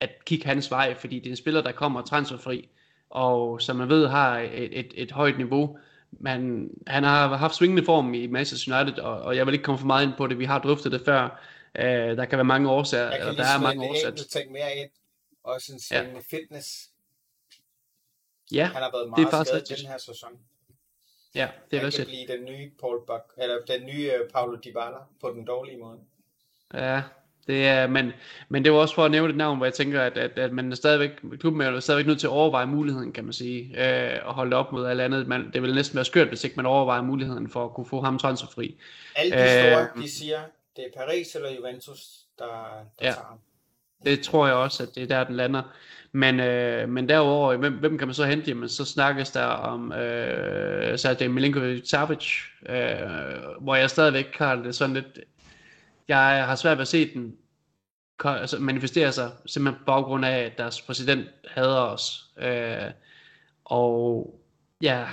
at 0.00 0.10
kigge 0.24 0.46
hans 0.46 0.70
vej, 0.70 0.94
fordi 0.94 1.18
det 1.18 1.26
er 1.26 1.30
en 1.30 1.36
spiller, 1.36 1.62
der 1.62 1.72
kommer 1.72 2.02
transferfri, 2.02 2.68
og 3.10 3.60
som 3.62 3.76
man 3.76 3.88
ved 3.88 4.06
har 4.08 4.38
et, 4.38 4.78
et, 4.78 4.92
et 4.94 5.12
højt 5.12 5.36
niveau. 5.36 5.78
Men 6.10 6.70
han 6.86 7.04
har 7.04 7.36
haft 7.36 7.54
svingende 7.54 7.84
form 7.84 8.14
i 8.14 8.26
Manchester 8.26 8.80
United, 8.80 8.98
og, 8.98 9.20
og 9.22 9.36
jeg 9.36 9.46
vil 9.46 9.52
ikke 9.54 9.64
komme 9.64 9.78
for 9.78 9.86
meget 9.86 10.06
ind 10.06 10.12
på 10.16 10.26
det. 10.26 10.38
Vi 10.38 10.44
har 10.44 10.58
drøftet 10.58 10.92
det 10.92 11.02
før. 11.04 11.42
Øh, 11.78 11.84
der 12.16 12.24
kan 12.24 12.38
være 12.38 12.44
mange 12.44 12.70
årsager. 12.70 13.02
Jeg 13.04 13.12
kan 13.12 13.20
eller 13.20 13.32
lige 13.32 13.42
der 13.42 13.48
er 13.58 13.60
mange 13.60 13.82
årsager. 13.90 14.08
enkelt 14.08 14.30
ting 14.30 14.52
mere 14.52 14.76
ind. 14.76 14.90
Også 15.44 15.72
en 15.72 15.80
Ja. 15.90 16.00
svingende 16.02 16.22
fitness. 16.30 16.90
Ja, 18.52 18.64
Han 18.64 18.82
har 18.82 18.90
været 18.92 18.92
det 19.16 19.22
er 19.24 19.30
meget 19.30 19.30
faktisk 19.30 19.66
skadet 19.66 19.78
den 19.82 19.86
her 19.90 19.98
sæson. 19.98 20.30
Ja, 21.36 21.48
det 21.70 21.76
er 21.76 21.82
han 21.82 21.92
kan 21.92 22.06
blive 22.06 22.26
den 22.36 22.44
nye 22.44 22.70
Paul 22.80 22.98
Buck, 23.06 23.24
eller 23.38 23.56
den 23.68 23.86
nye 23.86 24.10
øh, 24.12 24.30
Paulo 24.30 24.56
Dybala 24.64 24.96
på 25.20 25.30
den 25.30 25.44
dårlige 25.44 25.76
måde. 25.78 25.98
Ja, 26.74 27.02
det 27.46 27.66
er, 27.68 27.86
men, 27.86 28.12
men 28.48 28.64
det 28.64 28.72
var 28.72 28.78
også 28.78 28.94
for 28.94 29.04
at 29.04 29.10
nævne 29.10 29.30
et 29.30 29.36
navn, 29.36 29.56
hvor 29.56 29.66
jeg 29.66 29.74
tænker, 29.74 30.02
at, 30.02 30.18
at, 30.18 30.38
at 30.38 30.52
man 30.52 30.72
er 30.72 30.76
stadigvæk, 30.76 31.10
klubben 31.40 31.60
er 31.62 31.80
stadigvæk 31.80 32.06
nødt 32.06 32.20
til 32.20 32.26
at 32.26 32.30
overveje 32.30 32.66
muligheden, 32.66 33.12
kan 33.12 33.24
man 33.24 33.32
sige, 33.32 33.86
øh, 34.14 34.26
og 34.28 34.34
holde 34.34 34.56
op 34.56 34.72
mod 34.72 34.86
alt 34.86 35.00
andet. 35.00 35.26
Man, 35.28 35.50
det 35.52 35.62
vil 35.62 35.74
næsten 35.74 35.96
være 35.96 36.04
skørt, 36.04 36.28
hvis 36.28 36.44
ikke 36.44 36.56
man 36.56 36.66
overvejer 36.66 37.02
muligheden 37.02 37.48
for 37.48 37.64
at 37.64 37.74
kunne 37.74 37.86
få 37.86 38.00
ham 38.00 38.18
transferfri. 38.18 38.78
Alle 39.16 39.32
de 39.36 39.48
store, 39.48 39.88
Øh, 39.96 40.02
de 40.02 40.10
siger, 40.10 40.40
det 40.76 40.84
er 40.84 40.98
Paris 41.00 41.34
eller 41.34 41.50
Juventus, 41.50 41.98
der, 42.38 42.44
der 43.00 43.06
Ja. 43.06 43.12
tager 43.12 43.26
ham. 43.26 43.38
Det 44.04 44.20
tror 44.20 44.46
jeg 44.46 44.56
også, 44.56 44.82
at 44.82 44.88
det 44.94 45.02
er 45.02 45.06
der, 45.06 45.24
den 45.24 45.36
lander. 45.36 45.62
Men, 46.12 46.40
øh, 46.40 46.88
men 46.88 47.08
derudover, 47.08 47.56
hvem, 47.56 47.72
hvem 47.72 47.98
kan 47.98 48.08
man 48.08 48.14
så 48.14 48.24
hente? 48.24 48.48
Jamen, 48.48 48.68
så 48.68 48.84
snakkes 48.84 49.30
der 49.30 49.44
om 49.44 49.92
øh, 49.92 50.98
Sergej 50.98 51.28
Milinkovic-Savic, 51.28 52.48
øh, 52.68 53.60
hvor 53.60 53.74
jeg 53.74 53.90
stadigvæk 53.90 54.36
har 54.38 54.56
det 54.56 54.74
sådan 54.74 54.94
lidt... 54.94 55.18
Jeg 56.08 56.44
har 56.46 56.56
svært 56.56 56.76
ved 56.78 56.82
at 56.82 56.88
se 56.88 57.14
den 57.14 57.36
altså 58.24 58.58
manifestere 58.58 59.12
sig 59.12 59.30
simpelthen 59.46 59.78
på 59.78 59.84
baggrund 59.84 60.24
af, 60.24 60.38
at 60.38 60.58
deres 60.58 60.82
præsident 60.82 61.26
hader 61.48 61.80
os. 61.80 62.24
Øh, 62.38 62.90
og 63.64 64.34
ja, 64.82 65.04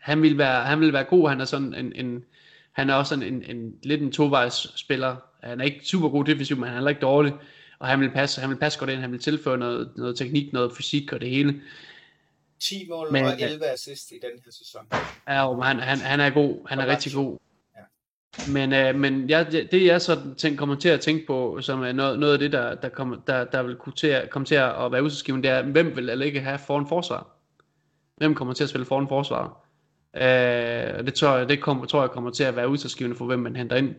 han 0.00 0.22
vil 0.22 0.38
være, 0.38 0.64
han 0.64 0.80
vil 0.80 0.92
være 0.92 1.04
god. 1.04 1.28
Han 1.28 1.40
er 1.40 1.44
sådan 1.44 1.74
en, 1.74 1.92
en 1.94 2.24
han 2.72 2.90
er 2.90 2.94
også 2.94 3.14
en, 3.14 3.22
en, 3.22 3.56
en 3.56 3.74
lidt 3.82 4.02
en 4.02 4.12
tovejs 4.12 4.72
spiller. 4.76 5.16
Han 5.42 5.60
er 5.60 5.64
ikke 5.64 5.80
super 5.84 6.08
god 6.08 6.24
defensiv, 6.24 6.56
men 6.56 6.64
han 6.64 6.72
er 6.72 6.78
heller 6.78 6.88
ikke 6.88 7.00
dårlig. 7.00 7.32
Og 7.80 7.88
han 7.88 8.00
vil 8.00 8.10
passe, 8.10 8.40
han 8.40 8.50
vil 8.50 8.56
passe 8.56 8.78
godt 8.78 8.90
ind, 8.90 9.00
han 9.00 9.12
vil 9.12 9.20
tilføre 9.20 9.58
noget, 9.58 9.92
noget 9.96 10.18
teknik, 10.18 10.52
noget 10.52 10.72
fysik 10.76 11.12
og 11.12 11.20
det 11.20 11.30
hele. 11.30 11.60
10 12.60 12.86
mål 12.88 13.12
men, 13.12 13.24
og 13.24 13.40
11 13.40 13.66
assist 13.66 14.10
i 14.10 14.14
den 14.14 14.40
her 14.44 14.52
sæson. 14.52 14.86
Ja, 15.28 15.52
men 15.52 15.62
han, 15.62 15.78
han, 15.78 15.98
han 15.98 16.20
er 16.20 16.30
god. 16.30 16.68
Han 16.68 16.78
er 16.78 16.86
rigtig 16.86 17.12
god. 17.12 17.38
Men, 18.52 18.72
øh, 18.72 18.94
men 18.94 19.30
jeg, 19.30 19.52
det 19.52 19.86
jeg 19.86 20.02
så 20.02 20.20
tænk, 20.38 20.58
kommer 20.58 20.74
til 20.74 20.88
at 20.88 21.00
tænke 21.00 21.26
på, 21.26 21.58
som 21.60 21.82
er 21.82 21.92
noget, 21.92 22.18
noget 22.18 22.32
af 22.32 22.38
det, 22.38 22.52
der, 22.52 22.74
der, 22.74 22.88
kommer, 22.88 23.16
der, 23.26 23.44
der 23.44 23.62
vil 23.62 23.76
kunne 23.76 23.92
til 23.92 24.06
at, 24.06 24.30
komme 24.30 24.46
til 24.46 24.54
at 24.54 24.92
være 24.92 25.02
udslagsgivende, 25.02 25.48
det 25.48 25.56
er, 25.56 25.62
hvem 25.62 25.96
vil 25.96 26.08
eller 26.08 26.26
ikke 26.26 26.40
have 26.40 26.58
foran 26.58 26.86
forsvar? 26.88 27.26
Hvem 28.16 28.34
kommer 28.34 28.54
til 28.54 28.64
at 28.64 28.70
spille 28.70 28.84
foran 28.84 29.08
forsvar? 29.08 29.66
Øh, 30.16 31.06
det 31.06 31.14
tror 31.14 31.36
jeg, 31.36 31.48
det 31.48 31.62
kommer, 31.62 31.86
tror 31.86 32.00
jeg 32.00 32.10
kommer 32.10 32.30
til 32.30 32.44
at 32.44 32.56
være 32.56 32.68
udslagsgivende 32.68 33.16
for, 33.16 33.26
hvem 33.26 33.38
man 33.38 33.56
henter 33.56 33.76
ind. 33.76 33.88
Øh, 33.88 33.94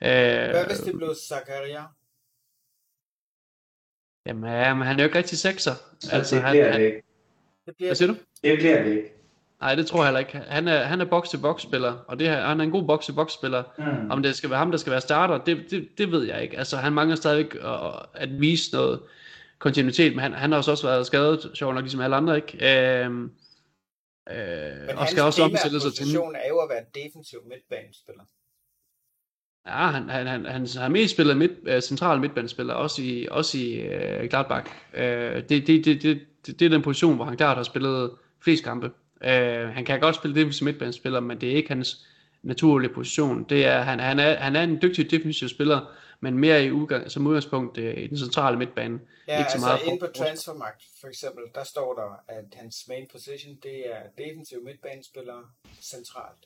Hvad 0.00 0.66
hvis 0.66 0.78
det 0.78 0.96
blev 0.96 1.14
Zakaria? 1.28 1.82
Jamen, 4.26 4.50
ja, 4.50 4.74
men 4.74 4.86
han 4.86 4.96
er 4.96 5.02
jo 5.02 5.06
ikke 5.06 5.18
rigtig 5.18 5.38
sekser. 5.38 5.72
Altså, 6.12 6.36
det 6.36 6.44
bliver 6.50 6.70
han, 6.72 6.80
det 6.80 6.86
ikke. 6.86 7.02
Det 7.66 7.76
bliver... 7.76 7.88
Hvad 7.88 7.96
siger 7.96 8.08
du? 8.08 8.16
Det 8.44 8.58
bliver 8.58 8.82
det 8.82 8.90
ikke. 8.90 9.14
Nej, 9.60 9.74
det 9.74 9.86
tror 9.86 9.98
jeg 9.98 10.06
heller 10.06 10.20
ikke. 10.20 10.38
Han 10.38 10.68
er, 10.68 10.84
han 10.84 11.00
er 11.00 11.04
box-to-box 11.04 11.62
spiller, 11.62 11.92
og 12.06 12.18
det 12.18 12.28
her, 12.28 12.46
han 12.46 12.60
er 12.60 12.64
en 12.64 12.70
god 12.70 12.86
box-to-box 12.86 13.32
spiller. 13.32 13.62
Mm. 13.78 14.10
Om 14.10 14.22
det 14.22 14.36
skal 14.36 14.50
være 14.50 14.58
ham, 14.58 14.70
der 14.70 14.78
skal 14.78 14.90
være 14.90 15.00
starter, 15.00 15.38
det, 15.38 15.70
det, 15.70 15.88
det 15.98 16.10
ved 16.10 16.22
jeg 16.24 16.42
ikke. 16.42 16.58
Altså, 16.58 16.76
han 16.76 16.92
mangler 16.92 17.16
stadigvæk 17.16 17.54
at, 17.54 18.06
at 18.14 18.40
vise 18.40 18.72
noget 18.72 19.00
kontinuitet, 19.58 20.12
men 20.12 20.20
han, 20.20 20.32
han 20.32 20.52
har 20.52 20.58
også 20.58 20.86
været 20.86 21.06
skadet, 21.06 21.50
sjovt 21.54 21.74
nok, 21.74 21.82
ligesom 21.82 22.00
alle 22.00 22.16
andre, 22.16 22.36
ikke? 22.36 23.02
Øhm, 23.04 23.22
øh, 24.30 24.86
men 24.86 24.96
og 24.96 25.08
skal 25.08 25.22
også 25.22 25.42
omstille 25.42 25.80
sig 25.80 25.94
til 25.94 26.16
er 26.16 26.48
jo 26.48 26.58
at 26.58 26.68
være 26.70 26.84
defensiv 26.94 27.38
midtbanespiller. 27.48 28.24
Ja, 29.66 29.90
han, 29.90 30.08
han, 30.08 30.26
han, 30.26 30.44
han 30.44 30.66
har 30.76 30.88
mest 30.88 31.14
spillet 31.14 31.36
midt, 31.36 31.52
uh, 31.74 31.80
central 31.80 32.20
midtbanespiller, 32.20 32.74
også 32.74 33.02
i, 33.02 33.28
også 33.30 33.58
i 33.58 33.86
uh, 33.86 34.28
Gladbach. 34.30 34.70
Uh, 34.92 35.00
det, 35.00 35.48
det, 35.48 35.66
det, 35.66 35.84
det, 35.84 36.20
det, 36.46 36.60
det 36.60 36.62
er 36.62 36.68
den 36.68 36.82
position, 36.82 37.16
hvor 37.16 37.24
han 37.24 37.36
klart 37.36 37.56
har 37.56 37.64
spillet 37.64 38.10
flest 38.44 38.64
kampe. 38.64 38.86
Uh, 39.20 39.30
han 39.74 39.84
kan 39.84 40.00
godt 40.00 40.16
spille 40.16 40.36
defensiv 40.36 40.64
midtbanespiller, 40.64 41.20
men 41.20 41.40
det 41.40 41.52
er 41.52 41.56
ikke 41.56 41.68
hans 41.68 42.06
naturlige 42.42 42.94
position. 42.94 43.44
Det 43.44 43.66
er, 43.66 43.80
han, 43.80 44.00
han, 44.00 44.18
er, 44.18 44.36
han 44.36 44.56
er 44.56 44.62
en 44.62 44.78
dygtig 44.82 45.10
defensiv 45.10 45.48
spiller, 45.48 45.80
men 46.20 46.38
mere 46.38 46.64
i 46.64 46.70
udgang, 46.70 47.10
som 47.10 47.26
udgangspunkt 47.26 47.78
uh, 47.78 47.84
i 47.84 48.06
den 48.06 48.18
centrale 48.18 48.58
midtbane. 48.58 49.00
Ja, 49.28 49.38
ikke 49.38 49.50
så 49.50 49.56
altså 49.56 49.66
meget 49.66 49.80
inde 49.86 49.98
på 50.00 50.06
Transfermarkt 50.16 50.82
for 51.00 51.08
eksempel, 51.08 51.42
der 51.54 51.64
står 51.64 51.94
der, 51.94 52.34
at 52.36 52.44
hans 52.54 52.84
main 52.88 53.06
position, 53.12 53.56
det 53.62 53.76
er 53.92 54.24
defensiv 54.24 54.64
midtbanespiller 54.64 55.38
centralt. 55.82 56.44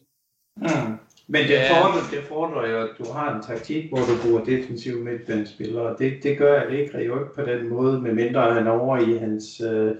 Mm. 0.60 0.98
Men 1.30 1.42
det 1.42 1.58
fordrer, 1.70 2.00
det 2.10 2.22
fordrer 2.28 2.70
jo, 2.70 2.80
at 2.80 2.88
du 2.98 3.12
har 3.12 3.34
en 3.34 3.42
taktik, 3.42 3.88
hvor 3.88 3.98
du 3.98 4.22
bruger 4.22 4.44
defensive 4.44 5.04
midtbanespillere. 5.04 5.96
Det, 5.98 6.12
det 6.22 6.38
gør 6.38 6.60
Allegri 6.60 7.04
jo 7.04 7.18
ikke 7.18 7.34
på 7.34 7.42
den 7.42 7.68
måde, 7.68 8.00
medmindre 8.00 8.54
han 8.54 8.66
over 8.66 8.98
i 8.98 9.18
hans, 9.18 9.60
øh, 9.60 9.94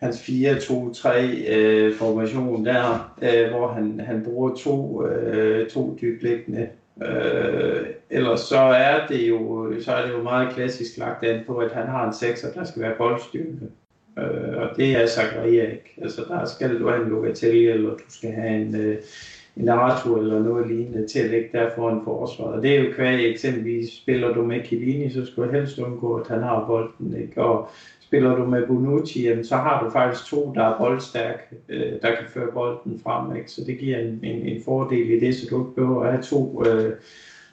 hans 0.00 0.28
4-2-3 0.28 1.08
øh, 1.48 1.94
formation 1.94 2.64
der, 2.64 3.14
øh, 3.22 3.50
hvor 3.50 3.68
han, 3.68 4.00
han 4.00 4.24
bruger 4.24 4.54
to, 4.54 5.06
øh, 5.06 5.70
to 5.70 5.98
dybliggende. 6.00 6.68
Øh, 7.02 7.86
ellers 8.10 8.40
så 8.40 8.58
er 8.58 9.06
det 9.06 9.28
jo 9.28 9.72
så 9.80 9.92
er 9.92 10.06
det 10.06 10.12
jo 10.12 10.22
meget 10.22 10.54
klassisk 10.54 10.98
lagt 10.98 11.24
an 11.24 11.44
på, 11.46 11.56
at 11.56 11.72
han 11.72 11.86
har 11.86 12.06
en 12.06 12.14
sekser, 12.14 12.52
der 12.52 12.64
skal 12.64 12.82
være 12.82 12.94
boldstyrende. 12.98 13.70
Øh, 14.18 14.56
og 14.56 14.76
det 14.76 14.96
er 14.96 15.06
Zakaria 15.06 15.62
ikke. 15.62 15.94
Altså 16.02 16.24
der 16.28 16.44
skal 16.44 16.80
du 16.80 16.88
have 16.88 17.02
en 17.02 17.10
Locatelli, 17.10 17.66
eller 17.66 17.90
du 17.90 18.04
skal 18.08 18.32
have 18.32 18.56
en, 18.56 18.76
øh, 18.76 18.96
en 19.56 19.68
Arthur 19.68 20.18
eller 20.18 20.42
noget 20.42 20.68
lignende 20.68 21.06
til 21.06 21.18
at 21.18 21.30
lægge 21.30 21.48
der 21.52 21.70
foran 21.76 22.00
forsvaret. 22.04 22.54
Og 22.54 22.62
det 22.62 22.76
er 22.76 22.80
jo 22.80 22.92
kvæg 22.92 23.30
eksempelvis, 23.30 23.92
spiller 23.92 24.34
du 24.34 24.42
med 24.42 24.62
Kivini, 24.64 25.10
så 25.10 25.26
skal 25.26 25.42
du 25.42 25.50
helst 25.50 25.78
undgå, 25.78 26.14
at 26.14 26.28
han 26.28 26.42
har 26.42 26.66
bolden. 26.66 27.22
Ikke? 27.22 27.42
Og 27.42 27.68
spiller 28.00 28.36
du 28.36 28.44
med 28.46 28.66
Bonucci, 28.66 29.28
jamen, 29.28 29.44
så 29.44 29.56
har 29.56 29.84
du 29.84 29.90
faktisk 29.90 30.30
to, 30.30 30.52
der 30.54 30.62
er 30.62 30.78
boldstærke, 30.78 31.42
øh, 31.68 31.92
der 32.02 32.08
kan 32.08 32.26
føre 32.28 32.52
bolden 32.52 33.00
frem. 33.02 33.36
Ikke? 33.36 33.50
Så 33.50 33.64
det 33.66 33.78
giver 33.78 33.98
en, 33.98 34.20
en, 34.22 34.42
en 34.42 34.62
fordel 34.64 35.10
i 35.10 35.20
det, 35.20 35.34
så 35.34 35.46
du 35.50 35.60
ikke 35.60 35.74
behøver 35.74 36.02
at 36.02 36.12
have 36.12 36.22
to, 36.22 36.64
øh, 36.66 36.92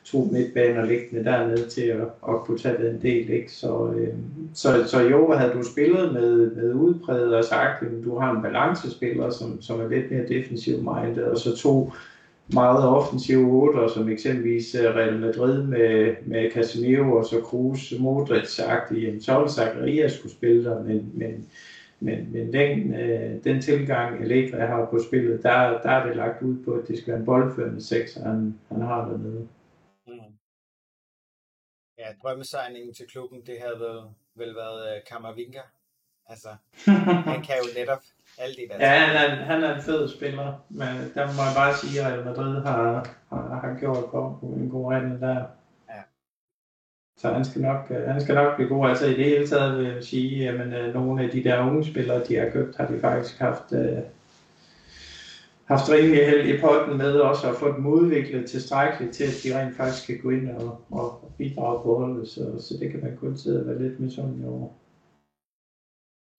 to 0.03 0.30
midtbaner 0.31 0.85
liggende 0.85 1.23
dernede 1.23 1.69
til 1.69 1.81
at, 1.81 2.01
at 2.30 2.39
kunne 2.45 2.57
tage 2.57 2.89
den 2.89 3.01
del. 3.01 3.30
Ikke? 3.30 3.51
Så, 3.51 3.93
øh, 3.97 4.13
så, 4.53 4.84
så 4.88 5.01
jo, 5.01 5.31
havde 5.31 5.53
du 5.53 5.63
spillet 5.63 6.13
med, 6.13 6.51
med 6.51 6.73
udpræget 6.73 7.35
og 7.35 7.43
sagt, 7.45 7.84
at 7.84 8.03
du 8.05 8.17
har 8.17 8.35
en 8.35 8.41
balancespiller, 8.41 9.30
som, 9.30 9.61
som 9.61 9.81
er 9.81 9.88
lidt 9.88 10.11
mere 10.11 10.27
defensiv 10.27 10.77
minded, 10.77 11.23
og 11.23 11.38
så 11.38 11.57
to 11.57 11.91
meget 12.47 12.88
offensive 12.88 13.63
otter, 13.63 13.88
som 13.88 14.09
eksempelvis 14.09 14.75
øh, 14.75 14.95
Real 14.95 15.19
Madrid 15.19 15.63
med, 15.63 16.15
med 16.25 16.51
Casemiro 16.51 17.11
og 17.11 17.25
så 17.25 17.41
Kroos, 17.41 17.93
Modric-agtige, 17.99 19.21
så 19.21 19.38
ville 19.38 19.51
Zacharias 19.51 20.11
skulle 20.11 20.34
spille 20.34 20.63
der, 20.63 20.84
men, 20.84 21.11
men, 21.13 21.45
men, 21.99 22.27
men 22.34 22.53
den, 22.53 22.93
øh, 22.93 23.43
den 23.43 23.61
tilgang, 23.61 24.21
Allegri 24.21 24.59
har 24.59 24.88
på 24.91 24.99
spillet, 25.07 25.43
der, 25.43 25.81
der 25.84 25.89
er 25.89 26.07
det 26.07 26.15
lagt 26.15 26.41
ud 26.41 26.55
på, 26.65 26.71
at 26.71 26.88
det 26.88 26.97
skal 26.97 27.11
være 27.11 27.19
en 27.19 27.25
boldførende 27.25 27.84
seks, 27.84 28.13
han, 28.13 28.55
han 28.71 28.81
har 28.81 29.09
dernede. 29.09 29.47
Ja, 32.03 32.09
drømmesigningen 32.21 32.93
til 32.93 33.07
klubben, 33.07 33.41
det 33.47 33.57
havde 33.63 33.80
vel, 33.80 33.99
vel 34.35 34.55
været 34.55 34.95
uh, 34.95 35.03
Kammervinga. 35.09 35.63
Altså, 36.30 36.49
han 37.31 37.41
kan 37.41 37.55
jo 37.61 37.67
netop 37.80 38.03
alle 38.38 38.55
de 38.55 38.67
der 38.69 38.77
Ja, 38.80 38.99
han 38.99 39.31
er, 39.31 39.35
han 39.35 39.63
er 39.63 39.75
en 39.75 39.81
fed 39.81 40.09
spiller, 40.09 40.65
men 40.69 41.11
der 41.15 41.25
må 41.25 41.41
jeg 41.47 41.55
bare 41.55 41.77
sige, 41.77 42.01
at 42.01 42.07
Real 42.07 42.25
Madrid 42.25 42.61
har, 42.61 43.09
har, 43.30 43.59
har 43.61 43.80
gjort 43.80 44.05
på 44.11 44.39
en 44.55 44.69
god 44.69 44.91
regel 44.91 45.21
der. 45.21 45.45
Ja. 45.89 46.01
Så 47.17 47.34
han 47.34 47.45
skal, 47.45 47.61
nok, 47.61 47.91
øh, 47.91 48.07
han 48.07 48.21
skal 48.21 48.35
nok 48.35 48.55
blive 48.55 48.69
god. 48.69 48.89
Altså 48.89 49.05
i 49.05 49.13
det 49.13 49.25
hele 49.25 49.47
taget 49.47 49.77
vil 49.80 49.93
jeg 49.93 50.03
sige, 50.03 50.49
at 50.49 50.55
øh, 50.55 50.93
nogle 50.93 51.23
af 51.23 51.30
de 51.30 51.43
der 51.43 51.61
unge 51.67 51.85
spillere, 51.85 52.25
de 52.25 52.35
har 52.35 52.49
købt, 52.49 52.77
har 52.77 52.88
de 52.88 52.99
faktisk 52.99 53.39
haft, 53.39 53.73
haft 55.73 55.91
rimelig 55.91 56.25
held 56.25 56.45
i 56.47 56.59
potten 56.61 56.97
med 56.97 57.19
også 57.19 57.49
at 57.49 57.55
få 57.55 57.67
dem 57.75 57.85
udviklet 57.85 58.49
tilstrækkeligt 58.49 59.13
til, 59.15 59.23
at 59.23 59.37
de 59.43 59.59
rent 59.59 59.77
faktisk 59.77 60.07
kan 60.07 60.19
gå 60.23 60.29
ind 60.29 60.49
og, 60.49 60.85
og 60.91 61.33
bidrage 61.37 61.83
på 61.83 61.97
holdet. 61.97 62.27
Så, 62.27 62.43
så 62.59 62.73
det 62.79 62.91
kan 62.91 63.03
man 63.03 63.17
kun 63.17 63.37
sidde 63.37 63.59
og 63.61 63.67
være 63.67 63.81
lidt 63.81 63.99
misundelig 63.99 64.47
over. 64.47 64.69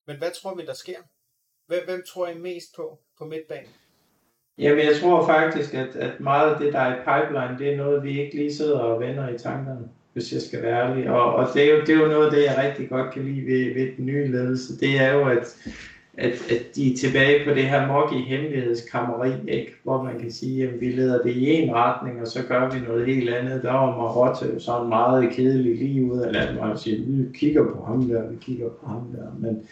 Men 0.07 0.17
hvad 0.19 0.31
tror 0.43 0.55
vi, 0.55 0.63
der 0.67 0.75
sker? 0.75 1.01
Hvem, 1.67 1.83
hvem 1.85 2.03
tror 2.09 2.29
I 2.29 2.39
mest 2.39 2.69
på 2.77 2.99
på 3.19 3.25
midtbanen? 3.25 3.71
Jamen, 4.59 4.85
jeg 4.85 4.97
tror 5.01 5.27
faktisk, 5.27 5.75
at, 5.75 5.97
at 5.97 6.21
meget 6.21 6.55
af 6.55 6.61
det, 6.61 6.73
der 6.73 6.79
er 6.79 6.93
i 6.95 7.05
pipeline, 7.09 7.59
det 7.59 7.73
er 7.73 7.77
noget, 7.77 8.05
vi 8.05 8.21
ikke 8.21 8.37
lige 8.37 8.55
sidder 8.55 8.79
og 8.79 9.01
vender 9.01 9.29
i 9.29 9.39
tankerne, 9.39 9.89
hvis 10.13 10.33
jeg 10.33 10.43
skal 10.43 10.63
være 10.63 10.89
ærlig. 10.89 11.11
Og, 11.11 11.35
og 11.35 11.47
det, 11.55 11.63
er 11.63 11.75
jo, 11.75 11.81
det 11.81 11.89
er 11.89 12.01
jo 12.03 12.09
noget 12.09 12.27
af 12.27 12.33
det, 12.33 12.45
jeg 12.45 12.65
rigtig 12.65 12.89
godt 12.89 13.15
kan 13.15 13.25
lide 13.25 13.47
ved, 13.47 13.75
ved 13.75 13.97
den 13.97 14.07
nye 14.07 14.27
ledelse. 14.27 14.81
Det 14.81 15.01
er 15.01 15.13
jo, 15.13 15.29
at, 15.29 15.57
at, 16.19 16.33
at 16.51 16.77
de 16.77 16.93
er 16.93 16.97
tilbage 16.97 17.45
på 17.45 17.55
det 17.55 17.65
her 17.65 17.87
mok 17.87 18.13
i 18.13 18.23
hemmelighedskrammeri, 18.23 19.33
ikke? 19.49 19.73
hvor 19.83 20.03
man 20.03 20.19
kan 20.19 20.33
sige, 20.33 20.69
at 20.69 20.81
vi 20.81 20.87
leder 20.87 21.23
det 21.23 21.31
i 21.31 21.51
en 21.51 21.75
retning, 21.75 22.21
og 22.21 22.27
så 22.27 22.43
gør 22.49 22.71
vi 22.71 22.81
noget 22.81 23.07
helt 23.07 23.35
andet. 23.35 23.63
Der 23.63 23.73
var 23.73 23.97
Marotte 23.97 24.47
jo 24.55 24.59
sådan 24.59 24.89
meget 24.89 25.31
kedelig 25.31 25.79
lige 25.79 26.13
ud 26.13 26.21
af 26.21 26.33
landet, 26.33 26.61
og 26.61 26.79
siger, 26.79 27.05
vi 27.07 27.25
kigger 27.35 27.65
på 27.65 27.85
ham 27.87 28.09
der, 28.09 28.29
vi 28.29 28.37
kigger 28.41 28.69
på 28.69 28.87
ham 28.87 29.03
der. 29.17 29.27
Men, 29.39 29.63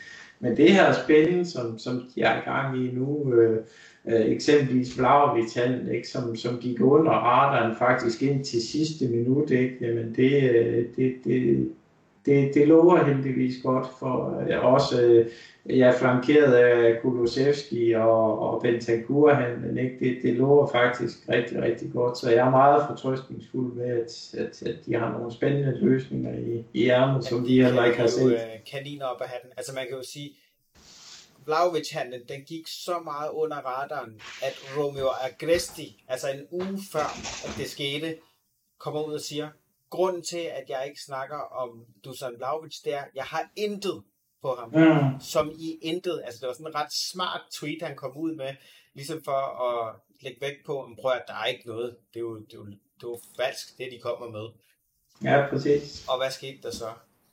men 0.40 0.56
det 0.56 0.72
her 0.72 0.92
spil, 1.04 1.46
som, 1.46 1.78
som 1.78 2.02
de 2.14 2.22
er 2.22 2.36
i 2.36 2.50
gang 2.50 2.78
i 2.78 2.90
nu, 2.92 3.34
øh, 3.34 3.58
øh, 4.08 4.20
eksempelvis 4.20 4.98
Vlaovic, 4.98 5.56
ikke, 5.92 6.08
som, 6.08 6.36
som 6.36 6.58
gik 6.58 6.80
under 6.80 7.12
radaren 7.12 7.76
faktisk 7.76 8.22
ind 8.22 8.44
til 8.44 8.62
sidste 8.62 9.08
minut, 9.08 9.50
ikke, 9.50 9.76
jamen 9.80 10.14
det, 10.16 10.50
øh, 10.50 10.84
det, 10.96 11.14
det, 11.24 11.68
det, 12.26 12.54
det 12.54 12.68
lover 12.68 13.04
heldigvis 13.04 13.62
godt 13.62 13.86
for 13.98 14.44
øh, 14.48 14.64
også 14.64 15.02
øh, 15.02 15.26
jeg 15.66 15.88
er 15.88 15.98
flankeret 15.98 16.54
af 16.54 17.02
Kulusevski 17.02 17.92
og, 17.92 18.38
og 18.38 18.62
Bentancur 18.62 19.32
handlen, 19.32 19.78
ikke? 19.78 19.96
Det, 20.00 20.22
det 20.22 20.34
lover 20.34 20.66
faktisk 20.66 21.28
rigtig, 21.28 21.62
rigtig 21.62 21.92
godt, 21.92 22.18
så 22.18 22.30
jeg 22.30 22.46
er 22.46 22.50
meget 22.50 22.86
fortrøstningsfuld 22.88 23.74
med, 23.74 23.84
at, 23.84 24.34
at, 24.40 24.62
at 24.62 24.86
de 24.86 24.94
har 24.94 25.12
nogle 25.12 25.32
spændende 25.32 25.78
løsninger 25.80 26.38
i, 26.38 26.64
i 26.72 26.88
ærmet, 26.88 27.24
som 27.24 27.44
de 27.44 27.62
heller 27.62 27.84
ikke 27.84 27.98
har 27.98 28.06
set. 28.06 28.32
Øh, 28.32 28.38
kaniner 28.70 29.06
op 29.06 29.20
af 29.20 29.28
hatten. 29.28 29.50
Altså 29.56 29.74
man 29.74 29.86
kan 29.88 29.96
jo 29.96 30.02
sige, 30.02 30.30
Vlaovic-handlen, 31.44 32.20
den 32.28 32.40
gik 32.42 32.66
så 32.66 32.98
meget 33.04 33.30
under 33.30 33.56
radaren, 33.56 34.20
at 34.42 34.54
Romeo 34.78 35.08
Agresti, 35.22 36.04
altså 36.08 36.30
en 36.30 36.46
uge 36.50 36.78
før, 36.92 37.08
at 37.44 37.54
det 37.58 37.70
skete, 37.70 38.16
kommer 38.78 39.02
ud 39.02 39.14
og 39.14 39.20
siger, 39.20 39.48
grunden 39.90 40.22
til, 40.22 40.38
at 40.38 40.64
jeg 40.68 40.84
ikke 40.88 41.00
snakker 41.02 41.38
om 41.38 41.84
Dusan 42.04 42.34
Vlaovic, 42.36 42.76
det 42.84 42.94
er, 42.94 43.04
jeg 43.14 43.24
har 43.24 43.50
intet 43.56 44.02
på 44.42 44.56
ham. 44.58 44.70
Mm. 44.70 45.20
Som 45.20 45.50
i 45.58 45.78
intet. 45.82 46.22
Altså, 46.24 46.40
det 46.40 46.46
var 46.46 46.52
sådan 46.52 46.66
en 46.66 46.74
ret 46.74 46.92
smart 46.92 47.40
tweet, 47.50 47.82
han 47.82 47.96
kom 47.96 48.16
ud 48.16 48.34
med, 48.34 48.50
ligesom 48.94 49.22
for 49.24 49.40
at 49.68 49.94
lægge 50.20 50.40
vægt 50.40 50.66
på, 50.66 50.82
at 50.82 50.88
prøv 51.00 51.12
at 51.12 51.24
der 51.28 51.34
er 51.34 51.44
ikke 51.44 51.66
noget. 51.66 51.96
Det 52.14 52.16
er 52.16 52.20
jo, 52.20 52.36
det 52.36 52.52
er 52.52 52.58
jo, 52.58 52.66
det 52.66 53.04
er 53.04 53.08
jo 53.08 53.20
falsk, 53.36 53.78
det 53.78 53.88
de 53.92 53.98
kommer 53.98 54.28
med. 54.30 54.48
Ja, 55.30 55.46
præcis. 55.50 56.06
Og 56.08 56.18
hvad 56.18 56.30
skete 56.30 56.62
der 56.62 56.70
så? 56.70 56.90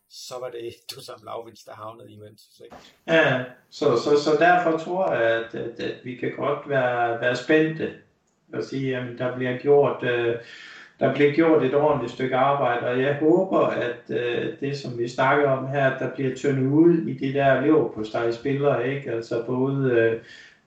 Så 0.10 0.36
var 0.40 0.49
det 0.49 0.76
Dusan 0.95 1.15
Vlaovic, 1.22 1.64
der 1.65 1.73
havnede 1.73 2.11
i 2.11 2.15
Juventus. 2.15 2.61
Ikke? 2.64 2.76
Ja, 3.07 3.44
så, 3.69 3.98
så, 4.03 4.23
så 4.23 4.31
derfor 4.40 4.77
tror 4.77 5.14
jeg, 5.14 5.22
at, 5.22 5.56
at, 5.56 5.80
at 5.80 6.06
vi 6.06 6.15
kan 6.15 6.36
godt 6.36 6.69
være, 6.69 7.22
være 7.22 7.36
spændte 7.36 7.94
og 8.53 8.64
sige, 8.64 8.98
at 8.98 9.19
der 9.19 9.36
bliver 9.36 9.57
gjort... 9.57 10.03
Øh, 10.03 10.36
der 11.00 11.14
bliver 11.14 11.32
gjort 11.32 11.64
et 11.64 11.76
ordentligt 11.76 12.14
stykke 12.14 12.36
arbejde, 12.36 12.88
og 12.88 13.02
jeg 13.02 13.18
håber, 13.22 13.60
at 13.60 14.02
øh, 14.10 14.46
det, 14.60 14.78
som 14.78 14.98
vi 14.98 15.08
snakker 15.08 15.50
om 15.50 15.68
her, 15.68 15.98
der 15.98 16.10
bliver 16.16 16.36
tyndet 16.36 16.72
ud 16.72 16.98
i 16.98 17.14
de 17.14 17.34
der 17.34 17.62
lever 17.62 17.90
på 17.90 18.04
spillere, 18.32 18.90
ikke? 18.96 19.12
Altså 19.12 19.44
både 19.46 19.92
øh, 19.92 20.20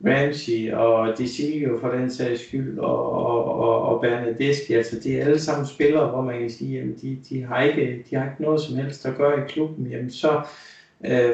Ramsey 0.07 0.73
og 0.73 1.19
Desilio 1.19 1.79
for 1.81 1.89
den 1.89 2.11
sags 2.11 2.49
skyld, 2.49 2.79
og, 2.79 3.13
og, 3.13 3.45
og, 3.45 3.83
og 3.83 4.01
Bernadeschi, 4.01 4.75
altså 4.75 5.01
de 5.01 5.19
er 5.19 5.25
alle 5.25 5.39
sammen 5.39 5.67
spillere, 5.67 6.11
hvor 6.11 6.23
man 6.23 6.39
kan 6.39 6.51
sige, 6.51 6.79
jamen 6.79 6.99
de, 7.03 7.19
de, 7.31 7.43
har 7.45 7.63
ikke, 7.63 8.05
de 8.11 8.17
har 8.17 8.25
ikke 8.25 8.43
noget 8.43 8.61
som 8.61 8.77
helst 8.77 9.07
at 9.07 9.17
gøre 9.17 9.39
i 9.39 9.49
klubben, 9.49 9.87
jamen 9.87 10.11
så 10.11 10.31
øh, 10.31 10.43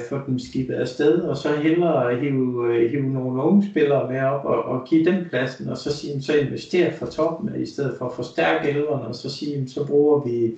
få 0.08 0.20
dem 0.26 0.38
skibet 0.38 0.74
afsted, 0.74 1.20
og 1.20 1.36
så 1.36 1.56
hellere 1.56 2.16
hive, 2.16 2.74
øh, 2.74 2.90
hive 2.90 3.12
nogle 3.12 3.42
unge 3.42 3.70
spillere 3.70 4.12
med 4.12 4.20
op 4.20 4.44
og, 4.44 4.62
og 4.62 4.86
give 4.86 5.04
dem 5.04 5.28
pladsen, 5.28 5.68
og 5.68 5.76
så 5.76 5.96
sige, 5.96 6.22
så 6.22 6.36
investere 6.36 6.92
fra 6.92 7.10
toppen, 7.10 7.62
i 7.62 7.66
stedet 7.66 7.98
for 7.98 8.06
at 8.06 8.14
forstærke 8.14 8.68
elverne, 8.68 9.06
og 9.06 9.14
så 9.14 9.30
sige, 9.30 9.68
så 9.68 9.86
bruger 9.86 10.20
vi 10.20 10.54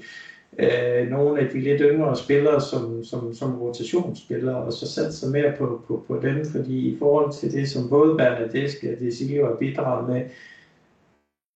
øh, 0.58 1.08
nogle 1.08 1.40
af 1.40 1.48
de 1.48 1.60
lidt 1.60 1.80
yngre 1.84 2.16
spillere 2.16 2.60
som, 2.60 3.04
som, 3.04 3.34
som 3.34 3.60
rotationsspillere, 3.62 4.56
og 4.56 4.72
så 4.72 4.88
sætte 4.88 5.12
sig 5.12 5.30
mere 5.30 5.52
på, 5.58 5.82
på, 5.86 6.04
på 6.06 6.20
dem, 6.22 6.44
fordi 6.44 6.94
i 6.94 6.98
forhold 6.98 7.32
til 7.32 7.52
det, 7.52 7.68
som 7.68 7.88
både 7.88 8.16
Bernadeschi 8.16 8.88
og 8.88 8.98
Desilio 8.98 9.46
har 9.46 9.54
bidraget 9.54 10.08
med, 10.08 10.30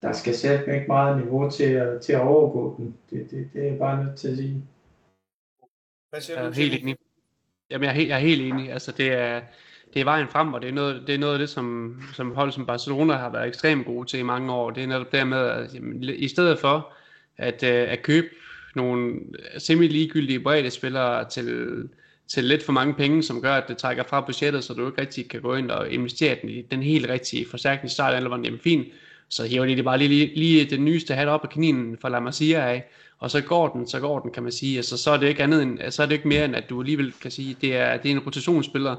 der 0.02 0.12
skal 0.12 0.34
sætte 0.34 0.74
ikke 0.74 0.86
meget 0.88 1.18
niveau 1.22 1.50
til 1.50 1.72
at, 1.72 2.00
til 2.00 2.12
at 2.12 2.20
overgå 2.20 2.74
den. 2.76 2.96
Det, 3.10 3.30
det, 3.30 3.48
det 3.52 3.62
er 3.62 3.68
jeg 3.68 3.78
bare 3.78 4.04
nødt 4.04 4.16
til 4.16 4.28
at 4.28 4.36
sige. 4.36 4.62
Hvad 6.10 6.20
siger 6.20 6.36
Jeg 6.36 6.44
du 6.44 6.50
er 6.50 6.54
helt 6.54 6.82
enig. 6.82 6.96
Jamen, 7.70 7.84
jeg 7.84 7.90
er 7.90 7.94
helt, 7.94 8.08
jeg 8.08 8.16
er 8.16 8.20
helt 8.20 8.42
enig. 8.42 8.72
Altså, 8.72 8.92
det 8.92 9.12
er, 9.12 9.40
det 9.94 10.00
er 10.00 10.04
vejen 10.04 10.28
frem, 10.28 10.52
og 10.52 10.62
det 10.62 10.68
er 10.68 10.72
noget, 10.72 11.02
det 11.06 11.14
er 11.14 11.18
noget 11.18 11.32
af 11.32 11.38
det, 11.38 11.48
som, 11.48 11.96
som 12.14 12.34
hold 12.34 12.52
som 12.52 12.66
Barcelona 12.66 13.14
har 13.14 13.30
været 13.30 13.48
ekstremt 13.48 13.86
gode 13.86 14.08
til 14.08 14.18
i 14.18 14.22
mange 14.22 14.52
år. 14.52 14.70
Det 14.70 14.82
er 14.82 14.86
netop 14.86 15.12
dermed, 15.12 15.38
at 15.38 15.74
jamen, 15.74 16.02
i 16.02 16.28
stedet 16.28 16.58
for 16.58 16.92
at, 17.36 17.62
øh, 17.62 17.92
at 17.92 18.02
købe 18.02 18.28
nogle 18.74 19.14
semi-ligegyldige 19.58 20.40
bredde 20.40 20.70
spillere 20.70 21.28
til, 21.28 21.88
til 22.28 22.44
lidt 22.44 22.62
for 22.62 22.72
mange 22.72 22.94
penge, 22.94 23.22
som 23.22 23.42
gør, 23.42 23.54
at 23.54 23.68
det 23.68 23.76
trækker 23.76 24.02
fra 24.02 24.20
budgettet, 24.20 24.64
så 24.64 24.74
du 24.74 24.86
ikke 24.86 25.00
rigtig 25.00 25.28
kan 25.28 25.40
gå 25.40 25.54
ind 25.54 25.70
og 25.70 25.90
investere 25.90 26.36
den 26.42 26.50
i 26.50 26.62
den 26.62 26.82
helt 26.82 27.08
rigtige 27.08 27.46
forstærkning 27.50 27.90
i 27.90 27.94
starten, 27.94 28.16
eller 28.16 28.30
var 28.30 28.36
den 28.36 28.58
fint, 28.58 28.88
så 29.28 29.44
hiver 29.44 29.66
de 29.66 29.76
det 29.76 29.84
bare 29.84 29.98
lige, 29.98 30.08
lige, 30.08 30.34
lige 30.34 30.70
den 30.70 30.84
nyeste 30.84 31.14
hat 31.14 31.28
op 31.28 31.40
af 31.42 31.50
kaninen 31.50 31.98
fra 31.98 32.08
La 32.08 32.20
Masia 32.20 32.70
af, 32.70 32.90
og 33.18 33.30
så 33.30 33.40
går 33.40 33.68
den, 33.68 33.88
så 33.88 34.00
går 34.00 34.20
den, 34.20 34.30
kan 34.30 34.42
man 34.42 34.52
sige. 34.52 34.76
Altså, 34.76 34.96
så 34.96 35.10
er 35.10 35.16
det 35.16 35.28
ikke 35.28 35.42
andet 35.42 35.62
end, 35.62 35.90
så 35.90 36.02
er 36.02 36.06
det 36.06 36.14
ikke 36.14 36.28
mere 36.28 36.44
end, 36.44 36.56
at 36.56 36.70
du 36.70 36.80
alligevel 36.80 37.12
kan 37.12 37.30
sige, 37.30 37.56
det 37.60 37.76
er, 37.76 37.96
det 37.96 38.10
er 38.10 38.14
en 38.14 38.22
rotationsspiller. 38.26 38.96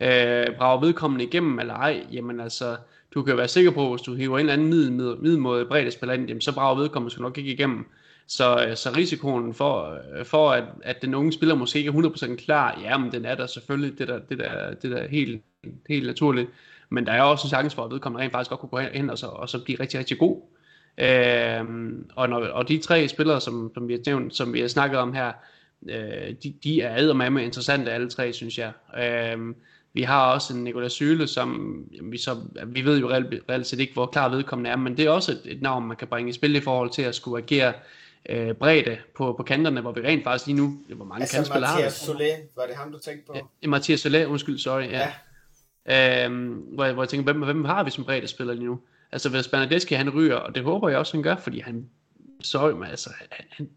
Øh, 0.00 0.46
brager 0.56 0.80
vedkommende 0.80 1.24
igennem 1.24 1.58
eller 1.58 1.74
ej, 1.74 2.06
jamen 2.12 2.40
altså, 2.40 2.76
du 3.14 3.22
kan 3.22 3.36
være 3.36 3.48
sikker 3.48 3.70
på, 3.70 3.90
hvis 3.90 4.02
du 4.02 4.14
hiver 4.14 4.38
en 4.38 4.40
eller 4.40 4.52
anden 4.52 4.68
middel, 4.68 5.16
middelmåde 5.20 5.66
bredt 5.66 5.92
spiller 5.92 6.14
ind, 6.14 6.26
jamen, 6.28 6.40
så 6.40 6.54
brager 6.54 6.74
vedkommende 6.78 7.10
skal 7.10 7.22
nok 7.22 7.38
ikke 7.38 7.52
igennem. 7.52 7.86
Så, 8.26 8.66
øh, 8.66 8.76
så 8.76 8.90
risikoen 8.96 9.54
for, 9.54 9.98
øh, 10.18 10.24
for 10.24 10.50
at, 10.50 10.64
at 10.82 11.02
den 11.02 11.14
unge 11.14 11.32
spiller 11.32 11.54
måske 11.54 11.78
ikke 11.78 11.88
er 11.88 11.92
100% 11.92 12.36
klar, 12.36 12.80
jamen 12.82 13.12
den 13.12 13.24
er 13.24 13.34
der 13.34 13.46
selvfølgelig, 13.46 13.98
det 13.98 14.08
der, 14.08 14.18
det 14.18 14.38
der, 14.38 14.74
det 14.74 14.90
der 14.90 15.08
helt, 15.08 15.42
helt 15.88 16.06
naturligt. 16.06 16.50
Men 16.90 17.06
der 17.06 17.12
er 17.12 17.22
også 17.22 17.46
en 17.46 17.48
chance 17.48 17.76
for, 17.76 17.84
at 17.84 17.90
vedkommende 17.90 18.22
rent 18.24 18.32
faktisk 18.32 18.50
godt 18.50 18.60
kunne 18.60 18.70
gå 18.70 18.78
hen 18.78 19.10
og 19.10 19.18
så, 19.18 19.26
og 19.26 19.48
så 19.48 19.64
blive 19.64 19.80
rigtig, 19.80 19.98
rigtig 19.98 20.18
god. 20.18 20.42
Øhm, 20.98 22.10
og, 22.14 22.28
når, 22.28 22.46
og 22.46 22.68
de 22.68 22.78
tre 22.78 23.08
spillere, 23.08 23.40
som, 23.40 23.70
som, 23.74 23.88
vi 23.88 23.92
har 23.92 24.00
nævnt, 24.06 24.36
som 24.36 24.52
vi 24.52 24.60
har 24.60 24.68
snakket 24.68 24.98
om 24.98 25.12
her, 25.12 25.32
øh, 25.88 26.34
de, 26.42 26.54
de 26.64 26.80
er 26.80 27.12
med 27.12 27.30
med 27.30 27.42
interessante 27.42 27.92
alle 27.92 28.10
tre, 28.10 28.32
synes 28.32 28.58
jeg. 28.58 28.72
Øhm, 28.98 29.56
vi 29.92 30.02
har 30.02 30.32
også 30.32 30.54
en 30.54 30.64
Nicolas 30.64 30.92
Syle, 30.92 31.26
som 31.26 31.78
vi, 32.02 32.18
så, 32.18 32.36
vi 32.66 32.84
ved 32.84 33.00
jo 33.00 33.10
reelt, 33.10 33.42
reelt 33.48 33.66
set 33.66 33.80
ikke, 33.80 33.92
hvor 33.92 34.06
klar 34.06 34.28
vedkommende 34.28 34.70
er, 34.70 34.76
men 34.76 34.96
det 34.96 35.04
er 35.04 35.10
også 35.10 35.32
et, 35.32 35.40
et 35.44 35.62
navn, 35.62 35.86
man 35.86 35.96
kan 35.96 36.08
bringe 36.08 36.30
i 36.30 36.32
spil 36.32 36.56
i 36.56 36.60
forhold 36.60 36.90
til 36.90 37.02
at 37.02 37.14
skulle 37.14 37.42
agere 37.42 37.72
øh, 38.28 38.54
bredde 38.54 38.96
på, 39.16 39.32
på 39.32 39.42
kanterne, 39.42 39.80
hvor 39.80 39.92
vi 39.92 40.00
rent 40.00 40.24
faktisk 40.24 40.46
lige 40.46 40.56
nu, 40.56 40.78
hvor 40.94 41.04
mange 41.04 41.22
Altså 41.22 41.36
kantspillere 41.36 41.70
har? 41.70 41.76
Mathias 41.76 42.08
Solé, 42.08 42.52
var 42.56 42.66
det 42.66 42.76
ham, 42.76 42.92
du 42.92 42.98
tænkte 42.98 43.26
på? 43.26 43.50
Ja, 43.62 43.68
Mathias 43.68 44.06
Solé, 44.06 44.24
undskyld, 44.24 44.58
sorry. 44.58 44.82
Ja. 44.82 45.08
ja. 45.86 46.24
Øhm, 46.26 46.52
hvor, 46.52 46.84
jeg, 46.84 46.94
hvor 46.94 47.02
jeg 47.02 47.08
tænker, 47.08 47.32
hvem, 47.32 47.42
hvem 47.42 47.64
har 47.64 47.84
vi 47.84 47.90
som 47.90 48.04
bredde 48.04 48.26
spiller 48.26 48.54
lige 48.54 48.66
nu? 48.66 48.80
Altså 49.14 49.28
hvis 49.28 49.48
Bernadeschi 49.48 49.94
han 49.94 50.10
ryger, 50.10 50.36
og 50.36 50.54
det 50.54 50.62
håber 50.62 50.88
jeg 50.88 50.98
også 50.98 51.16
han 51.16 51.22
gør, 51.22 51.36
fordi 51.36 51.60
han, 51.60 51.90
sorry, 52.40 52.72
men 52.72 52.84
altså, 52.84 53.10
han, 53.30 53.70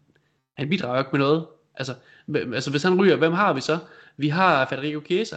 han, 0.54 0.68
bidrager 0.68 0.98
ikke 0.98 1.10
med 1.12 1.20
noget. 1.20 1.46
Altså, 1.74 1.94
altså 2.34 2.70
hvis 2.70 2.82
han 2.82 3.00
ryger, 3.00 3.16
hvem 3.16 3.32
har 3.32 3.52
vi 3.52 3.60
så? 3.60 3.78
Vi 4.16 4.28
har 4.28 4.66
Federico 4.66 5.00
Chiesa. 5.06 5.36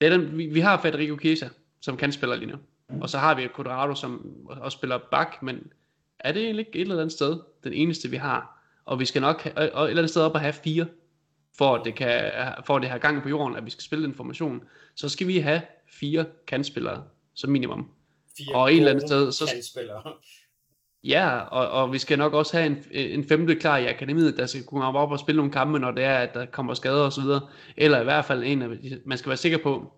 Det 0.00 0.06
er 0.06 0.16
den, 0.16 0.38
vi, 0.38 0.46
vi 0.46 0.60
har 0.60 0.80
Federico 0.80 1.18
Chiesa, 1.18 1.48
som 1.80 1.96
kan 1.96 2.12
spille 2.12 2.36
lige 2.36 2.50
nu. 2.50 2.58
Og 3.00 3.10
så 3.10 3.18
har 3.18 3.34
vi 3.34 3.48
Quadrado, 3.56 3.94
som 3.94 4.36
også 4.46 4.76
spiller 4.76 4.98
bak, 4.98 5.42
men 5.42 5.72
er 6.18 6.32
det 6.32 6.42
egentlig 6.42 6.66
ikke 6.66 6.78
et 6.78 6.80
eller 6.80 6.96
andet 6.96 7.12
sted, 7.12 7.40
den 7.64 7.72
eneste 7.72 8.10
vi 8.10 8.16
har? 8.16 8.62
Og 8.84 9.00
vi 9.00 9.04
skal 9.04 9.22
nok 9.22 9.42
have, 9.42 9.56
et 9.56 9.66
eller 9.66 9.88
andet 9.88 10.10
sted 10.10 10.22
op 10.22 10.34
at 10.34 10.40
have 10.40 10.52
fire, 10.52 10.86
for 11.58 11.74
at 11.74 11.84
det 11.84 11.94
kan, 11.94 12.32
for 12.64 12.76
at 12.76 12.82
det 12.82 12.90
har 12.90 12.98
gang 12.98 13.22
på 13.22 13.28
jorden, 13.28 13.56
at 13.56 13.64
vi 13.64 13.70
skal 13.70 13.82
spille 13.82 14.04
den 14.04 14.14
formation, 14.14 14.64
så 14.94 15.08
skal 15.08 15.26
vi 15.26 15.38
have 15.38 15.62
fire 15.86 16.26
kandspillere, 16.46 17.04
som 17.34 17.50
minimum. 17.50 17.88
Fire 18.38 18.54
Og 18.54 18.72
et 18.72 18.76
eller 18.76 18.90
andet 18.90 19.08
sted, 19.08 19.32
så-. 19.32 19.44
Ja, 21.04 21.38
og, 21.38 21.68
og 21.68 21.92
vi 21.92 21.98
skal 21.98 22.18
nok 22.18 22.32
også 22.34 22.56
have 22.56 22.66
en, 22.66 22.84
en 22.92 23.28
femte 23.28 23.54
klar 23.54 23.76
i 23.78 23.86
akademiet, 23.86 24.36
der 24.36 24.46
skal 24.46 24.62
kunne 24.62 24.84
op 24.84 25.10
og 25.10 25.18
spille 25.18 25.36
nogle 25.36 25.52
kampe, 25.52 25.78
når 25.78 25.90
det 25.90 26.04
er, 26.04 26.16
at 26.18 26.34
der 26.34 26.46
kommer 26.46 26.74
skader 26.74 27.20
videre. 27.22 27.40
Eller 27.76 28.00
i 28.00 28.04
hvert 28.04 28.24
fald 28.24 28.42
en 28.44 28.62
af, 28.62 28.68
de- 28.68 29.00
man 29.04 29.18
skal 29.18 29.28
være 29.28 29.36
sikker 29.36 29.58
på, 29.58 29.92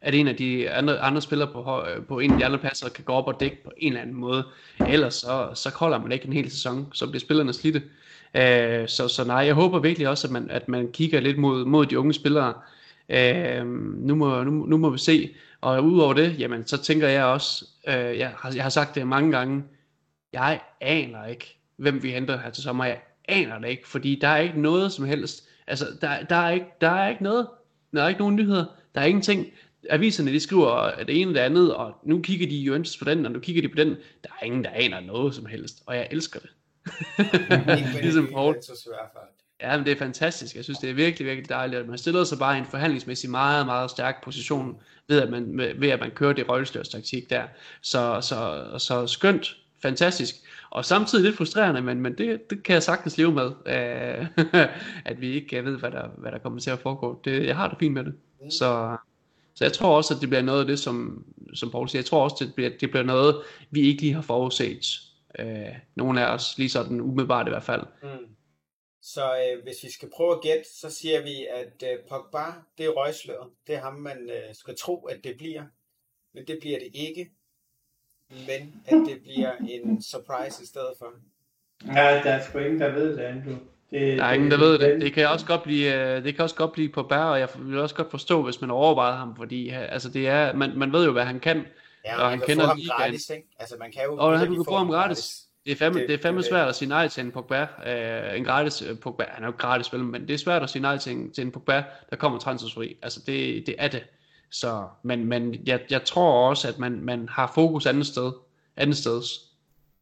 at 0.00 0.14
en 0.14 0.28
af 0.28 0.36
de 0.36 0.70
andre, 0.70 0.98
andre 1.00 1.22
spillere 1.22 1.48
på, 1.52 1.62
høj- 1.62 2.00
på 2.00 2.18
en 2.18 2.32
af 2.32 2.38
de 2.38 2.44
andre 2.44 2.58
pladser 2.58 2.88
kan 2.88 3.04
gå 3.04 3.12
op 3.12 3.26
og 3.26 3.40
dække 3.40 3.64
på 3.64 3.70
en 3.76 3.92
eller 3.92 4.00
anden 4.02 4.16
måde. 4.16 4.44
Ellers 4.88 5.14
så, 5.14 5.48
så 5.54 5.70
holder 5.76 5.98
man 5.98 6.12
ikke 6.12 6.26
en 6.26 6.32
hel 6.32 6.50
sæson, 6.50 6.88
så 6.92 7.06
bliver 7.06 7.20
spillerne 7.20 7.52
slidte. 7.52 7.82
Øh, 8.36 8.88
så, 8.88 9.08
så 9.08 9.24
nej, 9.26 9.36
jeg 9.36 9.54
håber 9.54 9.78
virkelig 9.78 10.08
også, 10.08 10.26
at 10.26 10.32
man, 10.32 10.50
at 10.50 10.68
man 10.68 10.92
kigger 10.92 11.20
lidt 11.20 11.38
mod, 11.38 11.64
mod 11.64 11.86
de 11.86 11.98
unge 11.98 12.12
spillere. 12.12 12.54
Øh, 13.08 13.66
nu, 13.96 14.14
må, 14.14 14.42
nu, 14.44 14.50
nu 14.50 14.76
må 14.76 14.90
vi 14.90 14.98
se. 14.98 15.34
Og 15.62 15.84
udover 15.84 16.14
det, 16.14 16.40
jamen, 16.40 16.66
så 16.66 16.82
tænker 16.82 17.08
jeg 17.08 17.24
også, 17.24 17.64
øh, 17.88 18.18
jeg, 18.18 18.34
har, 18.38 18.52
jeg 18.54 18.62
har 18.62 18.70
sagt 18.70 18.94
det 18.94 19.06
mange 19.06 19.32
gange, 19.32 19.64
jeg 20.32 20.60
aner 20.80 21.26
ikke, 21.26 21.58
hvem 21.76 22.02
vi 22.02 22.10
henter 22.10 22.40
her 22.40 22.50
til 22.50 22.62
sommer. 22.62 22.84
Jeg 22.84 23.00
aner 23.28 23.58
det 23.58 23.68
ikke, 23.68 23.88
fordi 23.88 24.18
der 24.20 24.28
er 24.28 24.38
ikke 24.38 24.60
noget 24.60 24.92
som 24.92 25.04
helst. 25.04 25.48
Altså, 25.66 25.86
der, 26.00 26.22
der, 26.22 26.36
er, 26.36 26.50
ikke, 26.50 26.66
der 26.80 26.88
er 26.88 27.08
ikke 27.08 27.22
noget. 27.22 27.48
Der 27.92 28.02
er 28.02 28.08
ikke 28.08 28.20
nogen 28.20 28.36
nyheder. 28.36 28.64
Der 28.94 29.00
er 29.00 29.04
ingenting. 29.04 29.46
Aviserne, 29.90 30.32
de 30.32 30.40
skriver 30.40 31.04
det 31.04 31.20
ene 31.20 31.30
og 31.30 31.34
det 31.34 31.40
andet, 31.40 31.74
og 31.74 31.94
nu 32.04 32.22
kigger 32.22 32.46
de 32.46 32.56
jo 32.56 32.84
på 32.98 33.04
den, 33.04 33.26
og 33.26 33.32
nu 33.32 33.40
kigger 33.40 33.62
de 33.62 33.68
på 33.68 33.76
den. 33.76 33.88
Der 34.24 34.30
er 34.40 34.44
ingen, 34.44 34.64
der 34.64 34.70
aner 34.70 35.00
noget 35.00 35.34
som 35.34 35.46
helst, 35.46 35.82
og 35.86 35.96
jeg 35.96 36.08
elsker 36.10 36.40
det. 36.40 36.50
Ligesom 38.02 38.24
det 38.24 38.34
Paul. 38.34 38.46
Juventus 38.46 38.86
i 38.86 38.88
hvert 38.88 39.10
fald. 39.12 39.41
Ja, 39.62 39.76
men 39.76 39.86
det 39.86 39.92
er 39.92 39.98
fantastisk. 39.98 40.56
Jeg 40.56 40.64
synes, 40.64 40.78
det 40.78 40.90
er 40.90 40.94
virkelig, 40.94 41.26
virkelig 41.26 41.48
dejligt, 41.48 41.80
at 41.80 41.88
man 41.88 41.98
stiller 41.98 42.24
sig 42.24 42.38
bare 42.38 42.56
i 42.56 42.58
en 42.58 42.66
forhandlingsmæssig 42.66 43.30
meget, 43.30 43.66
meget 43.66 43.90
stærk 43.90 44.24
position, 44.24 44.76
ved 45.08 45.22
at 45.22 45.30
man, 45.30 45.58
ved 45.58 45.88
at 45.88 46.00
man 46.00 46.10
kører 46.10 46.32
det 46.32 46.48
røgslørstaktik 46.48 47.30
der. 47.30 47.42
Så, 47.82 48.18
så, 48.20 48.64
så 48.78 49.06
skønt, 49.06 49.56
fantastisk, 49.82 50.34
og 50.70 50.84
samtidig 50.84 51.24
lidt 51.24 51.36
frustrerende, 51.36 51.82
men, 51.82 52.00
men 52.00 52.18
det, 52.18 52.50
det 52.50 52.62
kan 52.62 52.74
jeg 52.74 52.82
sagtens 52.82 53.18
leve 53.18 53.32
med, 53.32 53.46
øh, 53.74 54.66
at 55.04 55.20
vi 55.20 55.32
ikke 55.32 55.64
ved, 55.64 55.78
hvad 55.78 55.90
der, 55.90 56.08
hvad 56.18 56.32
der 56.32 56.38
kommer 56.38 56.60
til 56.60 56.70
at 56.70 56.78
foregå. 56.78 57.20
Det, 57.24 57.46
jeg 57.46 57.56
har 57.56 57.68
det 57.68 57.78
fint 57.78 57.94
med 57.94 58.04
det. 58.04 58.14
Så, 58.50 58.96
så 59.54 59.64
jeg 59.64 59.72
tror 59.72 59.96
også, 59.96 60.14
at 60.14 60.20
det 60.20 60.28
bliver 60.28 60.42
noget 60.42 60.60
af 60.60 60.66
det, 60.66 60.78
som, 60.78 61.24
som 61.54 61.70
Paul 61.70 61.88
siger, 61.88 62.00
jeg 62.00 62.06
tror 62.06 62.24
også, 62.24 62.36
det 62.44 62.54
bliver, 62.54 62.70
det 62.80 62.90
bliver 62.90 63.04
noget, 63.04 63.36
vi 63.70 63.80
ikke 63.80 64.02
lige 64.02 64.14
har 64.14 64.22
forudset. 64.22 65.00
Øh, 65.38 65.46
nogle 65.94 66.26
af 66.26 66.34
os, 66.34 66.58
lige 66.58 66.68
sådan 66.68 67.00
umiddelbart 67.00 67.46
i 67.46 67.50
hvert 67.50 67.62
fald. 67.62 67.82
Mm. 68.02 68.08
Så 69.02 69.36
øh, 69.36 69.62
hvis 69.62 69.76
vi 69.84 69.90
skal 69.90 70.10
prøve 70.16 70.32
at 70.32 70.40
gætte, 70.40 70.64
så 70.80 70.90
siger 70.90 71.22
vi, 71.22 71.46
at 71.46 71.92
øh, 71.92 71.98
Pogba, 72.08 72.44
det 72.78 72.86
er 72.86 72.90
røgsløret. 72.90 73.48
Det 73.66 73.74
er 73.74 73.80
ham, 73.80 73.94
man 73.94 74.30
øh, 74.30 74.54
skal 74.54 74.74
tro, 74.78 75.04
at 75.04 75.24
det 75.24 75.36
bliver. 75.38 75.62
Men 76.34 76.46
det 76.46 76.58
bliver 76.60 76.78
det 76.78 76.88
ikke. 76.94 77.30
Men 78.30 78.74
at 78.86 78.96
det 79.08 79.22
bliver 79.22 79.52
en 79.56 80.02
surprise 80.02 80.62
i 80.62 80.66
stedet 80.66 80.92
for. 80.98 81.12
Ja, 81.86 82.20
der 82.24 82.30
er 82.30 82.44
sgu 82.44 82.58
ingen, 82.58 82.80
der 82.80 82.92
ved 82.92 83.16
det, 83.16 83.22
Andrew. 83.22 83.56
Det, 83.90 84.18
Der 84.18 84.24
er 84.24 84.32
ingen, 84.32 84.50
der 84.50 84.58
ved 84.58 84.78
det. 84.78 85.00
Det 85.00 85.12
kan 85.12 85.28
også 85.28 85.46
godt 85.46 85.62
blive, 85.62 85.94
øh, 85.94 86.24
det 86.24 86.34
kan 86.34 86.42
også 86.42 86.56
godt 86.56 86.72
blive 86.72 86.88
på 86.88 87.02
bær, 87.02 87.16
og 87.16 87.40
jeg 87.40 87.48
vil 87.58 87.78
også 87.78 87.94
godt 87.94 88.10
forstå, 88.10 88.42
hvis 88.42 88.60
man 88.60 88.70
overvejer 88.70 89.16
ham, 89.16 89.36
fordi 89.36 89.70
øh, 89.70 89.92
altså 89.92 90.08
det 90.08 90.28
er, 90.28 90.52
man, 90.52 90.78
man 90.78 90.92
ved 90.92 91.04
jo, 91.04 91.12
hvad 91.12 91.24
han 91.24 91.40
kan. 91.40 91.66
Ja, 92.04 92.22
Og 92.22 92.30
han 92.30 92.40
kender 92.40 92.74
ligaen. 92.76 92.96
gratis, 92.98 93.30
ikke? 93.30 93.48
Altså, 93.58 93.76
man 93.78 93.92
kan 93.92 94.02
jo 94.04 94.16
Og 94.16 94.30
han 94.30 94.40
virkelig 94.40 94.58
kan 94.58 94.64
få 94.64 94.76
ham 94.76 94.88
gratis. 94.88 95.48
Det 95.64 95.72
er 95.72 95.76
fandme, 95.76 96.00
det, 96.00 96.08
det 96.08 96.14
er 96.14 96.22
fandme 96.22 96.40
det, 96.40 96.48
svært 96.48 96.68
at 96.68 96.74
sige 96.74 96.88
nej 96.88 97.08
til 97.08 97.24
en 97.24 97.32
Pogba, 97.32 97.66
øh, 97.86 98.38
en 98.38 98.44
gratis 98.44 98.82
uh, 98.82 98.98
Pogba, 98.98 99.24
han 99.28 99.42
er 99.44 99.48
jo 99.48 99.54
gratis 99.58 99.86
spiller, 99.86 100.06
men 100.06 100.28
det 100.28 100.34
er 100.34 100.38
svært 100.38 100.62
at 100.62 100.70
sige 100.70 100.82
nej 100.82 100.98
til 100.98 101.12
en, 101.12 101.32
til 101.32 101.42
en 101.42 101.52
Pogba, 101.52 101.84
der 102.10 102.16
kommer 102.16 102.38
transferfri. 102.38 102.98
Altså 103.02 103.20
det, 103.26 103.66
det 103.66 103.74
er 103.78 103.88
det. 103.88 104.04
Så, 104.50 104.88
men, 105.02 105.24
men 105.24 105.66
jeg, 105.66 105.86
jeg 105.90 106.04
tror 106.04 106.48
også, 106.48 106.68
at 106.68 106.78
man, 106.78 107.00
man 107.00 107.28
har 107.28 107.52
fokus 107.54 107.86
andet 107.86 108.06
sted, 108.06 108.32
andet 108.76 108.96
sted, 108.96 109.22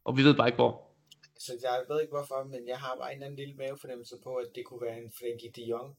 og 0.04 0.16
vi 0.16 0.22
ved 0.22 0.34
bare 0.34 0.48
ikke 0.48 0.56
hvor. 0.56 0.90
Så 1.38 1.52
jeg 1.62 1.84
ved 1.88 2.00
ikke 2.00 2.12
hvorfor, 2.12 2.44
men 2.44 2.68
jeg 2.68 2.78
har 2.78 2.96
bare 3.00 3.10
en 3.10 3.16
eller 3.16 3.26
anden 3.26 3.38
lille 3.38 3.54
mavefornemmelse 3.54 4.16
på, 4.22 4.34
at 4.34 4.46
det 4.54 4.64
kunne 4.64 4.80
være 4.80 4.98
en 4.98 5.12
Frenkie 5.18 5.50
de 5.56 5.62
Jong, 5.62 5.96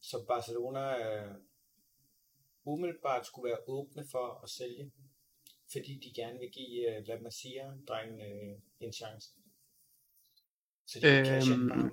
som 0.00 0.20
Barcelona 0.28 0.82
øh, 0.98 1.34
umiddelbart 2.64 3.26
skulle 3.26 3.48
være 3.50 3.58
åbne 3.66 4.04
for 4.10 4.40
at 4.44 4.50
sælge, 4.50 4.90
fordi 5.72 5.94
de 5.94 6.20
gerne 6.20 6.38
vil 6.40 6.50
give 6.50 6.96
øh, 6.96 7.06
La 7.06 7.14
Masia-drengen 7.22 8.20
øh, 8.20 8.56
en 8.80 8.92
chance. 8.92 9.28
Så 10.86 10.98
de 11.00 11.52
øhm, 11.52 11.90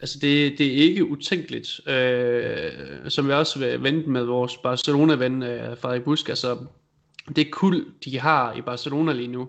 Altså 0.00 0.18
det, 0.18 0.58
det 0.58 0.66
er 0.66 0.82
ikke 0.82 1.04
utænkeligt, 1.04 1.88
øh, 1.88 3.10
som 3.10 3.28
jeg 3.28 3.36
også 3.36 3.58
vil 3.58 3.82
vente 3.82 4.10
med 4.10 4.24
vores 4.24 4.56
Barcelona-ven 4.56 5.42
øh, 5.42 5.78
Frederik 5.78 6.02
Busk, 6.02 6.28
altså 6.28 6.66
det 7.36 7.52
kul, 7.52 7.86
de 8.04 8.18
har 8.18 8.54
i 8.54 8.60
Barcelona 8.60 9.12
lige 9.12 9.28
nu, 9.28 9.48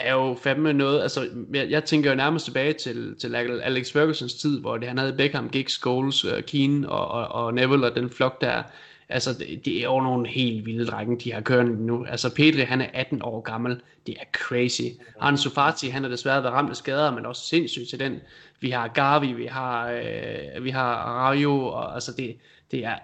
er 0.00 0.14
jo 0.14 0.34
fandme 0.42 0.72
noget, 0.72 1.02
altså 1.02 1.28
jeg, 1.54 1.70
jeg 1.70 1.84
tænker 1.84 2.10
jo 2.10 2.16
nærmest 2.16 2.44
tilbage 2.44 2.72
til, 2.72 3.16
til 3.18 3.34
Alex 3.34 3.92
Fergusons 3.92 4.34
tid, 4.34 4.60
hvor 4.60 4.76
det, 4.76 4.88
han 4.88 4.98
havde 4.98 5.16
Beckham, 5.16 5.50
Giggs, 5.50 5.72
Scholes, 5.72 6.24
uh, 6.24 6.42
Keane 6.46 6.88
og, 6.88 7.08
og, 7.08 7.44
og 7.44 7.54
Neville 7.54 7.86
og 7.86 7.94
den 7.94 8.10
flok 8.10 8.40
der. 8.40 8.62
Altså 9.10 9.32
det, 9.32 9.64
det 9.64 9.78
er 9.78 9.84
jo 9.84 10.00
nogle 10.00 10.28
helt 10.28 10.66
vilde 10.66 10.86
drenge, 10.86 11.18
de 11.24 11.32
har 11.32 11.40
kørende 11.40 11.86
nu. 11.86 12.04
Altså 12.04 12.34
Pedri, 12.34 12.60
han 12.60 12.80
er 12.80 12.86
18 12.94 13.22
år 13.22 13.40
gammel. 13.40 13.80
Det 14.06 14.16
er 14.20 14.24
crazy. 14.32 14.82
Han 15.20 15.38
Sofati, 15.38 15.88
han 15.88 16.02
har 16.02 16.10
desværre 16.10 16.42
været 16.42 16.54
ramt 16.54 16.70
af 16.70 16.76
skader, 16.76 17.14
men 17.14 17.26
også 17.26 17.46
sindssygt 17.46 17.88
til 17.88 18.00
den. 18.00 18.20
Vi 18.60 18.70
har 18.70 18.88
Gavi, 18.88 19.32
vi 19.32 19.46
har, 19.46 19.90
øh, 19.90 20.64
vi 20.64 20.70
har 20.70 20.94
Rayo, 20.94 21.64
og 21.64 21.94
altså 21.94 22.12
det, 22.12 22.36
det 22.70 22.84
er 22.84 22.94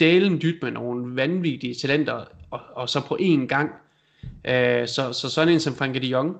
delen 0.00 0.42
dyt 0.42 0.62
med 0.62 0.70
nogle 0.70 1.16
vanvittige 1.16 1.74
talenter, 1.74 2.24
og, 2.50 2.60
og 2.74 2.88
så 2.88 3.00
på 3.00 3.18
én 3.20 3.46
gang 3.46 3.70
Øh, 4.44 4.88
så, 4.88 5.12
så 5.12 5.30
sådan 5.30 5.54
en 5.54 5.60
som 5.60 5.74
Frankie 5.74 6.02
de 6.02 6.06
Jong, 6.06 6.36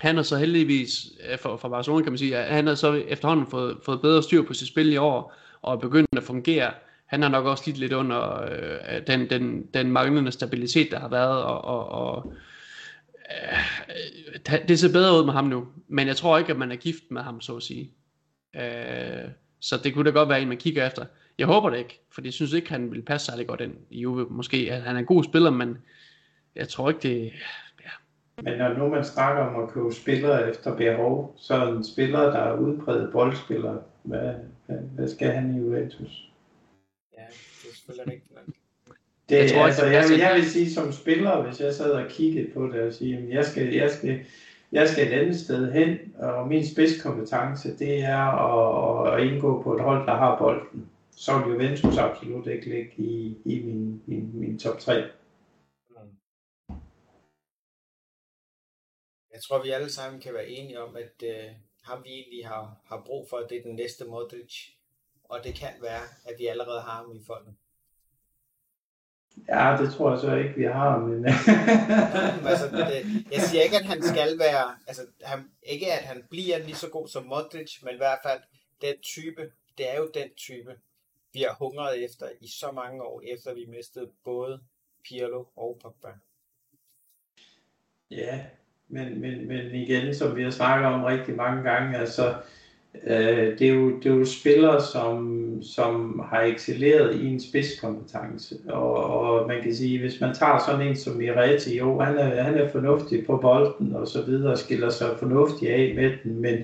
han 0.00 0.16
har 0.16 0.22
så 0.22 0.36
heldigvis, 0.36 1.06
øh, 1.30 1.38
for, 1.38 1.56
for 1.56 1.68
Barcelona 1.68 2.02
kan 2.02 2.12
man 2.12 2.18
sige, 2.18 2.36
at 2.36 2.54
han 2.54 2.66
har 2.66 2.74
så 2.74 2.92
efterhånden 3.08 3.46
fået, 3.46 3.76
fået 3.82 4.00
bedre 4.00 4.22
styr 4.22 4.42
på 4.42 4.54
sit 4.54 4.68
spil 4.68 4.92
i 4.92 4.96
år, 4.96 5.34
og 5.62 5.74
er 5.74 5.78
begyndt 5.78 6.08
at 6.16 6.22
fungere. 6.22 6.72
Han 7.06 7.22
har 7.22 7.28
nok 7.28 7.46
også 7.46 7.62
lidt 7.66 7.78
lidt 7.78 7.92
under 7.92 8.42
øh, 8.42 9.06
den, 9.06 9.30
den, 9.30 9.66
den 9.74 9.92
manglende 9.92 10.32
stabilitet, 10.32 10.90
der 10.90 10.98
har 10.98 11.08
været, 11.08 11.42
og, 11.42 11.64
og, 11.64 11.88
og 11.88 12.32
øh, 13.42 13.58
øh, 14.52 14.68
det 14.68 14.78
ser 14.78 14.92
bedre 14.92 15.20
ud 15.20 15.24
med 15.24 15.32
ham 15.32 15.44
nu, 15.44 15.68
men 15.88 16.06
jeg 16.06 16.16
tror 16.16 16.38
ikke, 16.38 16.52
at 16.52 16.58
man 16.58 16.72
er 16.72 16.76
gift 16.76 17.02
med 17.10 17.22
ham, 17.22 17.40
så 17.40 17.56
at 17.56 17.62
sige. 17.62 17.90
Øh, 18.56 19.30
så 19.60 19.76
det 19.84 19.94
kunne 19.94 20.10
da 20.10 20.18
godt 20.18 20.28
være 20.28 20.42
en, 20.42 20.48
man 20.48 20.56
kigger 20.56 20.86
efter. 20.86 21.04
Jeg 21.38 21.46
håber 21.46 21.70
det 21.70 21.78
ikke, 21.78 22.00
for 22.14 22.20
jeg 22.24 22.32
synes 22.32 22.52
ikke, 22.52 22.70
han 22.70 22.92
vil 22.92 23.02
passe 23.02 23.26
særlig 23.26 23.46
godt 23.46 23.60
ind 23.60 23.74
i 23.90 24.00
Juve. 24.00 24.26
Måske 24.30 24.68
at 24.72 24.82
han 24.82 24.96
er 24.96 25.00
en 25.00 25.06
god 25.06 25.24
spiller, 25.24 25.50
men 25.50 25.78
jeg 26.56 26.68
tror 26.68 26.88
ikke, 26.88 27.00
det... 27.00 27.32
Ja. 27.84 27.90
Men 28.42 28.58
når 28.58 28.78
nu 28.78 28.88
man 28.88 29.04
snakker 29.04 29.42
om 29.42 29.62
at 29.62 29.70
købe 29.70 29.92
spillere 29.92 30.50
efter 30.50 30.76
behov, 30.76 31.34
så 31.38 31.54
er 31.54 31.72
en 31.72 31.84
spiller, 31.84 32.20
der 32.20 32.38
er 32.38 32.58
udbredt 32.58 33.12
boldspiller, 33.12 33.76
hvad, 34.02 34.34
hvad, 34.66 34.78
hvad 34.94 35.08
skal 35.08 35.30
han 35.30 35.54
i 35.54 35.58
Juventus? 35.58 36.25
Selvfølgelig 37.86 38.14
rigtigt 38.14 38.34
nok. 38.34 38.54
Det, 39.28 39.36
jeg, 39.36 39.50
tror, 39.50 39.62
altså, 39.62 39.86
jeg, 39.86 40.04
jeg, 40.10 40.18
jeg 40.18 40.34
vil 40.34 40.50
sige 40.50 40.70
som 40.70 40.92
spiller, 40.92 41.42
hvis 41.42 41.60
jeg 41.60 41.74
sad 41.74 41.90
og 41.90 42.10
kiggede 42.10 42.50
på 42.54 42.66
det 42.66 42.80
og 42.80 42.92
sige, 42.94 43.18
at 43.18 43.28
jeg 43.28 43.44
skal, 43.44 43.74
jeg 43.74 43.90
skal, 43.90 44.24
jeg 44.72 44.88
skal 44.88 45.06
et 45.06 45.12
andet 45.12 45.36
sted 45.36 45.72
hen, 45.72 45.98
og 46.18 46.48
min 46.48 46.66
spidskompetence, 46.66 47.78
det 47.78 48.00
er 48.00 48.26
at, 48.48 49.14
at 49.14 49.26
indgå 49.26 49.62
på 49.62 49.74
et 49.74 49.82
hold, 49.82 50.06
der 50.06 50.14
har 50.14 50.38
bolden. 50.38 50.88
Så 51.10 51.38
vil 51.38 51.52
Juventus 51.52 51.96
absolut 51.96 52.46
ikke 52.46 52.68
ligge 52.68 52.92
i, 52.96 53.36
i 53.44 53.62
min, 53.62 54.02
min, 54.06 54.30
min 54.34 54.58
top 54.58 54.78
3. 54.78 55.04
jeg 59.36 59.42
tror, 59.42 59.62
vi 59.62 59.70
alle 59.70 59.90
sammen 59.90 60.20
kan 60.20 60.34
være 60.34 60.48
enige 60.48 60.80
om, 60.80 60.96
at 60.96 61.22
øh, 61.22 61.50
ham 61.82 62.04
vi 62.04 62.10
egentlig 62.10 62.46
har, 62.46 62.80
har 62.84 63.02
brug 63.06 63.28
for, 63.28 63.36
det 63.36 63.58
er 63.58 63.62
den 63.62 63.74
næste 63.74 64.04
Modric. 64.04 64.54
Og 65.24 65.44
det 65.44 65.54
kan 65.54 65.74
være, 65.80 66.04
at 66.24 66.34
vi 66.38 66.46
allerede 66.46 66.80
har 66.80 66.96
ham 66.96 67.16
i 67.16 67.24
folden. 67.26 67.58
Ja, 69.48 69.76
det 69.80 69.92
tror 69.92 70.10
jeg 70.10 70.20
så 70.20 70.36
ikke, 70.36 70.54
vi 70.56 70.64
har, 70.64 70.98
men... 70.98 71.24
Altså, 72.50 72.66
det, 72.70 73.24
jeg 73.32 73.40
siger 73.40 73.62
ikke, 73.62 73.76
at 73.76 73.84
han 73.84 74.02
skal 74.02 74.38
være... 74.38 74.74
Altså, 74.86 75.02
han, 75.22 75.50
ikke 75.62 75.92
at 75.92 76.02
han 76.02 76.22
bliver 76.30 76.58
lige 76.58 76.74
så 76.74 76.88
god 76.88 77.08
som 77.08 77.24
Modric, 77.26 77.82
men 77.82 77.94
i 77.94 77.96
hvert 77.96 78.18
fald 78.22 78.40
den 78.80 78.94
type, 79.02 79.50
det 79.78 79.94
er 79.94 79.96
jo 79.96 80.10
den 80.14 80.28
type, 80.36 80.74
vi 81.32 81.40
har 81.40 81.54
hungret 81.58 82.04
efter 82.04 82.26
i 82.40 82.48
så 82.48 82.72
mange 82.72 83.02
år, 83.02 83.22
efter 83.32 83.54
vi 83.54 83.66
mistede 83.68 84.10
både 84.24 84.60
Pirlo 85.04 85.44
og 85.56 85.78
Pogba. 85.82 86.08
Ja, 88.10 88.44
men, 88.88 89.20
men, 89.20 89.48
men 89.48 89.74
igen, 89.74 90.14
som 90.14 90.36
vi 90.36 90.42
har 90.42 90.50
snakket 90.50 90.86
om 90.86 91.04
rigtig 91.04 91.36
mange 91.36 91.62
gange, 91.62 91.98
altså, 91.98 92.34
øh, 93.06 93.58
det, 93.58 93.68
er 93.68 93.74
jo, 93.74 93.98
det 93.98 94.12
er 94.12 94.14
jo 94.14 94.24
spillere, 94.24 94.82
som, 94.82 95.62
som 95.62 96.20
har 96.30 96.42
excelleret 96.42 97.20
i 97.20 97.26
en 97.26 97.40
spidskompetence. 97.40 98.56
Og, 98.68 99.04
og 99.04 99.48
man 99.48 99.62
kan 99.62 99.74
sige, 99.74 100.00
hvis 100.00 100.20
man 100.20 100.34
tager 100.34 100.62
sådan 100.66 100.86
en 100.86 100.96
som 100.96 101.16
Miretti, 101.16 101.78
jo, 101.78 102.00
han 102.00 102.18
er, 102.18 102.42
han 102.42 102.54
er 102.54 102.68
fornuftig 102.68 103.26
på 103.26 103.36
bolden 103.36 103.94
og 103.94 104.08
så 104.08 104.22
videre, 104.22 104.52
og 104.52 104.58
skiller 104.58 104.90
sig 104.90 105.08
fornuftigt 105.18 105.70
af 105.70 105.92
med 105.96 106.12
den, 106.24 106.40
men, 106.40 106.58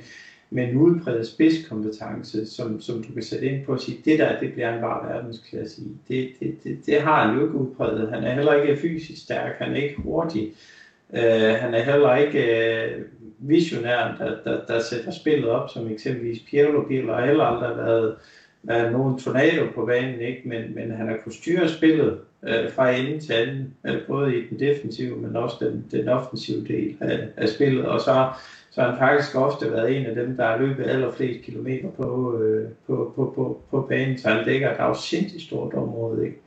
men 0.50 0.68
en 0.68 1.24
spidskompetence, 1.24 2.46
som, 2.46 2.80
som 2.80 3.02
du 3.02 3.12
kan 3.12 3.22
sætte 3.22 3.46
ind 3.46 3.64
på 3.64 3.72
og 3.72 3.80
sige, 3.80 3.98
det 4.04 4.18
der, 4.18 4.40
det 4.40 4.52
bliver 4.52 4.70
han 4.70 4.80
bare 4.80 5.14
verdensklasse 5.14 5.82
i. 5.82 5.96
Det, 6.08 6.30
det, 6.40 6.64
det, 6.64 6.86
det 6.86 7.00
har 7.00 7.26
han 7.26 7.36
jo 7.36 7.46
ikke 7.46 7.54
udbredt. 7.54 8.14
Han 8.14 8.24
er 8.24 8.34
heller 8.34 8.62
ikke 8.62 8.80
fysisk 8.80 9.22
stærk, 9.22 9.52
han 9.58 9.72
er 9.72 9.76
ikke 9.76 10.02
hurtig. 10.02 10.42
Øh, 10.42 10.81
Øh, 11.16 11.54
han 11.60 11.74
er 11.74 11.82
heller 11.82 12.16
ikke 12.16 12.38
øh, 12.84 13.04
visionæren, 13.38 14.18
der, 14.18 14.36
der, 14.44 14.66
der 14.66 14.80
sætter 14.80 15.10
spillet 15.10 15.50
op, 15.50 15.70
som 15.70 15.90
eksempelvis 15.90 16.42
Pirlo 16.50 16.82
Pirlo 16.88 17.12
har 17.12 17.26
heller 17.26 17.44
aldrig 17.44 17.76
været, 17.76 18.14
været 18.62 18.92
nogen 18.92 19.18
tornado 19.18 19.66
på 19.74 19.86
banen, 19.86 20.20
ikke? 20.20 20.42
Men, 20.44 20.74
men 20.74 20.90
han 20.90 21.08
har 21.08 21.16
kunnet 21.16 21.36
styre 21.36 21.68
spillet 21.68 22.18
øh, 22.42 22.70
fra 22.70 22.90
ende 22.90 23.20
til 23.20 23.32
anden, 23.32 23.74
øh, 23.86 24.06
både 24.06 24.36
i 24.36 24.48
den 24.48 24.58
defensive, 24.58 25.16
men 25.16 25.36
også 25.36 25.56
den, 25.60 25.84
den 25.90 26.08
offensive 26.08 26.64
del 26.64 26.96
af, 27.00 27.28
af 27.36 27.48
spillet, 27.48 27.86
og 27.86 28.00
så, 28.00 28.28
så 28.70 28.80
har 28.80 28.90
han 28.90 28.98
faktisk 28.98 29.36
ofte 29.36 29.72
været 29.72 29.96
en 29.96 30.06
af 30.06 30.14
dem, 30.14 30.36
der 30.36 30.46
har 30.46 30.58
løbet 30.58 30.86
allerflest 30.86 31.44
kilometer 31.44 31.88
på, 31.90 32.38
øh, 32.38 32.68
på, 32.86 33.12
på, 33.16 33.32
på, 33.36 33.60
på 33.70 33.80
banen, 33.80 34.18
så 34.18 34.28
han 34.28 34.44
dækker 34.44 34.70
et 34.70 34.76
afsindigt 34.76 35.42
stort 35.42 35.74
område, 35.74 36.24
ikke? 36.24 36.38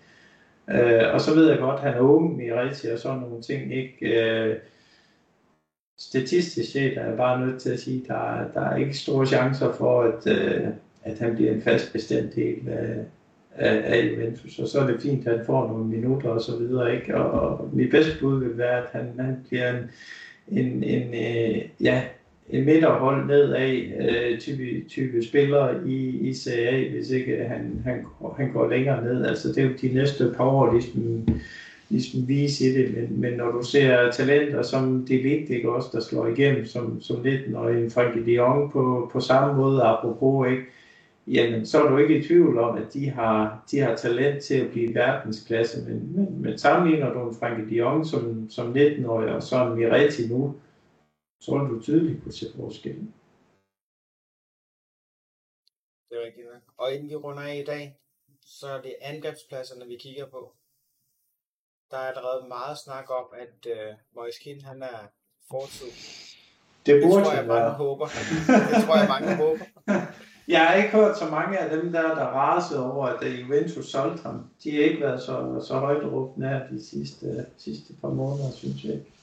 Øh, 0.69 1.13
og 1.13 1.21
så 1.21 1.35
ved 1.35 1.49
jeg 1.49 1.59
godt, 1.59 1.75
at 1.75 1.81
han 1.81 1.93
er 1.93 1.99
ung 1.99 2.45
i 2.45 2.53
rigtig 2.53 2.93
og 2.93 2.99
sådan 2.99 3.19
nogle 3.19 3.41
ting. 3.41 3.73
Ikke? 3.73 4.21
Øh, 4.21 4.55
statistisk 5.97 6.71
set 6.71 6.97
er 6.97 7.05
jeg 7.05 7.17
bare 7.17 7.45
nødt 7.45 7.61
til 7.61 7.69
at 7.69 7.79
sige, 7.79 8.01
at 8.01 8.07
der, 8.07 8.47
der 8.53 8.69
er 8.69 8.75
ikke 8.75 8.97
store 8.97 9.25
chancer 9.25 9.73
for, 9.73 10.01
at, 10.01 10.27
øh, 10.27 10.67
at 11.03 11.19
han 11.19 11.35
bliver 11.35 11.51
en 11.51 11.61
fast 11.61 11.93
bestemt 11.93 12.35
del 12.35 12.69
af, 12.69 13.05
af, 13.55 13.81
af 13.85 14.11
Juventus. 14.11 14.59
Og 14.59 14.67
så 14.67 14.79
er 14.79 14.87
det 14.87 15.01
fint, 15.01 15.27
at 15.27 15.37
han 15.37 15.45
får 15.45 15.67
nogle 15.67 15.85
minutter 15.85 16.29
og 16.29 16.41
så 16.41 16.57
videre. 16.57 16.95
Ikke? 16.95 17.15
Og, 17.15 17.31
og 17.31 17.69
mit 17.73 17.91
bedste 17.91 18.19
bud 18.19 18.39
vil 18.43 18.57
være, 18.57 18.77
at 18.77 18.89
han, 18.91 19.13
han 19.19 19.45
bliver 19.47 19.69
en, 19.69 19.89
en, 20.47 20.83
en 20.83 21.13
øh, 21.13 21.61
ja, 21.81 22.03
midterhold 22.53 23.27
nedad, 23.27 23.75
øh, 23.99 24.39
type, 24.39 24.89
type 24.89 25.23
spillere 25.23 25.87
i, 25.87 26.29
i 26.29 26.33
CA, 26.33 26.89
hvis 26.91 27.09
ikke 27.09 27.31
øh, 27.31 27.49
han, 27.49 27.81
han, 27.85 28.05
han 28.37 28.51
går 28.51 28.69
længere 28.69 29.03
ned. 29.03 29.25
Altså 29.25 29.47
det 29.47 29.57
er 29.57 29.63
jo 29.63 29.73
de 29.81 29.93
næste 29.93 30.33
par 30.37 30.45
år 30.45 30.73
ligesom, 30.73 31.27
ligesom 31.89 32.27
vise 32.27 32.65
i 32.65 32.73
det, 32.73 32.95
men, 32.95 33.21
men 33.21 33.33
når 33.33 33.51
du 33.51 33.63
ser 33.63 34.11
talenter 34.11 34.61
som 34.61 35.05
det 35.07 35.23
vigtige 35.23 35.69
også, 35.69 35.89
der 35.93 35.99
slår 35.99 36.27
igennem 36.27 36.65
som, 36.65 37.01
som 37.01 37.21
19 37.21 37.51
når 37.51 37.69
en 37.69 37.91
Frankie 37.91 38.25
de 38.25 38.31
Jong 38.31 38.71
på, 38.71 39.09
på 39.13 39.19
samme 39.19 39.61
måde, 39.61 39.83
apropos, 39.83 40.47
ikke? 40.49 40.63
jamen 41.27 41.65
så 41.65 41.83
er 41.83 41.89
du 41.89 41.97
ikke 41.97 42.19
i 42.19 42.23
tvivl 42.23 42.57
om, 42.57 42.77
at 42.77 42.93
de 42.93 43.09
har, 43.09 43.63
de 43.71 43.79
har 43.79 43.95
talent 43.95 44.43
til 44.43 44.55
at 44.55 44.69
blive 44.71 44.95
verdensklasse, 44.95 45.77
men, 45.87 46.11
men, 46.15 46.41
men 46.41 46.57
sammenligner 46.57 47.13
du 47.13 47.29
en 47.29 47.35
Frankie 47.39 47.69
de 47.69 47.75
Jong 47.75 48.05
som, 48.05 48.49
som 48.49 48.73
19-årig 48.73 49.35
og 49.35 49.43
så 49.43 49.65
en 49.65 49.75
Miretti 49.75 50.27
nu, 50.27 50.55
så 51.45 51.57
vil 51.57 51.69
du 51.69 51.81
tydeligt 51.81 52.23
kunne 52.23 52.33
se 52.33 52.45
forskellen. 52.55 53.13
Det 56.09 56.17
er 56.17 56.25
rigtigt. 56.25 56.47
Og 56.77 56.93
inden 56.93 57.09
vi 57.09 57.15
runder 57.15 57.43
af 57.43 57.55
i 57.55 57.63
dag, 57.63 57.97
så 58.45 58.67
er 58.67 58.81
det 58.81 58.95
angrebspladserne, 59.01 59.85
vi 59.87 59.97
kigger 59.97 60.25
på. 60.25 60.55
Der 61.91 61.97
er 61.97 62.07
allerede 62.11 62.47
meget 62.47 62.77
snak 62.77 63.09
om, 63.09 63.25
at 63.43 63.67
Moise 64.15 64.39
Keane, 64.43 64.61
han 64.61 64.83
er 64.83 64.99
fortid. 65.51 65.91
Det, 66.85 67.03
burde 67.03 67.17
det 67.17 67.25
tror 67.25 67.33
jeg, 67.33 67.47
mange 67.47 67.71
håber. 67.71 68.05
Det 68.73 68.85
tror 68.85 68.95
jeg, 68.97 69.07
mange 69.15 69.35
håber. 69.35 69.65
Jeg 70.47 70.67
har 70.67 70.75
ikke 70.75 70.89
hørt 70.89 71.17
så 71.17 71.25
mange 71.29 71.57
af 71.57 71.77
dem 71.77 71.91
der, 71.91 72.15
der 72.15 72.25
rasede 72.25 72.91
over, 72.91 73.05
at 73.05 73.39
Juventus 73.41 73.85
solgte 73.85 74.23
ham. 74.23 74.49
De 74.63 74.75
har 74.75 74.83
ikke 74.83 75.01
været 75.01 75.21
så, 75.21 75.63
så 75.67 75.79
højt 75.79 76.03
råbende 76.03 76.47
her 76.47 76.67
de 76.67 76.85
sidste, 76.85 77.45
sidste 77.57 77.93
par 78.01 78.09
måneder, 78.09 78.51
synes 78.51 78.83
jeg 78.83 78.93
ikke. 78.93 79.14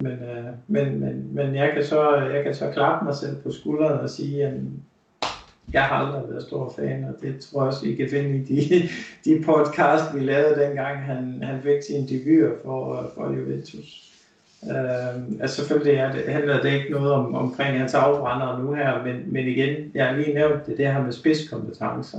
Men, 0.00 0.12
øh, 0.12 0.44
men, 0.66 1.00
men, 1.00 1.34
men 1.34 1.54
jeg, 1.54 1.72
kan 1.74 1.84
så, 1.84 2.16
jeg 2.16 2.44
kan 2.44 2.54
så 2.54 2.70
klappe 2.70 3.04
mig 3.04 3.14
selv 3.14 3.36
på 3.42 3.50
skulderen 3.50 4.00
og 4.00 4.10
sige, 4.10 4.46
at 4.46 4.52
jeg 5.72 5.82
har 5.82 5.96
aldrig 5.96 6.30
været 6.30 6.42
stor 6.42 6.72
fan, 6.76 7.04
og 7.04 7.14
det 7.22 7.40
tror 7.40 7.60
jeg 7.60 7.68
også, 7.68 7.86
I 7.86 7.94
kan 7.94 8.10
finde 8.10 8.38
i 8.38 8.42
de, 8.42 8.88
de 9.24 9.42
podcast, 9.44 10.14
vi 10.14 10.20
lavede 10.20 10.60
dengang, 10.60 10.98
han, 10.98 11.42
han 11.42 11.62
fik 11.62 11.82
sin 11.86 12.08
debut 12.08 12.52
for, 12.64 13.10
for 13.14 13.32
Juventus. 13.32 14.12
Øh, 14.70 15.40
altså 15.40 15.56
selvfølgelig 15.56 15.94
er 15.94 16.12
det, 16.12 16.32
handler 16.32 16.62
det 16.62 16.72
ikke 16.72 16.90
noget 16.90 17.12
om, 17.12 17.34
omkring 17.34 17.78
hans 17.78 17.94
afbrændere 17.94 18.62
nu 18.62 18.74
her, 18.74 19.04
men, 19.04 19.32
men 19.32 19.46
igen, 19.48 19.90
jeg 19.94 20.06
har 20.06 20.16
lige 20.16 20.34
nævnt 20.34 20.66
det, 20.66 20.76
det 20.76 20.92
her 20.92 21.02
med 21.02 21.12
spidskompetencer. 21.12 22.18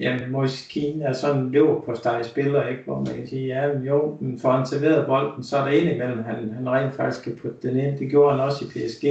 Jamen, 0.00 0.32
Moise 0.32 1.02
er 1.02 1.12
sådan 1.12 1.42
en 1.42 1.50
løb 1.50 1.84
på 1.86 1.94
steg 1.94 2.24
spiller, 2.24 2.68
ikke? 2.68 2.82
hvor 2.84 2.96
man 2.96 3.14
kan 3.14 3.26
sige, 3.26 3.46
ja, 3.46 3.72
men 3.72 3.82
jo, 3.82 4.16
men 4.20 4.38
for 4.38 4.50
han 4.50 4.66
serveret 4.66 5.06
bolden, 5.06 5.44
så 5.44 5.56
er 5.56 5.64
der 5.64 5.70
indimellem, 5.70 6.24
han, 6.24 6.52
han 6.52 6.70
rent 6.70 6.94
faktisk 6.94 7.24
kan 7.24 7.36
putte 7.42 7.68
den 7.68 7.80
ind. 7.80 7.98
Det 7.98 8.10
gjorde 8.10 8.30
han 8.30 8.40
også 8.40 8.64
i 8.64 8.68
PSG. 8.68 9.04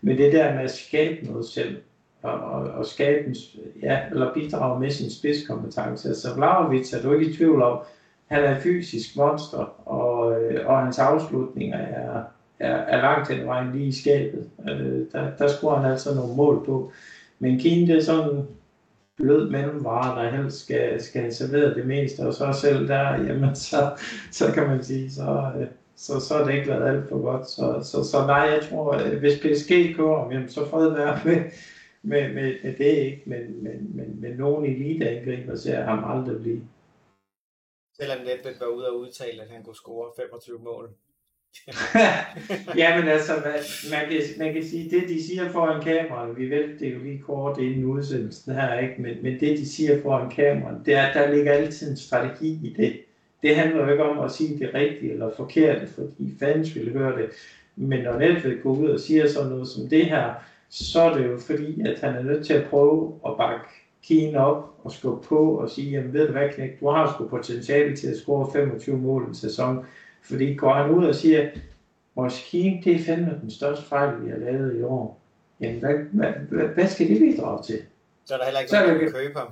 Men 0.00 0.18
det 0.18 0.32
der 0.32 0.54
med 0.54 0.62
at 0.62 0.70
skabe 0.70 1.26
noget 1.26 1.44
selv, 1.44 1.76
og, 2.22 2.32
og, 2.32 2.62
og 2.62 2.86
skabe 2.86 3.26
en, 3.26 3.36
ja, 3.82 4.00
eller 4.10 4.34
bidrage 4.34 4.80
med 4.80 4.90
sin 4.90 5.10
spidskompetence. 5.10 6.14
Så 6.14 6.34
Vlaovic 6.34 6.92
er 6.92 7.02
du 7.02 7.12
ikke 7.12 7.30
i 7.30 7.34
tvivl 7.34 7.62
om, 7.62 7.78
han 8.26 8.44
er 8.44 8.56
et 8.56 8.62
fysisk 8.62 9.16
monster, 9.16 9.88
og, 9.88 10.42
øh, 10.42 10.66
og 10.66 10.78
hans 10.78 10.98
afslutninger 10.98 11.78
er, 11.78 12.22
er, 12.58 12.76
er 12.76 13.02
langt 13.02 13.32
hen 13.32 13.46
vejen 13.46 13.72
lige 13.72 13.86
i 13.86 13.92
skabet. 13.92 14.48
Øh, 14.68 15.00
der, 15.12 15.30
der 15.38 15.48
scorer 15.48 15.80
han 15.80 15.90
altså 15.90 16.14
nogle 16.14 16.36
mål 16.36 16.64
på. 16.66 16.92
Men 17.38 17.58
Kine, 17.58 17.86
det 17.86 17.96
er 17.96 18.02
sådan 18.02 18.42
blød 19.18 19.50
mellemvare, 19.50 20.24
der 20.24 20.36
helst 20.36 20.64
skal, 20.64 21.02
skal 21.02 21.20
have 21.20 21.32
serveret 21.32 21.76
det 21.76 21.86
meste, 21.86 22.20
og 22.20 22.34
så 22.34 22.58
selv 22.60 22.88
der, 22.88 23.24
jamen 23.26 23.54
så, 23.54 23.98
så 24.32 24.52
kan 24.54 24.66
man 24.66 24.82
sige, 24.82 25.10
så, 25.10 25.52
øh, 25.60 25.66
så, 25.96 26.20
så 26.20 26.34
er 26.34 26.44
det 26.44 26.54
ikke 26.54 26.68
været 26.68 26.88
alt 26.88 27.08
for 27.08 27.22
godt. 27.22 27.50
Så, 27.50 27.90
så, 27.90 28.10
så 28.10 28.26
nej, 28.26 28.36
jeg 28.36 28.62
tror, 28.70 28.94
øh, 28.94 29.18
hvis 29.18 29.40
PSG 29.40 29.96
går, 29.96 30.32
jamen, 30.32 30.48
så 30.48 30.66
fred 30.66 30.90
være 30.90 31.20
med, 31.24 31.50
med, 32.02 32.34
med, 32.34 32.54
med 32.64 32.72
det 32.78 32.96
ikke, 33.08 33.22
men, 33.26 33.62
men, 33.62 33.96
men, 33.96 34.20
men 34.20 34.32
nogen 34.32 34.64
eliteangriber 34.64 35.56
ser 35.56 35.78
jeg 35.78 35.84
ham 35.84 36.18
aldrig 36.18 36.40
blive. 36.40 36.62
Selvom 38.00 38.18
Nedved 38.18 38.58
var 38.58 38.66
ude 38.66 38.88
og 38.88 38.98
udtale, 38.98 39.42
at 39.42 39.48
han 39.50 39.62
kunne 39.62 39.74
score 39.74 40.10
25 40.16 40.58
mål. 40.58 40.90
ja, 42.76 43.00
men 43.00 43.08
altså, 43.08 43.32
man 43.90 44.00
kan, 44.10 44.20
man 44.38 44.52
kan 44.54 44.64
sige, 44.64 44.90
det 44.90 45.08
de 45.08 45.26
siger 45.26 45.52
foran 45.52 45.82
kameraet, 45.82 46.38
vi 46.38 46.50
ved 46.50 46.78
det 46.78 46.94
jo 46.94 46.98
lige 46.98 47.18
kort 47.18 47.58
inden 47.58 47.84
udsendelsen 47.84 48.54
her, 48.54 48.78
ikke? 48.78 49.02
Men, 49.02 49.16
men 49.22 49.32
det 49.40 49.58
de 49.58 49.68
siger 49.68 50.02
foran 50.02 50.30
kameraet, 50.30 50.86
det 50.86 50.94
er, 50.94 51.12
der 51.12 51.34
ligger 51.34 51.52
altid 51.52 51.90
en 51.90 51.96
strategi 51.96 52.48
i 52.48 52.74
det. 52.76 53.00
Det 53.42 53.56
handler 53.56 53.84
jo 53.84 53.92
ikke 53.92 54.04
om 54.04 54.18
at 54.18 54.32
sige 54.32 54.58
det 54.58 54.74
rigtige 54.74 55.12
eller 55.12 55.30
forkerte, 55.36 55.86
fordi 55.86 56.34
fans 56.38 56.74
vil 56.74 56.92
høre 56.92 57.22
det. 57.22 57.30
Men 57.76 58.00
når 58.00 58.18
Netflix 58.18 58.62
går 58.62 58.70
ud 58.70 58.88
og 58.88 59.00
siger 59.00 59.28
sådan 59.28 59.50
noget 59.50 59.68
som 59.68 59.88
det 59.88 60.06
her, 60.06 60.34
så 60.70 61.00
er 61.00 61.14
det 61.14 61.26
jo 61.26 61.38
fordi, 61.46 61.80
at 61.80 62.00
han 62.00 62.16
er 62.16 62.22
nødt 62.22 62.46
til 62.46 62.52
at 62.52 62.68
prøve 62.70 63.14
at 63.26 63.32
bakke 63.38 63.64
Keen 64.04 64.36
op 64.36 64.74
og 64.84 64.92
skubbe 64.92 65.26
på 65.26 65.58
og 65.58 65.70
sige, 65.70 65.90
jamen 65.90 66.12
ved 66.12 66.26
du 66.26 66.32
hvad 66.32 66.48
knæk, 66.48 66.80
du 66.80 66.88
har 66.88 67.14
sgu 67.14 67.28
potentiale 67.28 67.96
til 67.96 68.08
at 68.08 68.16
score 68.16 68.52
25 68.52 68.98
mål 68.98 69.28
en 69.28 69.34
sæson. 69.34 69.84
Fordi 70.22 70.54
går 70.54 70.74
han 70.74 70.90
ud 70.90 71.04
og 71.04 71.14
siger, 71.14 71.48
vores 72.16 72.48
Keane, 72.50 72.80
det 72.84 72.94
er 72.94 73.04
fandme 73.04 73.38
den 73.42 73.50
største 73.50 73.84
fejl, 73.84 74.24
vi 74.24 74.30
har 74.30 74.38
lavet 74.38 74.78
i 74.78 74.82
år. 74.82 75.20
Jamen, 75.60 75.80
hvad, 75.80 75.94
hvad, 76.12 76.32
hvad, 76.50 76.64
hvad 76.64 76.88
skal 76.88 77.08
det 77.08 77.18
bidrage 77.18 77.62
til? 77.62 77.78
Så 78.24 78.34
er 78.34 78.38
der 78.38 78.44
heller 78.44 78.60
ikke 78.60 78.72
nogen, 78.72 78.88
der 78.88 78.98
kan 78.98 79.12
købe 79.12 79.38
ham. 79.38 79.48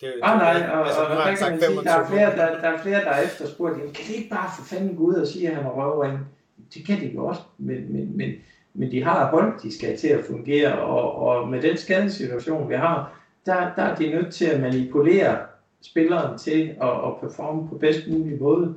Det 0.00 0.12
ah, 0.22 0.38
nej, 0.38 0.70
og, 0.70 0.86
altså, 0.86 1.00
og, 1.00 1.06
og 1.06 1.16
der, 1.16 1.22
kan 1.22 1.50
man 1.50 1.60
sige, 1.60 1.84
der, 1.84 1.92
er 1.92 2.08
flere, 2.08 2.36
der, 2.36 2.60
der 2.60 2.68
er 2.68 2.82
flere, 2.82 3.00
der 3.00 3.10
er 3.10 3.22
efterspurgt, 3.22 3.78
jamen, 3.78 3.92
kan 3.92 4.04
de 4.06 4.14
ikke 4.14 4.30
bare 4.30 4.50
for 4.58 4.64
fanden 4.64 4.96
gå 4.96 5.02
ud 5.02 5.14
og 5.14 5.26
sige, 5.26 5.48
at 5.48 5.56
han 5.56 5.64
er 5.64 5.70
røvring? 5.70 6.18
Det 6.74 6.86
kan 6.86 7.00
de 7.00 7.06
jo 7.06 7.26
også, 7.26 7.40
men, 7.58 7.92
men, 7.92 8.16
men, 8.16 8.30
men 8.74 8.90
de 8.90 9.04
har 9.04 9.30
hold, 9.30 9.62
de 9.62 9.78
skal 9.78 9.98
til 9.98 10.08
at 10.08 10.24
fungere, 10.24 10.78
og, 10.78 11.14
og 11.14 11.48
med 11.48 11.62
den 11.62 11.76
skadesituation, 11.76 12.68
vi 12.68 12.74
har, 12.74 13.20
der, 13.46 13.74
der 13.76 13.82
er 13.82 13.94
de 13.94 14.10
nødt 14.10 14.34
til 14.34 14.44
at 14.44 14.60
manipulere 14.60 15.38
spilleren 15.82 16.38
til 16.38 16.74
at, 16.82 16.88
at 16.88 17.16
performe 17.20 17.68
på 17.68 17.78
bedst 17.78 18.08
mulig 18.08 18.40
måde. 18.40 18.74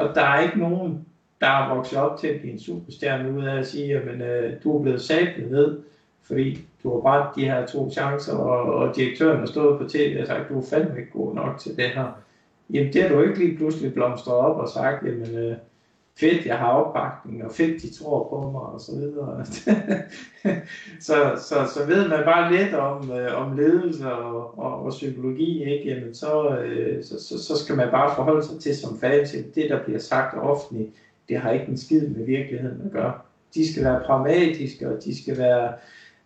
Og 0.00 0.14
der 0.14 0.22
er 0.22 0.40
ikke 0.40 0.58
nogen, 0.58 1.06
der 1.40 1.46
er 1.46 1.74
vokset 1.74 1.98
op 1.98 2.18
til 2.18 2.26
at 2.26 2.40
blive 2.40 2.52
en 2.52 2.60
superstjerne 2.60 3.32
ud 3.32 3.44
af 3.44 3.58
at 3.58 3.66
sige, 3.66 3.96
at 3.96 4.22
øh, 4.22 4.52
du 4.64 4.78
er 4.78 4.82
blevet 4.82 5.02
sablet 5.02 5.50
ned, 5.50 5.82
fordi 6.22 6.58
du 6.82 6.92
har 6.92 7.00
bare 7.00 7.32
de 7.36 7.44
her 7.44 7.66
to 7.66 7.90
chancer, 7.90 8.32
og, 8.32 8.74
og 8.74 8.96
direktøren 8.96 9.38
har 9.38 9.46
stået 9.46 9.78
på 9.78 9.84
tv 9.84 10.16
og 10.20 10.26
sagt, 10.26 10.48
du 10.48 10.58
er 10.58 10.66
fandme 10.70 10.98
ikke 10.98 11.10
god 11.10 11.34
nok 11.34 11.58
til 11.58 11.76
det 11.76 11.90
her. 11.90 12.08
Jamen 12.70 12.92
det 12.92 13.02
har 13.02 13.08
du 13.08 13.20
ikke 13.20 13.38
lige 13.38 13.56
pludselig 13.56 13.94
blomstret 13.94 14.36
op 14.36 14.56
og 14.58 14.68
sagt, 14.68 15.06
jamen 15.06 15.34
øh, 15.34 15.56
fedt, 16.16 16.46
jeg 16.46 16.58
har 16.58 16.72
opbakning, 16.72 17.44
og 17.44 17.52
fedt, 17.52 17.82
de 17.82 17.94
tror 17.94 18.28
på 18.28 18.50
mig, 18.50 18.62
og 18.62 18.80
så 18.80 18.92
videre. 18.96 19.44
så, 21.06 21.42
så, 21.48 21.72
så 21.74 21.86
ved 21.86 22.08
man 22.08 22.24
bare 22.24 22.52
lidt 22.52 22.74
om, 22.74 23.10
øh, 23.10 23.46
om 23.46 23.56
ledelse 23.56 24.12
og, 24.12 24.58
og, 24.58 24.82
og 24.82 24.90
psykologi, 24.90 25.64
ikke? 25.64 25.94
Jamen, 25.94 26.14
så, 26.14 26.58
øh, 26.58 27.04
så, 27.04 27.24
så, 27.28 27.44
så 27.44 27.64
skal 27.64 27.76
man 27.76 27.88
bare 27.90 28.14
forholde 28.14 28.46
sig 28.46 28.60
til 28.60 28.76
som 28.76 28.98
fag, 28.98 29.28
til 29.28 29.54
det, 29.54 29.70
der 29.70 29.84
bliver 29.84 29.98
sagt 29.98 30.38
offentligt, 30.38 30.90
det 31.28 31.38
har 31.38 31.50
ikke 31.50 31.68
en 31.68 31.78
skid 31.78 32.08
med 32.08 32.26
virkeligheden 32.26 32.82
at 32.84 32.92
gøre. 32.92 33.12
De 33.54 33.72
skal 33.72 33.84
være 33.84 34.02
pragmatiske, 34.06 34.88
og 34.88 35.04
de 35.04 35.22
skal 35.22 35.38
være 35.38 35.72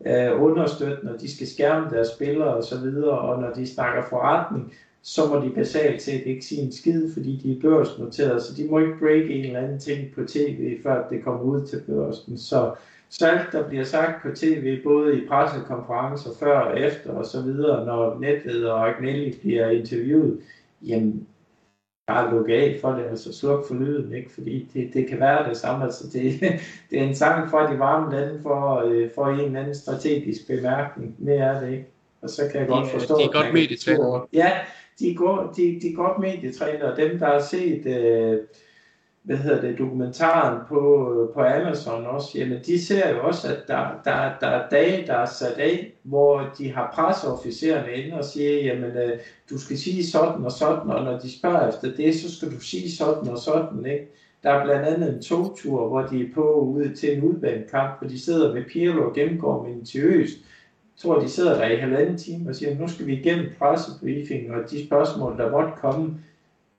øh, 0.07 0.43
understøttende, 0.43 1.15
og 1.15 1.21
de 1.21 1.35
skal 1.35 1.47
skærme 1.47 1.91
deres 1.91 2.09
spillere 2.09 2.55
og 2.55 2.65
så 2.65 2.81
videre, 2.81 3.19
og 3.19 3.41
når 3.41 3.51
de 3.51 3.67
snakker 3.67 4.03
forretning, 4.09 4.73
så 5.05 5.27
må 5.27 5.41
de 5.41 5.51
basalt 5.51 6.03
set 6.03 6.23
ikke 6.27 6.45
sige 6.45 6.63
en 6.63 6.73
skid, 6.73 7.13
fordi 7.13 7.37
de 7.37 7.53
er 7.53 7.61
børsnoteret, 7.61 8.43
så 8.43 8.55
de 8.57 8.69
må 8.71 8.79
ikke 8.79 8.99
break 8.99 9.31
en 9.31 9.45
eller 9.45 9.61
anden 9.61 9.79
ting 9.79 10.15
på 10.15 10.25
tv, 10.25 10.83
før 10.83 11.09
det 11.09 11.25
kommer 11.25 11.43
ud 11.43 11.67
til 11.67 11.83
børsen. 11.89 12.39
Så, 12.39 12.75
så 13.09 13.27
alt, 13.27 13.53
der 13.53 13.69
bliver 13.69 13.85
sagt 13.85 14.23
på 14.23 14.29
tv, 14.35 14.83
både 14.83 15.19
i 15.19 15.27
pressekonferencer 15.29 16.31
før 16.41 16.59
og 16.59 16.81
efter 16.81 17.13
og 17.13 17.27
så 17.27 17.43
videre, 17.43 17.87
når 17.87 18.19
Netved 18.21 18.65
og 18.65 18.89
Agnelli 18.89 19.39
bliver 19.41 19.71
interviewet, 19.71 20.41
jamen, 20.83 21.27
bare 22.07 22.35
lukke 22.35 22.55
af 22.55 22.79
for 22.81 22.91
det, 22.91 23.05
altså 23.05 23.33
sluk 23.33 23.69
for 23.69 23.75
lyden, 23.75 24.15
ikke? 24.15 24.33
fordi 24.33 24.69
det, 24.75 24.91
det 24.95 25.09
kan 25.09 25.21
være 25.21 25.49
det 25.49 25.57
samme. 25.57 25.85
Altså 25.85 26.05
det, 26.13 26.41
det 26.91 27.01
er 27.01 27.05
en 27.05 27.15
sang 27.15 27.51
fra 27.51 27.73
de 27.73 27.79
varme 27.79 28.17
lande 28.17 28.41
for, 28.43 28.83
øh, 28.87 29.11
for 29.15 29.27
en 29.27 29.41
eller 29.41 29.61
anden 29.61 29.75
strategisk 29.75 30.47
bemærkning. 30.47 31.15
Mere 31.19 31.37
er 31.37 31.61
det 31.61 31.73
ikke. 31.73 31.87
Og 32.23 32.31
så 32.31 32.43
kan 32.53 32.61
jeg 32.61 32.69
godt 32.69 32.91
forstå... 32.91 33.19
Det 33.19 33.25
er 33.25 33.43
godt 33.43 33.53
medietræner. 33.53 34.29
Ja, 34.33 34.53
de 34.99 35.15
går, 35.15 35.37
godt, 35.37 35.57
de, 35.57 35.63
de 35.83 35.93
er 35.93 35.97
godt 35.97 36.19
medietræner. 36.19 36.97
Dem, 36.97 37.19
der 37.19 37.27
har 37.27 37.41
set... 37.41 37.87
Øh, 37.87 38.41
hvad 39.25 39.37
hedder 39.37 39.61
det, 39.61 39.79
dokumentaren 39.79 40.59
på, 40.69 41.31
på 41.35 41.41
Amazon 41.41 42.07
også, 42.07 42.39
jamen 42.39 42.59
de 42.67 42.83
ser 42.87 43.11
jo 43.11 43.27
også, 43.27 43.49
at 43.49 43.69
der, 43.69 43.89
der, 44.05 44.31
der 44.41 44.47
er 44.47 44.69
dage, 44.69 45.07
der 45.07 45.15
er 45.15 45.27
sat 45.27 45.59
af, 45.59 45.93
hvor 46.03 46.51
de 46.59 46.73
har 46.73 46.93
presseofficererne 46.95 47.93
inde 47.93 48.19
og 48.19 48.25
siger, 48.25 48.65
jamen 48.65 48.97
øh, 48.97 49.19
du 49.51 49.59
skal 49.59 49.79
sige 49.79 50.05
sådan 50.07 50.45
og 50.45 50.53
sådan, 50.53 50.91
og 50.91 51.05
når 51.05 51.19
de 51.19 51.39
spørger 51.39 51.69
efter 51.69 51.95
det, 51.95 52.15
så 52.15 52.37
skal 52.37 52.51
du 52.51 52.61
sige 52.61 52.91
sådan 52.91 53.29
og 53.29 53.39
sådan, 53.39 53.87
ikke? 53.87 54.09
Der 54.43 54.51
er 54.51 54.65
blandt 54.65 54.87
andet 54.87 55.15
en 55.15 55.23
togtur, 55.23 55.89
hvor 55.89 56.03
de 56.03 56.21
er 56.21 56.33
på 56.35 56.61
ude 56.61 56.95
til 56.95 57.17
en 57.17 57.23
udbanekamp, 57.23 57.99
hvor 57.99 58.09
de 58.09 58.19
sidder 58.19 58.55
med 58.55 58.65
Pirlo 58.65 59.09
og 59.09 59.15
gennemgår 59.15 59.63
minutiøst. 59.63 60.39
Jeg 60.95 61.01
tror, 61.01 61.21
de 61.21 61.29
sidder 61.29 61.59
der 61.59 61.69
i 61.69 61.77
halvanden 61.77 62.19
time 62.19 62.49
og 62.51 62.55
siger, 62.55 62.79
nu 62.79 62.89
skal 62.89 63.07
vi 63.07 63.21
igennem 63.21 63.53
pressebriefing 63.59 64.51
og 64.51 64.71
de 64.71 64.87
spørgsmål, 64.87 65.39
der 65.39 65.51
måtte 65.51 65.73
komme 65.77 66.25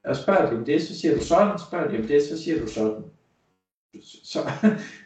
og 0.06 0.16
spørger 0.16 0.50
de 0.50 0.58
om 0.58 0.66
det, 0.66 0.82
så 0.82 1.00
siger 1.00 1.18
du 1.18 1.24
sådan, 1.24 1.60
spørger 1.60 1.92
de 1.92 1.98
om 1.98 2.08
det, 2.08 2.24
så 2.24 2.44
siger 2.44 2.60
du 2.60 2.68
sådan. 2.68 3.04
Så, 4.04 4.40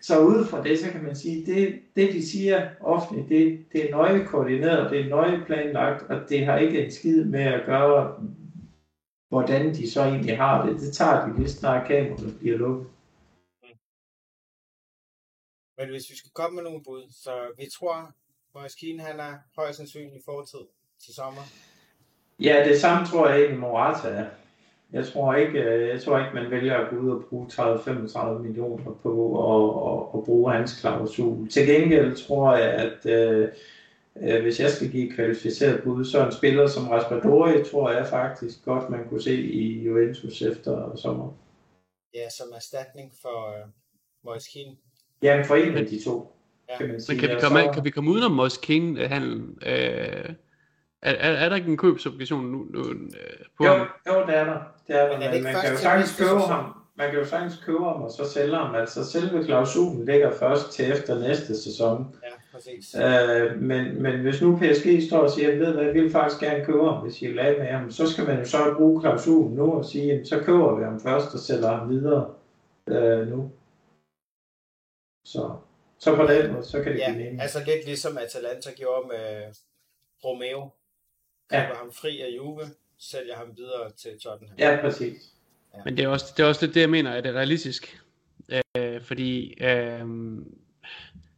så 0.01 0.19
ud 0.19 0.45
fra 0.45 0.63
det, 0.63 0.79
så 0.79 0.91
kan 0.91 1.03
man 1.03 1.15
sige, 1.15 1.45
det, 1.45 1.81
det 1.95 2.13
de 2.13 2.27
siger 2.27 2.69
offentligt, 2.79 3.29
det, 3.29 3.65
det 3.71 3.85
er 3.85 3.91
nøje 3.91 4.25
koordineret, 4.25 4.91
det 4.91 4.99
er 4.99 5.09
nøje 5.09 5.45
planlagt, 5.45 6.03
og 6.03 6.29
det 6.29 6.45
har 6.45 6.57
ikke 6.57 6.85
en 6.85 6.91
skid 6.91 7.25
med 7.25 7.39
at 7.39 7.65
gøre, 7.65 8.23
hvordan 9.29 9.73
de 9.73 9.91
så 9.91 10.01
egentlig 10.03 10.37
har 10.37 10.65
det. 10.65 10.79
Det 10.79 10.93
tager 10.93 11.25
de 11.25 11.37
lige 11.37 11.49
snart 11.49 11.87
kameraet 11.87 12.39
bliver 12.39 12.57
lukket. 12.57 12.87
Mm. 13.63 13.67
Men 15.77 15.89
hvis 15.89 16.09
vi 16.09 16.15
skal 16.15 16.31
komme 16.33 16.55
med 16.55 16.63
nogle 16.63 16.83
bud, 16.83 17.03
så 17.09 17.53
vi 17.57 17.65
tror, 17.73 18.13
at 18.55 18.75
Keane 18.79 19.03
han 19.03 19.19
er 19.19 19.33
højst 19.55 19.77
sandsynlig 19.77 20.21
fortid 20.25 20.59
til 21.05 21.13
sommer. 21.13 21.41
Ja, 22.39 22.65
det 22.69 22.81
samme 22.81 23.07
tror 23.07 23.29
jeg 23.29 23.39
egentlig 23.39 23.59
Morata 23.59 24.07
er. 24.07 24.25
Jeg 24.93 25.07
tror 25.07 25.35
ikke, 25.35 25.59
øh, 25.59 25.89
jeg 25.89 26.01
tror 26.01 26.19
ikke 26.19 26.33
man 26.33 26.51
vælger 26.51 26.77
at 26.77 26.89
gå 26.89 26.95
ud 26.95 27.09
og 27.11 27.23
bruge 27.29 27.47
30-35 27.47 28.39
millioner 28.39 28.93
på 29.03 29.11
at, 29.49 29.91
at, 29.91 30.19
at 30.19 30.25
bruge 30.25 30.53
hans 30.53 30.81
klausul. 30.81 31.49
Til 31.49 31.67
gengæld 31.67 32.27
tror 32.27 32.55
jeg, 32.55 32.71
at 32.73 33.05
øh, 33.05 33.49
øh, 34.21 34.41
hvis 34.41 34.59
jeg 34.59 34.71
skal 34.71 34.91
give 34.91 35.11
kvalificeret 35.11 35.83
bud, 35.83 36.05
så 36.05 36.25
en 36.25 36.31
spiller 36.31 36.67
som 36.67 36.87
Raspadori, 36.87 37.63
tror 37.71 37.91
jeg 37.91 38.07
faktisk 38.07 38.65
godt, 38.65 38.89
man 38.89 39.09
kunne 39.09 39.21
se 39.21 39.41
i 39.41 39.83
Juventus 39.83 40.41
efter 40.41 40.95
sommer. 40.95 41.33
Ja, 42.13 42.29
som 42.29 42.47
erstatning 42.55 43.13
for 43.21 43.49
øh, 43.49 43.67
Moise 44.23 44.49
Keane. 44.53 45.45
For 45.45 45.55
en 45.55 45.77
af 45.77 45.85
de 45.85 46.03
to. 46.03 46.38
Kan 46.77 46.87
man 46.87 47.01
sige. 47.01 47.15
Men 47.15 47.19
kan 47.19 47.29
vi 47.35 47.41
komme, 47.41 47.59
så... 47.59 47.71
kan 47.73 47.83
vi 47.83 47.89
komme 47.89 48.11
udenom 48.11 48.31
Moise 48.31 48.59
Keane-handlen? 48.63 49.57
Øh, 49.65 50.35
er, 51.01 51.11
er, 51.11 51.31
er 51.31 51.49
der 51.49 51.55
ikke 51.55 51.71
en 51.71 51.77
købsobligation 51.77 52.45
nu, 52.45 52.57
nu 52.69 52.79
øh, 52.79 52.95
på 53.57 53.65
jo, 53.65 53.71
ham? 53.71 53.87
Jo, 54.07 54.25
det 54.27 54.35
er 54.37 54.45
der. 54.45 54.57
Det 54.87 55.01
er 55.01 55.07
der. 55.09 55.19
Men, 55.19 55.31
men 55.31 55.43
man 55.43 55.55
kan 55.61 55.71
jo 55.71 55.77
sagtens 55.77 56.17
købe 56.17 56.39
ham. 56.39 56.73
man 56.95 57.09
kan 57.09 57.19
jo 57.19 57.25
sagtens 57.25 57.63
købe 57.65 57.83
ham 57.83 58.01
og 58.01 58.11
så 58.11 58.31
sælge 58.31 58.55
ham. 58.55 58.75
Altså 58.75 59.11
selve 59.11 59.43
klausulen 59.43 60.05
ligger 60.05 60.31
først 60.31 60.71
til 60.71 60.91
efter 60.91 61.19
næste 61.19 61.63
sæson. 61.63 62.15
Ja, 62.23 62.29
præcis. 62.51 62.95
Øh, 62.95 63.61
men, 63.61 64.03
men 64.03 64.19
hvis 64.19 64.41
nu 64.41 64.57
PSG 64.57 65.07
står 65.07 65.19
og 65.19 65.29
siger, 65.29 65.57
ved 65.57 65.73
hvad, 65.73 65.83
jeg 65.83 65.93
vil 65.93 66.11
faktisk 66.11 66.41
gerne 66.41 66.65
købe 66.65 66.85
ham, 66.85 67.03
hvis 67.03 67.21
I 67.21 67.27
vil 67.27 67.39
af 67.39 67.55
med 67.59 67.67
ham, 67.67 67.91
så 67.91 68.11
skal 68.11 68.25
man 68.27 68.39
jo 68.39 68.45
så 68.45 68.73
bruge 68.77 69.01
klausulen 69.01 69.55
nu 69.55 69.73
og 69.73 69.85
sige, 69.85 70.05
jamen, 70.05 70.25
så 70.25 70.39
køber 70.39 70.75
vi 70.75 70.83
ham 70.83 70.99
først 70.99 71.33
og 71.33 71.39
sælger 71.39 71.77
ham 71.77 71.89
videre 71.89 72.27
øh, 72.87 73.27
nu. 73.27 73.51
Så, 75.25 75.51
så 75.99 76.15
på 76.15 76.23
den 76.23 76.53
måde, 76.53 76.65
så 76.65 76.83
kan 76.83 76.91
det 76.91 76.99
Ja, 76.99 77.05
give 77.11 77.17
mening. 77.23 77.41
altså 77.41 77.59
lidt 77.65 77.85
ligesom 77.85 78.17
Atalanta 78.17 78.69
gjorde 78.77 79.07
med 79.07 79.53
Romeo. 80.25 80.69
Ja. 81.51 81.61
Køber 81.65 81.77
ham 81.77 81.91
fri 81.91 82.21
af 82.21 82.27
Juve, 82.37 82.61
sælger 82.99 83.35
ham 83.35 83.47
videre 83.57 83.89
til 83.97 84.19
Tottenham. 84.23 84.57
Ja, 84.59 84.77
præcis. 84.81 85.33
Men 85.85 85.97
det 85.97 86.03
er 86.03 86.07
også, 86.07 86.33
det 86.37 86.43
er 86.43 86.47
også 86.47 86.65
lidt 86.65 86.75
det, 86.75 86.81
jeg 86.81 86.89
mener, 86.89 87.11
at 87.11 87.23
det 87.23 87.29
er 87.29 87.33
realistisk. 87.37 88.01
Øh, 88.77 89.01
fordi 89.01 89.53
øh, 89.63 89.99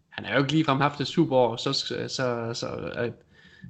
han 0.09 0.25
har 0.25 0.33
jo 0.33 0.39
ikke 0.39 0.51
ligefrem 0.51 0.79
haft 0.79 1.01
et 1.01 1.07
super 1.07 1.35
år, 1.35 1.55
så, 1.55 1.73
så, 1.73 2.07
så 2.53 2.67
øh, 2.99 3.11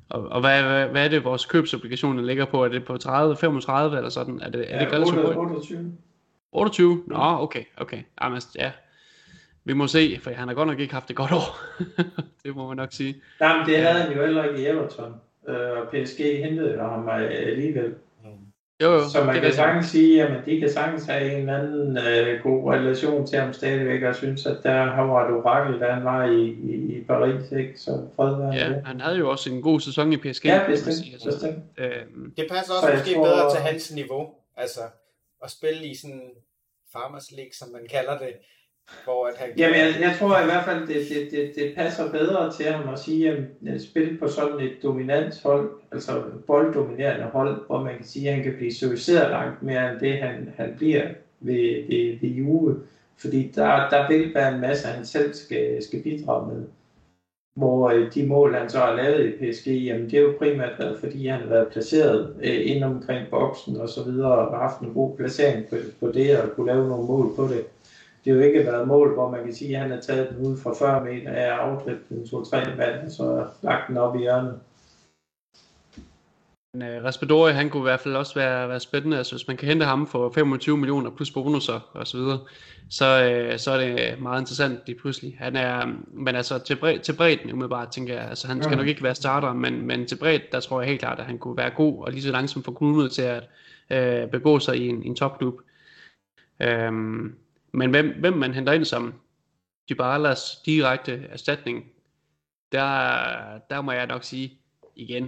og, 0.10 0.28
og 0.28 0.40
hvad, 0.42 0.64
hvad, 0.64 0.88
hvad 0.88 1.06
er 1.06 1.10
det, 1.10 1.24
vores 1.24 1.46
købsobligationer 1.46 2.24
ligger 2.24 2.46
på? 2.46 2.64
Er 2.64 2.68
det 2.68 2.86
på 2.86 2.98
30, 2.98 3.38
35 3.38 3.98
eller 3.98 4.10
sådan? 4.10 4.42
Er 4.42 4.50
det, 4.50 4.74
er 4.74 4.80
det 4.80 4.86
Ja, 4.86 4.92
relativt 4.96 5.18
8, 5.18 5.34
højt? 5.34 5.38
28. 5.38 5.98
28? 6.52 7.04
Nå, 7.08 7.18
okay, 7.18 7.64
okay. 7.78 8.04
Jamen, 8.24 8.42
ja. 8.56 8.72
Vi 9.64 9.74
må 9.74 9.88
se, 9.88 10.20
for 10.24 10.32
han 10.32 10.48
har 10.48 10.56
godt 10.56 10.68
nok 10.68 10.80
ikke 10.80 10.94
haft 10.94 11.10
et 11.10 11.16
godt 11.16 11.32
år. 11.32 11.60
det 12.44 12.56
må 12.56 12.68
man 12.68 12.78
nok 12.78 12.90
sige. 12.94 13.16
Nej, 13.40 13.58
men 13.58 13.68
det 13.68 13.78
havde 13.78 14.00
han 14.02 14.14
jo 14.18 14.22
heller 14.26 14.44
ikke 14.44 14.62
i 14.62 14.66
Everton. 14.68 15.14
Øh, 15.48 15.56
og 15.72 15.88
PSG 15.94 16.20
hentede 16.44 16.74
jo 16.74 16.84
ham 16.84 17.10
alligevel. 17.10 17.96
Jo, 18.84 18.92
jo, 18.94 19.10
Så 19.10 19.24
man 19.24 19.36
det 19.36 19.42
kan 19.44 19.54
sagtens 19.54 19.86
sige, 19.86 20.24
at 20.24 20.46
de 20.46 20.60
kan 20.60 20.70
sagtens 20.70 21.06
have 21.06 21.32
en 21.34 21.40
eller 21.40 21.58
anden 21.58 21.98
øh, 21.98 22.44
god 22.44 22.74
relation 22.74 23.28
til 23.28 23.40
ham 23.40 23.54
stadigvæk, 23.54 24.04
og 24.04 24.16
synes, 24.16 24.46
at 24.46 24.58
der 24.64 24.84
han 24.86 25.10
var 25.10 25.28
et 25.30 25.34
orakel, 25.36 25.80
da 25.80 25.92
han 25.92 26.04
var 26.04 26.26
i, 26.26 26.46
i, 26.46 26.98
i 26.98 27.04
Paris, 27.04 27.52
ikke? 27.52 27.74
Så 27.80 28.08
fred 28.16 28.36
være 28.36 28.54
Ja, 28.54 28.70
det. 28.70 28.82
han 28.86 29.02
havde 29.02 29.18
jo 29.18 29.30
også 29.30 29.50
en 29.52 29.62
god 29.62 29.80
sæson 29.80 30.14
i 30.14 30.18
PSG. 30.18 30.46
Ja, 30.46 30.64
bestemt, 30.68 30.96
sige. 30.96 31.14
Altså, 31.14 31.30
bestemt. 31.32 31.58
øhm, 31.78 32.34
Det 32.38 32.48
passer 32.52 32.74
Så 32.74 32.80
også 32.82 32.94
måske 32.98 33.14
tror- 33.14 33.24
bedre 33.26 33.52
til 33.56 33.60
hans 33.62 33.92
niveau. 33.96 34.30
Altså, 34.58 34.80
at 35.44 35.52
spille 35.52 35.86
i 35.86 35.96
sådan 35.96 36.22
Farmers 36.94 37.32
League, 37.32 37.54
som 37.54 37.70
man 37.72 37.82
kalder 37.92 38.18
det. 38.18 38.34
Hvor 39.04 39.28
at 39.28 39.38
han 39.38 39.50
Jamen, 39.58 39.76
jeg, 39.76 39.96
jeg 40.00 40.16
tror 40.20 40.42
i 40.42 40.46
hvert 40.46 40.66
fald, 40.66 40.88
det, 40.88 41.02
det, 41.10 41.32
det, 41.32 41.52
det 41.56 41.76
passer 41.76 42.12
bedre 42.12 42.52
til 42.54 42.66
ham 42.66 42.94
at 42.94 43.00
sige, 43.00 43.32
at 43.32 43.44
at 43.68 43.82
spille 43.82 44.18
på 44.18 44.28
sådan 44.28 44.60
et 44.60 44.74
dominant 44.84 45.42
hold, 45.44 45.70
altså 45.92 46.24
bolddominerende 46.48 47.26
hold, 47.26 47.66
hvor 47.68 47.84
man 47.84 47.96
kan 47.96 48.06
sige, 48.06 48.30
at 48.30 48.36
han 48.36 48.44
kan 48.44 48.54
blive 48.58 48.74
serviceret 48.74 49.32
langt 49.32 49.64
mere 49.64 49.92
end 49.92 50.00
det, 50.00 50.18
han, 50.18 50.54
han 50.58 50.74
bliver 50.78 51.08
ved, 51.40 51.88
ved, 51.88 52.20
ved 52.22 52.30
Juve. 52.30 52.82
Fordi 53.18 53.52
der, 53.56 53.90
der 53.90 54.08
vil 54.08 54.34
være 54.34 54.54
en 54.54 54.62
masse, 54.62 54.88
han 54.88 55.06
selv 55.06 55.34
skal, 55.34 55.84
skal 55.84 56.04
bidrage 56.04 56.54
med. 56.54 56.64
Hvor 57.56 57.90
øh, 57.90 58.14
de 58.14 58.28
mål, 58.28 58.56
han 58.56 58.70
så 58.70 58.80
har 58.80 58.96
lavet 58.96 59.26
i 59.26 59.52
PSG, 59.52 59.68
jamen 59.68 60.10
det 60.10 60.14
er 60.14 60.22
jo 60.22 60.34
primært 60.40 60.80
været, 60.80 61.00
fordi 61.00 61.28
han 61.28 61.40
har 61.40 61.48
været 61.48 61.68
placeret 61.72 62.36
øh, 62.44 62.76
ind 62.76 62.84
omkring 62.84 63.30
boksen 63.30 63.78
og 63.78 63.90
så 63.90 64.04
videre, 64.04 64.48
og 64.48 64.60
haft 64.60 64.80
en 64.80 64.94
god 64.94 65.16
placering 65.18 65.66
på, 65.70 65.76
på 66.00 66.12
det, 66.12 66.40
og 66.40 66.56
kunne 66.56 66.68
lave 66.68 66.88
nogle 66.88 67.08
mål 67.08 67.36
på 67.36 67.48
det 67.48 67.66
det 68.26 68.34
har 68.34 68.40
jo 68.40 68.46
ikke 68.48 68.66
været 68.66 68.88
mål, 68.88 69.14
hvor 69.14 69.32
man 69.32 69.44
kan 69.44 69.54
sige, 69.54 69.76
at 69.76 69.82
han 69.82 69.92
har 69.92 70.00
taget 70.00 70.30
den 70.30 70.46
ud 70.48 70.58
fra 70.58 70.74
40 70.74 71.04
meter 71.04 71.32
af 71.32 71.52
afdrift 71.52 72.10
den 72.10 72.22
2-3 72.24 72.76
mand, 72.78 73.06
og 73.06 73.12
så 73.12 73.46
lagt 73.62 73.88
den 73.88 73.98
op 73.98 74.16
i 74.16 74.20
hjørnet. 74.20 74.60
Men 76.74 76.98
uh, 76.98 77.04
Raspadori, 77.04 77.52
han 77.52 77.70
kunne 77.70 77.82
i 77.82 77.90
hvert 77.90 78.00
fald 78.00 78.16
også 78.16 78.36
være, 78.36 78.70
være 78.70 78.80
spændende. 78.80 79.18
Altså, 79.18 79.36
hvis 79.36 79.48
man 79.48 79.58
kan 79.58 79.68
hente 79.68 79.86
ham 79.86 80.08
for 80.08 80.32
25 80.36 80.78
millioner 80.78 81.10
plus 81.12 81.32
bonusser 81.32 81.90
og 81.94 82.08
så 82.08 82.18
videre, 82.18 82.40
så, 82.90 83.06
uh, 83.52 83.58
så 83.58 83.72
er 83.72 83.78
det 83.78 84.22
meget 84.22 84.42
interessant 84.42 84.80
lige 84.86 85.00
pludselig. 85.00 85.36
Han 85.40 85.56
er, 85.56 85.86
men 86.14 86.36
altså 86.36 86.60
til, 86.60 86.76
bred, 86.76 87.00
til 87.00 87.14
bredden 87.14 87.52
umiddelbart, 87.52 87.92
tænker 87.92 88.14
jeg, 88.14 88.24
altså 88.30 88.48
han 88.48 88.64
skal 88.64 88.72
Ja. 88.74 88.78
nok 88.78 88.88
ikke 88.88 89.04
være 89.04 89.16
starter, 89.16 89.54
men, 89.54 89.88
men 89.88 90.08
til 90.08 90.16
bredden, 90.18 90.42
der 90.52 90.60
tror 90.60 90.82
jeg 90.82 90.88
helt 90.90 91.00
klart, 91.02 91.20
at 91.20 91.26
han 91.26 91.38
kunne 91.38 91.58
være 91.58 91.70
god 91.70 92.04
og 92.06 92.12
lige 92.12 92.22
så 92.24 92.32
langsomt 92.32 92.66
få 92.66 92.72
kommunet 92.72 93.12
til 93.12 93.22
at 93.22 93.44
uh, 94.26 94.30
begå 94.30 94.60
sig 94.60 94.78
i 94.78 94.88
en, 94.88 95.04
en 95.04 95.16
topklub. 95.16 95.62
Um, 96.88 97.36
men 97.72 97.90
hvem, 97.90 98.16
hvem 98.20 98.34
man 98.34 98.54
henter 98.54 98.74
ind 98.74 98.86
som 98.86 99.14
Dybalas 99.90 100.62
direkte 100.66 101.26
erstatning, 101.30 101.86
der, 102.72 103.60
der 103.70 103.82
må 103.82 103.92
jeg 103.92 104.08
nok 104.08 104.24
sige 104.24 104.60
igen, 104.96 105.26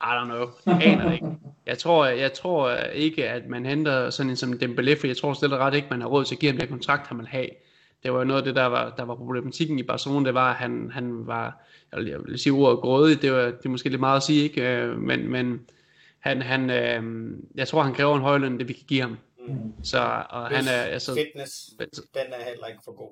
I 0.00 0.04
don't 0.04 0.24
know. 0.24 0.48
Jeg 0.66 0.82
aner 0.82 1.04
det 1.04 1.12
ikke. 1.12 1.26
Jeg 1.66 1.78
tror, 1.78 2.06
jeg 2.06 2.32
tror 2.32 2.74
ikke, 2.76 3.28
at 3.28 3.48
man 3.48 3.66
henter 3.66 4.10
sådan 4.10 4.30
en 4.30 4.36
som 4.36 4.52
Dembélé, 4.52 5.00
for 5.00 5.06
jeg 5.06 5.16
tror 5.16 5.32
slet 5.32 5.52
ret 5.52 5.74
ikke, 5.74 5.88
man 5.90 6.00
har 6.00 6.08
råd 6.08 6.24
til 6.24 6.34
at 6.34 6.38
give 6.38 6.52
ham 6.52 6.58
den 6.58 6.68
kontrakt, 6.68 7.06
han 7.06 7.18
vil 7.18 7.26
have. 7.26 7.48
Det 8.02 8.12
var 8.12 8.18
jo 8.18 8.24
noget 8.24 8.40
af 8.40 8.44
det, 8.44 8.56
der 8.56 8.66
var, 8.66 8.94
der 8.96 9.02
var 9.02 9.14
problematikken 9.14 9.78
i 9.78 9.82
Barcelona, 9.82 10.26
det 10.26 10.34
var, 10.34 10.50
at 10.50 10.56
han, 10.56 10.90
han 10.92 11.26
var, 11.26 11.62
jeg 11.92 12.18
vil 12.24 12.38
sige 12.38 12.52
ordet 12.52 12.78
grådig, 12.78 13.22
det, 13.22 13.32
var, 13.32 13.42
det 13.42 13.64
er 13.64 13.68
måske 13.68 13.88
lidt 13.88 14.00
meget 14.00 14.16
at 14.16 14.22
sige, 14.22 14.42
ikke? 14.42 14.62
Øh, 14.62 14.98
men, 14.98 15.28
men 15.28 15.60
han, 16.18 16.42
han, 16.42 16.70
øh, 16.70 17.30
jeg 17.54 17.68
tror, 17.68 17.82
han 17.82 17.94
kræver 17.94 18.16
en 18.16 18.22
høj 18.22 18.38
løn, 18.38 18.58
det 18.58 18.68
vi 18.68 18.72
kan 18.72 18.84
give 18.86 19.00
ham. 19.00 19.18
Mm. 19.48 19.84
Så, 19.84 19.98
og 20.30 20.46
han 20.46 20.64
er, 20.68 20.82
altså, 20.82 21.14
Fitness, 21.14 21.70
den 22.14 22.32
er 22.32 22.44
heller 22.48 22.66
ikke 22.66 22.80
for 22.84 22.92
god. 22.92 23.10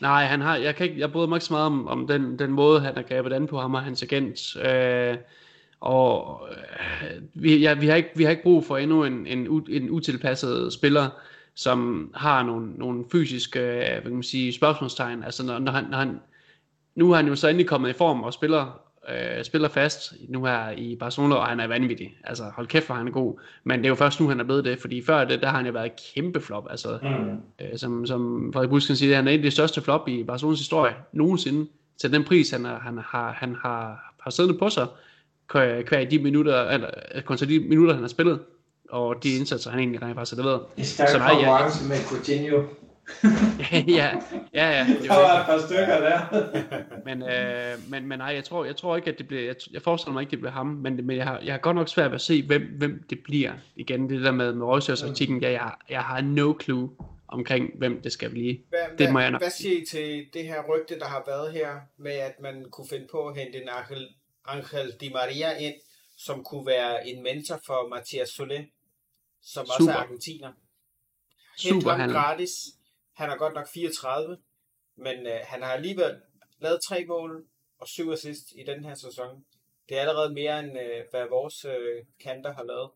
Nej, 0.00 0.24
han 0.24 0.40
har, 0.40 0.56
jeg, 0.56 0.76
kan 0.76 0.86
ikke, 0.86 1.00
jeg 1.00 1.12
bryder 1.12 1.26
mig 1.26 1.36
ikke 1.36 1.44
så 1.44 1.52
meget 1.52 1.66
om, 1.66 1.88
om 1.88 2.06
den, 2.06 2.38
den 2.38 2.50
måde, 2.50 2.80
han 2.80 2.94
har 2.96 3.02
grebet 3.02 3.32
an 3.32 3.46
på 3.46 3.60
ham 3.60 3.74
og 3.74 3.82
hans 3.82 4.02
agent. 4.02 4.56
Øh, 4.56 5.16
og 5.80 6.40
øh, 6.50 7.22
vi, 7.34 7.56
ja, 7.56 7.74
vi, 7.74 7.86
har 7.86 7.96
ikke, 7.96 8.10
vi 8.14 8.24
har 8.24 8.30
ikke 8.30 8.42
brug 8.42 8.64
for 8.64 8.76
endnu 8.76 9.04
en, 9.04 9.26
en, 9.26 9.48
u, 9.48 9.58
en 9.58 9.90
utilpasset 9.90 10.72
spiller, 10.72 11.08
som 11.54 12.10
har 12.14 12.42
nogle, 12.42 12.72
nogle 12.72 13.04
fysiske 13.12 13.60
øh, 13.60 13.76
hvad 13.78 14.02
kan 14.02 14.12
man 14.12 14.22
sige, 14.22 14.52
spørgsmålstegn. 14.52 15.24
Altså 15.24 15.46
når, 15.46 15.58
når, 15.58 15.72
han, 15.72 15.84
når 15.84 15.98
han, 15.98 16.20
nu 16.94 17.12
er 17.12 17.16
han 17.16 17.28
jo 17.28 17.36
så 17.36 17.48
endelig 17.48 17.66
kommet 17.66 17.90
i 17.90 17.92
form 17.92 18.22
og 18.22 18.32
spiller, 18.32 18.80
øh, 19.08 19.44
spiller 19.44 19.68
fast 19.68 20.12
nu 20.28 20.44
her 20.44 20.70
i 20.70 20.96
Barcelona, 20.96 21.34
og 21.34 21.46
han 21.46 21.60
er 21.60 21.66
vanvittig. 21.66 22.16
Altså 22.24 22.44
hold 22.54 22.66
kæft, 22.66 22.86
hvor 22.86 22.94
han 22.94 23.06
er 23.08 23.10
god. 23.12 23.40
Men 23.64 23.78
det 23.78 23.84
er 23.84 23.88
jo 23.88 23.94
først 23.94 24.20
nu, 24.20 24.28
han 24.28 24.40
er 24.40 24.44
blevet 24.44 24.64
det, 24.64 24.78
fordi 24.78 25.02
før 25.04 25.24
det, 25.24 25.40
der 25.42 25.48
har 25.48 25.56
han 25.56 25.66
jo 25.66 25.72
været 25.72 25.92
kæmpe 26.14 26.40
flop. 26.40 26.66
Altså, 26.70 26.98
Mm. 27.02 27.64
øh, 27.64 27.78
som, 27.78 28.06
som 28.06 28.50
Frederik 28.52 28.70
Busk 28.70 28.86
kan 28.86 28.96
sige, 28.96 29.14
han 29.14 29.28
er 29.28 29.32
en 29.32 29.38
af 29.38 29.42
de 29.42 29.50
største 29.50 29.80
flop 29.82 30.08
i 30.08 30.24
Barcelonas 30.24 30.58
historie 30.58 30.94
nogensinde. 31.12 31.70
Til 32.00 32.12
den 32.12 32.24
pris, 32.24 32.50
han, 32.50 32.66
er, 32.66 32.78
han, 32.80 32.98
har, 33.06 33.32
han 33.32 33.56
har, 33.62 34.12
har 34.20 34.30
siddende 34.30 34.58
på 34.58 34.68
sig, 34.68 34.86
hver 35.52 36.06
de 36.10 36.18
minutter, 36.18 36.68
eller 36.68 36.88
kontra 37.24 37.46
de 37.46 37.58
minutter, 37.58 37.94
han 37.94 38.02
har 38.02 38.08
spillet, 38.08 38.40
og 38.90 39.22
de 39.22 39.28
indsatser, 39.36 39.70
han 39.70 39.78
egentlig 39.80 40.02
rent 40.02 40.14
faktisk 40.16 40.36
har 40.36 40.42
leveret. 40.42 40.60
I 40.76 40.82
stærk 40.84 41.08
konkurrence 41.20 41.88
med 41.88 41.96
Coutinho. 42.08 42.62
ja, 43.98 44.16
ja, 44.54 44.70
ja. 44.70 44.86
Det 44.88 45.02
Der 45.08 45.14
er 45.14 45.20
jo 45.20 45.22
var 45.22 45.32
det. 45.34 45.40
et 45.40 45.46
par 45.46 45.66
stykker 45.66 46.00
der. 46.00 46.20
Men, 47.06 47.22
øh, 47.22 47.90
men, 47.90 48.06
men 48.08 48.18
nej, 48.18 48.26
jeg 48.34 48.44
tror, 48.44 48.64
jeg 48.64 48.76
tror 48.76 48.96
ikke, 48.96 49.10
at 49.10 49.18
det 49.18 49.28
bliver, 49.28 49.42
jeg, 49.42 49.54
jeg 49.70 49.82
forestiller 49.82 50.12
mig 50.12 50.20
ikke, 50.20 50.30
det 50.30 50.38
bliver 50.38 50.52
ham, 50.52 50.66
men, 50.66 51.06
men 51.06 51.16
jeg, 51.16 51.24
har, 51.26 51.38
jeg 51.44 51.52
har 51.54 51.58
godt 51.58 51.76
nok 51.76 51.88
svært 51.88 52.10
ved 52.10 52.14
at 52.14 52.20
se, 52.20 52.42
hvem, 52.46 52.62
hvem 52.78 53.04
det 53.10 53.18
bliver. 53.24 53.52
Igen, 53.76 54.10
det 54.10 54.20
der 54.24 54.30
med, 54.30 54.52
med 54.52 54.66
Reuters 54.66 55.02
artiklen, 55.02 55.40
ja, 55.42 55.50
jeg, 55.50 55.60
har- 55.60 55.80
jeg 55.88 56.00
har 56.02 56.20
no 56.20 56.54
clue 56.62 56.90
omkring, 57.28 57.70
hvem 57.78 58.02
det 58.02 58.12
skal 58.12 58.30
blive. 58.30 58.58
Hvad, 58.68 58.78
Det 58.88 58.96
hvad, 58.96 59.12
må 59.12 59.20
jeg 59.20 59.30
nok 59.30 59.40
hvad 59.40 59.50
siger 59.50 59.80
I 59.82 59.84
til 59.90 60.26
det 60.34 60.44
her 60.44 60.62
rygte, 60.68 60.98
der 60.98 61.04
har 61.06 61.22
været 61.26 61.52
her, 61.52 61.68
med 61.98 62.12
at 62.12 62.32
man 62.42 62.64
kunne 62.72 62.86
finde 62.90 63.06
på 63.10 63.26
at 63.28 63.36
hente 63.36 63.62
en 63.62 63.68
Angel, 63.68 64.08
Angel 64.46 64.92
Di 65.00 65.10
Maria 65.12 65.58
ind, 65.58 65.74
som 66.18 66.44
kunne 66.44 66.66
være 66.66 67.08
en 67.08 67.22
mentor 67.22 67.60
for 67.66 67.88
Mathias 67.88 68.28
Solé, 68.28 68.76
som 69.42 69.60
også 69.66 69.78
Super. 69.78 69.92
er 69.92 69.96
argentiner. 69.96 70.48
Hent 71.62 71.82
Super 71.82 71.90
ham 71.92 72.10
gratis. 72.10 72.50
Han 73.20 73.30
er 73.30 73.36
godt 73.36 73.54
nok 73.54 73.68
34, 73.74 74.36
men 74.96 75.26
øh, 75.26 75.40
han 75.42 75.62
har 75.62 75.72
alligevel 75.72 76.14
lavet 76.60 76.78
tre 76.88 77.04
mål 77.08 77.44
og 77.80 77.88
syv 77.88 78.10
assist 78.10 78.52
i 78.56 78.62
den 78.66 78.84
her 78.84 78.94
sæson. 78.94 79.44
Det 79.88 79.96
er 79.96 80.00
allerede 80.00 80.34
mere 80.34 80.60
end 80.60 80.70
øh, 80.78 81.00
hvad 81.10 81.24
vores 81.30 81.64
øh, 81.64 82.04
kanter 82.24 82.52
har 82.52 82.64
lavet. 82.64 82.90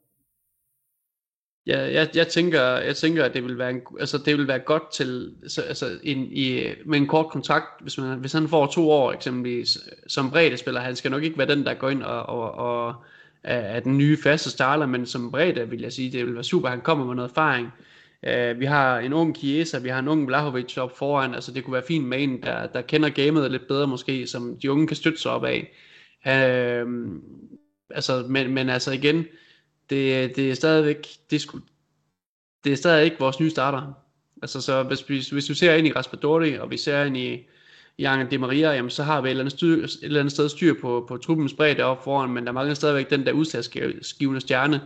Ja, 1.66 1.78
jeg, 1.92 2.10
jeg, 2.14 2.28
tænker, 2.28 2.62
jeg 2.62 2.96
tænker, 2.96 3.24
at 3.24 3.34
det 3.34 3.44
vil 3.44 3.58
være, 3.58 3.70
en, 3.70 3.82
altså, 4.00 4.18
det 4.18 4.38
vil 4.38 4.48
være 4.48 4.58
godt 4.58 4.92
til, 4.92 5.36
så, 5.48 5.62
altså, 5.62 5.98
en, 6.02 6.18
i, 6.32 6.74
med 6.84 6.98
en 6.98 7.08
kort 7.08 7.32
kontrakt, 7.32 7.82
hvis, 7.82 7.98
man, 7.98 8.18
hvis 8.18 8.32
han 8.32 8.48
får 8.48 8.66
to 8.66 8.90
år 8.90 9.12
eksempelvis, 9.12 9.78
som 10.06 10.30
bredde 10.30 10.56
spiller, 10.56 10.80
han 10.80 10.96
skal 10.96 11.10
nok 11.10 11.22
ikke 11.22 11.38
være 11.38 11.54
den, 11.54 11.66
der 11.66 11.74
går 11.74 11.90
ind 11.90 12.02
og, 12.02 12.22
og, 12.26 12.52
og 12.52 12.94
er 13.42 13.58
er 13.58 13.80
den 13.80 13.98
nye 13.98 14.18
faste 14.22 14.50
starter, 14.50 14.86
men 14.86 15.06
som 15.06 15.30
bredde 15.30 15.70
vil 15.70 15.80
jeg 15.80 15.92
sige, 15.92 16.12
det 16.12 16.26
vil 16.26 16.34
være 16.34 16.44
super, 16.44 16.68
han 16.68 16.80
kommer 16.80 17.06
med 17.06 17.14
noget 17.14 17.30
erfaring. 17.30 17.72
Uh, 18.26 18.60
vi 18.60 18.64
har 18.64 18.98
en 18.98 19.12
ung 19.12 19.36
Chiesa, 19.36 19.78
vi 19.78 19.88
har 19.88 19.98
en 19.98 20.08
ung 20.08 20.26
Vlahovic 20.26 20.78
op 20.78 20.98
foran, 20.98 21.34
altså 21.34 21.52
det 21.52 21.64
kunne 21.64 21.74
være 21.74 21.82
fint 21.88 22.04
med 22.04 22.22
en, 22.22 22.42
der, 22.42 22.66
der 22.66 22.82
kender 22.82 23.08
gamet 23.08 23.50
lidt 23.50 23.68
bedre 23.68 23.86
måske, 23.86 24.26
som 24.26 24.58
de 24.62 24.72
unge 24.72 24.86
kan 24.86 24.96
støtte 24.96 25.18
sig 25.18 25.30
op 25.30 25.44
af. 25.44 25.72
Uh, 26.26 26.88
altså, 27.90 28.24
men, 28.28 28.54
men 28.54 28.68
altså 28.68 28.92
igen, 28.92 29.24
det, 29.90 30.36
det 30.36 30.50
er 30.50 30.54
stadigvæk, 30.54 31.06
det 31.30 31.40
skulle, 31.40 31.64
det 32.64 32.72
er 32.72 32.76
stadig 32.76 33.04
ikke 33.04 33.16
vores 33.18 33.40
nye 33.40 33.50
starter. 33.50 33.92
Altså, 34.42 34.60
så 34.60 34.82
hvis, 34.82 35.00
hvis, 35.00 35.30
hvis 35.30 35.46
du 35.46 35.54
ser 35.54 35.74
ind 35.74 35.86
i 35.86 35.92
Raspadori, 35.92 36.58
og 36.58 36.70
vi 36.70 36.76
ser 36.76 37.04
ind 37.04 37.16
i, 37.16 37.46
i 37.98 38.04
Angel 38.04 38.40
Maria, 38.40 38.72
jamen, 38.72 38.90
så 38.90 39.02
har 39.02 39.20
vi 39.20 39.28
et 39.28 39.30
eller 39.30 39.42
andet, 39.42 39.52
styr, 39.52 39.84
et 39.84 39.98
eller 40.02 40.20
andet 40.20 40.32
sted 40.32 40.48
styr 40.48 40.74
på, 40.80 41.04
på 41.08 41.16
truppens 41.16 41.54
bredde 41.54 41.82
op 41.82 42.04
foran, 42.04 42.30
men 42.30 42.46
der 42.46 42.52
mangler 42.52 42.74
stadigvæk 42.74 43.10
den 43.10 43.26
der 43.26 43.32
udslagsgivende 43.32 44.40
stjerne, 44.40 44.80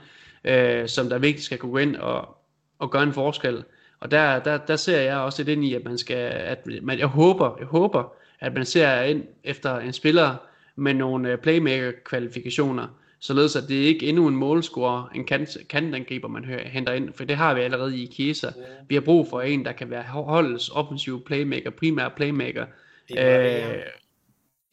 øh, 0.44 0.88
som 0.88 1.08
der 1.08 1.18
vigtigt 1.18 1.44
skal 1.44 1.58
kunne 1.58 1.72
gå 1.72 1.78
ind 1.78 1.96
og, 1.96 2.37
og 2.78 2.90
gøre 2.90 3.02
en 3.02 3.12
forskel. 3.12 3.64
Og 4.00 4.10
der, 4.10 4.38
der, 4.38 4.58
der 4.58 4.76
ser 4.76 5.00
jeg 5.00 5.16
også 5.16 5.42
lidt 5.42 5.48
ind 5.48 5.64
i, 5.64 5.74
at 5.74 5.84
man 5.84 5.98
skal, 5.98 6.32
at 6.32 6.66
man, 6.82 6.98
jeg 6.98 7.06
håber, 7.06 7.56
jeg 7.58 7.66
håber, 7.66 8.14
at 8.40 8.54
man 8.54 8.64
ser 8.64 9.02
ind 9.02 9.24
efter 9.44 9.78
en 9.78 9.92
spiller 9.92 10.36
med 10.76 10.94
nogle 10.94 11.32
øh, 11.32 11.38
playmaker-kvalifikationer, 11.38 12.86
således 13.20 13.56
at 13.56 13.62
det 13.68 13.74
ikke 13.74 14.06
er 14.06 14.08
endnu 14.08 14.28
en 14.28 14.36
målscorer, 14.36 15.08
en 15.14 15.24
kant, 15.24 15.56
kantangriber, 15.68 16.28
man 16.28 16.44
hører, 16.44 16.68
henter 16.68 16.92
ind, 16.92 17.12
for 17.12 17.24
det 17.24 17.36
har 17.36 17.54
vi 17.54 17.60
allerede 17.60 18.02
i 18.02 18.06
Kiesa. 18.06 18.48
Vi 18.88 18.94
har 18.94 19.02
brug 19.02 19.28
for 19.28 19.40
en, 19.40 19.64
der 19.64 19.72
kan 19.72 19.90
være 19.90 20.02
holdets 20.02 20.68
offensiv 20.68 21.24
playmaker, 21.24 21.70
primær 21.70 22.08
playmaker. 22.08 22.66
Det 23.08 23.20
er 23.20 23.38
Maria. 23.38 23.76
Øh, 23.76 23.84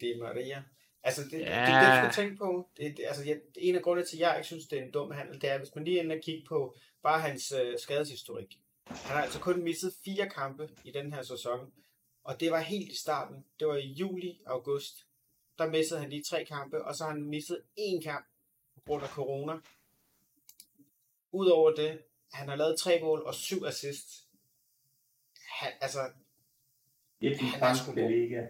det 0.02 0.10
er 0.10 0.20
Maria. 0.20 0.64
Altså, 1.04 1.22
det, 1.32 1.40
ja. 1.40 1.62
det, 1.62 1.68
det, 1.68 2.04
det, 2.04 2.14
skal 2.14 2.24
tænke 2.24 2.38
på. 2.38 2.68
Det, 2.78 2.98
det, 2.98 3.04
altså, 3.08 3.24
jeg, 3.26 3.38
en 3.58 3.76
af 3.76 3.82
grundene 3.82 4.08
til, 4.08 4.18
at 4.18 4.22
jeg 4.22 4.34
ikke 4.38 4.48
synes, 4.48 4.66
det 4.66 4.80
er 4.80 4.84
en 4.84 4.92
dum 4.92 5.12
handel, 5.12 5.42
det 5.42 5.52
er, 5.52 5.58
hvis 5.58 5.76
man 5.76 5.84
lige 5.84 6.00
ender 6.00 6.16
og 6.16 6.22
kigge 6.22 6.44
på 6.50 6.76
bare 7.06 7.22
hans 7.22 7.52
øh, 7.52 7.80
skadeshistorik. 7.80 8.60
Han 8.88 9.16
har 9.16 9.24
altså 9.24 9.40
kun 9.40 9.64
misset 9.64 9.94
fire 10.06 10.30
kampe 10.30 10.70
i 10.84 10.92
den 10.92 11.14
her 11.14 11.24
sæson, 11.24 11.74
og 12.24 12.40
det 12.40 12.52
var 12.52 12.60
helt 12.60 12.92
i 12.92 12.98
starten. 12.98 13.46
Det 13.60 13.68
var 13.68 13.76
i 13.76 13.88
juli, 13.88 14.42
august. 14.46 15.08
Der 15.58 15.70
missede 15.70 16.00
han 16.00 16.10
lige 16.10 16.24
tre 16.24 16.46
kampe, 16.46 16.86
og 16.86 16.96
så 16.96 17.04
har 17.04 17.12
han 17.12 17.24
misset 17.24 17.62
én 17.80 18.04
kamp 18.04 18.26
på 18.76 18.82
grund 18.86 19.04
af 19.04 19.10
corona. 19.10 19.54
Udover 21.32 21.72
det, 21.72 22.02
han 22.32 22.50
har 22.50 22.56
lavet 22.56 22.80
tre 22.80 23.02
mål 23.02 23.24
og 23.24 23.36
syv 23.36 23.66
assists. 23.66 24.28
Han, 25.50 25.72
altså, 25.82 26.12
det 27.22 27.32
er 27.32 27.38
han 27.38 27.62
er 27.62 27.74
sgu 27.74 27.92
liga. 27.92 28.48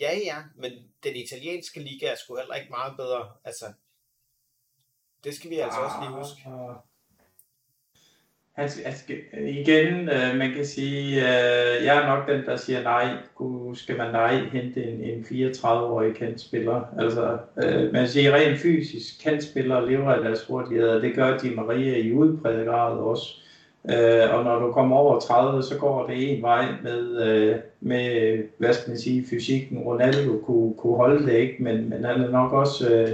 Ja, 0.00 0.18
ja, 0.18 0.44
men 0.54 0.72
den 1.02 1.16
italienske 1.16 1.80
liga 1.80 2.06
er 2.06 2.16
sgu 2.16 2.36
heller 2.36 2.54
ikke 2.54 2.70
meget 2.70 2.96
bedre. 2.96 3.36
Altså, 3.44 3.72
det 5.24 5.36
skal 5.36 5.50
vi 5.50 5.58
altså 5.58 5.78
ah, 5.78 5.84
også 5.84 5.96
lige 6.00 6.18
huske. 6.18 6.48
Ah. 6.48 6.91
Han 8.56 8.68
skal, 8.68 9.16
igen, 9.46 10.08
øh, 10.08 10.38
man 10.38 10.52
kan 10.56 10.64
sige, 10.64 11.20
øh, 11.20 11.84
jeg 11.84 12.02
er 12.02 12.16
nok 12.16 12.28
den, 12.28 12.44
der 12.46 12.56
siger 12.56 12.82
nej. 12.82 13.08
Gud, 13.34 13.74
skal 13.76 13.96
man 13.96 14.12
nej 14.12 14.34
hente 14.52 14.84
en, 14.84 15.00
en 15.00 15.26
34-årig 15.30 16.14
kantspiller? 16.14 16.80
Altså, 16.98 17.38
øh, 17.64 17.92
man 17.92 18.08
siger 18.08 18.34
rent 18.34 18.58
fysisk, 18.58 19.22
kantspillere 19.24 19.90
lever 19.90 20.10
af 20.10 20.22
deres 20.22 20.44
hurtighed, 20.44 20.88
og 20.88 21.02
det 21.02 21.14
gør 21.14 21.38
de 21.38 21.50
Maria 21.50 21.96
i 21.96 22.12
udpræget 22.12 22.66
grad 22.66 22.98
også. 22.98 23.42
Øh, 23.90 24.34
og 24.34 24.44
når 24.44 24.58
du 24.58 24.72
kommer 24.72 24.96
over 24.96 25.20
30, 25.20 25.62
så 25.62 25.78
går 25.78 26.06
det 26.06 26.36
en 26.36 26.42
vej 26.42 26.66
med, 26.82 27.26
øh, 27.26 27.56
med 27.80 28.38
hvad 28.58 28.72
skal 28.72 28.90
man 28.90 28.98
sige, 28.98 29.26
fysikken. 29.30 29.78
Ronaldo 29.78 30.38
kunne, 30.38 30.74
kunne 30.74 30.96
holde 30.96 31.26
det 31.26 31.34
ikke, 31.34 31.56
men, 31.62 31.88
men 31.88 32.04
han 32.04 32.20
er 32.20 32.30
nok 32.30 32.52
også 32.52 32.94
øh, 32.94 33.08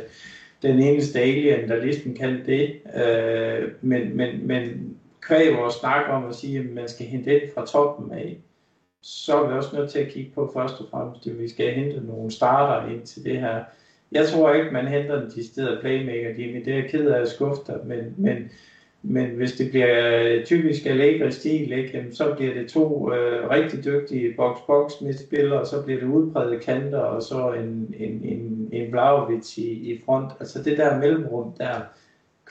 den 0.62 0.82
eneste 0.82 1.20
alien, 1.20 1.69
der 1.69 1.85
ligesom 1.85 2.15
kan 2.15 2.40
det. 2.47 2.73
Øh, 2.97 3.69
men, 3.82 4.16
men, 4.16 4.47
men 4.47 4.97
kvæg 5.28 5.56
vores 5.56 5.74
snak 5.74 6.09
om 6.09 6.26
at 6.28 6.34
sige, 6.34 6.59
at 6.59 6.66
man 6.66 6.88
skal 6.88 7.06
hente 7.06 7.42
ind 7.42 7.50
fra 7.55 7.66
toppen 7.66 8.12
af, 8.12 8.38
så 9.02 9.42
er 9.42 9.48
vi 9.48 9.55
også 9.55 9.76
nødt 9.76 9.90
til 9.90 9.98
at 9.98 10.09
kigge 10.09 10.30
på 10.34 10.50
først 10.55 10.80
og 10.80 10.86
fremmest, 10.90 11.26
at 11.26 11.38
vi 11.38 11.48
skal 11.48 11.74
hente 11.74 12.06
nogle 12.06 12.30
starter 12.30 12.90
ind 12.90 13.02
til 13.02 13.24
det 13.24 13.40
her. 13.40 13.64
Jeg 14.12 14.26
tror 14.26 14.52
ikke, 14.52 14.70
man 14.70 14.88
henter 14.88 15.20
den 15.20 15.42
steder 15.42 15.80
playmaker, 15.80 16.34
de 16.34 16.62
det 16.64 16.78
er 16.78 16.88
ked 16.88 17.10
af 17.10 17.20
at 17.20 17.28
skuffe 17.28 17.62
dig, 17.66 17.80
men, 17.84 18.14
men, 18.16 18.50
men 19.02 19.30
hvis 19.30 19.52
det 19.52 19.70
bliver 19.70 20.44
typisk 20.44 20.86
Allegri 20.86 21.32
stil, 21.32 21.72
ikke, 21.72 22.06
så 22.12 22.34
bliver 22.34 22.55
det 22.55 22.68
to 22.68 23.12
øh, 23.12 23.50
rigtig 23.50 23.84
dygtige 23.84 24.34
box-box 24.36 24.92
spillere, 25.18 25.60
og 25.60 25.66
så 25.66 25.82
bliver 25.82 26.00
det 26.00 26.06
udbredte 26.06 26.59
kanter, 26.59 26.98
og 27.00 27.22
så 27.22 27.52
en, 27.52 27.94
en, 27.98 28.24
en, 28.24 28.68
en 28.72 28.92
Vlaovic 28.92 29.59
i, 29.59 29.70
i 29.70 30.02
front. 30.05 30.32
Altså 30.40 30.62
det 30.62 30.78
der 30.78 30.98
mellemrum 30.98 31.52
der, 31.59 31.80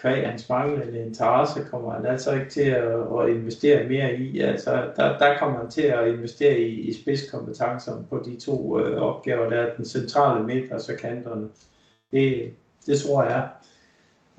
kvæg 0.02 0.28
hans 0.28 0.50
manglende 0.50 1.06
interesse, 1.06 1.60
kommer 1.72 1.92
han 1.92 2.06
altså 2.06 2.34
ikke 2.34 2.50
til 2.50 2.70
at, 2.70 2.94
at 3.22 3.30
investere 3.30 3.88
mere 3.90 4.16
i. 4.16 4.40
Altså, 4.40 4.72
der, 4.96 5.18
der 5.18 5.38
kommer 5.40 5.58
han 5.60 5.70
til 5.70 5.82
at 5.82 6.08
investere 6.08 6.60
i, 6.60 6.90
i 6.90 6.94
spidskompetencer 6.94 8.04
på 8.10 8.24
de 8.26 8.40
to 8.40 8.80
øh, 8.80 9.02
opgaver, 9.02 9.50
der 9.50 9.58
er 9.58 9.76
den 9.76 9.86
centrale 9.86 10.44
midt 10.44 10.72
og 10.72 10.82
så 10.82 10.96
kanterne. 10.96 11.48
Det, 12.12 12.54
det 12.86 13.00
tror 13.00 13.24
jeg. 13.24 13.50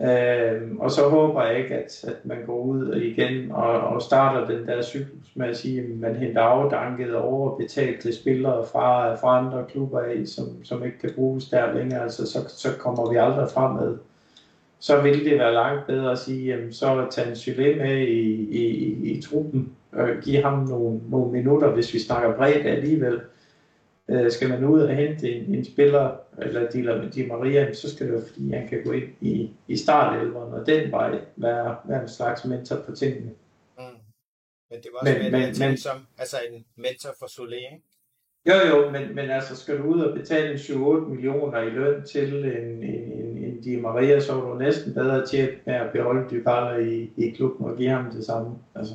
Øh, 0.01 0.76
og 0.78 0.90
så 0.90 1.09
håber 1.09 1.44
jeg 1.44 1.59
ikke, 1.59 1.74
at, 1.74 2.05
at 2.05 2.16
man 2.24 2.39
går 2.47 2.59
ud 2.59 2.97
igen 2.97 3.52
og, 3.52 3.80
og 3.80 4.02
starter 4.02 4.47
den 4.47 4.68
der 4.68 4.82
cyklus 4.82 5.32
med 5.35 5.48
at 5.48 5.56
sige, 5.56 5.80
at 5.80 5.89
man 5.89 6.16
henter 6.16 6.43
afdankede 6.43 7.16
og 7.16 7.28
overbetalte 7.28 8.12
spillere 8.12 8.66
fra, 8.66 9.14
fra 9.14 9.39
andre 9.39 9.64
klubber 9.68 10.01
af, 10.01 10.26
som, 10.26 10.64
som 10.64 10.85
ikke 10.85 10.98
kan 10.98 11.12
bruges 11.14 11.48
der 11.48 11.74
længere. 11.74 12.02
Altså, 12.02 12.26
så, 12.26 12.39
så 12.48 12.68
kommer 12.78 13.10
vi 13.10 13.16
aldrig 13.16 13.51
fremad 13.51 13.98
så 14.80 15.02
vil 15.02 15.24
det 15.24 15.38
være 15.38 15.55
langt 15.55 15.86
bedre 15.86 16.12
at 16.12 16.18
sige, 16.18 16.46
jamen, 16.46 16.72
så 16.72 17.06
tage 17.10 17.28
en 17.28 17.34
Sylé 17.34 17.76
med 17.76 17.98
i, 17.98 18.30
i, 18.50 18.90
i 19.12 19.22
truppen 19.22 19.76
og 19.92 20.09
give 20.22 20.42
ham 20.42 20.59
nogle, 20.59 21.00
nogle 21.10 21.32
minutter, 21.32 21.70
hvis 21.74 21.94
vi 21.94 21.98
snakker 21.98 22.36
bredt 22.36 22.66
alligevel. 22.66 23.20
Øh, 24.10 24.30
skal 24.30 24.48
man 24.48 24.64
ud 24.64 24.80
og 24.80 24.96
hente 24.96 25.32
en, 25.32 25.55
en 25.55 25.64
spiller, 25.64 26.16
eller 26.38 26.70
Di, 26.70 27.09
Di 27.10 27.26
Maria, 27.26 27.72
så 27.72 27.90
skal 27.90 28.06
det 28.06 28.14
være, 28.14 28.22
fordi 28.28 28.50
han 28.50 28.68
kan 28.68 28.84
gå 28.84 28.92
ind 28.92 29.09
i, 29.20 29.50
i 29.68 29.76
startelveren, 29.76 30.52
og 30.52 30.66
den 30.66 30.92
vej 30.92 31.20
være, 31.36 31.76
være 31.84 32.02
en 32.02 32.09
slags 32.09 32.44
mentor 32.44 32.76
på 32.86 32.92
tingene. 32.92 33.30
Mm. 33.78 33.84
Men 34.70 34.80
det 34.80 34.90
var 34.92 34.98
også 34.98 35.22
men, 35.22 35.32
men, 35.32 35.55
men, 35.59 35.76
som 35.76 35.96
altså 36.18 36.36
en 36.50 36.64
mentor 36.76 37.10
for 37.18 37.26
Solé, 37.26 37.74
ikke? 37.74 37.84
Jo, 38.46 38.55
jo, 38.68 38.90
men, 38.90 39.14
men 39.14 39.30
altså 39.30 39.56
skal 39.56 39.78
du 39.78 39.82
ud 39.82 40.00
og 40.00 40.18
betale 40.18 40.55
7-8 40.55 40.74
millioner 41.09 41.60
i 41.62 41.70
løn 41.70 42.05
til 42.06 42.44
en, 42.44 42.82
en, 42.82 43.38
en 43.44 43.48
Di 43.64 43.76
Maria, 43.76 44.20
så 44.20 44.32
er 44.32 44.40
du 44.40 44.55
næsten 44.59 44.94
bedre 44.94 45.26
tjent 45.26 45.66
med 45.66 45.74
at 45.74 45.90
beholde 45.93 46.30
Dybala 46.30 46.76
i, 46.76 47.10
i 47.16 47.30
klubben 47.30 47.66
og 47.66 47.76
give 47.76 47.90
ham 47.90 48.10
det 48.10 48.26
samme. 48.26 48.51
Altså, 48.74 48.94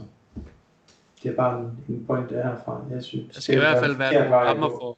det 1.23 1.31
er 1.31 1.35
bare 1.35 1.59
en, 1.59 1.95
en 1.95 2.05
point 2.07 2.29
der 2.29 2.43
herfra, 2.43 2.81
jeg 2.91 3.03
synes. 3.03 3.35
Der 3.35 3.41
skal 3.41 3.55
i 3.55 3.59
hvert 3.59 3.83
fald 3.83 3.97
være 3.97 4.13
nogle 4.13 4.35
rammer 4.35 4.69
for, 4.69 4.97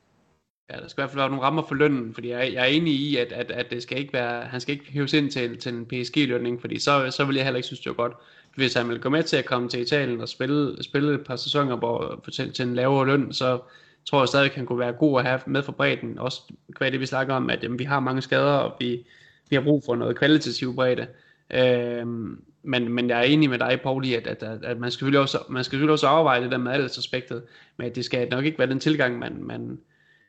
Ja, 0.69 0.75
der 0.79 0.87
skal 0.87 1.01
i 1.01 1.03
hvert 1.03 1.09
fald 1.09 1.21
være 1.21 1.29
nogle 1.29 1.43
rammer 1.43 1.63
for 1.67 1.75
lønnen, 1.75 2.13
fordi 2.13 2.29
jeg, 2.29 2.53
jeg 2.53 2.61
er 2.61 2.65
enig 2.65 2.93
i, 2.93 3.17
at, 3.17 3.31
at, 3.31 3.51
at 3.51 3.71
det 3.71 3.83
skal 3.83 3.97
ikke 3.97 4.13
være, 4.13 4.41
han 4.41 4.61
skal 4.61 4.73
ikke 4.73 4.91
hæves 4.91 5.13
ind 5.13 5.31
til, 5.31 5.57
til 5.57 5.73
en 5.73 5.85
PSG-lønning, 5.85 6.61
fordi 6.61 6.79
så, 6.79 7.11
så 7.11 7.25
vil 7.25 7.35
jeg 7.35 7.45
heller 7.45 7.57
ikke 7.57 7.67
synes, 7.67 7.79
det 7.79 7.89
var 7.89 7.93
godt. 7.93 8.13
Hvis 8.55 8.73
han 8.73 8.89
vil 8.89 8.99
gå 8.99 9.09
med 9.09 9.23
til 9.23 9.37
at 9.37 9.45
komme 9.45 9.69
til 9.69 9.81
Italien 9.81 10.21
og 10.21 10.29
spille, 10.29 10.83
spille 10.83 11.13
et 11.13 11.25
par 11.25 11.35
sæsoner 11.35 11.75
på, 11.75 12.21
til, 12.31 12.53
til 12.53 12.67
en 12.67 12.75
lavere 12.75 13.05
løn, 13.05 13.33
så, 13.33 13.59
tror 14.05 14.21
jeg 14.21 14.27
stadig 14.27 14.51
kan 14.51 14.65
kunne 14.65 14.79
være 14.79 14.93
god 14.93 15.19
at 15.19 15.25
have 15.25 15.39
med 15.45 15.63
for 15.63 15.71
bredden. 15.71 16.19
Også 16.19 16.41
hvad 16.77 16.91
det 16.91 16.99
vi 16.99 17.05
snakker 17.05 17.33
om, 17.33 17.49
at 17.49 17.63
jamen, 17.63 17.79
vi 17.79 17.83
har 17.83 17.99
mange 17.99 18.21
skader, 18.21 18.57
og 18.57 18.75
vi, 18.79 19.05
vi 19.49 19.55
har 19.55 19.63
brug 19.63 19.84
for 19.85 19.95
noget 19.95 20.17
kvalitativ 20.17 20.76
bredde. 20.76 21.07
Øhm, 21.53 22.41
men, 22.63 22.93
men 22.93 23.09
jeg 23.09 23.19
er 23.19 23.23
enig 23.23 23.49
med 23.49 23.59
dig, 23.59 23.80
Pauli, 23.84 24.13
at, 24.13 24.27
at, 24.27 24.43
at, 24.43 24.63
at 24.63 24.77
man, 24.80 24.91
skal 24.91 24.91
selvfølgelig 24.91 25.19
også, 25.19 25.39
man 25.49 25.63
skal 25.63 25.72
selvfølgelig 25.72 25.91
også 25.91 26.07
overveje 26.07 26.43
det 26.43 26.51
der 26.51 26.57
med 26.57 26.72
aldersaspektet, 26.72 27.43
men 27.77 27.88
at 27.88 27.95
det 27.95 28.05
skal 28.05 28.30
nok 28.30 28.45
ikke 28.45 28.59
være 28.59 28.69
den 28.69 28.80
tilgang, 28.80 29.19
man, 29.19 29.43
man, 29.43 29.80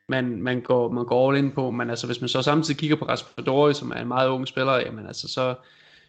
man, 0.08 0.42
man, 0.42 0.60
går, 0.60 0.90
man 0.92 1.04
går 1.04 1.30
all 1.30 1.38
in 1.38 1.52
på. 1.52 1.70
Men 1.70 1.90
altså, 1.90 2.06
hvis 2.06 2.20
man 2.20 2.28
så 2.28 2.42
samtidig 2.42 2.78
kigger 2.78 2.96
på 2.96 3.04
Raspadori, 3.04 3.74
som 3.74 3.90
er 3.90 4.00
en 4.00 4.08
meget 4.08 4.28
ung 4.28 4.48
spiller, 4.48 4.76
jamen 4.76 5.06
altså, 5.06 5.28
så, 5.28 5.54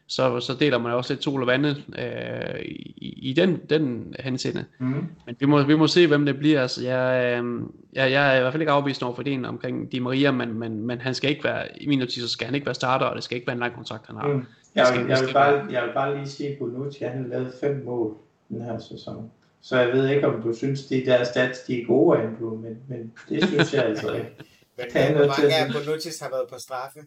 så, 0.07 0.39
så 0.39 0.53
deler 0.53 0.77
man 0.77 0.93
også 0.93 1.13
lidt 1.13 1.23
sol 1.23 1.41
og 1.41 1.47
vande 1.47 1.83
øh, 1.97 2.59
i, 2.61 3.29
i 3.29 3.33
den, 3.33 3.61
den 3.69 4.15
henseende. 4.19 4.65
Mm. 4.79 5.05
Men 5.25 5.35
vi 5.39 5.45
må, 5.45 5.63
vi 5.63 5.75
må 5.75 5.87
se, 5.87 6.07
hvem 6.07 6.25
det 6.25 6.37
bliver. 6.37 6.61
Altså, 6.61 6.83
jeg, 6.83 7.23
øh, 7.25 7.61
jeg, 7.93 8.11
jeg 8.11 8.33
er 8.33 8.37
i 8.37 8.41
hvert 8.41 8.53
fald 8.53 8.61
ikke 8.61 8.71
afvist 8.71 9.03
over 9.03 9.15
for 9.15 9.21
ideen 9.21 9.45
omkring 9.45 9.91
Di 9.91 9.99
Maria, 9.99 10.31
men, 10.31 10.53
men, 10.53 10.81
men 10.81 11.01
han 11.01 11.13
skal 11.13 11.29
ikke 11.29 11.43
være, 11.43 11.81
i 11.81 11.87
min 11.87 12.01
optik, 12.01 12.21
så 12.21 12.29
skal 12.29 12.45
han 12.45 12.55
ikke 12.55 12.65
være 12.65 12.75
starter, 12.75 13.05
og 13.05 13.15
det 13.15 13.23
skal 13.23 13.35
ikke 13.35 13.47
være 13.47 13.53
en 13.53 13.59
lang 13.59 13.75
kontrakt, 13.75 14.07
han 14.07 14.15
har. 14.15 14.27
Mm. 14.27 14.45
Jeg, 14.75 14.85
vil, 14.95 15.07
jeg, 15.07 15.17
vil 15.25 15.33
bare, 15.33 15.65
jeg 15.71 15.83
vil 15.83 15.93
bare 15.93 16.15
lige 16.15 16.27
sige, 16.27 16.49
at 16.49 16.57
Bonucci, 16.57 17.03
han 17.03 17.21
har 17.21 17.27
lavet 17.27 17.53
fem 17.61 17.83
mål 17.85 18.17
den 18.49 18.61
her 18.61 18.79
sæson. 18.79 19.31
Så 19.61 19.79
jeg 19.79 19.93
ved 19.93 20.09
ikke, 20.09 20.27
om 20.27 20.41
du 20.41 20.53
synes, 20.53 20.85
de 20.85 21.05
der 21.05 21.23
stats, 21.23 21.59
de 21.59 21.81
er 21.81 21.85
gode, 21.85 22.19
Andrew, 22.19 22.55
men, 22.55 22.77
men 22.87 23.13
det 23.29 23.47
synes 23.47 23.73
jeg 23.73 23.85
altså 23.85 24.13
ikke. 24.13 24.31
men 24.77 25.15
hvor 25.15 25.27
mange 25.27 25.55
af 25.55 25.67
Bonucci's 25.69 26.23
har 26.23 26.29
været 26.29 26.49
på 26.49 26.55
straffe? 26.59 26.99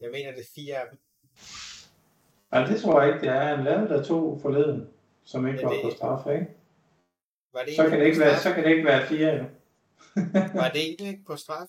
Jeg 0.00 0.08
mener, 0.12 0.30
det 0.30 0.40
er 0.40 0.50
fire 0.54 0.74
af 0.74 0.84
dem. 0.90 0.98
Nej, 2.50 2.64
det 2.66 2.80
tror 2.80 3.02
jeg 3.02 3.14
ikke, 3.14 3.26
det 3.26 3.34
er. 3.36 3.56
Han 3.56 3.64
lavede 3.64 3.88
der 3.88 4.02
to 4.02 4.38
forleden, 4.38 4.90
som 5.24 5.46
ikke 5.46 5.60
ja, 5.60 5.66
var 5.66 5.72
det... 5.72 5.82
på 5.84 5.90
straf, 5.90 6.26
ikke? 6.26 6.46
Var 7.52 7.62
det 7.62 7.76
så, 7.76 7.88
kan 7.88 8.00
det 8.00 8.06
ikke 8.06 8.20
være, 8.20 8.38
så 8.38 8.54
kan 8.54 8.64
det 8.64 8.70
ikke 8.70 8.84
være 8.84 9.06
fire, 9.06 9.30
jo. 9.34 9.44
var 10.60 10.68
det 10.68 10.80
egentlig 10.80 11.08
ikke 11.08 11.24
på 11.24 11.36
straf? 11.36 11.68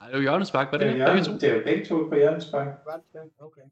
Nej, 0.00 0.08
det 0.08 0.16
var 0.16 0.22
hjørnespark, 0.22 0.72
var 0.72 0.78
det, 0.78 0.86
det, 0.92 1.00
er, 1.00 1.38
det 1.40 1.50
er 1.50 1.54
jo 1.54 1.62
begge 1.64 1.84
to 1.84 2.08
på 2.08 2.14
hjørnespark. 2.14 2.66
Var 2.84 3.00
det 3.12 3.30
Okay. 3.38 3.62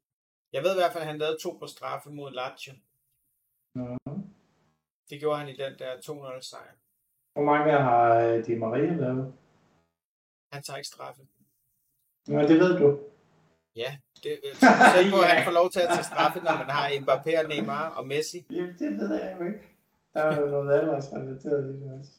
Jeg 0.52 0.62
ved 0.62 0.72
i 0.72 0.78
hvert 0.78 0.92
fald, 0.92 1.02
at 1.02 1.08
han 1.08 1.18
lavede 1.18 1.38
to 1.42 1.56
på 1.60 1.66
straffe 1.66 2.10
mod 2.10 2.32
Lazio. 2.32 2.72
Ja. 3.76 3.96
Det 5.10 5.20
gjorde 5.20 5.38
han 5.38 5.48
i 5.48 5.56
den 5.56 5.78
der 5.78 5.92
2-0 5.96 6.40
sejr. 6.40 6.74
Hvor 7.32 7.44
mange 7.44 7.72
har 7.72 8.18
øh, 8.20 8.46
Di 8.46 8.54
Maria 8.54 8.94
lavet? 8.94 9.34
Han 10.52 10.62
tager 10.62 10.76
ikke 10.76 10.88
straffe. 10.88 11.22
Nej, 12.28 12.42
det 12.42 12.60
ved 12.60 12.78
du. 12.78 12.98
Ja, 13.76 13.90
det, 14.22 14.38
så 14.54 14.66
på, 15.12 15.20
at 15.20 15.28
han 15.28 15.44
får 15.44 15.52
lov 15.52 15.70
til 15.70 15.80
at 15.80 15.88
tage 15.94 16.04
straffe, 16.04 16.38
når 16.38 16.52
man 16.62 16.70
har 16.70 16.88
Mbappé 16.88 17.44
og 17.44 17.48
Neymar 17.48 17.88
og 17.96 18.06
Messi. 18.06 18.46
Jamen, 18.50 18.74
det 18.78 18.98
ved 18.98 19.14
jeg 19.14 19.36
jo 19.40 19.46
ikke. 19.46 19.58
Der 20.14 20.20
er 20.20 20.40
jo 20.40 20.46
noget 20.46 20.80
aldersrelateret 20.80 21.64
i 21.74 21.80
det 21.80 21.90
også. 21.98 22.10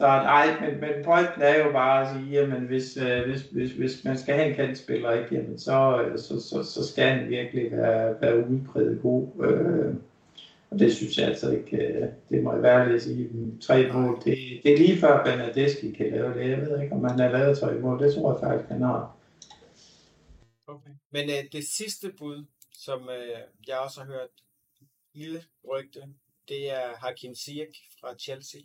Så 0.00 0.06
nej, 0.06 0.46
men, 0.60 0.80
men 0.80 1.04
pointen 1.04 1.42
er 1.42 1.64
jo 1.64 1.72
bare 1.72 2.02
at 2.02 2.08
sige, 2.16 2.30
jamen 2.40 2.62
hvis, 2.62 2.96
øh, 2.96 3.26
hvis, 3.26 3.42
hvis, 3.42 3.72
hvis 3.72 4.04
man 4.04 4.18
skal 4.18 4.34
have 4.34 4.48
en 4.48 4.54
kantspiller, 4.54 5.10
ikke, 5.12 5.34
jamen, 5.34 5.58
så, 5.58 6.04
så, 6.16 6.40
så, 6.40 6.62
så 6.62 6.88
skal 6.92 7.04
han 7.08 7.28
virkelig 7.28 7.72
være, 7.72 8.14
være 8.20 8.48
udpræget 8.48 9.02
god. 9.02 9.28
Øh, 9.44 9.94
Og 10.70 10.78
det 10.78 10.92
synes 10.94 11.18
jeg 11.18 11.28
altså 11.28 11.50
ikke, 11.50 11.76
øh, 11.76 12.08
det 12.30 12.42
må 12.42 12.52
jeg 12.52 12.62
være 12.62 12.94
at 12.94 13.02
sige. 13.02 13.30
Tre 13.62 13.92
mål, 13.92 14.16
det, 14.24 14.38
det 14.62 14.72
er 14.72 14.78
lige 14.78 15.00
før 15.00 15.24
Bernadeschi 15.24 15.90
kan 15.90 16.10
lave 16.10 16.34
det. 16.34 16.50
Jeg 16.50 16.60
ved 16.60 16.80
ikke, 16.82 16.94
om 16.94 17.04
han 17.04 17.18
har 17.18 17.28
lavet 17.28 17.58
tre 17.58 17.74
mål. 17.74 18.02
Det 18.02 18.14
tror 18.14 18.32
jeg 18.32 18.40
faktisk, 18.40 18.70
han 18.70 18.82
har. 18.82 19.16
Okay. 20.74 20.94
Men 21.10 21.30
øh, 21.30 21.52
det 21.52 21.64
sidste 21.68 22.12
bud, 22.18 22.44
som 22.72 23.08
øh, 23.08 23.40
jeg 23.66 23.78
også 23.78 24.00
har 24.00 24.06
hørt 24.06 24.28
lille 25.12 25.44
rygte, 25.68 26.02
det 26.48 26.70
er 26.70 26.96
Hakim 26.96 27.34
Ziyech 27.34 27.80
fra 28.00 28.14
Chelsea, 28.18 28.60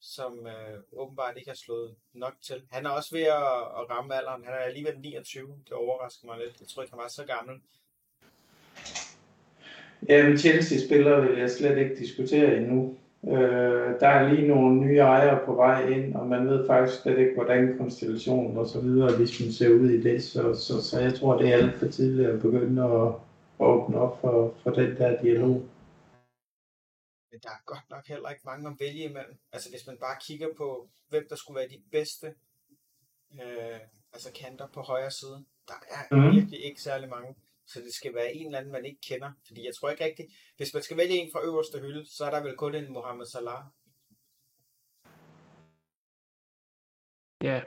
som 0.00 0.46
øh, 0.46 0.80
åbenbart 0.92 1.36
ikke 1.36 1.50
har 1.50 1.56
slået 1.56 1.96
nok 2.12 2.34
til. 2.42 2.62
Han 2.70 2.86
er 2.86 2.90
også 2.90 3.14
ved 3.14 3.22
at, 3.22 3.58
at 3.78 3.90
ramme 3.90 4.14
alderen. 4.14 4.44
Han 4.44 4.54
er 4.54 4.58
alligevel 4.58 4.98
29. 4.98 5.62
Det 5.64 5.72
overrasker 5.72 6.26
mig 6.26 6.38
lidt. 6.38 6.60
Jeg 6.60 6.68
tror 6.68 6.82
ikke, 6.82 6.92
han 6.92 7.02
var 7.02 7.08
så 7.08 7.24
gammel. 7.24 7.60
Jamen, 10.08 10.38
Chelsea-spillere 10.38 11.28
vil 11.28 11.38
jeg 11.38 11.50
slet 11.50 11.78
ikke 11.78 11.96
diskutere 11.96 12.56
endnu. 12.56 12.98
Øh, 13.24 14.00
der 14.00 14.08
er 14.08 14.32
lige 14.32 14.48
nogle 14.48 14.80
nye 14.80 14.98
ejere 14.98 15.46
på 15.46 15.54
vej 15.54 15.88
ind, 15.88 16.14
og 16.14 16.26
man 16.26 16.48
ved 16.48 16.66
faktisk 16.66 17.02
slet 17.02 17.18
ikke, 17.18 17.34
hvordan 17.34 17.78
konstellationen 17.78 18.56
og 18.56 18.66
så 18.66 18.80
videre 18.80 19.18
ligesom 19.18 19.50
ser 19.50 19.68
ud 19.68 19.90
i 19.90 20.02
det. 20.02 20.24
Så, 20.24 20.54
så, 20.54 20.82
så 20.82 21.00
jeg 21.00 21.14
tror, 21.14 21.38
det 21.38 21.48
er 21.48 21.56
alt 21.56 21.78
for 21.78 21.86
tidligt 21.86 22.28
at 22.28 22.42
begynde 22.42 22.82
at, 22.82 23.08
at 23.60 23.66
åbne 23.66 23.98
op 23.98 24.20
for, 24.20 24.54
for 24.62 24.70
den 24.70 24.96
der 24.96 25.22
dialog. 25.22 25.62
Men 27.30 27.40
der 27.42 27.48
er 27.48 27.62
godt 27.66 27.90
nok 27.90 28.06
heller 28.06 28.28
ikke 28.28 28.42
mange 28.44 28.68
at 28.68 28.76
vælge 28.80 29.04
imellem. 29.04 29.38
Altså 29.52 29.70
hvis 29.70 29.86
man 29.86 29.96
bare 30.00 30.16
kigger 30.26 30.48
på, 30.56 30.88
hvem 31.08 31.26
der 31.30 31.36
skulle 31.36 31.58
være 31.58 31.68
de 31.68 31.82
bedste 31.92 32.26
øh, 33.32 33.80
altså 34.12 34.32
kanter 34.40 34.66
på 34.74 34.80
højre 34.80 35.10
side, 35.10 35.44
der 35.68 35.78
er 35.90 36.16
mm. 36.16 36.36
virkelig 36.36 36.64
ikke 36.64 36.82
særlig 36.82 37.08
mange. 37.08 37.34
Så 37.68 37.80
det 37.80 37.94
skal 37.94 38.14
være 38.14 38.34
en 38.34 38.46
eller 38.46 38.58
anden, 38.58 38.72
man 38.72 38.84
ikke 38.84 39.00
kender. 39.08 39.32
Fordi 39.46 39.66
jeg 39.66 39.74
tror 39.74 39.90
ikke 39.90 40.04
rigtigt, 40.04 40.28
hvis 40.56 40.74
man 40.74 40.82
skal 40.82 40.96
vælge 40.96 41.16
en 41.16 41.30
fra 41.32 41.44
øverste 41.44 41.80
hylde, 41.80 42.06
så 42.16 42.24
er 42.24 42.30
der 42.30 42.42
vel 42.42 42.56
kun 42.56 42.74
en 42.74 42.92
Mohamed 42.92 43.26
Salah. 43.26 43.62
Ja, 47.42 47.48
yeah. 47.48 47.62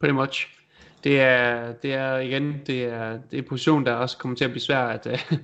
pretty 0.00 0.14
much. 0.14 0.62
Det 1.04 1.20
er, 1.20 1.72
det 1.72 1.92
er 1.94 2.16
igen, 2.18 2.66
det 2.66 2.84
er, 2.84 3.22
det 3.30 3.38
er 3.38 3.42
en 3.42 3.48
position, 3.48 3.86
der 3.86 3.92
også 3.92 4.18
kommer 4.18 4.36
til 4.36 4.44
at 4.44 4.50
blive 4.50 4.60
svær 4.60 4.78
at, 4.78 5.06
øh, 5.06 5.38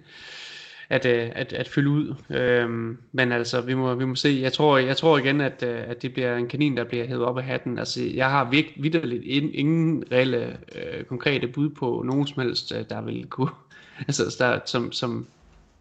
at, 0.90 1.06
øh, 1.06 1.30
at, 1.34 1.52
at 1.52 1.68
fylde 1.68 1.90
ud. 1.90 2.14
Øhm, 2.30 2.98
men 3.12 3.32
altså, 3.32 3.60
vi 3.60 3.74
må, 3.74 3.94
vi 3.94 4.04
må 4.04 4.14
se. 4.14 4.38
Jeg 4.42 4.52
tror, 4.52 4.78
jeg 4.78 4.96
tror 4.96 5.18
igen, 5.18 5.40
at, 5.40 5.62
øh, 5.62 5.80
at 5.88 6.02
det 6.02 6.12
bliver 6.12 6.36
en 6.36 6.48
kanin, 6.48 6.76
der 6.76 6.84
bliver 6.84 7.06
hævet 7.06 7.24
op 7.24 7.38
af 7.38 7.44
hatten. 7.44 7.78
Altså, 7.78 8.02
jeg 8.02 8.30
har 8.30 8.50
virkelig 8.50 8.82
vidderligt 8.82 9.24
ingen 9.54 10.04
reelle 10.12 10.58
øh, 10.74 11.04
konkrete 11.04 11.48
bud 11.48 11.70
på 11.70 12.02
nogen 12.06 12.26
som 12.26 12.42
helst, 12.42 12.72
øh, 12.72 12.84
der 12.88 13.00
vil 13.00 13.26
kunne, 13.26 13.50
altså, 14.08 14.36
der, 14.38 14.60
som, 14.66 14.92
som, 14.92 15.26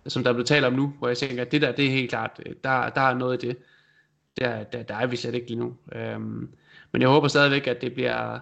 som 0.07 0.23
der 0.23 0.29
er 0.29 0.33
blevet 0.33 0.47
talt 0.47 0.65
om 0.65 0.73
nu, 0.73 0.93
hvor 0.99 1.07
jeg 1.07 1.17
tænker, 1.17 1.41
at 1.41 1.51
det 1.51 1.61
der, 1.61 1.71
det 1.71 1.85
er 1.85 1.89
helt 1.89 2.09
klart, 2.09 2.41
der, 2.63 2.89
der 2.89 3.01
er 3.01 3.13
noget 3.13 3.43
i 3.43 3.47
det. 3.47 3.57
Der, 4.39 4.63
der, 4.63 4.83
der 4.83 4.95
er 4.95 5.07
vi 5.07 5.15
slet 5.15 5.35
ikke 5.35 5.47
lige 5.47 5.59
nu. 5.59 5.75
Øhm, 5.95 6.49
men 6.91 7.01
jeg 7.01 7.09
håber 7.09 7.27
stadigvæk, 7.27 7.67
at 7.67 7.81
det 7.81 7.93
bliver 7.93 8.39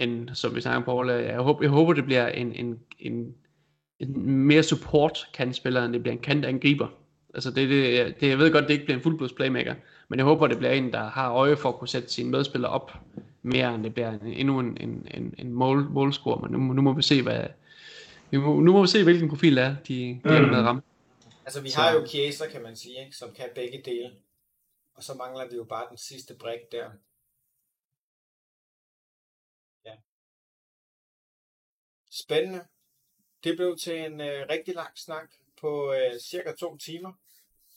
en, 0.00 0.30
som 0.34 0.54
vi 0.54 0.60
snakker 0.60 0.92
om, 0.92 1.08
jeg 1.08 1.36
håber, 1.38 1.62
jeg 1.62 1.70
håber, 1.70 1.92
det 1.92 2.04
bliver 2.04 2.28
en, 2.28 2.52
en, 2.52 2.78
en 2.98 3.34
en 4.00 4.20
mere 4.46 4.62
support 4.62 5.28
kantspiller, 5.34 5.84
end 5.84 5.92
det 5.92 6.02
bliver 6.02 6.16
en 6.16 6.22
kantangriber. 6.22 6.88
Altså 7.34 7.50
det, 7.50 7.68
det, 7.68 8.20
det, 8.20 8.28
jeg 8.28 8.38
ved 8.38 8.52
godt, 8.52 8.64
det 8.64 8.70
ikke 8.70 8.84
bliver 8.84 8.96
en 8.96 9.02
fuldblods 9.02 9.32
playmaker, 9.32 9.74
men 10.08 10.18
jeg 10.18 10.24
håber, 10.24 10.46
det 10.46 10.58
bliver 10.58 10.72
en, 10.72 10.92
der 10.92 11.08
har 11.08 11.32
øje 11.32 11.56
for 11.56 11.68
at 11.68 11.74
kunne 11.74 11.88
sætte 11.88 12.08
sine 12.08 12.30
medspillere 12.30 12.72
op, 12.72 12.92
mere 13.42 13.74
end 13.74 13.84
det 13.84 13.94
bliver 13.94 14.10
en, 14.10 14.26
endnu 14.26 14.60
en, 14.60 14.76
en, 14.80 15.08
en, 15.14 15.34
en 15.38 15.52
mål, 15.52 15.90
målscore, 15.90 16.40
men 16.42 16.50
nu, 16.50 16.72
nu 16.72 16.82
må 16.82 16.92
vi 16.92 17.02
se, 17.02 17.22
hvad, 17.22 17.46
nu 18.32 18.40
må, 18.40 18.60
nu 18.60 18.72
må 18.72 18.82
vi 18.82 18.88
se, 18.88 19.04
hvilken 19.04 19.28
profil 19.28 19.58
er, 19.58 19.76
de, 19.88 19.94
de 19.98 20.20
mm. 20.24 20.30
er 20.30 20.40
med 20.40 20.58
at 20.58 20.64
ramme. 20.64 20.82
Altså 21.44 21.62
vi 21.62 21.70
har 21.76 21.92
jo 21.92 22.06
Chiesa, 22.06 22.48
kan 22.48 22.62
man 22.62 22.76
sige, 22.76 23.04
ikke, 23.04 23.16
som 23.16 23.32
kan 23.32 23.48
begge 23.54 23.82
dele, 23.84 24.10
og 24.94 25.02
så 25.02 25.14
mangler 25.14 25.48
vi 25.50 25.56
jo 25.56 25.64
bare 25.64 25.86
den 25.90 25.98
sidste 25.98 26.34
brik 26.34 26.60
der. 26.72 26.90
Ja. 29.84 29.94
Spændende. 32.10 32.60
Det 33.44 33.56
blev 33.56 33.76
til 33.76 34.04
en 34.04 34.20
øh, 34.20 34.46
rigtig 34.50 34.74
lang 34.74 34.98
snak 34.98 35.30
på 35.60 35.92
øh, 35.92 36.20
cirka 36.20 36.52
to 36.52 36.76
timer. 36.76 37.12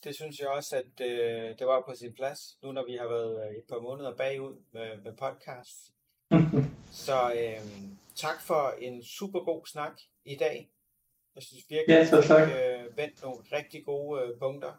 Det 0.03 0.15
synes 0.15 0.39
jeg 0.39 0.47
også, 0.47 0.75
at 0.75 1.05
øh, 1.05 1.59
det 1.59 1.67
var 1.67 1.83
på 1.87 1.95
sin 1.95 2.13
plads, 2.13 2.57
nu 2.61 2.71
når 2.71 2.85
vi 2.85 2.95
har 2.95 3.07
været 3.07 3.49
øh, 3.49 3.55
et 3.55 3.63
par 3.69 3.79
måneder 3.79 4.15
bagud 4.15 4.55
med, 4.71 4.97
med 4.97 5.13
podcast. 5.13 5.93
så 7.05 7.33
øh, 7.33 7.71
tak 8.15 8.41
for 8.41 8.75
en 8.79 9.03
super 9.03 9.39
god 9.39 9.65
snak 9.65 10.01
i 10.25 10.35
dag. 10.35 10.69
Jeg 11.35 11.43
synes 11.43 11.69
virkelig, 11.69 11.93
ja, 11.93 12.05
så 12.05 12.21
tak. 12.27 12.41
at 12.41 12.47
vi 12.47 12.53
øh, 12.53 12.97
vendt 12.97 13.23
nogle 13.23 13.43
rigtig 13.51 13.85
gode 13.85 14.21
øh, 14.21 14.39
punkter. 14.39 14.73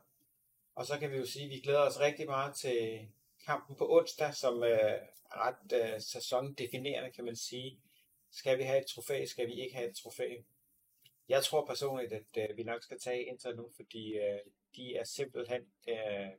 Og 0.74 0.86
så 0.86 0.98
kan 0.98 1.12
vi 1.12 1.16
jo 1.16 1.26
sige, 1.26 1.44
at 1.44 1.50
vi 1.50 1.60
glæder 1.60 1.80
os 1.80 2.00
rigtig 2.00 2.26
meget 2.26 2.54
til 2.54 3.08
kampen 3.46 3.76
på 3.76 3.96
onsdag, 3.96 4.34
som 4.34 4.62
øh, 4.62 4.70
er 4.70 4.98
ret 5.30 5.72
øh, 5.72 6.00
sæsondefinerende, 6.00 7.10
kan 7.10 7.24
man 7.24 7.36
sige. 7.36 7.80
Skal 8.32 8.58
vi 8.58 8.62
have 8.62 8.80
et 8.80 8.86
trofæ? 8.86 9.24
Skal 9.24 9.46
vi 9.46 9.52
ikke 9.52 9.76
have 9.76 9.88
et 9.88 9.96
trofæ? 9.96 10.36
Jeg 11.28 11.44
tror 11.44 11.66
personligt, 11.66 12.12
at 12.12 12.50
øh, 12.50 12.56
vi 12.56 12.62
nok 12.62 12.82
skal 12.82 13.00
tage 13.00 13.24
Inter 13.24 13.54
nu, 13.54 13.70
fordi 13.76 14.12
øh, 14.12 14.40
de 14.76 14.96
er 14.96 15.04
simpelthen 15.04 15.62
øh, 15.88 16.30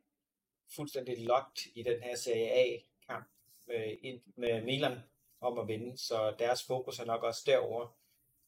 fuldstændig 0.75 1.25
locked 1.25 1.71
i 1.75 1.83
den 1.83 2.03
her 2.03 2.15
Serie 2.15 2.51
A-kamp 2.51 3.27
med, 3.65 4.19
med 4.35 4.61
Milan 4.61 4.99
om 5.41 5.59
at 5.59 5.67
vinde, 5.67 5.97
så 5.97 6.35
deres 6.39 6.63
fokus 6.63 6.99
er 6.99 7.05
nok 7.05 7.23
også 7.23 7.43
derover. 7.45 7.97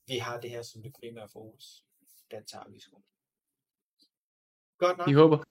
Vi 0.08 0.18
har 0.18 0.40
det 0.40 0.50
her 0.50 0.62
som 0.62 0.82
det 0.82 0.94
primære 0.94 1.30
fokus. 1.30 1.86
Den 2.32 2.46
tager 2.46 2.68
vi 2.70 2.80
sgu. 2.80 3.02
Godt 4.78 4.98
nok. 4.98 5.08
Vi 5.08 5.14
håber. 5.14 5.44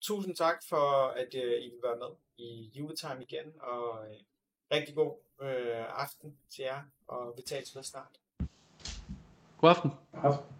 Tusind 0.00 0.36
tak 0.36 0.64
for, 0.68 1.08
at 1.08 1.34
øh, 1.34 1.64
I 1.64 1.70
vil 1.70 1.82
være 1.82 1.96
med 1.96 2.16
i 2.36 2.70
Juletime 2.74 3.22
igen, 3.22 3.60
og 3.60 4.08
øh, 4.08 4.20
rigtig 4.72 4.94
god 4.94 5.18
øh, 5.40 6.00
aften 6.02 6.38
til 6.48 6.62
jer, 6.62 6.82
og 7.06 7.34
vi 7.36 7.42
tales 7.42 7.74
med 7.74 7.82
snart. 7.82 8.20
God 9.60 9.70
aften. 9.70 9.92
aften. 10.22 10.55